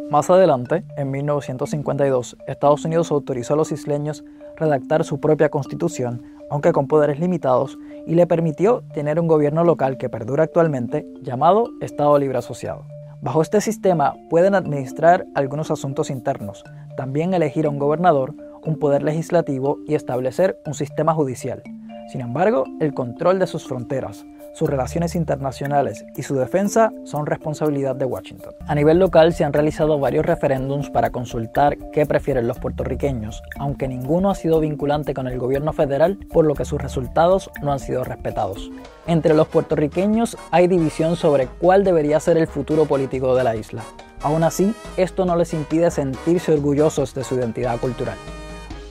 Más 0.10 0.30
adelante, 0.30 0.84
en 0.96 1.12
1952, 1.12 2.38
Estados 2.48 2.86
Unidos 2.86 3.12
autorizó 3.12 3.56
a 3.56 3.58
los 3.58 3.72
isleños 3.72 4.24
redactar 4.56 5.04
su 5.04 5.20
propia 5.20 5.50
constitución, 5.50 6.22
aunque 6.50 6.72
con 6.72 6.88
poderes 6.88 7.20
limitados, 7.20 7.78
y 8.06 8.16
le 8.16 8.28
permitió 8.28 8.84
tener 8.94 9.20
un 9.20 9.28
gobierno 9.28 9.64
local 9.64 9.98
que 9.98 10.10
perdura 10.10 10.44
actualmente, 10.44 11.08
llamado 11.22 11.70
Estado 11.82 12.18
Libre 12.18 12.38
Asociado. 12.38 12.86
Bajo 13.22 13.42
este 13.42 13.62
sistema 13.62 14.16
pueden 14.30 14.54
administrar 14.54 15.26
algunos 15.34 15.72
asuntos 15.72 16.10
internos, 16.10 16.64
también 16.98 17.34
elegir 17.34 17.66
a 17.66 17.70
un 17.70 17.80
gobernador, 17.80 18.34
un 18.66 18.78
poder 18.78 19.04
legislativo 19.04 19.80
y 19.88 19.96
establecer 19.96 20.60
un 20.66 20.74
sistema 20.74 21.14
judicial. 21.14 21.64
Sin 22.12 22.22
embargo, 22.22 22.66
el 22.80 22.94
control 22.94 23.40
de 23.40 23.48
sus 23.48 23.66
fronteras, 23.66 24.26
sus 24.54 24.70
relaciones 24.70 25.16
internacionales 25.16 26.06
y 26.16 26.24
su 26.24 26.36
defensa 26.36 26.92
son 27.04 27.26
responsabilidad 27.26 27.96
de 27.96 28.06
Washington. 28.06 28.54
A 28.68 28.76
nivel 28.76 29.00
local 29.00 29.34
se 29.34 29.44
han 29.44 29.54
realizado 29.54 30.00
varios 30.00 30.26
referéndums 30.26 30.90
para 30.90 31.10
consultar 31.10 31.78
qué 31.92 32.06
prefieren 32.06 32.48
los 32.48 32.60
puertorriqueños, 32.60 33.42
aunque 33.60 33.88
ninguno 33.88 34.30
ha 34.30 34.36
sido 34.36 34.60
vinculante 34.60 35.14
con 35.14 35.28
el 35.28 35.40
gobierno 35.40 35.74
federal, 35.74 36.18
por 36.32 36.46
lo 36.46 36.54
que 36.54 36.66
sus 36.66 36.82
resultados 36.82 37.50
no 37.62 37.72
han 37.72 37.80
sido 37.80 38.04
respetados. 38.04 38.70
Entre 39.08 39.34
los 39.34 39.48
puertorriqueños 39.48 40.38
hay 40.52 40.68
división 40.68 41.16
sobre 41.16 41.48
cuál 41.48 41.84
debería 41.84 42.20
ser 42.20 42.38
el 42.38 42.48
futuro 42.48 42.86
político 42.86 43.36
de 43.36 43.44
la 43.44 43.56
isla. 43.56 43.84
Aún 44.22 44.44
así, 44.44 44.74
esto 44.96 45.26
no 45.26 45.36
les 45.36 45.54
impide 45.54 45.92
sentirse 45.92 46.54
orgullosos 46.54 47.14
de 47.14 47.24
su 47.24 47.36
identidad 47.36 47.78
cultural. 47.80 48.18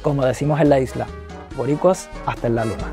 Como 0.02 0.24
decimos 0.24 0.60
en 0.60 0.68
la 0.68 0.80
isla, 0.80 1.06
boricuas 1.56 2.10
hasta 2.26 2.48
en 2.48 2.56
la 2.56 2.64
luna. 2.64 2.92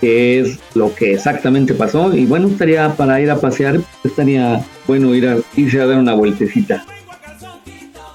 qué 0.00 0.40
es 0.40 0.58
lo 0.74 0.94
que 0.94 1.14
exactamente 1.14 1.74
pasó. 1.74 2.14
Y 2.14 2.26
bueno, 2.26 2.48
estaría 2.48 2.94
para 2.96 3.20
ir 3.20 3.30
a 3.30 3.40
pasear, 3.40 3.80
estaría 4.02 4.64
bueno 4.86 5.14
ir 5.14 5.28
a, 5.28 5.36
irse 5.56 5.80
a 5.80 5.86
dar 5.86 5.98
una 5.98 6.14
vueltecita. 6.14 6.84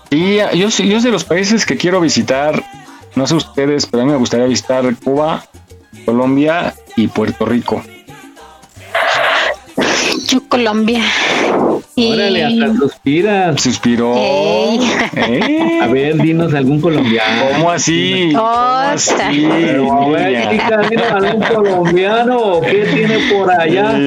Y 0.10 0.38
yo, 0.38 0.70
yo 0.70 1.02
de 1.02 1.12
los 1.12 1.24
países 1.24 1.66
que 1.66 1.78
quiero 1.78 2.02
visitar, 2.02 2.64
no 3.16 3.28
sé 3.28 3.36
ustedes, 3.36 3.86
pero 3.86 4.04
a 4.04 4.06
mí 4.06 4.12
me 4.12 4.18
gustaría 4.18 4.48
visitar 4.48 4.84
Cuba, 4.96 5.46
Colombia 6.06 6.74
y 6.96 7.08
Puerto 7.08 7.46
Rico. 7.46 7.84
Yo 10.28 10.42
Colombia. 10.48 11.04
Órale, 12.08 12.44
hasta 12.46 12.76
suspiras. 12.78 13.62
Suspiró. 13.62 14.14
A 15.82 15.88
ver, 15.88 16.18
dinos 16.18 16.54
algún 16.54 16.80
colombiano. 16.82 17.42
¿Cómo 17.56 17.72
así? 17.72 18.32
¿Cómo 18.34 18.48
así? 18.50 19.46
A 19.46 20.08
ver, 20.08 20.50
chica, 20.52 20.78
dinos 20.90 21.12
algún 21.12 21.42
colombiano. 21.44 22.62
¿Qué 22.62 22.86
tiene 22.94 23.18
por 23.34 23.52
allá? 23.52 23.98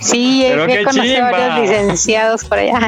Sí, 0.00 0.44
Pero 0.48 0.64
he 0.64 0.68
qué 0.68 0.84
conocido 0.84 1.14
chimba. 1.14 1.30
varios 1.30 1.60
licenciados 1.70 2.44
por 2.44 2.58
allá. 2.58 2.80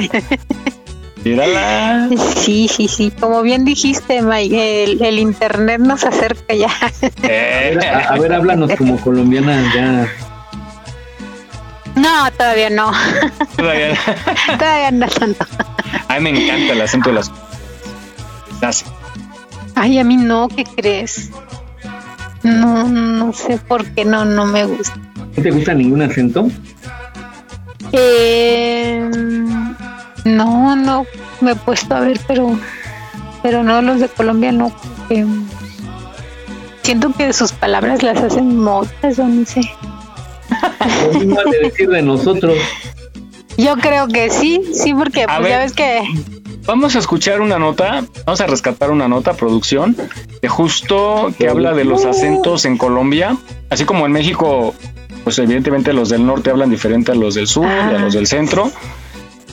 Mírala. 1.24 2.08
Sí, 2.36 2.68
sí, 2.68 2.86
sí. 2.88 3.10
Como 3.18 3.42
bien 3.42 3.64
dijiste, 3.64 4.22
Mike, 4.22 4.84
el, 4.84 5.02
el 5.02 5.18
internet 5.18 5.80
nos 5.80 6.04
acerca 6.04 6.54
ya. 6.54 6.70
Eh, 7.24 7.72
A 7.74 7.78
ver, 7.78 7.86
a- 7.88 8.08
a 8.14 8.18
ver, 8.18 8.32
háblanos 8.32 8.70
como 8.76 8.96
colombiana 9.00 9.62
ya. 9.74 10.08
No, 12.00 12.30
todavía 12.32 12.70
no. 12.70 12.90
Todavía- 13.56 13.94
Todavía 14.58 14.90
no 14.90 15.06
tanto. 15.08 15.46
A 16.08 16.14
mí 16.18 16.20
me 16.32 16.44
encanta 16.44 16.72
el 16.72 16.80
acento 16.82 17.08
de 17.10 17.14
las. 17.16 17.30
Las- 18.60 18.84
Ay, 19.74 19.98
a 19.98 20.04
mí 20.04 20.16
no, 20.16 20.48
¿qué 20.48 20.64
crees? 20.64 21.30
No, 22.42 22.84
no 22.88 23.32
sé 23.32 23.58
por 23.58 23.84
qué 23.90 24.04
no, 24.04 24.24
no 24.24 24.44
me 24.46 24.64
gusta. 24.64 24.96
¿No 25.36 25.42
te 25.42 25.50
gusta 25.50 25.74
ningún 25.74 26.02
acento? 26.02 26.48
Eh, 27.92 29.08
no, 30.24 30.76
no 30.76 31.06
me 31.40 31.52
he 31.52 31.56
puesto 31.56 31.94
a 31.94 32.00
ver, 32.00 32.20
pero 32.26 32.58
pero 33.42 33.62
no 33.62 33.80
los 33.82 34.00
de 34.00 34.08
Colombia 34.08 34.52
no. 34.52 34.72
Eh, 35.10 35.24
siento 36.82 37.12
que 37.12 37.32
sus 37.32 37.52
palabras 37.52 38.02
las 38.02 38.18
hacen 38.18 38.58
motas 38.58 39.18
o 39.18 39.24
no 39.28 39.44
sé. 39.46 39.60
Lo 41.12 41.18
mismo 41.18 41.40
de 41.50 41.58
decir 41.60 41.88
de 41.88 42.02
nosotros. 42.02 42.56
Yo 43.56 43.76
creo 43.76 44.06
que 44.06 44.30
sí, 44.30 44.62
sí, 44.72 44.94
porque 44.94 45.26
pues, 45.26 45.48
ya 45.48 45.58
ves 45.58 45.72
que 45.72 46.02
Vamos 46.68 46.94
a 46.96 46.98
escuchar 46.98 47.40
una 47.40 47.58
nota, 47.58 48.04
vamos 48.26 48.42
a 48.42 48.46
rescatar 48.46 48.90
una 48.90 49.08
nota, 49.08 49.32
producción, 49.32 49.96
que 50.42 50.48
justo 50.48 51.32
que 51.38 51.48
habla 51.48 51.72
de 51.72 51.86
los 51.86 52.04
acentos 52.04 52.66
en 52.66 52.76
Colombia, 52.76 53.38
así 53.70 53.86
como 53.86 54.04
en 54.04 54.12
México, 54.12 54.74
pues 55.24 55.38
evidentemente 55.38 55.94
los 55.94 56.10
del 56.10 56.26
norte 56.26 56.50
hablan 56.50 56.68
diferente 56.68 57.12
a 57.12 57.14
los 57.14 57.36
del 57.36 57.46
sur 57.46 57.64
y 57.64 57.94
a 57.94 57.98
los 57.98 58.12
del 58.12 58.26
centro, 58.26 58.70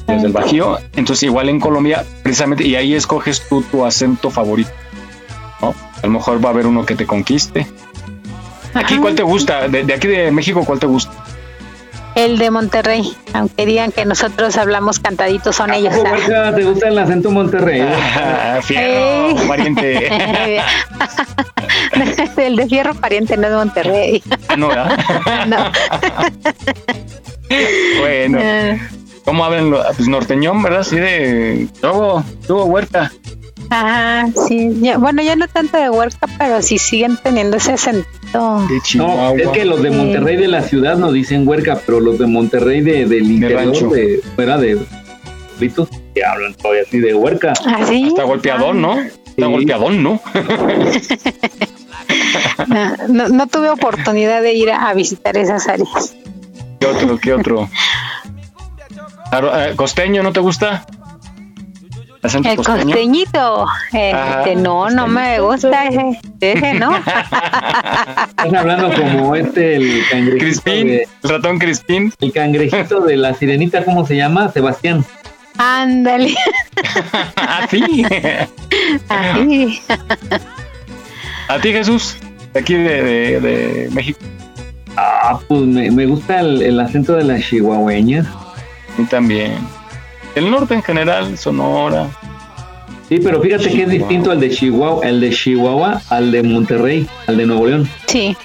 los 0.09 0.21
del 0.23 0.33
Bajío, 0.33 0.77
entonces 0.97 1.23
igual 1.23 1.47
en 1.47 1.61
Colombia, 1.61 2.03
precisamente, 2.21 2.67
y 2.67 2.75
ahí 2.75 2.93
escoges 2.93 3.47
tú 3.47 3.61
tu 3.61 3.85
acento 3.85 4.29
favorito, 4.29 4.71
¿no? 5.61 5.73
A 6.03 6.07
lo 6.07 6.09
mejor 6.09 6.43
va 6.43 6.49
a 6.49 6.51
haber 6.51 6.67
uno 6.67 6.85
que 6.85 6.95
te 6.95 7.05
conquiste. 7.05 7.65
Aquí, 8.75 8.97
¿cuál 8.97 9.15
te 9.15 9.23
gusta? 9.23 9.67
De, 9.67 9.83
de 9.83 9.93
aquí 9.93 10.07
de 10.07 10.31
México, 10.31 10.63
¿cuál 10.65 10.79
te 10.79 10.85
gusta? 10.85 11.11
el 12.15 12.37
de 12.37 12.49
Monterrey, 12.49 13.13
aunque 13.33 13.65
digan 13.65 13.91
que 13.91 14.05
nosotros 14.05 14.55
hablamos 14.57 14.99
cantaditos, 14.99 15.57
son 15.57 15.73
ellos. 15.73 15.93
¿Cómo, 15.93 16.11
Huerca, 16.11 16.55
¿Te 16.55 16.63
gusta 16.63 16.87
el 16.87 16.97
acento 16.97 17.29
Monterrey? 17.29 17.81
Ah, 17.81 18.61
fierro, 18.63 19.35
pariente. 19.47 20.07
el 22.37 22.55
de 22.55 22.67
fierro 22.67 22.95
pariente 22.95 23.35
no 23.35 23.47
es 23.47 23.53
Monterrey. 23.53 24.23
Ah, 24.47 24.55
no, 24.55 24.69
¿verdad? 24.69 24.97
no. 25.47 25.71
bueno. 27.99 28.39
¿Cómo 29.25 29.43
hablan 29.43 29.71
los 29.71 29.85
pues, 29.97 30.07
norteñón, 30.07 30.63
verdad? 30.63 30.83
Sí, 30.83 30.95
de. 30.97 31.67
Tuvo, 31.81 32.23
tuvo 32.47 32.63
huerta. 32.65 33.11
Ah, 33.69 34.27
sí. 34.47 34.69
Ya, 34.81 34.97
bueno, 34.97 35.21
ya 35.21 35.35
no 35.35 35.47
tanto 35.47 35.77
de 35.77 35.89
huerta, 35.89 36.27
pero 36.37 36.61
sí 36.61 36.77
siguen 36.77 37.17
teniendo 37.21 37.57
ese 37.57 37.73
acento. 37.73 38.07
De 38.67 38.79
No, 38.95 39.31
es 39.31 39.47
que 39.49 39.65
los 39.65 39.81
de 39.81 39.91
Monterrey 39.91 40.37
de 40.37 40.47
la 40.47 40.61
ciudad 40.61 40.97
no 40.97 41.11
dicen 41.11 41.47
huerca, 41.47 41.79
pero 41.85 41.99
los 41.99 42.19
de 42.19 42.27
Monterrey 42.27 42.81
de, 42.81 43.05
del 43.05 43.31
interior, 43.31 43.91
de, 43.91 44.21
fuera 44.35 44.57
de 44.57 44.79
Ritos, 45.59 45.89
que 46.13 46.25
hablan 46.25 46.53
todavía 46.55 46.83
así 46.83 46.99
de 46.99 47.13
huerca. 47.13 47.53
¿Ah, 47.65 47.85
sí? 47.87 48.07
Está 48.07 48.23
golpeadón, 48.23 48.81
¿no? 48.81 48.99
Está 48.99 49.47
golpeadón, 49.47 50.03
¿no? 50.03 50.21
no, 53.07 53.29
no 53.29 53.47
tuve 53.47 53.69
oportunidad 53.69 54.41
de 54.41 54.53
ir 54.53 54.71
a 54.71 54.93
visitar 54.93 55.37
esas 55.37 55.67
áreas. 55.67 56.15
¿Qué 56.79 56.85
otro? 56.87 57.17
¿Qué 57.17 57.33
otro? 57.33 57.69
Eh, 59.31 59.73
¿Costeño 59.75 60.23
no 60.23 60.31
te 60.31 60.39
gusta? 60.39 60.85
El 62.33 62.55
costeñito. 62.57 63.65
Este, 63.93 64.55
no, 64.55 64.89
no 64.89 65.07
me 65.07 65.39
gusta 65.39 65.85
ese, 65.85 66.19
ese 66.41 66.73
¿no? 66.75 66.95
Están 68.27 68.55
hablando 68.55 68.91
como 68.93 69.35
este, 69.35 69.75
el 69.75 70.03
cangrejito. 70.09 70.43
Crispín, 70.45 70.87
de- 70.87 71.07
el 71.23 71.29
ratón 71.29 71.59
Crispín. 71.59 72.13
el 72.21 72.31
cangrejito 72.31 73.01
de 73.01 73.17
la 73.17 73.33
sirenita, 73.33 73.83
¿cómo 73.83 74.05
se 74.05 74.15
llama? 74.15 74.51
Sebastián. 74.51 75.05
Ándale. 75.57 76.35
Así. 77.35 78.05
Así. 79.07 79.81
¿A 81.47 81.59
ti, 81.59 81.71
Jesús? 81.71 82.17
De 82.53 82.59
aquí 82.59 82.73
de, 82.73 83.03
de, 83.03 83.39
de 83.39 83.89
México. 83.91 84.19
Ah, 84.97 85.39
pues 85.47 85.61
me, 85.61 85.91
me 85.91 86.05
gusta 86.05 86.39
el, 86.41 86.61
el 86.61 86.79
acento 86.79 87.13
de 87.13 87.23
las 87.23 87.41
chihuahueñas. 87.41 88.25
A 88.27 89.01
mí 89.01 89.05
también. 89.07 89.53
El 90.35 90.51
norte 90.51 90.73
en 90.73 90.83
general, 90.83 91.37
Sonora. 91.37 92.07
Sí, 93.07 93.19
pero 93.23 93.41
fíjate 93.41 93.69
que 93.69 93.83
es 93.83 93.89
distinto 93.89 94.31
al 94.31 94.39
de 94.39 94.49
Chihuahua, 94.49 95.05
el 95.07 95.21
de 95.21 95.29
Chihuahua 95.29 96.01
al 96.09 96.31
de 96.31 96.43
Monterrey, 96.43 97.07
al 97.27 97.37
de 97.37 97.45
Nuevo 97.45 97.67
León. 97.67 97.89
Sí. 98.07 98.35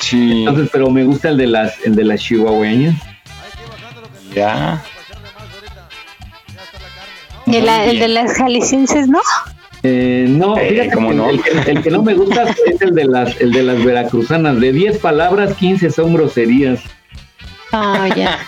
Sí. 0.00 0.40
Entonces, 0.40 0.70
pero 0.72 0.90
me 0.90 1.04
gusta 1.04 1.28
el 1.28 1.36
de 1.36 1.46
las, 1.46 1.74
el 1.84 1.94
de 1.94 2.04
las 2.04 2.20
chihuahueñas. 2.20 2.94
Ya. 4.34 4.82
Y 7.46 7.56
el, 7.56 7.68
el 7.68 7.98
de 7.98 8.08
las 8.08 8.32
jaliscienses, 8.36 9.08
¿no? 9.08 9.20
Eh, 9.82 10.24
no, 10.26 10.56
Eh, 10.56 10.70
fíjate 10.70 10.90
¿cómo 10.92 11.10
que 11.10 11.14
no? 11.14 11.28
El, 11.28 11.42
que, 11.42 11.70
el 11.70 11.82
que 11.82 11.90
no 11.90 12.02
me 12.02 12.14
gusta 12.14 12.44
es 12.66 12.80
el 12.80 12.94
de 12.94 13.04
las, 13.04 13.38
el 13.40 13.52
de 13.52 13.62
las 13.62 13.84
veracruzanas. 13.84 14.58
De 14.58 14.72
10 14.72 14.98
palabras, 14.98 15.54
15 15.54 15.90
son 15.90 16.14
groserías. 16.14 16.80
Ah, 17.70 18.08
ya. 18.16 18.38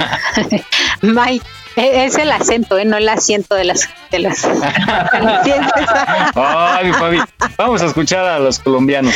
Mike, 1.03 1.45
es 1.77 2.17
el 2.17 2.33
acento, 2.33 2.79
¿eh? 2.79 2.85
no 2.85 2.97
el 2.97 3.09
asiento 3.09 3.55
de 3.55 3.65
las 3.65 3.89
de 4.11 4.19
las. 4.21 4.45
Ay, 6.35 6.93
Fabi. 6.93 7.21
Vamos 7.57 7.83
a 7.83 7.87
escuchar 7.87 8.25
a 8.27 8.39
los 8.39 8.59
colombianos. 8.59 9.15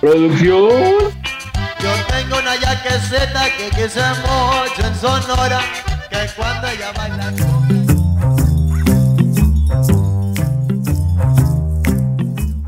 Producción. 0.00 1.14
Yo 1.80 1.90
tengo 2.08 2.38
una 2.38 2.54
yaqueceta 2.56 3.44
que 3.56 3.70
quise 3.70 4.00
mucho 4.22 4.86
en 4.86 4.94
Sonora, 4.96 5.60
que 6.10 6.18
cuando 6.36 6.68
ella 6.68 6.92
baila... 6.96 7.32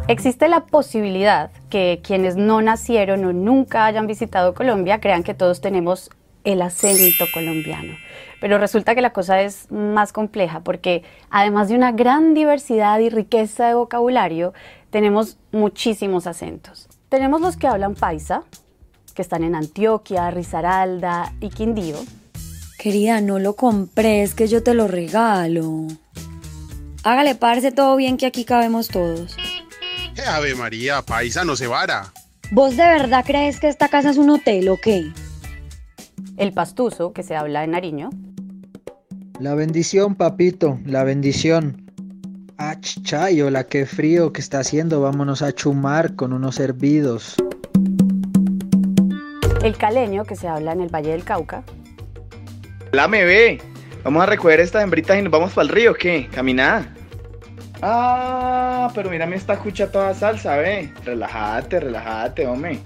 Existe 0.08 0.48
la 0.48 0.60
posibilidad 0.66 1.50
que 1.68 2.00
quienes 2.02 2.36
no 2.36 2.62
nacieron 2.62 3.24
o 3.24 3.32
nunca 3.32 3.86
hayan 3.86 4.06
visitado 4.06 4.54
Colombia 4.54 5.00
crean 5.00 5.24
que 5.24 5.34
todos 5.34 5.60
tenemos 5.60 6.10
el 6.46 6.62
acento 6.62 7.26
colombiano. 7.34 7.94
Pero 8.40 8.58
resulta 8.58 8.94
que 8.94 9.02
la 9.02 9.12
cosa 9.12 9.42
es 9.42 9.70
más 9.70 10.12
compleja 10.12 10.60
porque 10.60 11.02
además 11.28 11.68
de 11.68 11.74
una 11.74 11.92
gran 11.92 12.32
diversidad 12.32 12.98
y 13.00 13.10
riqueza 13.10 13.66
de 13.66 13.74
vocabulario, 13.74 14.54
tenemos 14.90 15.36
muchísimos 15.52 16.26
acentos. 16.26 16.88
Tenemos 17.08 17.40
los 17.40 17.56
que 17.56 17.66
hablan 17.66 17.94
paisa, 17.94 18.44
que 19.14 19.22
están 19.22 19.42
en 19.42 19.54
Antioquia, 19.54 20.30
Risaralda 20.30 21.32
y 21.40 21.48
Quindío. 21.50 21.96
Querida, 22.78 23.20
no 23.20 23.38
lo 23.38 23.56
compré, 23.56 24.22
es 24.22 24.34
que 24.34 24.46
yo 24.46 24.62
te 24.62 24.74
lo 24.74 24.86
regalo. 24.86 25.86
Hágale, 27.02 27.34
parce, 27.34 27.72
todo 27.72 27.96
bien 27.96 28.16
que 28.16 28.26
aquí 28.26 28.44
cabemos 28.44 28.88
todos. 28.88 29.36
Eh, 30.16 30.22
Ave 30.28 30.54
María, 30.54 31.02
paisa 31.02 31.44
no 31.44 31.56
se 31.56 31.66
vara. 31.66 32.12
¿Vos 32.52 32.76
de 32.76 32.84
verdad 32.84 33.24
crees 33.26 33.58
que 33.58 33.68
esta 33.68 33.88
casa 33.88 34.10
es 34.10 34.18
un 34.18 34.30
hotel 34.30 34.68
o 34.68 34.76
qué? 34.76 35.10
El 36.36 36.52
pastuso, 36.52 37.14
que 37.14 37.22
se 37.22 37.34
habla 37.34 37.64
en 37.64 37.70
Nariño. 37.70 38.10
La 39.40 39.54
bendición, 39.54 40.14
papito, 40.14 40.78
la 40.84 41.02
bendición. 41.02 41.90
Ah, 42.58 42.76
chayo, 42.80 43.48
la 43.50 43.64
que 43.64 43.86
frío 43.86 44.32
que 44.32 44.42
está 44.42 44.58
haciendo. 44.58 45.00
Vámonos 45.00 45.40
a 45.40 45.52
chumar 45.52 46.14
con 46.14 46.34
unos 46.34 46.60
hervidos. 46.60 47.36
El 49.62 49.76
caleño, 49.78 50.24
que 50.24 50.36
se 50.36 50.46
habla 50.46 50.72
en 50.72 50.82
el 50.82 50.94
Valle 50.94 51.12
del 51.12 51.24
Cauca. 51.24 51.62
La 52.92 53.08
me 53.08 53.24
ve. 53.24 53.62
Vamos 54.04 54.22
a 54.22 54.26
recoger 54.26 54.60
estas 54.60 54.84
hembritas 54.84 55.18
y 55.18 55.22
nos 55.22 55.32
vamos 55.32 55.54
para 55.54 55.66
el 55.66 55.74
río, 55.74 55.94
¿qué? 55.94 56.28
Caminada. 56.30 56.94
Ah, 57.80 58.90
pero 58.94 59.10
mírame 59.10 59.36
esta 59.36 59.58
cucha 59.58 59.90
toda 59.90 60.14
salsa, 60.14 60.56
ve. 60.56 60.92
Relájate, 61.04 61.80
relájate, 61.80 62.46
hombre. 62.46 62.78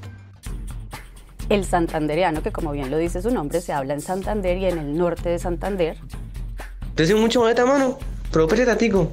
El 1.51 1.65
santandereano, 1.65 2.45
que 2.45 2.53
como 2.53 2.71
bien 2.71 2.93
lo 2.93 2.97
dice 2.97 3.21
su 3.21 3.33
nombre, 3.33 3.61
se 3.61 3.73
habla 3.73 3.93
en 3.93 4.01
Santander 4.01 4.57
y 4.57 4.67
en 4.67 4.79
el 4.79 4.97
norte 4.97 5.31
de 5.31 5.41
Santander. 5.41 5.97
Te 6.95 7.05
soy 7.05 7.21
mucho 7.21 7.41
maleta, 7.41 7.67
mano. 7.67 7.99
Propere 8.31 8.65
tatico. 8.65 9.11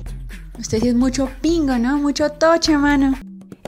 Usted 0.59 0.79
sí 0.79 0.87
es 0.89 0.93
mucho 0.93 1.31
pingo, 1.41 1.79
¿no? 1.79 1.97
Mucho 1.97 2.29
toche, 2.29 2.77
mano. 2.77 3.15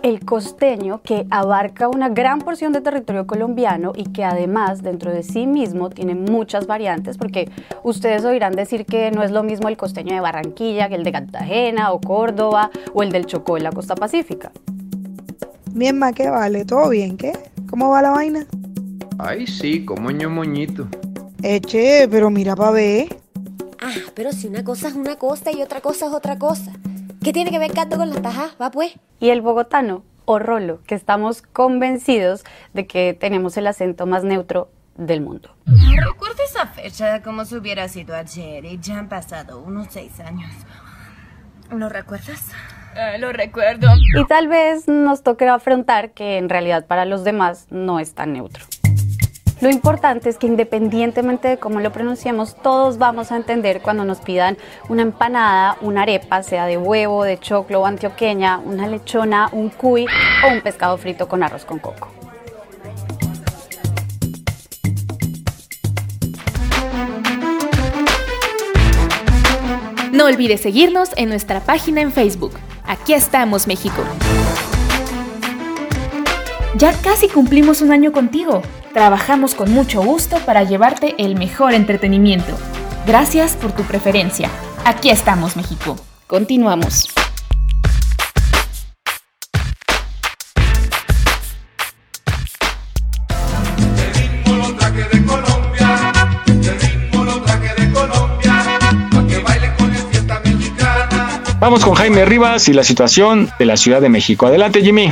El 0.04 0.24
costeño, 0.24 1.02
que 1.02 1.26
abarca 1.32 1.88
una 1.88 2.10
gran 2.10 2.40
porción 2.40 2.72
de 2.72 2.82
territorio 2.82 3.26
colombiano 3.26 3.92
y 3.96 4.04
que 4.04 4.24
además 4.24 4.84
dentro 4.84 5.12
de 5.12 5.24
sí 5.24 5.48
mismo 5.48 5.90
tiene 5.90 6.14
muchas 6.14 6.68
variantes, 6.68 7.18
porque 7.18 7.50
ustedes 7.82 8.24
oirán 8.24 8.54
decir 8.54 8.86
que 8.86 9.10
no 9.10 9.24
es 9.24 9.32
lo 9.32 9.42
mismo 9.42 9.68
el 9.68 9.78
costeño 9.78 10.14
de 10.14 10.22
Barranquilla 10.22 10.90
que 10.90 10.96
el 10.96 11.04
de 11.04 11.12
Cartagena 11.12 11.92
o 11.92 12.00
Córdoba 12.00 12.70
o 12.94 13.02
el 13.02 13.12
del 13.12 13.26
Chocó 13.26 13.58
en 13.58 13.64
la 13.64 13.72
costa 13.72 13.96
pacífica. 13.96 14.52
Bien, 15.72 15.98
ma, 15.98 16.14
¿qué 16.14 16.30
vale? 16.30 16.66
¿Todo 16.66 16.90
bien? 16.90 17.18
¿Qué? 17.18 17.34
¿Cómo 17.68 17.90
va 17.90 18.04
la 18.04 18.12
vaina? 18.12 18.46
Ay, 19.22 19.48
sí, 19.48 19.84
como 19.84 20.12
ño 20.12 20.30
moñito. 20.30 20.88
Eche, 21.44 22.08
pero 22.10 22.30
mira 22.30 22.56
pa' 22.56 22.72
ver. 22.72 23.18
Ah, 23.82 23.92
pero 24.16 24.32
si 24.32 24.48
una 24.48 24.64
cosa 24.64 24.88
es 24.88 24.94
una 24.94 25.18
cosa 25.18 25.52
y 25.52 25.62
otra 25.62 25.82
cosa 25.82 26.08
es 26.08 26.14
otra 26.14 26.40
cosa. 26.40 26.72
¿Qué 27.22 27.34
tiene 27.34 27.52
que 27.52 27.60
ver 27.60 27.74
canto 27.74 27.98
con 27.98 28.10
las 28.10 28.22
tajas? 28.22 28.56
Va 28.62 28.72
pues. 28.72 28.94
Y 29.20 29.30
el 29.32 29.42
bogotano, 29.42 30.04
o 30.24 30.40
rolo, 30.40 30.82
que 30.88 30.96
estamos 30.96 31.42
convencidos 31.42 32.46
de 32.74 32.88
que 32.88 33.14
tenemos 33.14 33.58
el 33.58 33.68
acento 33.68 34.06
más 34.06 34.24
neutro 34.24 34.70
del 34.96 35.20
mundo. 35.20 35.54
Recuerdo 35.66 36.42
esa 36.50 36.68
fecha 36.68 37.22
como 37.22 37.44
si 37.44 37.56
hubiera 37.56 37.90
sido 37.90 38.16
ayer 38.16 38.64
y 38.64 38.80
ya 38.80 39.00
han 39.00 39.10
pasado 39.10 39.60
unos 39.60 39.88
seis 39.90 40.18
años. 40.22 40.50
¿Lo 41.72 41.90
recuerdas? 41.90 42.48
Eh, 42.96 43.18
lo 43.20 43.34
recuerdo. 43.34 43.90
Y 44.18 44.26
tal 44.28 44.48
vez 44.48 44.88
nos 44.88 45.24
toque 45.24 45.46
afrontar 45.48 46.12
que 46.12 46.38
en 46.38 46.48
realidad 46.48 46.88
para 46.88 47.04
los 47.04 47.26
demás 47.26 47.68
no 47.70 48.00
es 48.00 48.14
tan 48.14 48.32
neutro. 48.32 48.64
Lo 49.62 49.70
importante 49.70 50.30
es 50.30 50.38
que 50.38 50.48
independientemente 50.48 51.50
de 51.50 51.58
cómo 51.58 51.82
lo 51.82 51.92
pronunciemos, 51.92 52.56
todos 52.56 52.98
vamos 52.98 53.32
a 53.32 53.36
entender 53.36 53.82
cuando 53.82 54.06
nos 54.06 54.20
pidan 54.20 54.58
una 54.88 55.02
empanada, 55.02 55.78
una 55.82 56.04
arepa, 56.04 56.44
sea 56.44 56.66
de 56.66 56.78
huevo, 56.78 57.26
de 57.26 57.38
choclo 57.38 57.82
o 57.82 57.86
antioqueña, 57.86 58.60
una 58.60 58.88
lechona, 58.88 59.50
un 59.52 59.70
cuy 59.70 60.06
o 60.46 60.54
un 60.54 60.62
pescado 60.62 60.98
frito 60.98 61.28
con 61.28 61.44
arroz 61.44 61.66
con 61.66 61.80
coco. 61.80 62.08
No 70.14 70.26
olvides 70.26 70.62
seguirnos 70.62 71.10
en 71.18 71.30
nuestra 71.30 71.60
página 71.60 72.02
en 72.02 72.12
Facebook. 72.14 72.54
Aquí 72.86 73.14
estamos, 73.14 73.68
México. 73.68 74.04
Ya 76.76 76.94
casi 76.94 77.28
cumplimos 77.28 77.82
un 77.82 77.92
año 77.92 78.12
contigo. 78.12 78.62
Trabajamos 78.94 79.56
con 79.56 79.72
mucho 79.72 80.02
gusto 80.04 80.38
para 80.46 80.64
llevarte 80.64 81.16
el 81.18 81.36
mejor 81.36 81.74
entretenimiento. 81.74 82.56
Gracias 83.08 83.56
por 83.56 83.72
tu 83.72 83.84
preferencia. 83.84 84.50
Aquí 84.86 85.10
estamos, 85.10 85.56
México. 85.56 85.96
Continuamos. 86.28 87.10
Vamos 101.60 101.84
con 101.84 101.94
Jaime 101.94 102.26
Rivas 102.26 102.70
y 102.70 102.74
la 102.74 102.84
situación 102.84 103.50
de 103.60 103.66
la 103.66 103.76
Ciudad 103.76 104.02
de 104.02 104.10
México. 104.10 104.48
Adelante, 104.48 104.82
Jimmy. 104.82 105.12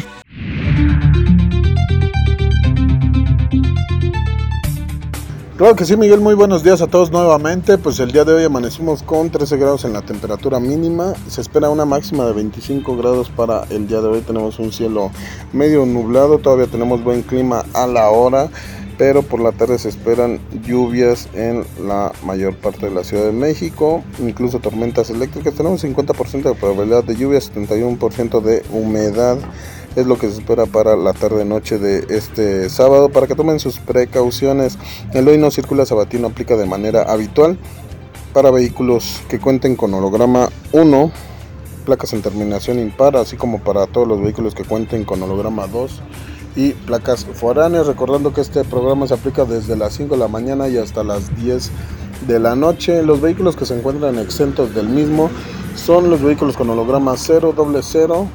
Claro 5.57 5.75
que 5.75 5.85
sí, 5.85 5.97
Miguel, 5.97 6.21
muy 6.21 6.35
buenos 6.35 6.61
días 6.61 6.83
a 6.83 6.87
todos 6.87 7.09
nuevamente. 7.09 7.79
Pues 7.79 7.99
el 7.99 8.11
día 8.11 8.23
de 8.23 8.31
hoy 8.31 8.43
amanecimos 8.43 9.01
con 9.01 9.31
13 9.31 9.57
grados 9.57 9.85
en 9.85 9.93
la 9.93 10.03
temperatura 10.03 10.59
mínima. 10.59 11.15
Se 11.27 11.41
espera 11.41 11.71
una 11.71 11.83
máxima 11.83 12.27
de 12.27 12.33
25 12.33 12.95
grados 12.95 13.31
para 13.31 13.63
el 13.71 13.87
día 13.87 13.99
de 14.01 14.07
hoy. 14.07 14.21
Tenemos 14.21 14.59
un 14.59 14.71
cielo 14.71 15.09
medio 15.53 15.83
nublado, 15.87 16.37
todavía 16.37 16.67
tenemos 16.67 17.03
buen 17.03 17.23
clima 17.23 17.65
a 17.73 17.87
la 17.87 18.07
hora 18.11 18.51
pero 18.99 19.21
por 19.21 19.39
la 19.39 19.51
tarde 19.51 19.77
se 19.77 19.89
esperan 19.89 20.39
lluvias 20.63 21.29
en 21.33 21.63
la 21.87 22.11
mayor 22.23 22.55
parte 22.55 22.87
de 22.87 22.95
la 22.95 23.03
Ciudad 23.03 23.25
de 23.25 23.31
México, 23.31 24.03
incluso 24.17 24.57
tormentas 24.57 25.11
eléctricas. 25.11 25.53
Tenemos 25.53 25.83
50% 25.83 26.41
de 26.41 26.55
probabilidad 26.55 27.03
de 27.03 27.15
lluvia, 27.15 27.39
71% 27.39 28.41
de 28.41 28.63
humedad. 28.71 29.37
Es 29.95 30.05
lo 30.05 30.17
que 30.17 30.29
se 30.29 30.39
espera 30.39 30.65
para 30.65 30.95
la 30.95 31.13
tarde-noche 31.13 31.79
de 31.79 32.05
este 32.15 32.69
sábado. 32.69 33.09
Para 33.09 33.27
que 33.27 33.35
tomen 33.35 33.59
sus 33.59 33.79
precauciones, 33.79 34.77
el 35.13 35.27
hoy 35.27 35.37
no 35.37 35.49
circula 35.49 35.85
sabatino 35.85 36.27
aplica 36.27 36.55
de 36.55 36.65
manera 36.65 37.03
habitual 37.03 37.57
para 38.33 38.51
vehículos 38.51 39.21
que 39.29 39.39
cuenten 39.39 39.75
con 39.75 39.93
holograma 39.95 40.49
1, 40.71 41.11
placas 41.85 42.13
en 42.13 42.21
terminación 42.21 42.77
impar, 42.77 43.17
así 43.17 43.35
como 43.35 43.59
para 43.59 43.87
todos 43.87 44.07
los 44.07 44.21
vehículos 44.21 44.53
que 44.53 44.63
cuenten 44.63 45.05
con 45.05 45.23
holograma 45.23 45.65
2 45.65 46.01
y 46.55 46.73
placas 46.73 47.25
foráneas. 47.25 47.87
Recordando 47.87 48.33
que 48.33 48.41
este 48.41 48.63
programa 48.63 49.07
se 49.07 49.15
aplica 49.15 49.45
desde 49.45 49.75
las 49.75 49.93
5 49.93 50.13
de 50.13 50.19
la 50.19 50.27
mañana 50.27 50.67
y 50.67 50.77
hasta 50.77 51.03
las 51.03 51.35
10 51.35 51.71
de 52.27 52.39
la 52.39 52.55
noche. 52.55 53.01
Los 53.01 53.21
vehículos 53.21 53.55
que 53.55 53.65
se 53.65 53.75
encuentran 53.75 54.19
exentos 54.19 54.75
del 54.75 54.89
mismo 54.89 55.31
son 55.75 56.09
los 56.09 56.21
vehículos 56.21 56.57
con 56.57 56.69
holograma 56.69 57.15
0, 57.17 57.53
doble 57.55 57.79
0, 57.81 58.27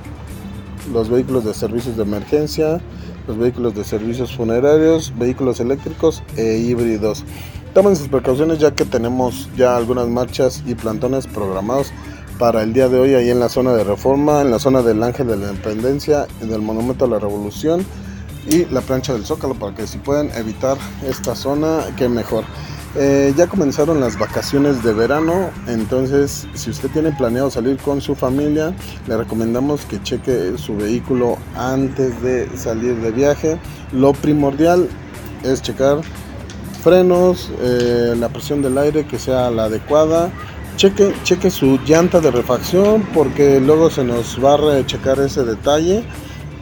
los 0.92 1.08
vehículos 1.08 1.44
de 1.44 1.54
servicios 1.54 1.96
de 1.96 2.02
emergencia, 2.02 2.80
los 3.26 3.38
vehículos 3.38 3.74
de 3.74 3.84
servicios 3.84 4.34
funerarios, 4.34 5.12
vehículos 5.18 5.60
eléctricos 5.60 6.22
e 6.36 6.56
híbridos. 6.58 7.24
Tomen 7.74 7.96
sus 7.96 8.08
precauciones 8.08 8.58
ya 8.58 8.74
que 8.74 8.84
tenemos 8.84 9.48
ya 9.56 9.76
algunas 9.76 10.08
marchas 10.08 10.62
y 10.66 10.74
plantones 10.74 11.26
programados 11.26 11.92
para 12.38 12.62
el 12.62 12.72
día 12.72 12.88
de 12.88 12.98
hoy 12.98 13.14
ahí 13.14 13.30
en 13.30 13.40
la 13.40 13.48
zona 13.48 13.72
de 13.72 13.84
reforma, 13.84 14.40
en 14.40 14.50
la 14.50 14.58
zona 14.58 14.82
del 14.82 15.02
Ángel 15.02 15.28
de 15.28 15.36
la 15.36 15.50
Independencia, 15.50 16.26
en 16.40 16.52
el 16.52 16.60
Monumento 16.60 17.04
a 17.04 17.08
la 17.08 17.18
Revolución 17.18 17.86
y 18.50 18.64
la 18.66 18.80
plancha 18.80 19.12
del 19.12 19.24
Zócalo 19.24 19.54
para 19.54 19.74
que 19.74 19.86
si 19.86 19.98
pueden 19.98 20.30
evitar 20.34 20.76
esta 21.06 21.34
zona, 21.34 21.80
que 21.96 22.08
mejor. 22.08 22.44
Eh, 22.94 23.32
ya 23.36 23.46
comenzaron 23.46 24.00
las 24.00 24.18
vacaciones 24.18 24.82
de 24.84 24.92
verano, 24.92 25.48
entonces 25.66 26.46
si 26.52 26.68
usted 26.68 26.90
tiene 26.90 27.10
planeado 27.12 27.50
salir 27.50 27.78
con 27.78 28.02
su 28.02 28.14
familia, 28.14 28.74
le 29.06 29.16
recomendamos 29.16 29.86
que 29.86 30.02
cheque 30.02 30.58
su 30.58 30.76
vehículo 30.76 31.38
antes 31.56 32.20
de 32.20 32.54
salir 32.54 32.96
de 32.96 33.10
viaje. 33.10 33.58
Lo 33.92 34.12
primordial 34.12 34.88
es 35.42 35.62
checar 35.62 36.02
frenos, 36.82 37.50
eh, 37.62 38.14
la 38.18 38.28
presión 38.28 38.60
del 38.60 38.76
aire 38.76 39.06
que 39.06 39.18
sea 39.18 39.50
la 39.50 39.64
adecuada. 39.64 40.30
Cheque, 40.76 41.14
cheque 41.22 41.50
su 41.50 41.78
llanta 41.86 42.20
de 42.20 42.30
refacción 42.30 43.06
porque 43.14 43.58
luego 43.58 43.88
se 43.88 44.04
nos 44.04 44.42
va 44.42 44.54
a 44.54 44.56
rechecar 44.58 45.18
ese 45.18 45.44
detalle 45.44 46.04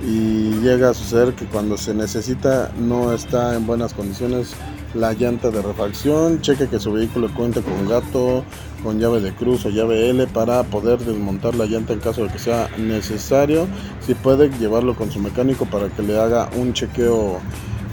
y 0.03 0.53
llega 0.61 0.91
a 0.91 0.95
suceder 0.95 1.35
que 1.35 1.47
cuando 1.47 1.77
se 1.77 1.93
necesita 1.93 2.71
no 2.79 3.13
está 3.13 3.57
en 3.57 3.67
buenas 3.67 3.95
condiciones 3.95 4.55
la 4.95 5.13
llanta 5.13 5.51
de 5.51 5.63
refacción, 5.63 6.41
cheque 6.41 6.69
que 6.69 6.81
su 6.81 6.93
vehículo 6.93 7.33
cuente 7.35 7.63
con 7.63 7.89
gato, 7.89 8.45
con 8.83 8.99
llave 8.99 9.21
de 9.21 9.33
cruz 9.33 9.65
o 9.67 9.71
llave 9.71 10.11
L 10.11 10.27
para 10.29 10.63
poder 10.65 10.99
desmontar 10.99 11.55
la 11.55 11.67
llanta 11.67 11.93
en 11.93 12.01
caso 12.01 12.25
de 12.25 12.31
que 12.31 12.39
sea 12.39 12.69
necesario, 12.79 13.67
si 14.05 14.15
puede 14.15 14.51
llevarlo 14.59 14.97
con 14.97 15.11
su 15.11 15.21
mecánico 15.21 15.67
para 15.67 15.89
que 15.89 16.03
le 16.03 16.19
haga 16.19 16.51
un 16.57 16.73
chequeo 16.73 17.39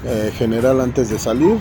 eh, 0.06 0.32
general 0.38 0.82
antes 0.82 1.10
de 1.10 1.20
salir. 1.20 1.58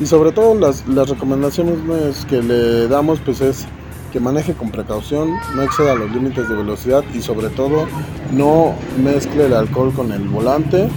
Y 0.00 0.06
sobre 0.06 0.30
todo 0.30 0.54
las, 0.54 0.86
las 0.86 1.08
recomendaciones 1.08 2.24
que 2.26 2.40
le 2.40 2.86
damos 2.86 3.18
pues 3.20 3.40
es 3.40 3.66
que 4.12 4.20
maneje 4.20 4.54
con 4.54 4.70
precaución, 4.70 5.34
no 5.54 5.62
exceda 5.62 5.94
los 5.94 6.10
límites 6.10 6.48
de 6.48 6.54
velocidad 6.54 7.02
y 7.14 7.20
sobre 7.20 7.48
todo 7.50 7.86
no 8.32 8.74
mezcle 9.02 9.46
el 9.46 9.54
alcohol 9.54 9.92
con 9.92 10.12
el 10.12 10.22
volante 10.28 10.88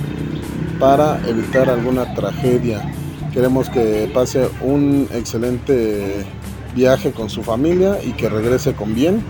para 0.79 1.19
evitar 1.27 1.69
alguna 1.69 2.13
tragedia. 2.13 2.81
Queremos 3.33 3.69
que 3.69 4.09
pase 4.13 4.49
un 4.61 5.07
excelente 5.13 6.25
viaje 6.75 7.11
con 7.11 7.29
su 7.29 7.43
familia 7.43 7.99
y 8.03 8.11
que 8.11 8.29
regrese 8.29 8.73
con 8.73 8.93
bien. 8.93 9.23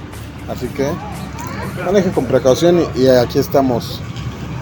Así 0.49 0.67
que 0.67 0.89
maneje 1.85 2.11
con 2.11 2.25
precaución 2.25 2.83
y 2.95 3.07
aquí 3.07 3.39
estamos 3.39 4.01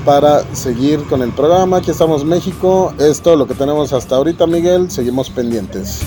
para 0.05 0.43
seguir 0.53 1.03
con 1.03 1.21
el 1.21 1.31
programa. 1.31 1.77
Aquí 1.77 1.91
estamos 1.91 2.25
México. 2.25 2.93
Es 2.99 3.21
todo 3.21 3.35
lo 3.35 3.47
que 3.47 3.53
tenemos 3.53 3.93
hasta 3.93 4.15
ahorita, 4.15 4.45
Miguel. 4.47 4.91
Seguimos 4.91 5.29
pendientes. 5.29 6.01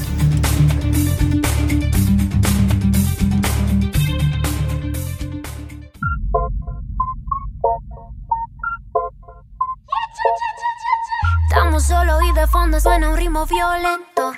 Solo 11.82 12.20
y 12.22 12.32
de 12.32 12.46
fondo 12.46 12.80
suena 12.80 13.10
un 13.10 13.16
ritmo 13.16 13.44
violento. 13.46 14.32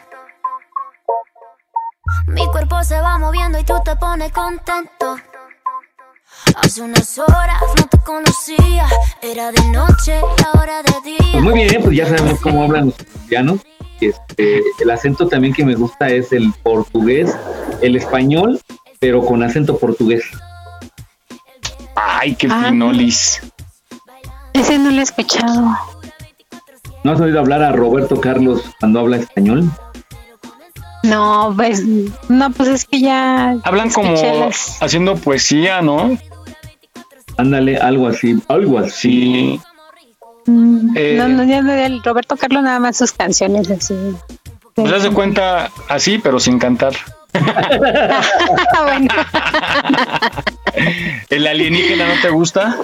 Mi 2.27 2.47
cuerpo 2.47 2.83
se 2.85 3.01
va 3.01 3.19
moviendo 3.19 3.59
y 3.59 3.65
tú 3.65 3.75
te 3.85 3.95
pones 3.97 4.33
contento. 4.33 5.17
Hace 6.57 6.83
unas 6.83 7.19
horas 7.19 7.61
no 7.77 7.87
te 7.87 7.99
conocía, 7.99 8.87
era 9.23 9.53
de 9.53 9.65
noche 9.69 10.21
y 10.21 10.45
ahora 10.57 10.83
de 10.83 11.11
día. 11.11 11.33
Pues 11.33 11.43
muy 11.45 11.55
bien, 11.55 11.83
pues 11.83 11.97
ya 11.97 12.07
sabemos 12.07 12.41
cómo 12.41 12.65
hablan 12.65 12.87
los 12.87 12.95
colombianos. 12.97 13.61
Este, 14.01 14.63
el 14.81 14.91
acento 14.91 15.29
también 15.29 15.55
que 15.55 15.65
me 15.65 15.75
gusta 15.75 16.09
es 16.09 16.33
el 16.33 16.53
portugués, 16.63 17.37
el 17.81 17.97
español, 17.97 18.61
pero 18.99 19.25
con 19.25 19.43
acento 19.43 19.79
portugués. 19.79 20.25
Ay, 21.95 22.35
qué 22.35 22.49
Ah. 22.51 22.67
finolis. 22.69 23.41
Ese 24.53 24.79
no 24.79 24.91
lo 24.91 25.01
he 25.01 25.03
escuchado. 25.03 25.77
¿No 27.05 27.13
has 27.13 27.21
oído 27.21 27.39
hablar 27.41 27.63
a 27.63 27.71
Roberto 27.73 28.21
Carlos 28.21 28.63
cuando 28.81 29.01
habla 29.01 29.19
español? 29.19 29.71
No, 31.03 31.53
pues, 31.55 31.83
no, 32.29 32.51
pues 32.51 32.69
es 32.71 32.85
que 32.87 33.01
ya. 33.01 33.57
Hablan 33.63 33.91
como 33.91 34.13
las- 34.13 34.83
haciendo 34.83 35.15
poesía, 35.17 35.83
¿no? 35.83 36.17
Ándale, 37.37 37.77
algo 37.77 38.09
así, 38.09 38.41
algo 38.49 38.79
así. 38.79 39.61
Mm, 40.47 40.97
Eh, 40.97 41.15
no, 41.19 41.29
no, 41.29 41.45
ya 41.45 41.61
no, 41.63 41.73
el 41.73 42.03
Roberto 42.03 42.37
Carlos 42.37 42.63
nada 42.63 42.79
más 42.79 42.97
sus 42.97 43.13
canciones 43.13 43.71
así. 43.71 43.95
Pues 44.75 44.91
haz 44.93 45.03
de 45.03 45.11
cuenta 45.11 45.71
así, 45.89 46.19
pero 46.19 46.41
sin 46.41 46.59
cantar. 46.59 46.95
bueno. 48.85 49.09
¿El 51.31 51.47
alienígena 51.47 52.07
no 52.15 52.21
te 52.21 52.31
gusta? 52.31 52.77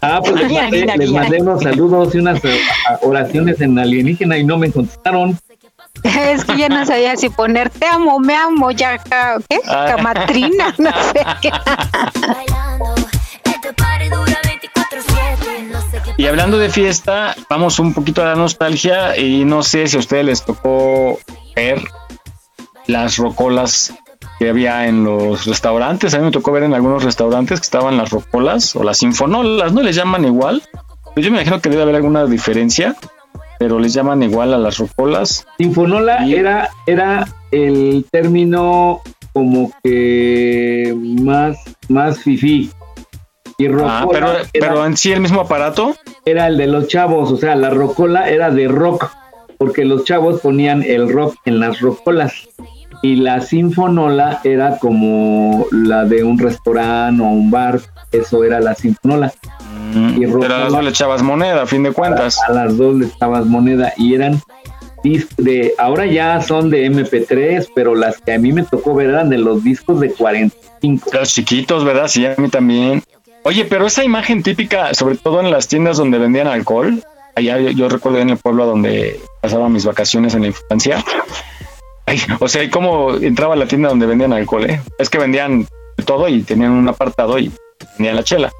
Ah, 0.00 0.20
pues 0.24 0.40
les 0.40 0.52
mandé, 0.52 0.86
les 0.96 1.10
mandé 1.10 1.40
unos 1.40 1.62
saludos 1.62 2.14
y 2.14 2.18
unas 2.18 2.44
eh, 2.44 2.60
oraciones 3.02 3.60
en 3.60 3.78
alienígena 3.78 4.36
y 4.38 4.44
no 4.44 4.58
me 4.58 4.70
contestaron. 4.70 5.38
Es 6.02 6.44
que 6.44 6.56
ya 6.58 6.68
no 6.68 6.84
sabía 6.84 7.16
si 7.16 7.28
poner 7.30 7.70
te 7.70 7.86
amo, 7.86 8.18
me 8.20 8.34
amo, 8.34 8.70
ya, 8.72 8.98
ca- 8.98 9.38
¿qué? 9.48 9.60
Ah. 9.68 9.86
Camatrina, 9.96 10.74
no 10.78 10.90
sé 10.90 11.24
qué. 11.42 11.50
Este 13.44 13.74
Y 16.16 16.26
hablando 16.26 16.58
de 16.58 16.68
fiesta, 16.70 17.34
vamos 17.48 17.78
un 17.78 17.94
poquito 17.94 18.22
a 18.22 18.26
la 18.26 18.34
nostalgia 18.34 19.16
y 19.16 19.44
no 19.44 19.62
sé 19.62 19.86
si 19.86 19.96
a 19.96 20.00
ustedes 20.00 20.24
les 20.24 20.44
tocó 20.44 21.18
ver 21.56 21.80
las 22.86 23.16
rocolas 23.16 23.92
que 24.38 24.48
había 24.48 24.86
en 24.86 25.04
los 25.04 25.46
restaurantes. 25.46 26.14
A 26.14 26.18
mí 26.18 26.24
me 26.24 26.30
tocó 26.30 26.52
ver 26.52 26.64
en 26.64 26.74
algunos 26.74 27.04
restaurantes 27.04 27.60
que 27.60 27.64
estaban 27.64 27.96
las 27.96 28.10
rocolas 28.10 28.74
o 28.76 28.82
las 28.82 28.98
sinfonolas, 28.98 29.72
¿no? 29.72 29.82
Les 29.82 29.96
llaman 29.96 30.24
igual. 30.24 30.62
Pues 31.14 31.24
yo 31.24 31.30
me 31.30 31.38
imagino 31.38 31.60
que 31.60 31.68
debe 31.68 31.82
haber 31.82 31.96
alguna 31.96 32.26
diferencia, 32.26 32.96
pero 33.58 33.78
les 33.78 33.94
llaman 33.94 34.22
igual 34.22 34.52
a 34.52 34.58
las 34.58 34.78
rocolas. 34.78 35.46
Sinfonola 35.58 36.26
era, 36.26 36.70
era 36.86 37.28
el 37.50 38.04
término 38.10 39.00
como 39.32 39.72
que 39.82 40.94
más, 40.96 41.58
más 41.88 42.18
fifí. 42.20 42.70
Y 43.58 43.66
ah, 43.66 44.06
pero, 44.10 44.28
pero 44.52 44.84
en 44.86 44.96
sí 44.96 45.12
el 45.12 45.20
mismo 45.20 45.40
aparato. 45.40 45.94
Era 46.24 46.48
el 46.48 46.56
de 46.56 46.66
los 46.66 46.88
chavos, 46.88 47.30
o 47.30 47.36
sea, 47.36 47.54
la 47.54 47.70
rocola 47.70 48.28
era 48.28 48.50
de 48.50 48.66
rock, 48.66 49.10
porque 49.58 49.84
los 49.84 50.04
chavos 50.04 50.40
ponían 50.40 50.82
el 50.82 51.12
rock 51.12 51.36
en 51.44 51.60
las 51.60 51.80
rocolas. 51.80 52.48
Y 53.04 53.16
la 53.16 53.42
sinfonola 53.42 54.40
era 54.44 54.78
como 54.78 55.66
la 55.70 56.06
de 56.06 56.24
un 56.24 56.38
restaurante 56.38 57.22
o 57.22 57.26
un 57.26 57.50
bar, 57.50 57.78
eso 58.10 58.42
era 58.44 58.60
la 58.60 58.74
sinfonola. 58.74 59.30
Mm, 59.92 60.22
y 60.22 60.26
pero 60.26 60.44
a 60.46 60.58
las 60.60 60.72
dos 60.72 60.84
le 60.84 60.88
echabas 60.88 61.22
moneda, 61.22 61.64
a 61.64 61.66
fin 61.66 61.82
de 61.82 61.92
cuentas. 61.92 62.40
A, 62.48 62.52
las 62.52 62.78
dos 62.78 62.96
le 62.96 63.04
echabas 63.08 63.44
moneda 63.44 63.92
y 63.98 64.14
eran 64.14 64.40
de, 65.36 65.74
ahora 65.76 66.06
ya 66.06 66.40
son 66.40 66.70
de 66.70 66.90
MP3, 66.90 67.68
pero 67.74 67.94
las 67.94 68.22
que 68.22 68.32
a 68.32 68.38
mí 68.38 68.54
me 68.54 68.62
tocó 68.62 68.94
ver 68.94 69.10
eran 69.10 69.28
de 69.28 69.36
los 69.36 69.62
discos 69.62 70.00
de 70.00 70.10
45. 70.10 71.10
Los 71.12 71.28
chiquitos, 71.28 71.84
¿verdad? 71.84 72.08
Sí, 72.08 72.24
a 72.24 72.34
mí 72.38 72.48
también. 72.48 73.02
Oye, 73.42 73.66
pero 73.66 73.86
esa 73.86 74.02
imagen 74.02 74.42
típica, 74.42 74.94
sobre 74.94 75.16
todo 75.16 75.40
en 75.40 75.50
las 75.50 75.68
tiendas 75.68 75.98
donde 75.98 76.16
vendían 76.16 76.46
alcohol, 76.46 77.04
allá 77.36 77.58
yo, 77.58 77.90
recuerdo 77.90 78.18
en 78.20 78.30
el 78.30 78.38
pueblo 78.38 78.64
donde 78.64 79.20
pasaba 79.42 79.68
mis 79.68 79.84
vacaciones 79.84 80.34
en 80.34 80.40
la 80.40 80.46
infancia. 80.46 81.04
O 82.40 82.48
sea, 82.48 82.68
¿cómo 82.70 83.14
entraba 83.14 83.54
a 83.54 83.56
la 83.56 83.66
tienda 83.66 83.88
donde 83.88 84.06
vendían 84.06 84.32
alcohol? 84.32 84.68
Eh? 84.68 84.80
Es 84.98 85.08
que 85.10 85.18
vendían 85.18 85.66
todo 86.04 86.28
y 86.28 86.42
tenían 86.42 86.72
un 86.72 86.88
apartado 86.88 87.38
y 87.38 87.50
vendían 87.98 88.16
la 88.16 88.24
chela. 88.24 88.52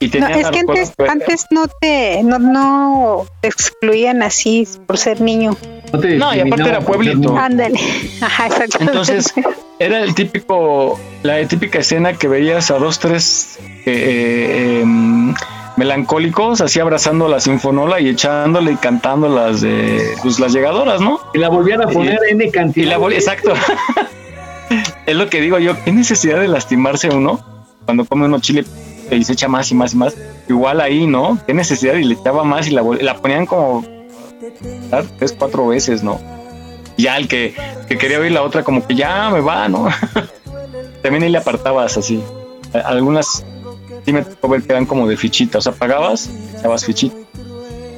Y 0.00 0.08
no, 0.18 0.26
es 0.28 0.50
que 0.50 0.60
antes, 1.08 1.46
no 1.50 1.66
te 1.80 2.22
no, 2.24 2.38
no 2.38 3.26
te 3.40 3.48
excluían 3.48 4.22
así 4.22 4.68
por 4.86 4.98
ser 4.98 5.20
niño. 5.20 5.56
No, 5.92 6.34
y 6.34 6.40
aparte 6.40 6.68
era 6.68 6.80
pueblito. 6.80 7.36
Ándale. 7.36 7.78
Ajá, 8.20 8.46
exactamente. 8.46 8.98
Entonces, 8.98 9.32
era 9.78 10.02
el 10.02 10.14
típico, 10.14 10.98
la 11.22 11.46
típica 11.46 11.78
escena 11.78 12.14
que 12.14 12.28
veías 12.28 12.70
a 12.70 12.78
dos, 12.78 12.98
tres 12.98 13.58
eh, 13.86 13.86
eh, 13.86 14.80
em, 14.82 15.34
melancólicos 15.76 16.60
así 16.60 16.80
abrazando 16.80 17.28
la 17.28 17.40
sinfonola 17.40 18.00
y 18.00 18.08
echándole 18.08 18.72
y 18.72 18.76
cantando 18.76 19.28
las 19.28 19.60
de 19.60 20.14
pues, 20.22 20.38
las 20.38 20.52
llegadoras, 20.52 21.00
¿no? 21.00 21.20
Y 21.34 21.38
la 21.38 21.48
volvían 21.48 21.82
a 21.82 21.86
poner 21.86 22.18
el 22.28 22.50
cantidad. 22.52 23.12
exacto. 23.12 23.54
es 25.06 25.16
lo 25.16 25.28
que 25.28 25.40
digo 25.40 25.58
yo, 25.58 25.74
qué 25.84 25.92
necesidad 25.92 26.40
de 26.40 26.48
lastimarse 26.48 27.08
uno 27.08 27.40
cuando 27.84 28.04
come 28.04 28.26
uno 28.26 28.40
chile 28.40 28.64
y 29.10 29.24
se 29.24 29.34
echa 29.34 29.48
más 29.48 29.70
y 29.70 29.74
más 29.74 29.94
y 29.94 29.96
más. 29.96 30.16
Igual 30.48 30.80
ahí, 30.80 31.06
¿no? 31.06 31.38
Qué 31.46 31.54
necesidad 31.54 31.94
y 31.94 32.04
le 32.04 32.14
echaba 32.14 32.44
más 32.44 32.68
y 32.68 32.70
la, 32.70 32.82
la 32.82 33.16
ponían 33.16 33.46
como 33.46 33.84
tres, 35.18 35.34
cuatro 35.38 35.66
veces, 35.68 36.02
¿no? 36.02 36.20
Ya 36.96 37.16
el 37.16 37.28
que, 37.28 37.54
que 37.88 37.98
quería 37.98 38.20
oír 38.20 38.32
la 38.32 38.42
otra 38.42 38.62
como 38.62 38.86
que 38.86 38.94
ya 38.94 39.30
me 39.30 39.40
va, 39.40 39.68
¿no? 39.68 39.88
También 41.02 41.24
ahí 41.24 41.30
le 41.30 41.38
apartabas 41.38 41.96
así. 41.96 42.22
Algunas 42.72 43.44
sí 44.04 44.12
me 44.12 44.22
tocó 44.22 44.48
ver 44.48 44.62
que 44.62 44.72
eran 44.72 44.86
como 44.86 45.06
de 45.06 45.16
fichita, 45.16 45.58
o 45.58 45.60
sea, 45.60 45.72
pagabas, 45.72 46.30
echabas 46.58 46.84
fichita. 46.84 47.16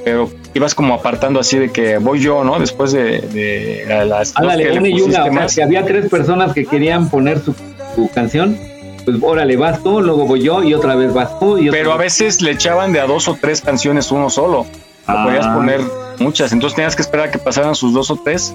Pero 0.05 0.31
ibas 0.55 0.75
como 0.75 0.95
apartando 0.95 1.41
así 1.41 1.59
de 1.59 1.73
que 1.73 1.99
voy 1.99 2.21
yo, 2.21 2.45
¿no? 2.45 2.61
Después 2.61 2.93
de, 2.93 3.21
de 3.21 4.05
las. 4.07 4.37
Ándale, 4.37 4.79
una 4.79 4.89
y 4.89 5.01
una. 5.01 5.49
si 5.49 5.61
había 5.61 5.85
tres 5.85 6.09
personas 6.09 6.53
que 6.53 6.65
querían 6.65 7.11
poner 7.11 7.41
su, 7.41 7.55
su 7.97 8.09
canción, 8.15 8.57
pues 9.05 9.17
órale, 9.21 9.57
vas 9.57 9.83
tú, 9.83 10.01
luego 10.01 10.27
voy 10.27 10.43
yo 10.43 10.63
y 10.63 10.75
otra 10.75 10.95
vez 10.95 11.13
vas 11.13 11.39
tú. 11.41 11.59
Y 11.59 11.71
Pero 11.71 11.93
a 11.93 11.97
veces 11.97 12.41
le 12.41 12.53
echaban 12.53 12.93
de 12.93 13.01
a 13.01 13.07
dos 13.07 13.27
o 13.27 13.37
tres 13.41 13.61
canciones 13.61 14.13
uno 14.13 14.31
solo. 14.31 14.67
Ah. 15.09 15.25
Podías 15.25 15.47
poner 15.49 15.81
muchas, 16.21 16.53
entonces 16.53 16.77
tenías 16.77 16.95
que 16.95 17.03
esperar 17.03 17.29
a 17.29 17.31
que 17.33 17.39
pasaran 17.39 17.75
sus 17.75 17.93
dos 17.93 18.11
o 18.11 18.17
tres 18.17 18.55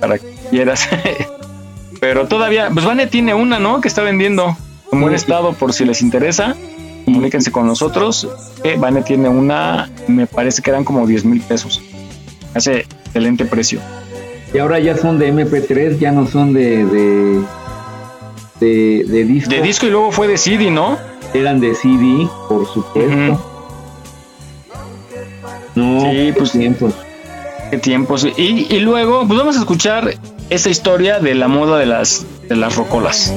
para 0.00 0.18
que 0.18 0.34
quieras. 0.50 0.86
Pero 2.00 2.26
todavía, 2.28 2.70
pues 2.72 2.84
Vane 2.84 3.06
tiene 3.06 3.34
una, 3.34 3.58
¿no? 3.58 3.80
Que 3.80 3.88
está 3.88 4.02
vendiendo 4.02 4.56
en 4.92 5.00
buen 5.00 5.14
estado 5.14 5.52
por 5.52 5.72
si 5.72 5.84
les 5.84 6.02
interesa 6.02 6.56
comuníquense 7.04 7.50
con 7.50 7.66
nosotros. 7.66 8.28
Eh, 8.64 8.76
Vane 8.78 9.02
tiene 9.02 9.28
una, 9.28 9.90
me 10.08 10.26
parece 10.26 10.62
que 10.62 10.70
eran 10.70 10.84
como 10.84 11.06
10 11.06 11.24
mil 11.24 11.40
pesos. 11.40 11.80
Hace 12.54 12.80
excelente 12.80 13.44
precio. 13.44 13.80
Y 14.52 14.58
ahora 14.58 14.78
ya 14.80 14.96
son 14.96 15.18
de 15.18 15.32
MP3, 15.32 15.98
ya 15.98 16.12
no 16.12 16.26
son 16.26 16.52
de, 16.52 16.84
de, 16.84 17.42
de, 18.60 19.24
disco. 19.24 19.50
De 19.50 19.62
disco 19.62 19.86
y 19.86 19.90
luego 19.90 20.10
fue 20.10 20.26
de 20.26 20.36
CD, 20.36 20.70
¿no? 20.70 20.98
Eran 21.32 21.60
de 21.60 21.74
CD, 21.74 22.28
por 22.48 22.66
supuesto. 22.66 23.46
No, 25.76 26.10
sí, 26.10 26.32
pues 26.36 26.50
tiempos. 26.50 26.94
Qué 27.70 27.78
tiempos. 27.78 28.26
Y, 28.36 28.66
y 28.68 28.80
luego, 28.80 29.24
pues 29.26 29.38
vamos 29.38 29.56
a 29.56 29.60
escuchar 29.60 30.14
esa 30.50 30.68
historia 30.68 31.20
de 31.20 31.36
la 31.36 31.46
moda 31.46 31.78
de 31.78 31.86
las, 31.86 32.26
de 32.48 32.56
las 32.56 32.74
rocolas. 32.74 33.32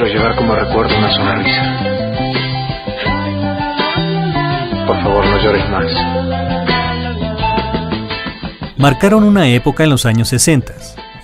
Quiero 0.00 0.14
llevar 0.14 0.34
como 0.36 0.54
recuerdo 0.54 0.96
una 0.96 1.10
sonrisa. 1.14 1.62
Por 4.86 5.02
favor, 5.02 5.26
no 5.26 5.42
llores 5.42 5.68
más. 5.68 5.92
Marcaron 8.78 9.24
una 9.24 9.48
época 9.48 9.84
en 9.84 9.90
los 9.90 10.06
años 10.06 10.28
60. 10.28 10.72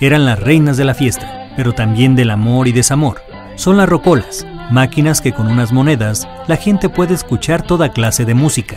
Eran 0.01 0.27
las 0.27 0.39
reinas 0.39 0.77
de 0.77 0.85
la 0.85 0.93
fiesta, 0.93 1.49
pero 1.57 1.73
también 1.73 2.17
del 2.17 2.31
amor 2.31 2.69
y 2.69 2.73
desamor. 2.73 3.23
Son 3.55 3.79
las 3.79 3.89
rocolas, 3.89 4.47
máquinas 4.71 5.23
que 5.23 5.33
con 5.33 5.47
unas 5.47 5.73
monedas 5.73 6.29
la 6.47 6.57
gente 6.57 6.91
puede 6.91 7.15
escuchar 7.15 7.63
toda 7.63 7.93
clase 7.93 8.27
de 8.27 8.35
música. 8.35 8.77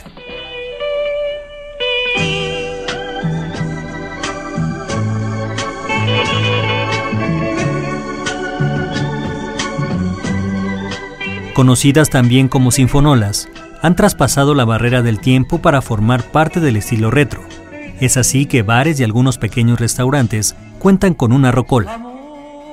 Conocidas 11.59 12.09
también 12.09 12.47
como 12.47 12.71
sinfonolas, 12.71 13.49
han 13.81 13.97
traspasado 13.97 14.55
la 14.55 14.63
barrera 14.63 15.01
del 15.01 15.19
tiempo 15.19 15.57
para 15.57 15.81
formar 15.81 16.23
parte 16.23 16.61
del 16.61 16.77
estilo 16.77 17.11
retro. 17.11 17.41
Es 17.99 18.15
así 18.15 18.45
que 18.45 18.61
bares 18.61 18.97
y 18.97 19.03
algunos 19.03 19.37
pequeños 19.37 19.77
restaurantes 19.77 20.55
cuentan 20.79 21.13
con 21.13 21.33
una 21.33 21.51
rocola. 21.51 21.99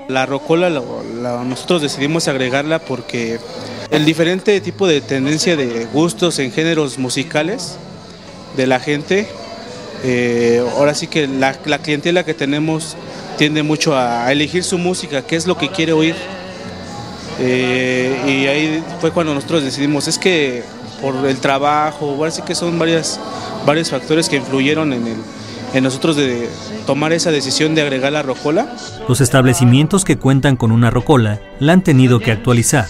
La 0.07 0.25
rocola 0.25 0.71
nosotros 0.71 1.83
decidimos 1.83 2.29
agregarla 2.29 2.79
porque 2.79 3.41
el 3.91 4.05
diferente 4.05 4.61
tipo 4.61 4.87
de 4.87 5.01
tendencia 5.01 5.57
de 5.57 5.87
gustos 5.87 6.39
en 6.39 6.53
géneros 6.53 6.97
musicales 6.97 7.79
de 8.57 8.69
la 8.69 8.79
gente, 8.79 9.27
eh, 10.05 10.65
ahora 10.77 10.95
sí 10.95 11.09
que 11.09 11.27
la, 11.27 11.59
la 11.65 11.79
clientela 11.79 12.25
que 12.25 12.35
tenemos 12.35 12.97
tiende 13.37 13.65
mucho 13.65 13.97
a 13.97 14.31
elegir 14.31 14.63
su 14.63 14.79
música, 14.79 15.27
qué 15.27 15.35
es 15.35 15.49
lo 15.49 15.59
que 15.59 15.71
quiere 15.71 15.93
oír 15.93 16.15
eh, 17.39 18.23
y 18.27 18.47
ahí 18.47 18.85
fue 19.01 19.11
cuando 19.11 19.35
nosotros 19.35 19.63
decidimos, 19.63 20.09
es 20.09 20.19
que 20.19 20.65
por 21.01 21.27
el 21.27 21.39
trabajo, 21.39 22.11
ahora 22.11 22.31
sí 22.31 22.43
que 22.43 22.55
son 22.55 22.79
varias, 22.79 23.21
varios 23.67 23.91
factores 23.91 24.29
que 24.29 24.37
influyeron 24.37 24.93
en, 24.93 25.07
el, 25.07 25.17
en 25.75 25.85
nosotros 25.85 26.17
de 26.17 26.49
tomar 26.87 27.13
esa 27.13 27.31
decisión 27.31 27.75
de 27.75 27.83
agregar 27.83 28.13
la 28.13 28.23
rocola. 28.23 28.75
Los 29.09 29.21
establecimientos 29.21 30.05
que 30.05 30.17
cuentan 30.17 30.57
con 30.57 30.73
una 30.73 30.91
rocola 30.91 31.41
la 31.61 31.73
han 31.75 31.83
tenido 31.83 32.21
que 32.21 32.33
actualizar. 32.33 32.87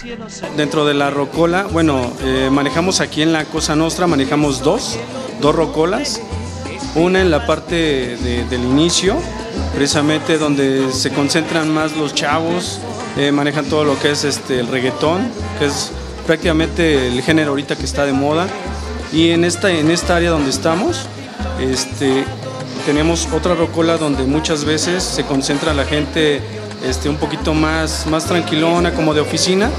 Dentro 0.55 0.85
de 0.85 0.93
la 0.93 1.09
rocola, 1.09 1.67
bueno, 1.71 2.13
eh, 2.23 2.49
manejamos 2.51 3.01
aquí 3.01 3.21
en 3.21 3.33
la 3.33 3.45
Cosa 3.45 3.75
Nostra, 3.75 4.07
manejamos 4.07 4.63
dos, 4.63 4.97
dos 5.41 5.55
rocolas. 5.55 6.21
Una 6.95 7.21
en 7.21 7.29
la 7.29 7.45
parte 7.45 8.17
del 8.17 8.63
inicio, 8.63 9.17
precisamente 9.75 10.37
donde 10.37 10.91
se 10.91 11.11
concentran 11.11 11.73
más 11.73 11.95
los 11.95 12.13
chavos, 12.13 12.79
eh, 13.17 13.31
manejan 13.31 13.65
todo 13.65 13.83
lo 13.83 13.99
que 13.99 14.11
es 14.11 14.23
este, 14.23 14.59
el 14.59 14.67
reggaetón, 14.67 15.29
que 15.59 15.65
es 15.65 15.91
prácticamente 16.25 17.07
el 17.07 17.21
género 17.21 17.51
ahorita 17.51 17.75
que 17.75 17.85
está 17.85 18.05
de 18.05 18.13
moda. 18.13 18.47
Y 19.11 19.29
en 19.31 19.43
esta, 19.43 19.71
en 19.71 19.89
esta 19.89 20.15
área 20.17 20.31
donde 20.31 20.49
estamos, 20.49 21.07
este, 21.59 22.25
tenemos 22.85 23.27
otra 23.33 23.55
rocola 23.55 23.97
donde 23.97 24.23
muchas 24.23 24.65
veces 24.65 25.03
se 25.03 25.23
concentra 25.23 25.73
la 25.73 25.85
gente 25.85 26.41
este, 26.85 27.09
un 27.09 27.17
poquito 27.17 27.53
más, 27.53 28.05
más 28.07 28.25
tranquilona, 28.25 28.93
como 28.93 29.13
de 29.13 29.21
oficina, 29.21 29.69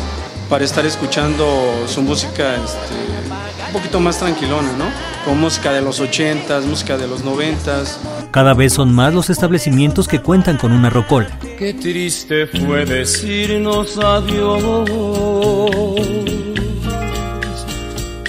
para 0.48 0.64
estar 0.64 0.84
escuchando 0.86 1.46
su 1.86 2.02
música 2.02 2.54
este, 2.54 3.66
un 3.66 3.72
poquito 3.72 4.00
más 4.00 4.18
tranquilona, 4.18 4.72
¿no? 4.78 4.86
Con 5.24 5.38
música 5.38 5.72
de 5.72 5.82
los 5.82 6.00
80s, 6.00 6.62
música 6.62 6.96
de 6.96 7.06
los 7.06 7.24
90s. 7.24 7.98
Cada 8.30 8.54
vez 8.54 8.72
son 8.74 8.94
más 8.94 9.14
los 9.14 9.30
establecimientos 9.30 10.06
que 10.06 10.20
cuentan 10.20 10.56
con 10.56 10.72
una 10.72 10.90
rocola. 10.90 11.28
Qué 11.58 11.74
triste 11.74 12.46
fue 12.46 12.84
decirnos 12.84 13.98
adiós 13.98 14.88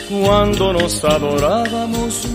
cuando 0.10 0.74
nos 0.74 1.04
adorábamos 1.06 2.28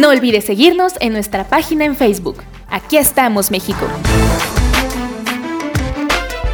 No 0.00 0.08
olvides 0.08 0.46
seguirnos 0.46 0.94
en 1.00 1.12
nuestra 1.12 1.44
página 1.44 1.84
en 1.84 1.94
Facebook. 1.94 2.42
Aquí 2.70 2.96
estamos, 2.96 3.50
México. 3.50 3.86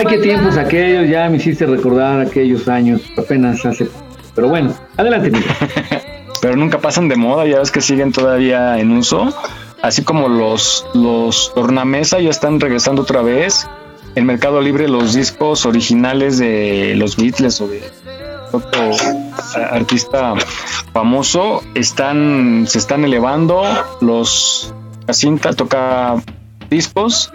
Ay, 0.00 0.06
qué 0.06 0.16
tiempos 0.16 0.56
aquellos, 0.56 1.10
ya 1.10 1.28
me 1.28 1.36
hiciste 1.36 1.66
recordar 1.66 2.20
aquellos 2.20 2.68
años, 2.68 3.02
apenas 3.18 3.66
hace... 3.66 3.86
Pero 4.34 4.48
bueno, 4.48 4.74
adelante. 4.96 5.30
Pero 6.40 6.56
nunca 6.56 6.78
pasan 6.78 7.08
de 7.08 7.16
moda, 7.16 7.46
ya 7.46 7.58
ves 7.58 7.70
que 7.70 7.82
siguen 7.82 8.10
todavía 8.10 8.78
en 8.78 8.92
uso. 8.92 9.28
Así 9.82 10.02
como 10.02 10.30
los, 10.30 10.86
los 10.94 11.52
tornamesa 11.54 12.18
ya 12.18 12.30
están 12.30 12.60
regresando 12.60 13.02
otra 13.02 13.20
vez. 13.20 13.68
En 14.14 14.24
Mercado 14.24 14.62
Libre 14.62 14.88
los 14.88 15.12
discos 15.12 15.66
originales 15.66 16.38
de 16.38 16.94
los 16.96 17.18
Beatles 17.18 17.60
o 17.60 17.68
de 17.68 17.82
otro 18.52 18.92
artista 19.70 20.32
famoso 20.94 21.62
están 21.74 22.64
se 22.66 22.78
están 22.78 23.04
elevando 23.04 23.62
los 24.00 24.72
la 25.06 25.12
cinta 25.12 25.52
toca 25.52 26.16
discos 26.70 27.30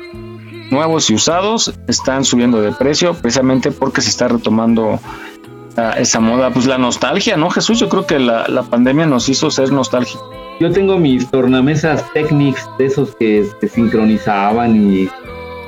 nuevos 0.71 1.09
y 1.09 1.15
usados 1.15 1.73
están 1.87 2.23
subiendo 2.23 2.61
de 2.61 2.71
precio 2.71 3.13
precisamente 3.13 3.71
porque 3.71 4.01
se 4.01 4.09
está 4.09 4.27
retomando 4.27 4.93
uh, 4.93 5.97
esa 5.97 6.19
moda 6.19 6.51
pues 6.51 6.65
la 6.65 6.77
nostalgia 6.77 7.37
no 7.37 7.49
Jesús 7.49 7.79
yo 7.79 7.89
creo 7.89 8.05
que 8.05 8.19
la, 8.19 8.47
la 8.47 8.63
pandemia 8.63 9.05
nos 9.05 9.29
hizo 9.29 9.51
ser 9.51 9.71
nostálgicos 9.71 10.23
yo 10.59 10.71
tengo 10.71 10.97
mis 10.97 11.29
tornamesas 11.29 12.05
Technics 12.13 12.69
de 12.77 12.85
esos 12.85 13.13
que 13.17 13.45
sincronizaban 13.73 14.75
y 14.75 15.09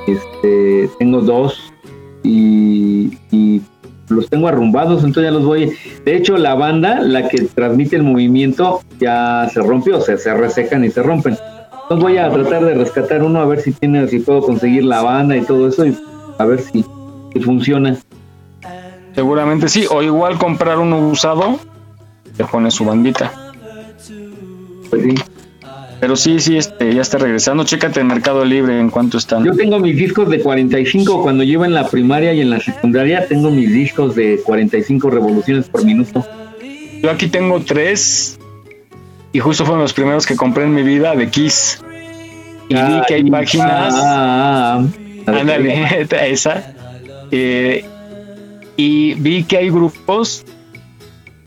este, 0.08 0.90
tengo 0.98 1.22
dos 1.22 1.74
y, 2.24 3.18
y, 3.32 3.62
los 4.10 4.30
tengo 4.30 4.48
arrumbados, 4.48 5.04
entonces 5.04 5.26
ya 5.26 5.32
los 5.32 5.44
voy. 5.44 5.74
De 6.06 6.16
hecho, 6.16 6.38
la 6.38 6.56
banda, 6.56 7.02
la 7.02 7.28
que 7.28 7.42
transmite 7.42 7.98
el 7.98 8.04
movimiento, 8.04 8.80
ya 9.02 9.50
se 9.54 9.60
rompió, 9.60 9.98
o 9.98 10.02
sea, 10.02 10.18
se 10.18 10.34
resecan 10.34 10.86
y 10.86 10.90
se 10.90 11.04
rompen. 11.04 11.38
Entonces 11.90 12.04
voy 12.04 12.18
a 12.18 12.30
tratar 12.30 12.66
de 12.66 12.74
rescatar 12.74 13.24
uno 13.24 13.40
a 13.40 13.46
ver 13.46 13.62
si 13.62 13.72
tiene, 13.72 14.06
si 14.10 14.20
puedo 14.20 14.42
conseguir 14.42 14.84
la 14.84 15.02
banda 15.02 15.38
y 15.38 15.42
todo 15.42 15.70
eso 15.70 15.86
y 15.86 15.98
a 16.38 16.46
ver 16.46 16.60
si, 16.60 16.84
si 17.34 17.40
funciona. 17.40 17.98
Seguramente 19.16 19.70
sí, 19.70 19.86
o 19.90 20.04
igual 20.04 20.38
comprar 20.38 20.80
uno 20.80 21.08
usado, 21.08 21.58
le 22.38 22.44
pone 22.44 22.72
su 22.72 22.84
bandita. 22.84 23.32
Pues 24.90 25.02
sí. 25.02 25.16
Pero 26.02 26.16
sí, 26.18 26.42
sí, 26.42 26.58
este, 26.58 26.94
ya 26.94 27.02
está 27.02 27.18
regresando. 27.18 27.64
Chécate 27.64 28.02
en 28.02 28.08
Mercado 28.08 28.44
Libre 28.44 28.80
en 28.80 28.90
cuánto 28.90 29.18
están. 29.18 29.46
Yo 29.46 29.54
tengo 29.54 29.80
mis 29.80 29.96
discos 29.96 30.30
de 30.30 30.42
45. 30.42 31.24
Cuando 31.24 31.44
yo 31.44 31.54
iba 31.54 31.66
en 31.66 31.74
la 31.74 31.88
primaria 31.88 32.34
y 32.34 32.42
en 32.42 32.50
la 32.50 32.60
secundaria, 32.60 33.28
tengo 33.28 33.50
mis 33.50 33.72
discos 33.72 34.14
de 34.16 34.42
45 34.44 35.10
revoluciones 35.10 35.70
por 35.70 35.86
minuto. 35.86 36.26
Yo 37.02 37.10
aquí 37.10 37.28
tengo 37.28 37.62
tres. 37.62 38.37
Y 39.38 39.40
justo 39.40 39.66
fueron 39.66 39.84
los 39.84 39.94
primeros 39.94 40.26
que 40.26 40.36
compré 40.36 40.64
en 40.64 40.74
mi 40.74 40.82
vida 40.82 41.16
de 41.16 41.30
Kiss. 41.30 41.80
Y 42.70 42.74
vi 42.74 43.02
que 43.08 43.14
hay 43.14 43.30
páginas. 43.30 43.94
Ah, 43.96 44.84
ándale, 45.28 46.08
esa. 46.32 46.74
Eh, 47.30 47.86
y 48.78 49.14
vi 49.14 49.44
que 49.44 49.58
hay 49.58 49.70
grupos 49.70 50.44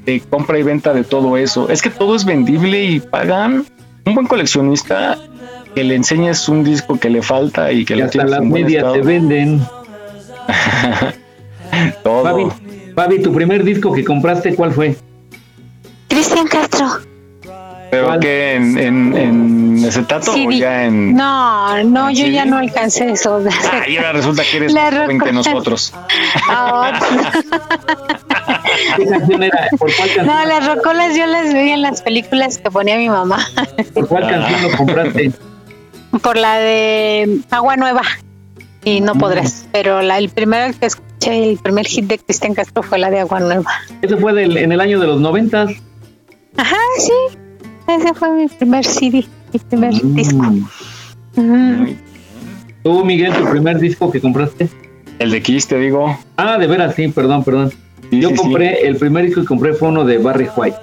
de 0.04 0.20
compra 0.20 0.60
y 0.60 0.62
venta 0.62 0.94
de 0.94 1.02
todo 1.02 1.36
eso. 1.36 1.68
Es 1.68 1.82
que 1.82 1.90
todo 1.90 2.14
es 2.14 2.24
vendible 2.24 2.84
y 2.84 3.00
pagan 3.00 3.66
un 4.06 4.14
buen 4.14 4.28
coleccionista 4.28 5.18
que 5.74 5.82
le 5.82 5.96
enseñes 5.96 6.48
un 6.48 6.62
disco 6.62 6.96
que 6.96 7.10
le 7.10 7.22
falta 7.22 7.72
y 7.72 7.84
que 7.84 7.94
y 7.94 7.96
lo 7.96 8.04
hasta 8.04 8.12
tienes 8.12 8.30
las 8.30 8.44
medias 8.44 8.92
te 8.92 9.00
venden. 9.00 9.66
Todo. 12.04 12.22
Fabi, 12.22 12.46
Fabi, 12.94 13.20
tu 13.20 13.32
primer 13.32 13.64
disco 13.64 13.92
que 13.92 14.04
compraste, 14.04 14.54
¿cuál 14.54 14.70
fue? 14.70 14.94
Cristian 16.06 16.46
Castro. 16.46 17.09
¿Pero 17.90 18.18
que 18.20 18.54
en, 18.54 18.78
en, 18.78 19.16
en 19.16 19.84
acetato 19.86 20.32
Sí, 20.32 20.46
o 20.46 20.50
ya 20.50 20.84
en...? 20.84 21.14
No, 21.14 21.82
no, 21.84 22.10
yo 22.10 22.24
¿Sí? 22.26 22.32
ya 22.32 22.44
no 22.44 22.58
alcancé 22.58 23.10
eso. 23.10 23.42
Ah, 23.72 23.88
y 23.88 23.96
ahora 23.96 24.12
resulta 24.12 24.42
que 24.48 24.56
eres 24.58 24.72
La 24.72 24.90
más 24.90 25.00
joven 25.00 25.18
que 25.20 25.32
nosotros. 25.32 25.92
Ah, 26.48 27.00
¿Qué 28.96 29.06
canción 29.08 29.42
era? 29.42 29.68
¿Por 29.78 29.94
cuál 29.96 30.08
canción, 30.14 30.26
no, 30.26 30.44
las 30.46 30.66
rocolas 30.66 31.16
yo 31.16 31.26
las 31.26 31.52
veía 31.52 31.74
en 31.74 31.82
las 31.82 32.02
películas 32.02 32.58
que 32.58 32.70
ponía 32.70 32.96
mi 32.96 33.08
mamá. 33.08 33.44
por 33.94 34.06
cuál 34.08 34.28
canción 34.28 34.62
lo 34.70 34.76
compraste? 34.76 35.32
Por 36.22 36.36
la 36.36 36.58
de 36.58 37.40
Agua 37.50 37.76
Nueva. 37.76 38.02
Y 38.84 39.00
no 39.00 39.14
podrás. 39.14 39.66
Pero 39.72 40.00
la, 40.02 40.18
el 40.18 40.30
primero 40.30 40.72
que 40.78 40.86
escuché, 40.86 41.50
el 41.50 41.58
primer 41.58 41.86
hit 41.86 42.06
de 42.06 42.18
Cristian 42.18 42.54
Castro 42.54 42.82
fue 42.82 42.98
la 42.98 43.10
de 43.10 43.20
Agua 43.20 43.40
Nueva. 43.40 43.70
Ese 44.00 44.16
fue 44.16 44.32
del- 44.32 44.56
en 44.56 44.72
el 44.72 44.80
año 44.80 44.98
de 44.98 45.06
los 45.06 45.20
noventas. 45.20 45.70
Ajá, 46.56 46.76
sí. 46.98 47.12
Ese 47.98 48.14
fue 48.14 48.30
mi 48.30 48.46
primer 48.48 48.84
CD, 48.84 49.24
mi 49.52 49.58
primer 49.58 49.92
Mm. 50.04 50.14
disco. 50.14 50.46
Ujú. 51.36 51.96
¿Tú, 52.82 53.04
Miguel, 53.04 53.32
tu 53.34 53.44
primer 53.50 53.78
disco 53.78 54.10
que 54.10 54.20
compraste? 54.20 54.68
El 55.18 55.30
de 55.30 55.42
Kiss, 55.42 55.66
te 55.68 55.78
digo. 55.78 56.18
Ah, 56.36 56.56
de 56.58 56.66
veras, 56.66 56.94
sí, 56.94 57.08
perdón, 57.08 57.44
perdón. 57.44 57.70
Sí, 58.10 58.20
Yo 58.20 58.30
sí, 58.30 58.34
compré, 58.36 58.86
el 58.86 58.96
primer 58.96 59.26
disco 59.26 59.42
que 59.42 59.46
compré 59.46 59.74
fue 59.74 59.88
uno 59.88 60.04
de 60.04 60.18
Barry 60.18 60.48
White. 60.56 60.76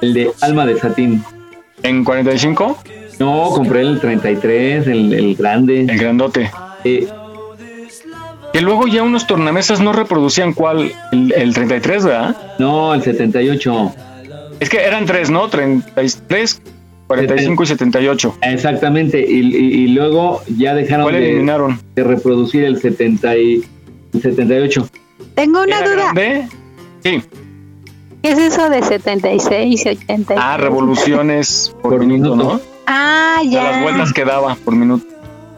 El 0.00 0.14
de 0.14 0.30
Alma 0.40 0.64
de 0.66 0.78
Satín. 0.78 1.22
¿En 1.82 2.04
45? 2.04 2.78
No, 3.18 3.50
compré 3.50 3.80
el 3.82 4.00
33, 4.00 4.86
el, 4.86 5.12
el 5.12 5.34
grande. 5.36 5.80
El 5.82 5.98
grandote. 5.98 6.50
Eh, 6.84 7.08
Que 8.52 8.60
luego 8.60 8.86
ya 8.86 9.02
unos 9.02 9.26
tornamesas 9.26 9.80
no 9.80 9.92
reproducían 9.92 10.52
cuál, 10.52 10.92
el, 11.10 11.32
el 11.32 11.54
33, 11.54 12.04
¿verdad? 12.04 12.36
no, 12.58 12.92
el 12.94 13.02
78. 13.02 13.92
Es 14.62 14.68
que 14.70 14.78
eran 14.84 15.06
tres, 15.06 15.28
¿no? 15.30 15.48
33, 15.48 16.62
45 17.08 17.62
y 17.62 17.66
78. 17.66 18.36
Exactamente. 18.42 19.20
Y, 19.20 19.40
y- 19.40 19.56
y 19.84 19.88
luego 19.88 20.40
ya 20.56 20.74
dejaron 20.74 21.06
¿Cuál 21.06 21.16
de, 21.16 21.30
eliminaron? 21.30 21.80
de 21.94 22.04
reproducir 22.04 22.64
el, 22.64 22.80
70 22.80 23.36
y, 23.38 23.64
el 24.14 24.22
78. 24.22 24.88
Tengo 25.34 25.62
una 25.62 25.78
¿Era 25.78 25.88
duda. 25.88 25.96
grande? 26.14 26.48
Sí. 27.02 27.22
¿Qué 28.22 28.30
es 28.30 28.38
eso 28.38 28.70
de 28.70 28.82
76 28.82 29.84
y 29.84 29.88
80? 29.88 30.34
Ah, 30.38 30.56
revoluciones 30.56 31.74
por, 31.82 31.92
Por 31.96 32.06
minuto, 32.06 32.36
minuto. 32.36 32.54
¿no? 32.54 32.60
Ah, 32.86 33.40
ya. 33.44 33.64
las 33.64 33.82
vueltas 33.82 34.12
que 34.12 34.24
daba 34.24 34.54
por 34.54 34.76
minuto. 34.76 35.04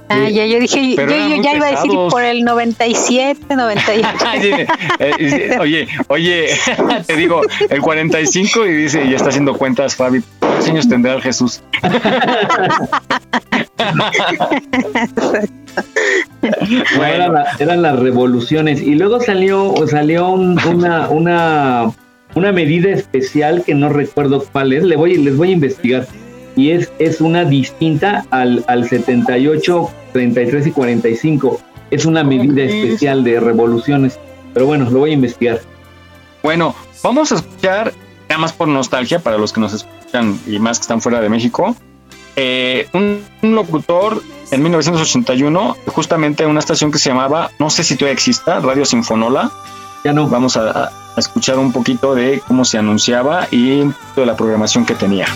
Ah, 0.09 0.29
ya, 0.29 0.45
yo 0.47 0.61
dije, 0.61 0.95
yo, 0.97 1.43
ya 1.43 1.55
iba 1.57 1.67
a 1.67 1.71
decir 1.71 1.91
por 2.11 2.23
el 2.23 2.45
97, 2.45 3.57
98. 3.57 4.09
Oye, 4.37 4.67
eh, 4.99 5.57
oye, 5.61 5.89
oye, 6.09 6.49
te 7.07 7.17
digo, 7.17 7.41
el 7.71 7.81
45 7.81 8.67
y 8.67 8.73
dice, 8.75 9.09
ya 9.09 9.17
está 9.17 9.31
haciendo 9.31 9.55
cuentas, 9.57 9.97
Fabi. 9.97 10.23
¿Cuántos 10.41 10.69
años 10.69 10.89
tendrá 10.89 11.15
el 11.15 11.23
Jesús? 11.23 11.63
No, 16.97 17.05
eran, 17.05 17.33
la- 17.35 17.47
eran 17.59 17.83
las 17.83 17.99
revoluciones. 17.99 18.81
Y 18.81 18.95
luego 18.95 19.21
salió, 19.21 19.75
salió 19.89 20.29
un- 20.29 20.59
una, 20.67 21.09
una, 21.09 21.91
una 22.35 22.53
medida 22.53 22.91
especial 22.91 23.65
que 23.65 23.75
no 23.75 23.89
recuerdo 23.89 24.45
cuál 24.53 24.73
es. 24.73 24.85
Le 24.85 24.97
voy, 24.97 25.17
les 25.17 25.37
voy 25.37 25.51
a 25.51 25.53
investigar. 25.53 26.07
Y 26.57 26.71
es, 26.71 26.93
es 26.99 27.21
una 27.21 27.45
distinta 27.45 28.27
al, 28.31 28.65
al 28.69 28.89
78, 28.89 29.91
33 30.13 30.67
y 30.69 30.71
45. 30.71 31.61
Es 31.91 32.05
una 32.05 32.25
medida 32.25 32.63
especial 32.63 33.25
de 33.25 33.41
revoluciones. 33.41 34.19
Pero 34.53 34.67
bueno, 34.67 34.89
lo 34.91 35.01
voy 35.01 35.11
a 35.11 35.15
investigar. 35.15 35.61
Bueno, 36.43 36.75
vamos 37.03 37.33
a 37.33 37.37
escuchar, 37.37 37.93
nada 38.29 38.39
más 38.39 38.53
por 38.53 38.69
nostalgia 38.69 39.19
para 39.19 39.39
los 39.39 39.53
que 39.53 39.61
nos 39.61 39.73
escuchan 39.73 40.39
y 40.47 40.59
más 40.59 40.79
que 40.79 40.83
están 40.83 41.01
fuera 41.01 41.21
de 41.21 41.29
México, 41.29 41.75
eh, 42.37 42.89
un, 42.93 43.23
un 43.43 43.55
locutor 43.55 44.23
en 44.51 44.63
1981, 44.63 45.77
justamente 45.87 46.45
en 46.45 46.51
una 46.51 46.61
estación 46.61 46.93
que 46.93 46.99
se 46.99 47.11
llamaba, 47.11 47.51
no 47.59 47.71
sé 47.71 47.85
si 47.85 47.97
todavía 47.97 48.15
exista, 48.15 48.61
Radio 48.61 48.85
Sinfonola, 48.85 49.51
Ya 50.05 50.13
no. 50.13 50.29
Vamos 50.29 50.57
a, 50.57 50.93
a 51.17 51.21
escuchar 51.21 51.59
un 51.59 51.73
poquito 51.73 52.15
de 52.15 52.43
cómo 52.47 52.65
se 52.65 52.79
anunciaba 52.79 53.49
y 53.51 53.83
de 54.17 54.27
la 54.27 54.37
programación 54.37 54.85
que 54.85 54.95
tenía. 54.95 55.27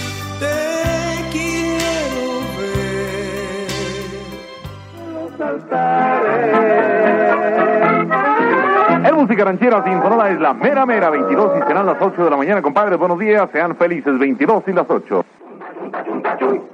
Ranchera 9.44 9.82
sin 9.85 10.01
sonora 10.02 10.31
es 10.31 10.40
la 10.40 10.55
mera 10.55 10.86
mera 10.86 11.10
22 11.10 11.59
y 11.59 11.66
serán 11.66 11.86
las 11.86 11.97
8 12.01 12.24
de 12.24 12.31
la 12.31 12.36
mañana, 12.36 12.62
compadres. 12.62 12.98
Buenos 12.98 13.19
días, 13.19 13.48
sean 13.52 13.77
felices 13.77 14.19
22 14.19 14.65
y 14.66 14.73
las 14.73 14.86
8. 14.89 15.24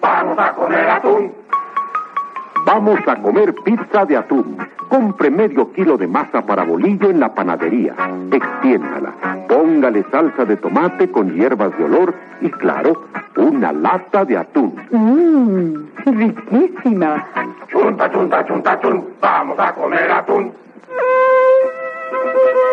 Vamos 0.00 0.38
a 0.38 0.52
comer 0.52 0.90
atún. 0.90 1.32
Vamos 2.66 2.98
a 3.06 3.16
comer 3.16 3.54
pizza 3.64 4.06
de 4.06 4.16
atún. 4.16 4.56
Compre 4.88 5.30
medio 5.30 5.72
kilo 5.72 5.96
de 5.98 6.06
masa 6.06 6.42
para 6.42 6.64
bolillo 6.64 7.10
en 7.10 7.20
la 7.20 7.34
panadería. 7.34 7.94
Extiéndala. 8.30 9.12
Póngale 9.48 10.04
salsa 10.10 10.44
de 10.44 10.56
tomate 10.56 11.10
con 11.10 11.34
hierbas 11.34 11.76
de 11.76 11.84
olor 11.84 12.14
y, 12.40 12.50
claro, 12.50 13.04
una 13.36 13.72
lata 13.72 14.24
de 14.24 14.38
atún. 14.38 14.74
Mmm, 14.90 15.86
riquísima. 16.06 17.26
Chunta, 17.68 18.10
chunta, 18.10 18.46
chunta, 18.46 18.80
chun. 18.80 19.04
Vamos 19.20 19.58
a 19.58 19.72
comer 19.74 20.10
atún. 20.10 20.52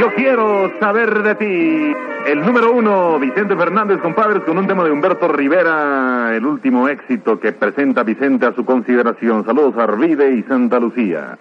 Yo 0.00 0.12
quiero 0.14 0.70
saber 0.78 1.22
de 1.22 1.34
ti. 1.36 1.96
El 2.26 2.40
número 2.44 2.72
uno, 2.72 3.18
Vicente 3.18 3.56
Fernández, 3.56 3.98
compadres, 4.00 4.42
con 4.42 4.58
un 4.58 4.66
tema 4.66 4.84
de 4.84 4.90
Humberto 4.90 5.28
Rivera, 5.28 6.34
el 6.34 6.44
último 6.44 6.88
éxito 6.88 7.40
que 7.40 7.52
presenta 7.52 8.02
Vicente 8.02 8.46
a 8.46 8.52
su 8.52 8.64
consideración. 8.64 9.44
Saludos 9.44 9.76
a 9.78 9.84
Arvide 9.84 10.32
y 10.34 10.42
Santa 10.42 10.78
Lucía. 10.78 11.38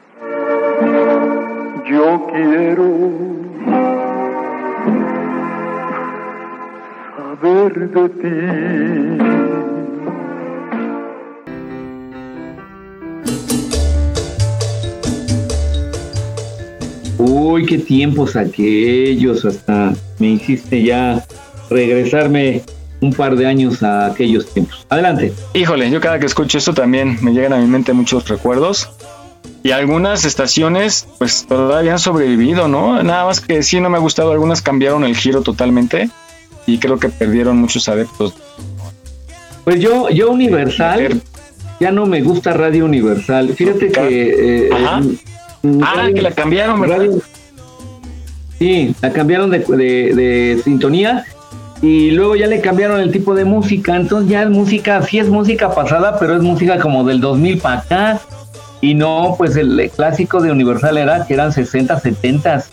Yo 1.86 2.27
quiero 2.32 2.86
saber 7.18 7.90
de 7.90 8.10
ti. 8.10 9.74
Uy, 17.17 17.65
qué 17.65 17.77
tiempos 17.77 18.35
aquellos, 18.35 19.45
hasta 19.45 19.93
me 20.19 20.31
hiciste 20.31 20.83
ya 20.83 21.25
regresarme 21.69 22.61
un 23.01 23.13
par 23.13 23.35
de 23.35 23.45
años 23.45 23.83
a 23.83 24.07
aquellos 24.07 24.51
tiempos. 24.53 24.85
Adelante. 24.89 25.33
Híjole, 25.53 25.89
yo 25.89 26.01
cada 26.01 26.19
que 26.19 26.25
escucho 26.25 26.57
esto 26.57 26.73
también 26.73 27.17
me 27.21 27.31
llegan 27.31 27.53
a 27.53 27.57
mi 27.57 27.67
mente 27.67 27.93
muchos 27.93 28.27
recuerdos. 28.27 28.89
Y 29.63 29.71
algunas 29.71 30.25
estaciones 30.25 31.07
pues 31.17 31.45
todavía 31.47 31.93
han 31.93 31.99
sobrevivido, 31.99 32.67
¿no? 32.67 33.01
Nada 33.01 33.25
más 33.25 33.41
que 33.41 33.63
sí 33.63 33.79
no 33.79 33.89
me 33.89 33.97
ha 33.97 33.99
gustado, 33.99 34.31
algunas 34.31 34.61
cambiaron 34.61 35.03
el 35.03 35.15
giro 35.15 35.41
totalmente 35.41 36.09
y 36.67 36.77
creo 36.77 36.99
que 36.99 37.09
perdieron 37.09 37.57
muchos 37.57 37.89
adeptos. 37.89 38.33
Pues 39.63 39.79
yo, 39.79 40.09
yo 40.09 40.29
Universal, 40.29 41.19
ya 41.79 41.91
no 41.91 42.05
me 42.05 42.21
gusta 42.21 42.53
Radio 42.53 42.85
Universal. 42.85 43.53
Fíjate 43.55 43.91
que... 43.91 44.67
eh, 44.67 44.69
Ah, 45.83 45.93
Radio- 45.95 46.15
que 46.15 46.21
la 46.21 46.31
cambiaron, 46.31 46.81
¿verdad? 46.81 46.97
Radio- 46.97 47.21
Sí, 48.59 48.95
la 49.01 49.11
cambiaron 49.11 49.49
de, 49.51 49.59
de- 49.59 50.15
de 50.15 50.61
sintonía 50.63 51.25
y 51.81 52.11
luego 52.11 52.35
ya 52.37 52.47
le 52.47 52.61
cambiaron 52.61 53.01
el 53.01 53.11
tipo 53.11 53.35
de 53.35 53.43
música. 53.43 53.95
Entonces 53.97 54.29
ya 54.29 54.43
es 54.43 54.49
música, 54.49 55.01
sí 55.01 55.19
es 55.19 55.27
música 55.27 55.73
pasada, 55.75 56.17
pero 56.19 56.35
es 56.35 56.41
música 56.41 56.79
como 56.79 57.03
del 57.03 57.19
2000 57.19 57.57
para 57.59 57.79
acá. 57.79 58.21
Y 58.81 58.93
no, 58.93 59.35
pues 59.37 59.55
el 59.57 59.89
clásico 59.95 60.41
de 60.41 60.51
Universal 60.51 60.97
era 60.97 61.25
que 61.25 61.33
eran 61.33 61.51
60, 61.51 61.99
70 61.99 62.63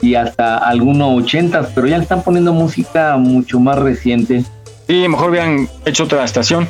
y 0.00 0.14
hasta 0.14 0.56
algunos 0.58 1.22
80, 1.24 1.70
pero 1.74 1.86
ya 1.86 1.96
le 1.98 2.04
están 2.04 2.22
poniendo 2.22 2.52
música 2.54 3.16
mucho 3.18 3.60
más 3.60 3.78
reciente. 3.78 4.42
Sí, 4.86 5.06
mejor 5.08 5.30
hubieran 5.30 5.68
hecho 5.84 6.04
otra 6.04 6.24
estación. 6.24 6.66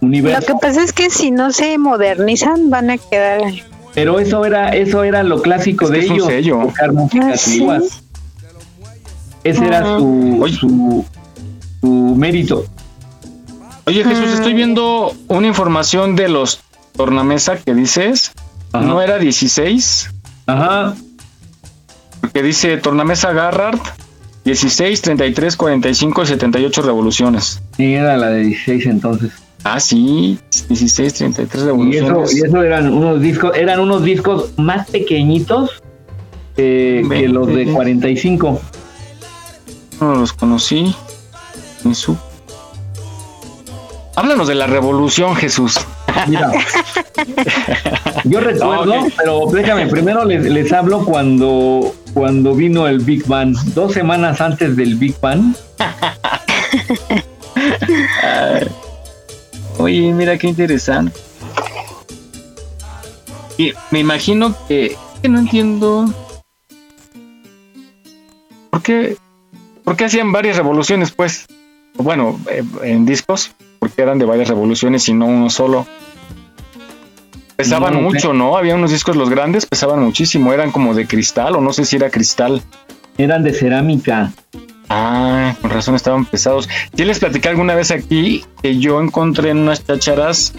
Lo 0.00 0.40
que 0.40 0.54
pasa 0.60 0.82
es 0.82 0.92
que 0.92 1.10
si 1.10 1.30
no 1.30 1.50
se 1.52 1.76
modernizan 1.78 2.70
van 2.70 2.90
a 2.90 2.98
quedar 2.98 3.40
Pero 3.94 4.20
eso 4.20 4.44
era, 4.44 4.68
eso 4.70 5.02
era 5.02 5.22
lo 5.22 5.42
clásico 5.42 5.86
Es 5.86 5.90
que 5.90 5.96
de 5.98 6.04
es 6.04 6.10
un 6.10 6.16
ellos, 6.16 6.26
sello. 6.28 6.58
tocar 6.66 6.92
música 6.92 7.30
Ah, 7.32 7.36
¿sí? 7.36 7.66
Ese 9.44 9.64
era 9.66 9.84
su, 9.84 10.56
su, 10.60 11.04
su 11.80 12.14
mérito. 12.16 12.64
Oye 13.86 14.04
Jesús, 14.04 14.30
estoy 14.34 14.52
viendo 14.52 15.14
una 15.28 15.46
información 15.46 16.14
de 16.16 16.28
los 16.28 16.60
tornamesa 16.96 17.56
que 17.56 17.74
dices. 17.74 18.32
¿No 18.72 19.00
era 19.00 19.18
16? 19.18 20.10
Ajá. 20.46 20.94
Porque 22.20 22.42
dice 22.42 22.76
tornamesa 22.76 23.32
Garrard 23.32 23.78
16, 24.44 25.00
33, 25.02 25.56
45 25.56 26.22
y 26.22 26.26
78 26.26 26.82
revoluciones. 26.82 27.62
Sí, 27.76 27.94
era 27.94 28.16
la 28.16 28.28
de 28.30 28.42
16 28.44 28.86
entonces. 28.86 29.32
Ah, 29.64 29.80
sí, 29.80 30.38
16, 30.68 31.14
33 31.14 31.54
Y 31.54 31.56
eso, 31.56 31.66
revoluciones. 31.66 32.34
y 32.36 32.46
eso 32.46 32.62
eran 32.62 32.92
unos 32.92 33.20
discos, 33.20 33.56
eran 33.56 33.80
unos 33.80 34.02
discos 34.04 34.50
más 34.56 34.88
pequeñitos 34.88 35.82
eh, 36.56 37.02
que 37.08 37.28
los 37.28 37.46
de 37.48 37.64
ve- 37.66 37.72
45. 37.72 38.60
No 40.00 40.14
los 40.14 40.32
conocí. 40.32 40.94
Ni 41.84 41.94
su- 41.94 42.16
Háblanos 44.16 44.48
de 44.48 44.54
la 44.56 44.66
revolución, 44.66 45.36
Jesús. 45.36 45.78
Mira, 46.26 46.50
yo 48.24 48.40
recuerdo, 48.40 48.94
pero 49.16 49.42
déjame, 49.52 49.86
primero 49.86 50.24
les, 50.24 50.42
les 50.44 50.72
hablo 50.72 51.04
cuando, 51.04 51.94
cuando 52.14 52.54
vino 52.54 52.88
el 52.88 52.98
Big 53.00 53.24
Bang. 53.26 53.54
Dos 53.74 53.92
semanas 53.92 54.40
antes 54.40 54.74
del 54.76 54.96
Big 54.96 55.14
Bang. 55.20 55.54
Oye, 59.78 60.12
mira 60.12 60.36
qué 60.38 60.48
interesante. 60.48 61.18
Y 63.56 63.72
me 63.90 64.00
imagino 64.00 64.54
que, 64.68 64.96
que 65.22 65.28
no 65.28 65.38
entiendo. 65.38 66.12
¿Por 68.70 68.82
qué, 68.82 69.16
¿Por 69.84 69.96
qué 69.96 70.04
hacían 70.04 70.32
varias 70.32 70.56
revoluciones, 70.56 71.10
pues? 71.10 71.46
Bueno, 71.94 72.38
eh, 72.50 72.62
en 72.82 73.04
discos, 73.06 73.52
porque 73.78 74.02
eran 74.02 74.18
de 74.18 74.24
varias 74.24 74.48
revoluciones 74.48 75.08
y 75.08 75.14
no 75.14 75.26
uno 75.26 75.50
solo. 75.50 75.86
Pesaban 77.56 77.94
No, 77.94 78.02
mucho, 78.02 78.32
¿no? 78.32 78.56
Había 78.56 78.76
unos 78.76 78.92
discos, 78.92 79.16
los 79.16 79.30
grandes, 79.30 79.66
pesaban 79.66 80.00
muchísimo. 80.00 80.52
Eran 80.52 80.70
como 80.70 80.94
de 80.94 81.08
cristal, 81.08 81.56
o 81.56 81.60
no 81.60 81.72
sé 81.72 81.84
si 81.84 81.96
era 81.96 82.10
cristal. 82.10 82.62
eran 83.16 83.42
de 83.42 83.52
cerámica. 83.52 84.32
Ah, 84.88 85.54
con 85.60 85.70
razón 85.70 85.94
estaban 85.94 86.24
pesados. 86.24 86.68
Yo 86.94 87.04
les 87.04 87.18
platicé 87.18 87.48
alguna 87.48 87.74
vez 87.74 87.90
aquí 87.90 88.44
que 88.62 88.78
yo 88.78 89.00
encontré 89.00 89.50
en 89.50 89.58
unas 89.58 89.84
chácharas 89.84 90.54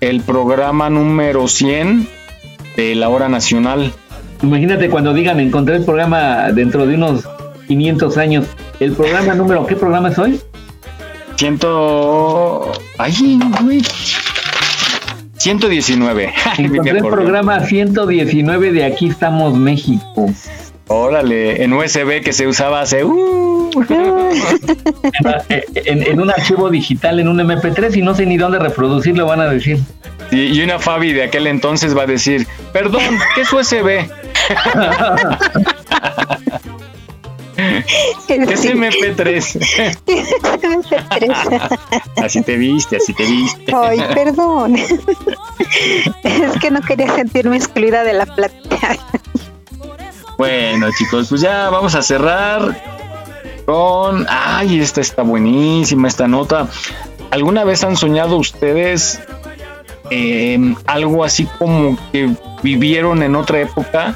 el 0.00 0.20
programa 0.20 0.90
número 0.90 1.48
100 1.48 2.08
de 2.76 2.94
la 2.94 3.08
hora 3.08 3.28
nacional. 3.28 3.92
Imagínate 4.42 4.88
cuando 4.88 5.12
digan, 5.14 5.40
encontré 5.40 5.76
el 5.76 5.84
programa 5.84 6.50
dentro 6.52 6.86
de 6.86 6.94
unos 6.94 7.28
500 7.66 8.16
años. 8.18 8.46
¿El 8.80 8.92
programa 8.92 9.34
número 9.36 9.66
qué 9.66 9.76
programa 9.76 10.10
es 10.10 10.18
hoy? 10.18 10.40
Ciento... 11.36 12.72
Ay, 12.98 13.38
güey. 13.62 13.82
119. 15.36 16.32
Ay, 16.44 16.68
me 16.68 16.78
Encontré 16.78 16.98
el 16.98 17.06
programa 17.06 17.60
119 17.60 18.72
de 18.72 18.84
Aquí 18.84 19.08
estamos 19.08 19.56
México. 19.56 20.32
Órale, 20.88 21.62
en 21.62 21.72
USB 21.72 22.22
que 22.22 22.32
se 22.32 22.46
usaba 22.46 22.80
hace... 22.80 23.04
uh. 23.04 23.70
en, 25.48 26.02
en 26.02 26.20
un 26.20 26.30
archivo 26.30 26.70
digital, 26.70 27.20
en 27.20 27.28
un 27.28 27.38
MP3 27.38 27.96
y 27.96 28.02
no 28.02 28.14
sé 28.14 28.26
ni 28.26 28.36
dónde 28.36 28.58
reproducirlo, 28.58 29.26
van 29.26 29.40
a 29.40 29.46
decir. 29.46 29.78
Y, 30.30 30.58
y 30.58 30.62
una 30.62 30.78
Fabi 30.78 31.12
de 31.12 31.24
aquel 31.24 31.46
entonces 31.46 31.96
va 31.96 32.02
a 32.02 32.06
decir, 32.06 32.46
perdón, 32.72 33.02
¿qué 33.34 33.42
es 33.42 33.52
USB? 33.52 34.08
¿Qué 38.26 38.34
es 38.36 38.64
MP3? 38.64 39.96
así 42.24 42.42
te 42.42 42.56
viste, 42.56 42.96
así 42.98 43.12
te 43.12 43.24
viste. 43.24 43.72
Ay, 43.74 44.00
perdón. 44.14 44.76
es 44.76 46.58
que 46.60 46.70
no 46.70 46.80
quería 46.82 47.14
sentirme 47.16 47.56
excluida 47.56 48.04
de 48.04 48.12
la 48.12 48.26
plática. 48.26 48.96
Bueno, 50.38 50.86
chicos, 50.96 51.28
pues 51.28 51.40
ya 51.40 51.68
vamos 51.68 51.96
a 51.96 52.02
cerrar 52.02 52.80
con. 53.66 54.24
Ay, 54.28 54.78
esta 54.78 55.00
está 55.00 55.22
buenísima, 55.22 56.06
esta 56.06 56.28
nota. 56.28 56.68
¿Alguna 57.32 57.64
vez 57.64 57.82
han 57.82 57.96
soñado 57.96 58.36
ustedes 58.36 59.20
eh, 60.10 60.74
algo 60.86 61.24
así 61.24 61.48
como 61.58 61.98
que 62.12 62.30
vivieron 62.62 63.24
en 63.24 63.34
otra 63.34 63.60
época 63.60 64.14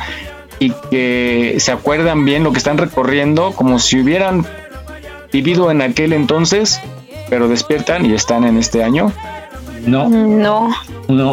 y 0.61 0.71
que 0.91 1.57
se 1.59 1.73
acuerdan 1.73 2.25
bien 2.25 2.45
lo 2.45 2.53
que 2.53 2.59
están 2.59 2.79
recorriendo, 2.79 3.51
como 3.51 3.81
si 3.81 4.01
hubieran 4.01 4.47
vivido 5.33 5.73
en 5.73 5.83
aquel 5.83 6.13
entonces, 6.13 6.81
pero 7.31 7.49
despiertan 7.49 8.07
y 8.07 8.15
están 8.15 8.45
en 8.45 8.59
este 8.59 8.85
año? 8.85 9.13
No. 9.85 10.09
No. 10.09 10.71
No. 11.09 11.33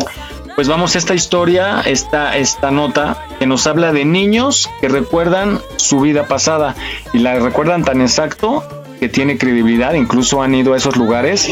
Pues 0.60 0.68
vamos 0.68 0.94
a 0.96 0.98
esta 0.98 1.16
historia, 1.16 1.80
esta, 1.86 2.36
esta 2.36 2.70
nota 2.70 3.26
que 3.40 3.48
nos 3.48 3.66
habla 3.66 3.94
de 3.94 4.04
niños 4.04 4.70
que 4.82 4.90
recuerdan 4.90 5.62
su 5.78 6.02
vida 6.02 6.28
pasada 6.28 6.76
y 7.14 7.20
la 7.20 7.40
recuerdan 7.40 7.86
tan 7.86 8.02
exacto 8.02 8.62
que 9.00 9.08
tiene 9.08 9.38
credibilidad, 9.38 9.94
incluso 9.94 10.44
han 10.44 10.54
ido 10.54 10.74
a 10.74 10.78
esos 10.78 10.98
lugares 10.98 11.50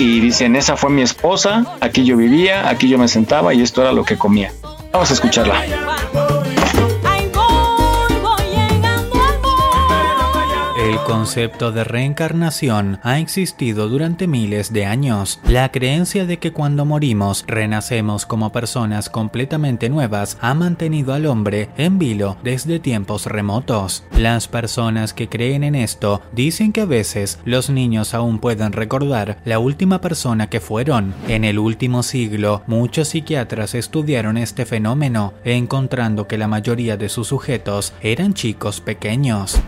y 0.00 0.18
dicen, 0.18 0.56
esa 0.56 0.76
fue 0.76 0.90
mi 0.90 1.02
esposa, 1.02 1.76
aquí 1.78 2.04
yo 2.04 2.16
vivía, 2.16 2.68
aquí 2.68 2.88
yo 2.88 2.98
me 2.98 3.06
sentaba 3.06 3.54
y 3.54 3.62
esto 3.62 3.80
era 3.80 3.92
lo 3.92 4.02
que 4.02 4.18
comía. 4.18 4.52
Vamos 4.90 5.08
a 5.10 5.14
escucharla. 5.14 6.37
Concepto 11.08 11.72
de 11.72 11.84
reencarnación 11.84 13.00
ha 13.02 13.18
existido 13.18 13.88
durante 13.88 14.26
miles 14.26 14.74
de 14.74 14.84
años. 14.84 15.40
La 15.48 15.72
creencia 15.72 16.26
de 16.26 16.38
que 16.38 16.52
cuando 16.52 16.84
morimos 16.84 17.44
renacemos 17.46 18.26
como 18.26 18.52
personas 18.52 19.08
completamente 19.08 19.88
nuevas 19.88 20.36
ha 20.42 20.52
mantenido 20.52 21.14
al 21.14 21.24
hombre 21.24 21.70
en 21.78 21.98
vilo 21.98 22.36
desde 22.44 22.78
tiempos 22.78 23.24
remotos. 23.24 24.04
Las 24.12 24.48
personas 24.48 25.14
que 25.14 25.30
creen 25.30 25.64
en 25.64 25.76
esto 25.76 26.20
dicen 26.32 26.72
que 26.72 26.82
a 26.82 26.86
veces 26.86 27.38
los 27.46 27.70
niños 27.70 28.12
aún 28.12 28.38
pueden 28.38 28.72
recordar 28.72 29.38
la 29.46 29.58
última 29.58 30.02
persona 30.02 30.50
que 30.50 30.60
fueron. 30.60 31.14
En 31.26 31.44
el 31.44 31.58
último 31.58 32.02
siglo, 32.02 32.62
muchos 32.66 33.08
psiquiatras 33.08 33.74
estudiaron 33.74 34.36
este 34.36 34.66
fenómeno, 34.66 35.32
encontrando 35.44 36.28
que 36.28 36.36
la 36.36 36.48
mayoría 36.48 36.98
de 36.98 37.08
sus 37.08 37.28
sujetos 37.28 37.94
eran 38.02 38.34
chicos 38.34 38.82
pequeños. 38.82 39.58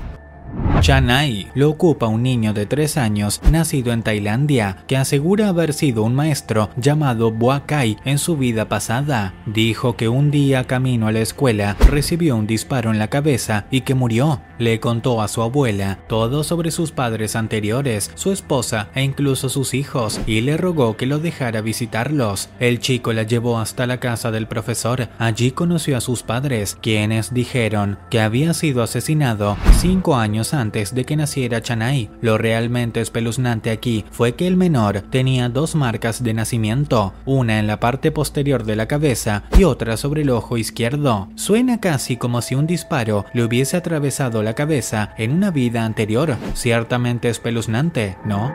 Chanai 0.80 1.46
lo 1.54 1.68
ocupa 1.68 2.06
un 2.06 2.22
niño 2.22 2.54
de 2.54 2.64
3 2.64 2.96
años 2.96 3.42
nacido 3.50 3.92
en 3.92 4.02
Tailandia 4.02 4.78
que 4.86 4.96
asegura 4.96 5.48
haber 5.48 5.74
sido 5.74 6.02
un 6.02 6.14
maestro 6.14 6.70
llamado 6.76 7.30
Boakai 7.30 7.98
en 8.06 8.16
su 8.18 8.38
vida 8.38 8.68
pasada. 8.68 9.34
Dijo 9.44 9.96
que 9.96 10.08
un 10.08 10.30
día 10.30 10.64
camino 10.64 11.06
a 11.06 11.12
la 11.12 11.20
escuela 11.20 11.76
recibió 11.90 12.34
un 12.34 12.46
disparo 12.46 12.90
en 12.90 12.98
la 12.98 13.08
cabeza 13.08 13.66
y 13.70 13.82
que 13.82 13.94
murió. 13.94 14.40
Le 14.58 14.78
contó 14.80 15.22
a 15.22 15.28
su 15.28 15.42
abuela 15.42 15.98
todo 16.06 16.44
sobre 16.44 16.70
sus 16.70 16.92
padres 16.92 17.36
anteriores, 17.36 18.10
su 18.14 18.30
esposa 18.30 18.88
e 18.94 19.02
incluso 19.02 19.48
sus 19.48 19.74
hijos 19.74 20.20
y 20.26 20.40
le 20.42 20.56
rogó 20.56 20.96
que 20.96 21.06
lo 21.06 21.18
dejara 21.18 21.60
visitarlos. 21.62 22.50
El 22.58 22.78
chico 22.78 23.12
la 23.12 23.22
llevó 23.22 23.58
hasta 23.58 23.86
la 23.86 24.00
casa 24.00 24.30
del 24.30 24.46
profesor. 24.46 25.08
Allí 25.18 25.50
conoció 25.50 25.96
a 25.96 26.02
sus 26.02 26.22
padres, 26.22 26.76
quienes 26.80 27.32
dijeron 27.32 27.98
que 28.10 28.20
había 28.20 28.52
sido 28.52 28.82
asesinado 28.82 29.56
cinco 29.78 30.16
años 30.16 30.52
antes 30.52 30.69
de 30.70 31.04
que 31.04 31.16
naciera 31.16 31.60
Chanai. 31.60 32.10
Lo 32.20 32.38
realmente 32.38 33.00
espeluznante 33.00 33.70
aquí 33.70 34.04
fue 34.12 34.34
que 34.34 34.46
el 34.46 34.56
menor 34.56 35.02
tenía 35.10 35.48
dos 35.48 35.74
marcas 35.74 36.22
de 36.22 36.32
nacimiento, 36.32 37.12
una 37.26 37.58
en 37.58 37.66
la 37.66 37.80
parte 37.80 38.12
posterior 38.12 38.64
de 38.64 38.76
la 38.76 38.86
cabeza 38.86 39.42
y 39.58 39.64
otra 39.64 39.96
sobre 39.96 40.22
el 40.22 40.30
ojo 40.30 40.56
izquierdo. 40.56 41.28
Suena 41.34 41.80
casi 41.80 42.16
como 42.16 42.40
si 42.40 42.54
un 42.54 42.66
disparo 42.66 43.24
le 43.34 43.42
hubiese 43.42 43.76
atravesado 43.76 44.42
la 44.42 44.54
cabeza 44.54 45.12
en 45.18 45.32
una 45.32 45.50
vida 45.50 45.84
anterior. 45.84 46.36
Ciertamente 46.54 47.28
espeluznante, 47.28 48.16
¿no? 48.24 48.52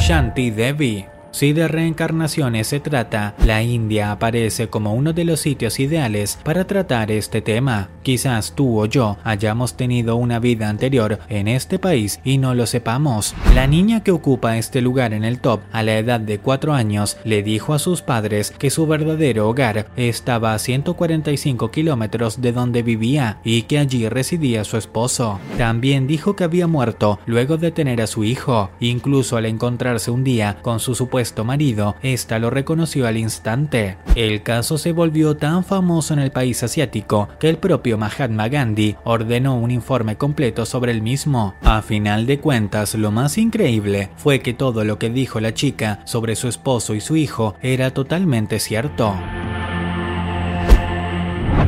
Shanti 0.00 0.50
Devi 0.50 1.06
si 1.38 1.52
de 1.52 1.68
reencarnaciones 1.68 2.66
se 2.66 2.80
trata, 2.80 3.36
la 3.46 3.62
India 3.62 4.10
aparece 4.10 4.66
como 4.66 4.94
uno 4.94 5.12
de 5.12 5.24
los 5.24 5.38
sitios 5.38 5.78
ideales 5.78 6.36
para 6.42 6.66
tratar 6.66 7.12
este 7.12 7.42
tema. 7.42 7.90
Quizás 8.02 8.56
tú 8.56 8.80
o 8.80 8.86
yo 8.86 9.18
hayamos 9.22 9.76
tenido 9.76 10.16
una 10.16 10.40
vida 10.40 10.68
anterior 10.68 11.20
en 11.28 11.46
este 11.46 11.78
país 11.78 12.18
y 12.24 12.38
no 12.38 12.56
lo 12.56 12.66
sepamos. 12.66 13.36
La 13.54 13.68
niña 13.68 14.02
que 14.02 14.10
ocupa 14.10 14.58
este 14.58 14.80
lugar 14.80 15.12
en 15.12 15.22
el 15.22 15.38
top 15.38 15.60
a 15.70 15.84
la 15.84 15.98
edad 15.98 16.18
de 16.18 16.40
4 16.40 16.72
años 16.74 17.18
le 17.22 17.44
dijo 17.44 17.72
a 17.72 17.78
sus 17.78 18.02
padres 18.02 18.50
que 18.50 18.70
su 18.70 18.88
verdadero 18.88 19.48
hogar 19.48 19.86
estaba 19.94 20.54
a 20.54 20.58
145 20.58 21.70
kilómetros 21.70 22.40
de 22.40 22.50
donde 22.50 22.82
vivía 22.82 23.38
y 23.44 23.62
que 23.62 23.78
allí 23.78 24.08
residía 24.08 24.64
su 24.64 24.76
esposo. 24.76 25.38
También 25.56 26.08
dijo 26.08 26.34
que 26.34 26.42
había 26.42 26.66
muerto 26.66 27.20
luego 27.26 27.58
de 27.58 27.70
tener 27.70 28.00
a 28.00 28.08
su 28.08 28.24
hijo, 28.24 28.70
incluso 28.80 29.36
al 29.36 29.46
encontrarse 29.46 30.10
un 30.10 30.24
día 30.24 30.56
con 30.62 30.80
su 30.80 30.96
supuesto 30.96 31.27
marido, 31.44 31.96
esta 32.02 32.38
lo 32.38 32.50
reconoció 32.50 33.06
al 33.06 33.16
instante. 33.16 33.96
El 34.14 34.42
caso 34.42 34.78
se 34.78 34.92
volvió 34.92 35.36
tan 35.36 35.64
famoso 35.64 36.14
en 36.14 36.20
el 36.20 36.30
país 36.30 36.62
asiático 36.62 37.28
que 37.38 37.48
el 37.48 37.58
propio 37.58 37.98
Mahatma 37.98 38.48
Gandhi 38.48 38.96
ordenó 39.04 39.56
un 39.56 39.70
informe 39.70 40.16
completo 40.16 40.66
sobre 40.66 40.92
el 40.92 41.02
mismo. 41.02 41.54
A 41.62 41.82
final 41.82 42.26
de 42.26 42.40
cuentas, 42.40 42.94
lo 42.94 43.10
más 43.10 43.38
increíble 43.38 44.10
fue 44.16 44.40
que 44.40 44.54
todo 44.54 44.84
lo 44.84 44.98
que 44.98 45.10
dijo 45.10 45.40
la 45.40 45.54
chica 45.54 46.00
sobre 46.04 46.36
su 46.36 46.48
esposo 46.48 46.94
y 46.94 47.00
su 47.00 47.16
hijo 47.16 47.54
era 47.62 47.90
totalmente 47.92 48.58
cierto. 48.58 49.14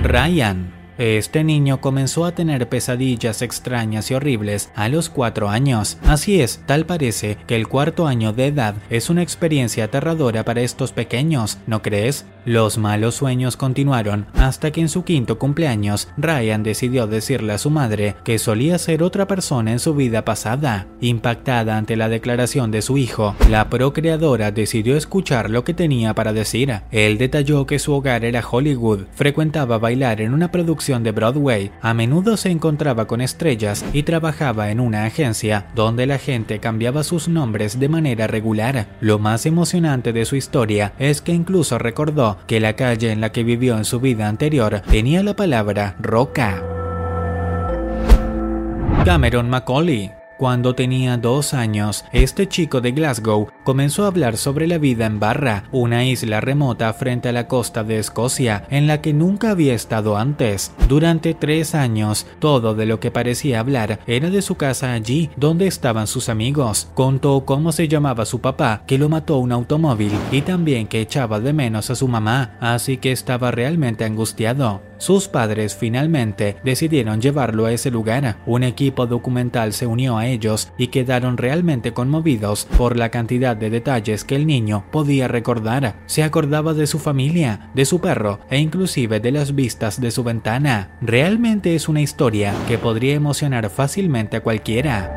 Ryan 0.02 0.79
este 1.00 1.44
niño 1.44 1.80
comenzó 1.80 2.26
a 2.26 2.32
tener 2.32 2.68
pesadillas 2.68 3.40
extrañas 3.40 4.10
y 4.10 4.14
horribles 4.14 4.70
a 4.74 4.88
los 4.90 5.08
cuatro 5.08 5.48
años. 5.48 5.96
Así 6.02 6.42
es, 6.42 6.60
tal 6.66 6.84
parece 6.84 7.38
que 7.46 7.56
el 7.56 7.68
cuarto 7.68 8.06
año 8.06 8.34
de 8.34 8.48
edad 8.48 8.74
es 8.90 9.08
una 9.08 9.22
experiencia 9.22 9.84
aterradora 9.84 10.44
para 10.44 10.60
estos 10.60 10.92
pequeños, 10.92 11.58
¿no 11.66 11.80
crees? 11.80 12.26
Los 12.44 12.78
malos 12.78 13.16
sueños 13.16 13.56
continuaron 13.56 14.26
hasta 14.34 14.70
que 14.70 14.80
en 14.80 14.88
su 14.88 15.04
quinto 15.04 15.38
cumpleaños 15.38 16.08
Ryan 16.16 16.62
decidió 16.62 17.06
decirle 17.06 17.52
a 17.52 17.58
su 17.58 17.70
madre 17.70 18.16
que 18.24 18.38
solía 18.38 18.78
ser 18.78 19.02
otra 19.02 19.26
persona 19.26 19.72
en 19.72 19.78
su 19.78 19.94
vida 19.94 20.24
pasada. 20.24 20.86
Impactada 21.00 21.76
ante 21.76 21.96
la 21.96 22.08
declaración 22.08 22.70
de 22.70 22.82
su 22.82 22.96
hijo, 22.98 23.34
la 23.48 23.68
procreadora 23.68 24.50
decidió 24.52 24.96
escuchar 24.96 25.50
lo 25.50 25.64
que 25.64 25.74
tenía 25.74 26.14
para 26.14 26.32
decir. 26.32 26.60
Él 26.90 27.18
detalló 27.18 27.66
que 27.66 27.78
su 27.78 27.92
hogar 27.92 28.24
era 28.24 28.44
Hollywood, 28.48 29.06
frecuentaba 29.12 29.78
bailar 29.78 30.20
en 30.20 30.34
una 30.34 30.50
producción 30.50 31.02
de 31.02 31.12
Broadway, 31.12 31.70
a 31.80 31.94
menudo 31.94 32.36
se 32.36 32.50
encontraba 32.50 33.06
con 33.06 33.20
estrellas 33.20 33.84
y 33.92 34.02
trabajaba 34.02 34.70
en 34.70 34.80
una 34.80 35.04
agencia 35.04 35.66
donde 35.74 36.06
la 36.06 36.18
gente 36.18 36.58
cambiaba 36.60 37.02
sus 37.02 37.28
nombres 37.28 37.80
de 37.80 37.88
manera 37.88 38.26
regular. 38.26 38.88
Lo 39.00 39.18
más 39.18 39.46
emocionante 39.46 40.12
de 40.12 40.24
su 40.24 40.36
historia 40.36 40.92
es 40.98 41.22
que 41.22 41.32
incluso 41.32 41.78
recordó 41.78 42.29
que 42.46 42.60
la 42.60 42.74
calle 42.74 43.12
en 43.12 43.20
la 43.20 43.32
que 43.32 43.44
vivió 43.44 43.76
en 43.76 43.84
su 43.84 44.00
vida 44.00 44.28
anterior 44.28 44.82
tenía 44.90 45.22
la 45.22 45.34
palabra 45.34 45.96
roca. 46.00 46.62
Cameron 49.04 49.48
Macaulay 49.48 50.19
cuando 50.40 50.74
tenía 50.74 51.18
dos 51.18 51.52
años, 51.52 52.06
este 52.14 52.48
chico 52.48 52.80
de 52.80 52.92
Glasgow 52.92 53.48
comenzó 53.62 54.04
a 54.04 54.06
hablar 54.06 54.38
sobre 54.38 54.66
la 54.66 54.78
vida 54.78 55.04
en 55.04 55.20
Barra, 55.20 55.64
una 55.70 56.06
isla 56.06 56.40
remota 56.40 56.90
frente 56.94 57.28
a 57.28 57.32
la 57.32 57.46
costa 57.46 57.84
de 57.84 57.98
Escocia, 57.98 58.64
en 58.70 58.86
la 58.86 59.02
que 59.02 59.12
nunca 59.12 59.50
había 59.50 59.74
estado 59.74 60.16
antes. 60.16 60.72
Durante 60.88 61.34
tres 61.34 61.74
años, 61.74 62.26
todo 62.38 62.74
de 62.74 62.86
lo 62.86 63.00
que 63.00 63.10
parecía 63.10 63.60
hablar 63.60 64.00
era 64.06 64.30
de 64.30 64.40
su 64.40 64.54
casa 64.54 64.94
allí, 64.94 65.28
donde 65.36 65.66
estaban 65.66 66.06
sus 66.06 66.30
amigos. 66.30 66.88
Contó 66.94 67.44
cómo 67.44 67.70
se 67.70 67.86
llamaba 67.86 68.24
su 68.24 68.40
papá, 68.40 68.82
que 68.86 68.96
lo 68.96 69.10
mató 69.10 69.36
un 69.36 69.52
automóvil, 69.52 70.12
y 70.32 70.40
también 70.40 70.86
que 70.86 71.02
echaba 71.02 71.38
de 71.38 71.52
menos 71.52 71.90
a 71.90 71.94
su 71.94 72.08
mamá, 72.08 72.56
así 72.60 72.96
que 72.96 73.12
estaba 73.12 73.50
realmente 73.50 74.04
angustiado. 74.04 74.89
Sus 75.00 75.28
padres 75.28 75.74
finalmente 75.74 76.56
decidieron 76.62 77.22
llevarlo 77.22 77.64
a 77.64 77.72
ese 77.72 77.90
lugar. 77.90 78.36
Un 78.44 78.64
equipo 78.64 79.06
documental 79.06 79.72
se 79.72 79.86
unió 79.86 80.18
a 80.18 80.26
ellos 80.26 80.70
y 80.76 80.88
quedaron 80.88 81.38
realmente 81.38 81.94
conmovidos 81.94 82.66
por 82.76 82.98
la 82.98 83.08
cantidad 83.08 83.56
de 83.56 83.70
detalles 83.70 84.24
que 84.24 84.36
el 84.36 84.46
niño 84.46 84.84
podía 84.92 85.26
recordar. 85.26 85.94
Se 86.04 86.22
acordaba 86.22 86.74
de 86.74 86.86
su 86.86 86.98
familia, 86.98 87.70
de 87.72 87.86
su 87.86 88.02
perro 88.02 88.40
e 88.50 88.58
inclusive 88.58 89.20
de 89.20 89.32
las 89.32 89.54
vistas 89.54 90.02
de 90.02 90.10
su 90.10 90.22
ventana. 90.22 90.98
Realmente 91.00 91.74
es 91.74 91.88
una 91.88 92.02
historia 92.02 92.54
que 92.68 92.76
podría 92.76 93.14
emocionar 93.14 93.70
fácilmente 93.70 94.36
a 94.36 94.42
cualquiera. 94.42 95.14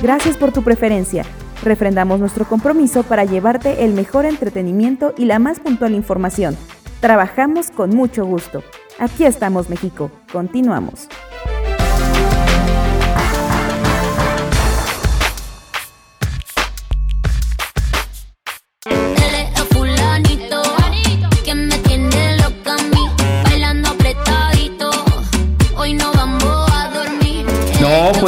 Gracias 0.00 0.36
por 0.36 0.52
tu 0.52 0.62
preferencia. 0.62 1.24
Refrendamos 1.64 2.20
nuestro 2.20 2.44
compromiso 2.44 3.04
para 3.04 3.24
llevarte 3.24 3.84
el 3.84 3.94
mejor 3.94 4.26
entretenimiento 4.26 5.14
y 5.16 5.24
la 5.24 5.38
más 5.38 5.60
puntual 5.60 5.94
información. 5.94 6.58
Trabajamos 7.00 7.70
con 7.70 7.88
mucho 7.90 8.26
gusto. 8.26 8.62
Aquí 8.98 9.24
estamos, 9.24 9.70
México. 9.70 10.10
Continuamos. 10.30 11.08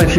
Es 0.01 0.17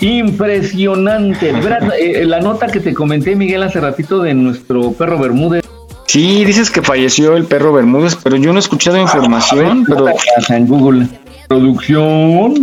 impresionante. 0.00 1.52
Eh, 1.98 2.24
la 2.26 2.40
nota 2.40 2.66
que 2.66 2.80
te 2.80 2.94
comenté, 2.94 3.36
Miguel, 3.36 3.62
hace 3.62 3.80
ratito 3.80 4.20
de 4.20 4.34
nuestro 4.34 4.92
perro 4.92 5.18
Bermúdez. 5.18 5.64
Sí, 6.06 6.44
dices 6.44 6.70
que 6.70 6.82
falleció 6.82 7.36
el 7.36 7.44
perro 7.44 7.72
Bermúdez, 7.72 8.16
pero 8.22 8.36
yo 8.36 8.52
no 8.52 8.58
he 8.58 8.60
escuchado 8.60 8.98
información. 8.98 9.84
pero... 9.86 10.06
En 10.48 10.66
Google. 10.66 11.06
Producción. 11.48 12.54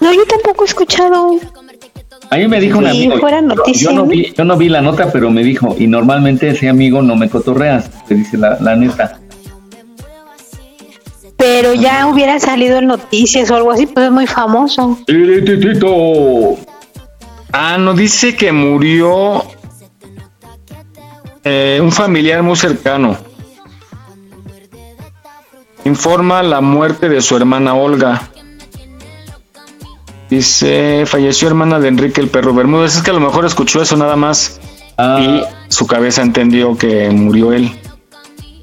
no, 0.00 0.12
yo 0.12 0.26
tampoco 0.26 0.64
he 0.64 0.66
escuchado. 0.66 1.38
A 2.30 2.36
mí 2.36 2.46
me 2.46 2.60
dijo 2.60 2.78
un 2.78 2.86
amigo. 2.86 3.16
yo, 3.72 3.92
no 3.92 4.06
vi, 4.06 4.32
yo 4.36 4.44
no 4.44 4.56
vi 4.56 4.68
la 4.68 4.80
nota, 4.80 5.10
pero 5.12 5.30
me 5.30 5.42
dijo, 5.42 5.74
y 5.78 5.86
normalmente 5.88 6.48
ese 6.48 6.68
amigo 6.68 7.02
no 7.02 7.16
me 7.16 7.28
cotorreas, 7.28 7.90
te 8.06 8.14
dice 8.14 8.36
la, 8.36 8.56
la 8.60 8.76
neta. 8.76 9.20
Pero 11.40 11.72
ya 11.72 12.06
hubiera 12.06 12.38
salido 12.38 12.76
en 12.76 12.86
noticias 12.86 13.50
o 13.50 13.56
algo 13.56 13.72
así, 13.72 13.86
pues 13.86 14.06
es 14.06 14.12
muy 14.12 14.26
famoso. 14.26 14.98
Ah, 17.50 17.78
no 17.78 17.94
dice 17.94 18.36
que 18.36 18.52
murió 18.52 19.42
eh, 21.42 21.80
un 21.82 21.90
familiar 21.92 22.42
muy 22.42 22.56
cercano. 22.56 23.16
Informa 25.86 26.42
la 26.42 26.60
muerte 26.60 27.08
de 27.08 27.22
su 27.22 27.38
hermana 27.38 27.74
Olga. 27.74 28.28
Dice, 30.28 31.04
falleció 31.06 31.48
hermana 31.48 31.80
de 31.80 31.88
Enrique 31.88 32.20
el 32.20 32.28
Perro 32.28 32.52
Bermúdez. 32.52 32.96
Es 32.96 33.02
que 33.02 33.10
a 33.10 33.14
lo 33.14 33.20
mejor 33.20 33.46
escuchó 33.46 33.80
eso 33.80 33.96
nada 33.96 34.14
más. 34.14 34.60
Ah. 34.98 35.18
Y 35.22 35.72
su 35.72 35.86
cabeza 35.86 36.20
entendió 36.20 36.76
que 36.76 37.08
murió 37.08 37.54
él. 37.54 37.72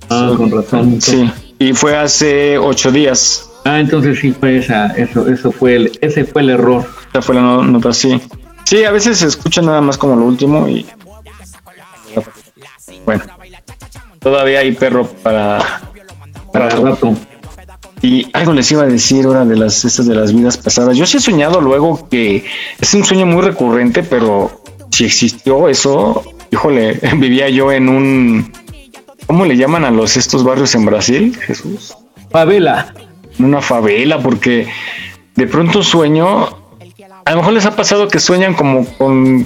Ah, 0.10 0.32
con 0.38 0.52
razón. 0.52 1.02
Sí, 1.02 1.30
y 1.60 1.74
fue 1.74 1.98
hace 1.98 2.58
ocho 2.58 2.92
días. 2.92 3.50
Ah, 3.66 3.80
entonces 3.80 4.20
sí 4.20 4.32
fue 4.32 4.58
esa, 4.58 4.88
eso, 4.96 5.28
eso 5.28 5.52
fue 5.52 5.76
el, 5.76 6.00
ese 6.02 6.24
fue 6.26 6.42
el 6.42 6.52
error. 6.52 6.86
Esa 7.10 7.22
fue 7.22 7.36
la 7.36 7.42
nota, 7.42 7.92
sí. 7.94 8.22
Sí, 8.64 8.84
a 8.84 8.92
veces 8.92 9.18
se 9.18 9.28
escucha 9.28 9.62
nada 9.62 9.82
más 9.82 9.98
como 9.98 10.16
lo 10.16 10.26
último 10.26 10.68
y... 10.68 10.86
Bueno, 13.06 13.24
todavía 14.20 14.60
hay 14.60 14.74
perro 14.74 15.08
para... 15.24 15.60
Para 16.52 16.70
rato. 16.70 17.16
Y 18.02 18.30
algo 18.34 18.54
les 18.54 18.72
iba 18.72 18.84
a 18.84 18.88
decir 18.88 19.26
ahora 19.26 19.44
de 19.46 19.56
las 19.56 19.84
estas 19.84 20.08
de 20.08 20.16
las 20.16 20.34
vidas 20.34 20.58
pasadas. 20.58 20.98
Yo 20.98 21.06
sí 21.06 21.18
he 21.18 21.20
soñado 21.20 21.62
luego 21.62 22.08
que 22.10 22.46
es 22.80 22.94
un 22.94 23.04
sueño 23.04 23.26
muy 23.26 23.42
recurrente, 23.42 24.04
pero 24.04 24.62
si 24.92 25.06
existió 25.06 25.68
eso, 25.68 26.24
híjole, 26.52 27.00
vivía 27.18 27.50
yo 27.50 27.72
en 27.72 27.90
un 27.90 28.52
¿cómo 29.28 29.46
le 29.46 29.56
llaman 29.56 29.86
a 29.86 29.92
los 29.92 30.18
estos 30.18 30.44
barrios 30.44 30.74
en 30.74 30.86
Brasil, 30.86 31.38
Jesús? 31.46 31.96
Favela. 32.32 32.94
Una 33.40 33.62
favela, 33.62 34.20
porque 34.20 34.68
de 35.36 35.48
pronto 35.48 35.84
sueño, 35.84 36.48
a 37.26 37.32
lo 37.32 37.38
mejor 37.38 37.54
les 37.54 37.66
ha 37.66 37.76
pasado 37.76 38.08
que 38.08 38.20
sueñan 38.20 38.56
como 38.56 38.86
con 38.98 39.46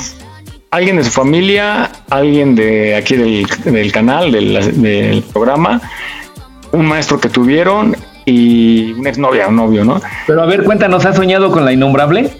alguien 0.69 0.95
de 0.95 1.03
su 1.03 1.11
familia, 1.11 1.91
alguien 2.09 2.55
de 2.55 2.95
aquí 2.95 3.17
del, 3.17 3.45
del 3.65 3.91
canal, 3.91 4.31
del, 4.31 4.81
del 4.81 5.21
programa, 5.23 5.81
un 6.71 6.85
maestro 6.85 7.19
que 7.19 7.27
tuvieron 7.27 7.97
y 8.25 8.93
una 8.93 9.09
exnovia, 9.09 9.47
un 9.47 9.57
novio, 9.57 9.83
¿no? 9.83 10.01
Pero 10.27 10.41
a 10.41 10.45
ver, 10.45 10.63
cuéntanos, 10.63 11.05
¿has 11.05 11.17
soñado 11.17 11.51
con 11.51 11.65
la 11.65 11.73
innombrable? 11.73 12.31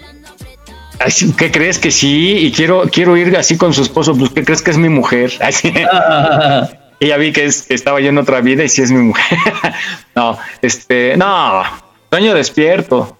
¿Qué 1.36 1.50
crees 1.50 1.78
que 1.78 1.90
sí? 1.90 2.36
Y 2.38 2.52
quiero, 2.52 2.88
quiero 2.90 3.16
ir 3.16 3.36
así 3.36 3.56
con 3.56 3.74
su 3.74 3.82
esposo, 3.82 4.16
pues 4.16 4.30
¿qué 4.30 4.44
crees 4.44 4.62
que 4.62 4.70
es 4.70 4.78
mi 4.78 4.88
mujer? 4.88 5.32
Así. 5.40 5.72
y 7.02 7.08
ya 7.08 7.16
vi 7.16 7.32
que, 7.32 7.46
estaba 7.46 8.00
yo 8.00 8.10
en 8.10 8.18
otra 8.18 8.40
vida 8.40 8.62
y 8.62 8.68
sí 8.68 8.80
es 8.80 8.92
mi 8.92 9.00
mujer. 9.00 9.36
no, 10.14 10.38
este, 10.62 11.16
no, 11.16 11.64
sueño 12.10 12.32
despierto. 12.32 13.18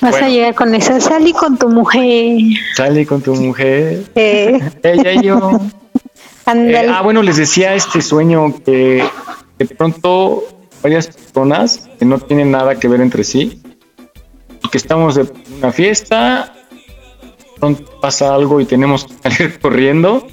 Vas 0.00 0.14
a 0.22 0.28
llegar 0.28 0.54
con 0.54 0.74
esa, 0.74 1.00
salí 1.00 1.34
con 1.34 1.58
tu 1.58 1.68
mujer. 1.68 2.38
Salí 2.74 3.04
con 3.04 3.20
tu 3.20 3.34
mujer. 3.34 4.04
Ella 4.14 5.12
y 5.12 5.22
yo. 5.22 5.60
Eh, 6.44 6.88
ah, 6.92 7.02
bueno, 7.02 7.22
les 7.22 7.36
decía 7.36 7.72
este 7.76 8.02
sueño 8.02 8.52
que 8.64 9.04
de 9.58 9.66
pronto 9.66 10.42
varias 10.82 11.06
personas 11.06 11.88
que 12.00 12.04
no 12.04 12.18
tienen 12.18 12.50
nada 12.50 12.80
que 12.80 12.88
ver 12.88 13.00
entre 13.00 13.22
sí, 13.22 13.62
y 14.60 14.68
que 14.68 14.76
estamos 14.76 15.14
de 15.14 15.32
una 15.58 15.70
fiesta, 15.70 16.52
pronto 17.60 18.00
pasa 18.00 18.34
algo 18.34 18.60
y 18.60 18.64
tenemos 18.64 19.04
que 19.04 19.30
salir 19.30 19.60
corriendo, 19.60 20.26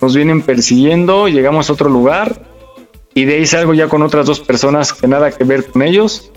nos 0.00 0.14
vienen 0.14 0.42
persiguiendo, 0.42 1.28
llegamos 1.28 1.70
a 1.70 1.72
otro 1.72 1.88
lugar 1.88 2.42
y 3.14 3.24
de 3.24 3.36
ahí 3.36 3.46
salgo 3.46 3.74
ya 3.74 3.88
con 3.88 4.02
otras 4.02 4.26
dos 4.26 4.40
personas 4.40 4.92
que 4.92 5.08
nada 5.08 5.30
que 5.32 5.44
ver 5.44 5.66
con 5.66 5.82
ellos 5.82 6.30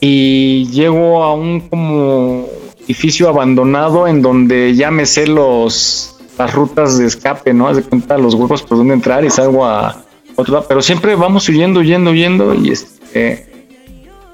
y 0.00 0.66
llego 0.70 1.22
a 1.22 1.34
un 1.34 1.60
como 1.68 2.46
edificio 2.84 3.28
abandonado 3.28 4.06
en 4.06 4.22
donde 4.22 4.74
ya 4.74 4.90
me 4.90 5.06
sé 5.06 5.26
los 5.26 6.14
las 6.38 6.54
rutas 6.54 6.98
de 6.98 7.06
escape, 7.06 7.52
¿no? 7.52 7.66
Haz 7.66 7.76
de 7.76 7.82
cuenta 7.82 8.16
los 8.16 8.34
huecos 8.34 8.62
por 8.62 8.78
donde 8.78 8.94
entrar 8.94 9.24
y 9.24 9.30
salgo 9.30 9.66
a 9.66 10.04
pero 10.68 10.80
siempre 10.82 11.16
vamos 11.16 11.48
huyendo, 11.48 11.80
huyendo, 11.80 12.12
huyendo 12.12 12.54
y 12.54 12.70
este 12.70 13.48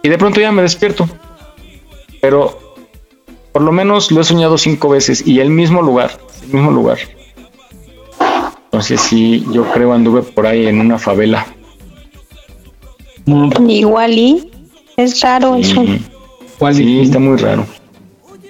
y 0.03 0.09
de 0.09 0.19
pronto 0.19 0.39
ya 0.39 0.53
me 0.53 0.63
despierto. 0.63 1.09
Pero 2.21 2.77
por 3.53 3.63
lo 3.63 3.73
menos 3.73 4.11
lo 4.11 4.21
he 4.21 4.25
soñado 4.25 4.59
cinco 4.59 4.91
veces 4.91 5.27
y 5.27 5.41
el 5.41 5.49
mismo 5.49 5.81
lugar, 5.81 6.19
el 6.43 6.53
mismo 6.53 6.71
lugar. 6.71 6.99
Entonces 8.75 9.03
sí, 9.03 9.47
yo 9.53 9.71
creo 9.71 9.93
anduve 9.93 10.23
por 10.23 10.49
ahí 10.49 10.67
en 10.67 10.81
una 10.81 10.99
favela. 10.99 11.47
Igual 13.69 14.13
y 14.19 14.51
es 14.97 15.21
raro 15.21 15.55
eso. 15.55 15.85
Sí, 16.73 17.01
está 17.01 17.21
muy 17.21 17.37
raro. 17.37 17.65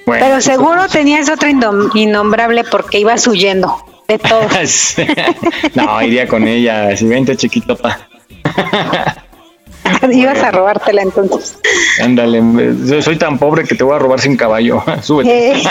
Pero 0.07 0.41
seguro 0.41 0.89
tenías 0.89 1.29
otro 1.29 1.47
innombrable 1.93 2.65
porque 2.65 3.01
ibas 3.01 3.27
huyendo 3.27 3.77
de 4.09 4.19
todo. 4.19 4.41
no, 5.75 6.03
iría 6.03 6.27
con 6.27 6.49
ella, 6.49 6.97
si 6.97 7.05
vente 7.05 7.37
chiquitota. 7.37 8.09
Ibas 10.11 10.39
a 10.39 10.51
robártela 10.53 11.03
entonces. 11.03 11.59
Ándale, 12.03 13.03
soy 13.03 13.19
tan 13.19 13.39
pobre 13.39 13.65
que 13.65 13.75
te 13.75 13.85
voy 13.85 13.95
a 13.95 13.99
robar 13.99 14.19
sin 14.21 14.39
caballo. 14.39 14.83
Súbete. 15.03 15.51
Eh. 15.51 15.63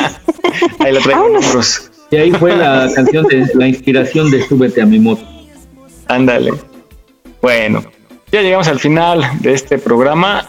ahí 0.78 0.94
la 0.94 1.00
traigo 1.00 1.28
Y 2.14 2.16
ahí 2.16 2.32
fue 2.32 2.56
la 2.56 2.88
canción 2.96 3.26
de 3.26 3.50
la 3.56 3.68
inspiración 3.68 4.30
de 4.30 4.48
Súbete 4.48 4.84
a 4.84 4.86
mi 4.86 5.00
moto. 5.00 5.24
Ándale. 6.08 6.54
Bueno, 7.42 7.84
ya 8.32 8.44
llegamos 8.44 8.68
al 8.68 8.80
final 8.80 9.24
de 9.40 9.54
este 9.54 9.80
programa. 9.80 10.46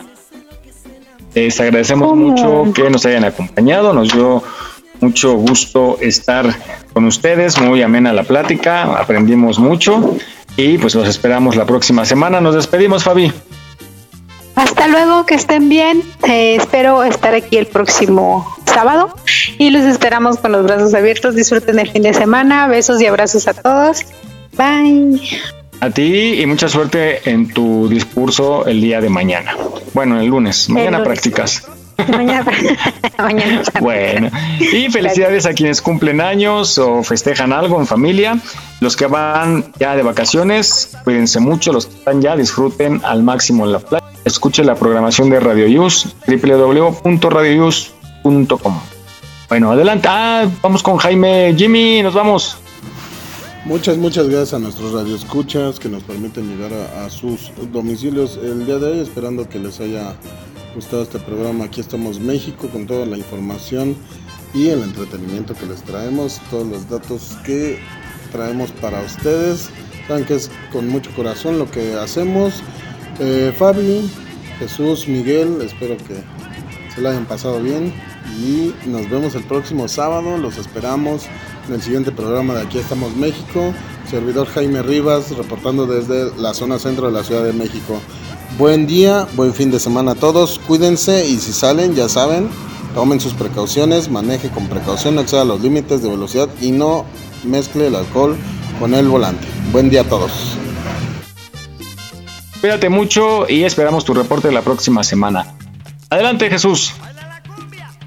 Les 1.35 1.59
agradecemos 1.59 2.15
mucho 2.15 2.71
que 2.75 2.91
nos 2.91 3.07
hayan 3.07 3.25
acompañado. 3.25 3.95
Nos 3.95 4.13
dio 4.13 4.43
mucho 5.01 5.37
gusto 5.37 5.97
estar 6.03 6.55
con 6.93 7.07
ustedes, 7.07 7.59
muy 7.59 7.81
amena 7.81 8.13
la 8.13 8.25
plática, 8.25 8.99
aprendimos 8.99 9.59
mucho 9.59 10.17
y 10.59 10.77
pues 10.77 10.95
los 10.95 11.09
esperamos 11.09 11.57
la 11.57 11.65
próxima 11.65 12.05
semana. 12.05 12.43
Nos 12.43 12.57
despedimos, 12.57 13.05
Fabi. 13.05 13.33
Hasta 14.55 14.87
luego, 14.89 15.27
que 15.27 15.35
estén 15.35 15.69
bien. 15.69 16.03
Eh, 16.29 16.57
espero 16.57 17.03
estar 17.03 17.35
aquí 17.35 17.57
el 17.57 17.67
próximo 17.67 18.57
sábado 18.67 19.15
y 19.59 19.71
los 19.71 19.85
esperamos 19.85 20.39
con 20.39 20.53
los 20.53 20.65
brazos 20.65 20.95
abiertos. 20.95 21.35
Disfruten 21.35 21.79
el 21.79 21.91
fin 21.91 22.03
de 22.03 22.15
semana. 22.15 22.67
Besos 22.69 23.01
y 23.01 23.07
abrazos 23.07 23.49
a 23.49 23.55
todos. 23.55 24.03
Bye. 24.57 25.21
A 25.81 25.91
ti 25.91 26.41
y 26.41 26.47
mucha 26.47 26.69
suerte 26.69 27.29
en 27.29 27.53
tu 27.53 27.89
discurso 27.89 28.65
el 28.67 28.81
día 28.81 29.01
de 29.01 29.09
mañana. 29.09 29.57
Bueno, 29.93 30.21
el 30.21 30.27
lunes. 30.29 30.69
Mañana 30.69 31.03
practicas. 31.03 31.65
Mañana. 32.09 32.51
Bueno, 33.81 34.31
y 34.61 34.91
felicidades 34.91 35.47
a 35.47 35.53
quienes 35.53 35.81
cumplen 35.81 36.21
años 36.21 36.77
o 36.79 37.01
festejan 37.03 37.53
algo 37.53 37.79
en 37.79 37.87
familia. 37.87 38.39
Los 38.81 38.97
que 38.97 39.07
van 39.07 39.67
ya 39.79 39.95
de 39.95 40.03
vacaciones, 40.03 40.97
cuídense 41.05 41.39
mucho. 41.41 41.73
Los 41.73 41.87
que 41.87 41.95
están 41.97 42.21
ya, 42.21 42.37
disfruten 42.37 43.01
al 43.05 43.23
máximo 43.23 43.65
en 43.65 43.73
la 43.73 43.79
playa. 43.79 44.05
Escuche 44.25 44.65
la 44.65 44.75
programación 44.75 45.31
de 45.31 45.39
Radio 45.39 45.69
Yus, 45.69 46.17
www.radioyus.com. 46.27 48.81
Bueno, 49.49 49.71
adelante. 49.71 50.09
Ah, 50.11 50.49
vamos 50.63 50.83
con 50.83 50.97
Jaime. 50.97 51.55
Jimmy, 51.57 52.03
nos 52.03 52.15
vamos. 52.15 52.59
Muchas, 53.65 53.97
muchas 53.97 54.29
gracias 54.29 54.55
a 54.55 54.59
nuestros 54.59 54.93
radioescuchas 54.93 55.79
que 55.79 55.89
nos 55.89 56.03
permiten 56.03 56.49
llegar 56.49 56.73
a 56.73 57.09
sus 57.09 57.53
domicilios 57.73 58.39
el 58.43 58.67
día 58.67 58.79
de 58.79 58.93
hoy, 58.93 58.99
esperando 59.01 59.49
que 59.49 59.59
les 59.59 59.81
haya 59.81 60.15
gustado 60.75 61.03
este 61.05 61.21
programa. 61.21 61.67
Aquí 61.67 61.81
estamos 61.81 62.19
México 62.19 62.69
con 62.69 62.87
toda 62.87 63.07
la 63.07 63.17
información 63.17 63.97
y 64.53 64.69
el 64.69 64.83
entretenimiento 64.83 65.55
que 65.55 65.67
les 65.67 65.83
traemos, 65.83 66.41
todos 66.51 66.67
los 66.67 66.89
datos 66.91 67.37
que 67.45 67.79
traemos 68.33 68.73
para 68.73 69.01
ustedes. 69.03 69.71
Saben 70.09 70.25
que 70.25 70.35
es 70.35 70.51
con 70.73 70.89
mucho 70.89 71.11
corazón 71.15 71.59
lo 71.59 71.71
que 71.71 71.95
hacemos. 71.95 72.63
Eh, 73.21 73.55
Fabi, 73.57 74.11
Jesús, 74.59 75.07
Miguel, 75.07 75.63
espero 75.63 75.97
que 75.97 76.17
se 76.93 77.01
lo 77.01 77.11
hayan 77.11 77.27
pasado 77.27 77.61
bien 77.63 77.93
y 78.39 78.75
nos 78.87 79.09
vemos 79.09 79.35
el 79.37 79.45
próximo 79.45 79.87
sábado. 79.87 80.39
Los 80.39 80.59
esperamos 80.59 81.27
en 81.69 81.75
el 81.75 81.83
siguiente 81.83 82.11
programa 82.11 82.55
de 82.55 82.63
Aquí 82.63 82.79
estamos 82.79 83.17
México. 83.17 83.73
Servidor 84.11 84.47
Jaime 84.49 84.83
Rivas 84.83 85.37
reportando 85.37 85.87
desde 85.87 86.37
la 86.37 86.53
zona 86.53 86.79
centro 86.79 87.07
de 87.07 87.13
la 87.13 87.25
Ciudad 87.25 87.45
de 87.45 87.53
México. 87.53 88.01
Buen 88.57 88.87
día, 88.87 89.27
buen 89.35 89.53
fin 89.53 89.73
de 89.73 89.81
semana 89.81 90.13
a 90.13 90.15
todos. 90.15 90.61
Cuídense 90.61 91.27
y 91.27 91.39
si 91.39 91.53
salen, 91.53 91.97
ya 91.97 92.09
saben, 92.09 92.49
tomen 92.95 93.19
sus 93.19 93.35
precauciones, 93.35 94.09
maneje 94.09 94.49
con 94.49 94.69
precaución, 94.69 95.17
no 95.17 95.23
exceda 95.23 95.45
los 95.45 95.61
límites 95.61 96.05
de 96.05 96.09
velocidad 96.09 96.49
y 96.61 96.71
no 96.71 97.05
mezcle 97.43 97.89
el 97.89 97.97
alcohol 97.97 98.37
con 98.79 98.95
el 98.95 99.09
volante. 99.09 99.45
Buen 99.73 99.91
día 99.91 100.03
a 100.03 100.05
todos. 100.05 100.57
Cuídate 102.61 102.89
mucho 102.89 103.51
y 103.51 103.65
esperamos 103.65 104.05
tu 104.05 104.15
reporte 104.15 104.53
la 104.53 104.63
próxima 104.63 105.03
semana. 105.03 105.47
Adelante, 106.09 106.49
Jesús. 106.49 106.95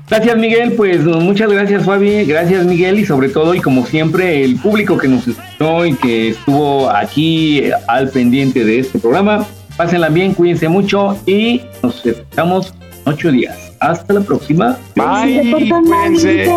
Gracias 0.10 0.38
Miguel, 0.38 0.72
pues 0.78 1.04
muchas 1.04 1.52
gracias 1.52 1.84
Fabi, 1.84 2.24
gracias 2.24 2.64
Miguel 2.64 2.98
y 2.98 3.06
sobre 3.06 3.28
todo 3.28 3.54
y 3.54 3.60
como 3.60 3.86
siempre 3.86 4.46
el 4.46 4.56
público 4.56 4.98
que 4.98 5.10
nos 5.10 5.28
escuchó 5.28 5.86
y 5.86 5.96
que 5.96 6.30
estuvo 6.30 6.90
aquí 6.90 7.64
al 7.90 8.10
pendiente 8.10 8.64
de 8.64 8.80
este 8.80 9.00
programa. 9.00 9.46
Pásenla 9.78 10.10
bien, 10.10 10.34
cuídense 10.34 10.68
mucho 10.68 11.16
y 11.28 11.62
nos 11.84 12.04
escuchamos 12.04 12.74
en 13.06 13.14
ocho 13.14 13.32
días. 13.32 13.56
Hasta 13.80 14.14
la 14.14 14.22
próxima. 14.22 14.76
Bye, 14.96 15.52
cuídense. 15.52 16.52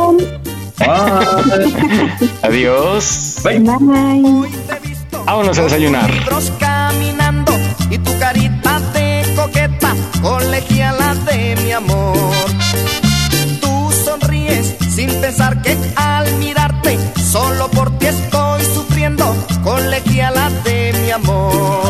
Adiós. 2.43 3.37
Bye. 3.45 3.59
Bye. 3.59 4.49
Vámonos 5.27 5.59
a 5.59 5.63
desayunar. 5.65 6.11
caminando 6.59 7.53
y 7.91 7.99
tu 7.99 8.19
carita 8.19 8.81
de 8.95 9.23
coqueta, 9.37 9.95
colegiala 10.23 11.15
de 11.27 11.57
mi 11.63 11.73
amor. 11.73 12.17
Tú 13.61 13.93
sonríes 14.05 14.77
sin 14.89 15.11
pensar 15.21 15.61
que 15.61 15.77
al 15.97 16.35
mirarte, 16.39 16.99
solo 17.21 17.69
por 17.69 17.91
ti 17.99 18.07
estoy 18.07 18.65
sufriendo, 18.65 19.37
colegiala 19.63 20.49
de 20.65 20.95
mi 21.05 21.11
amor. 21.11 21.90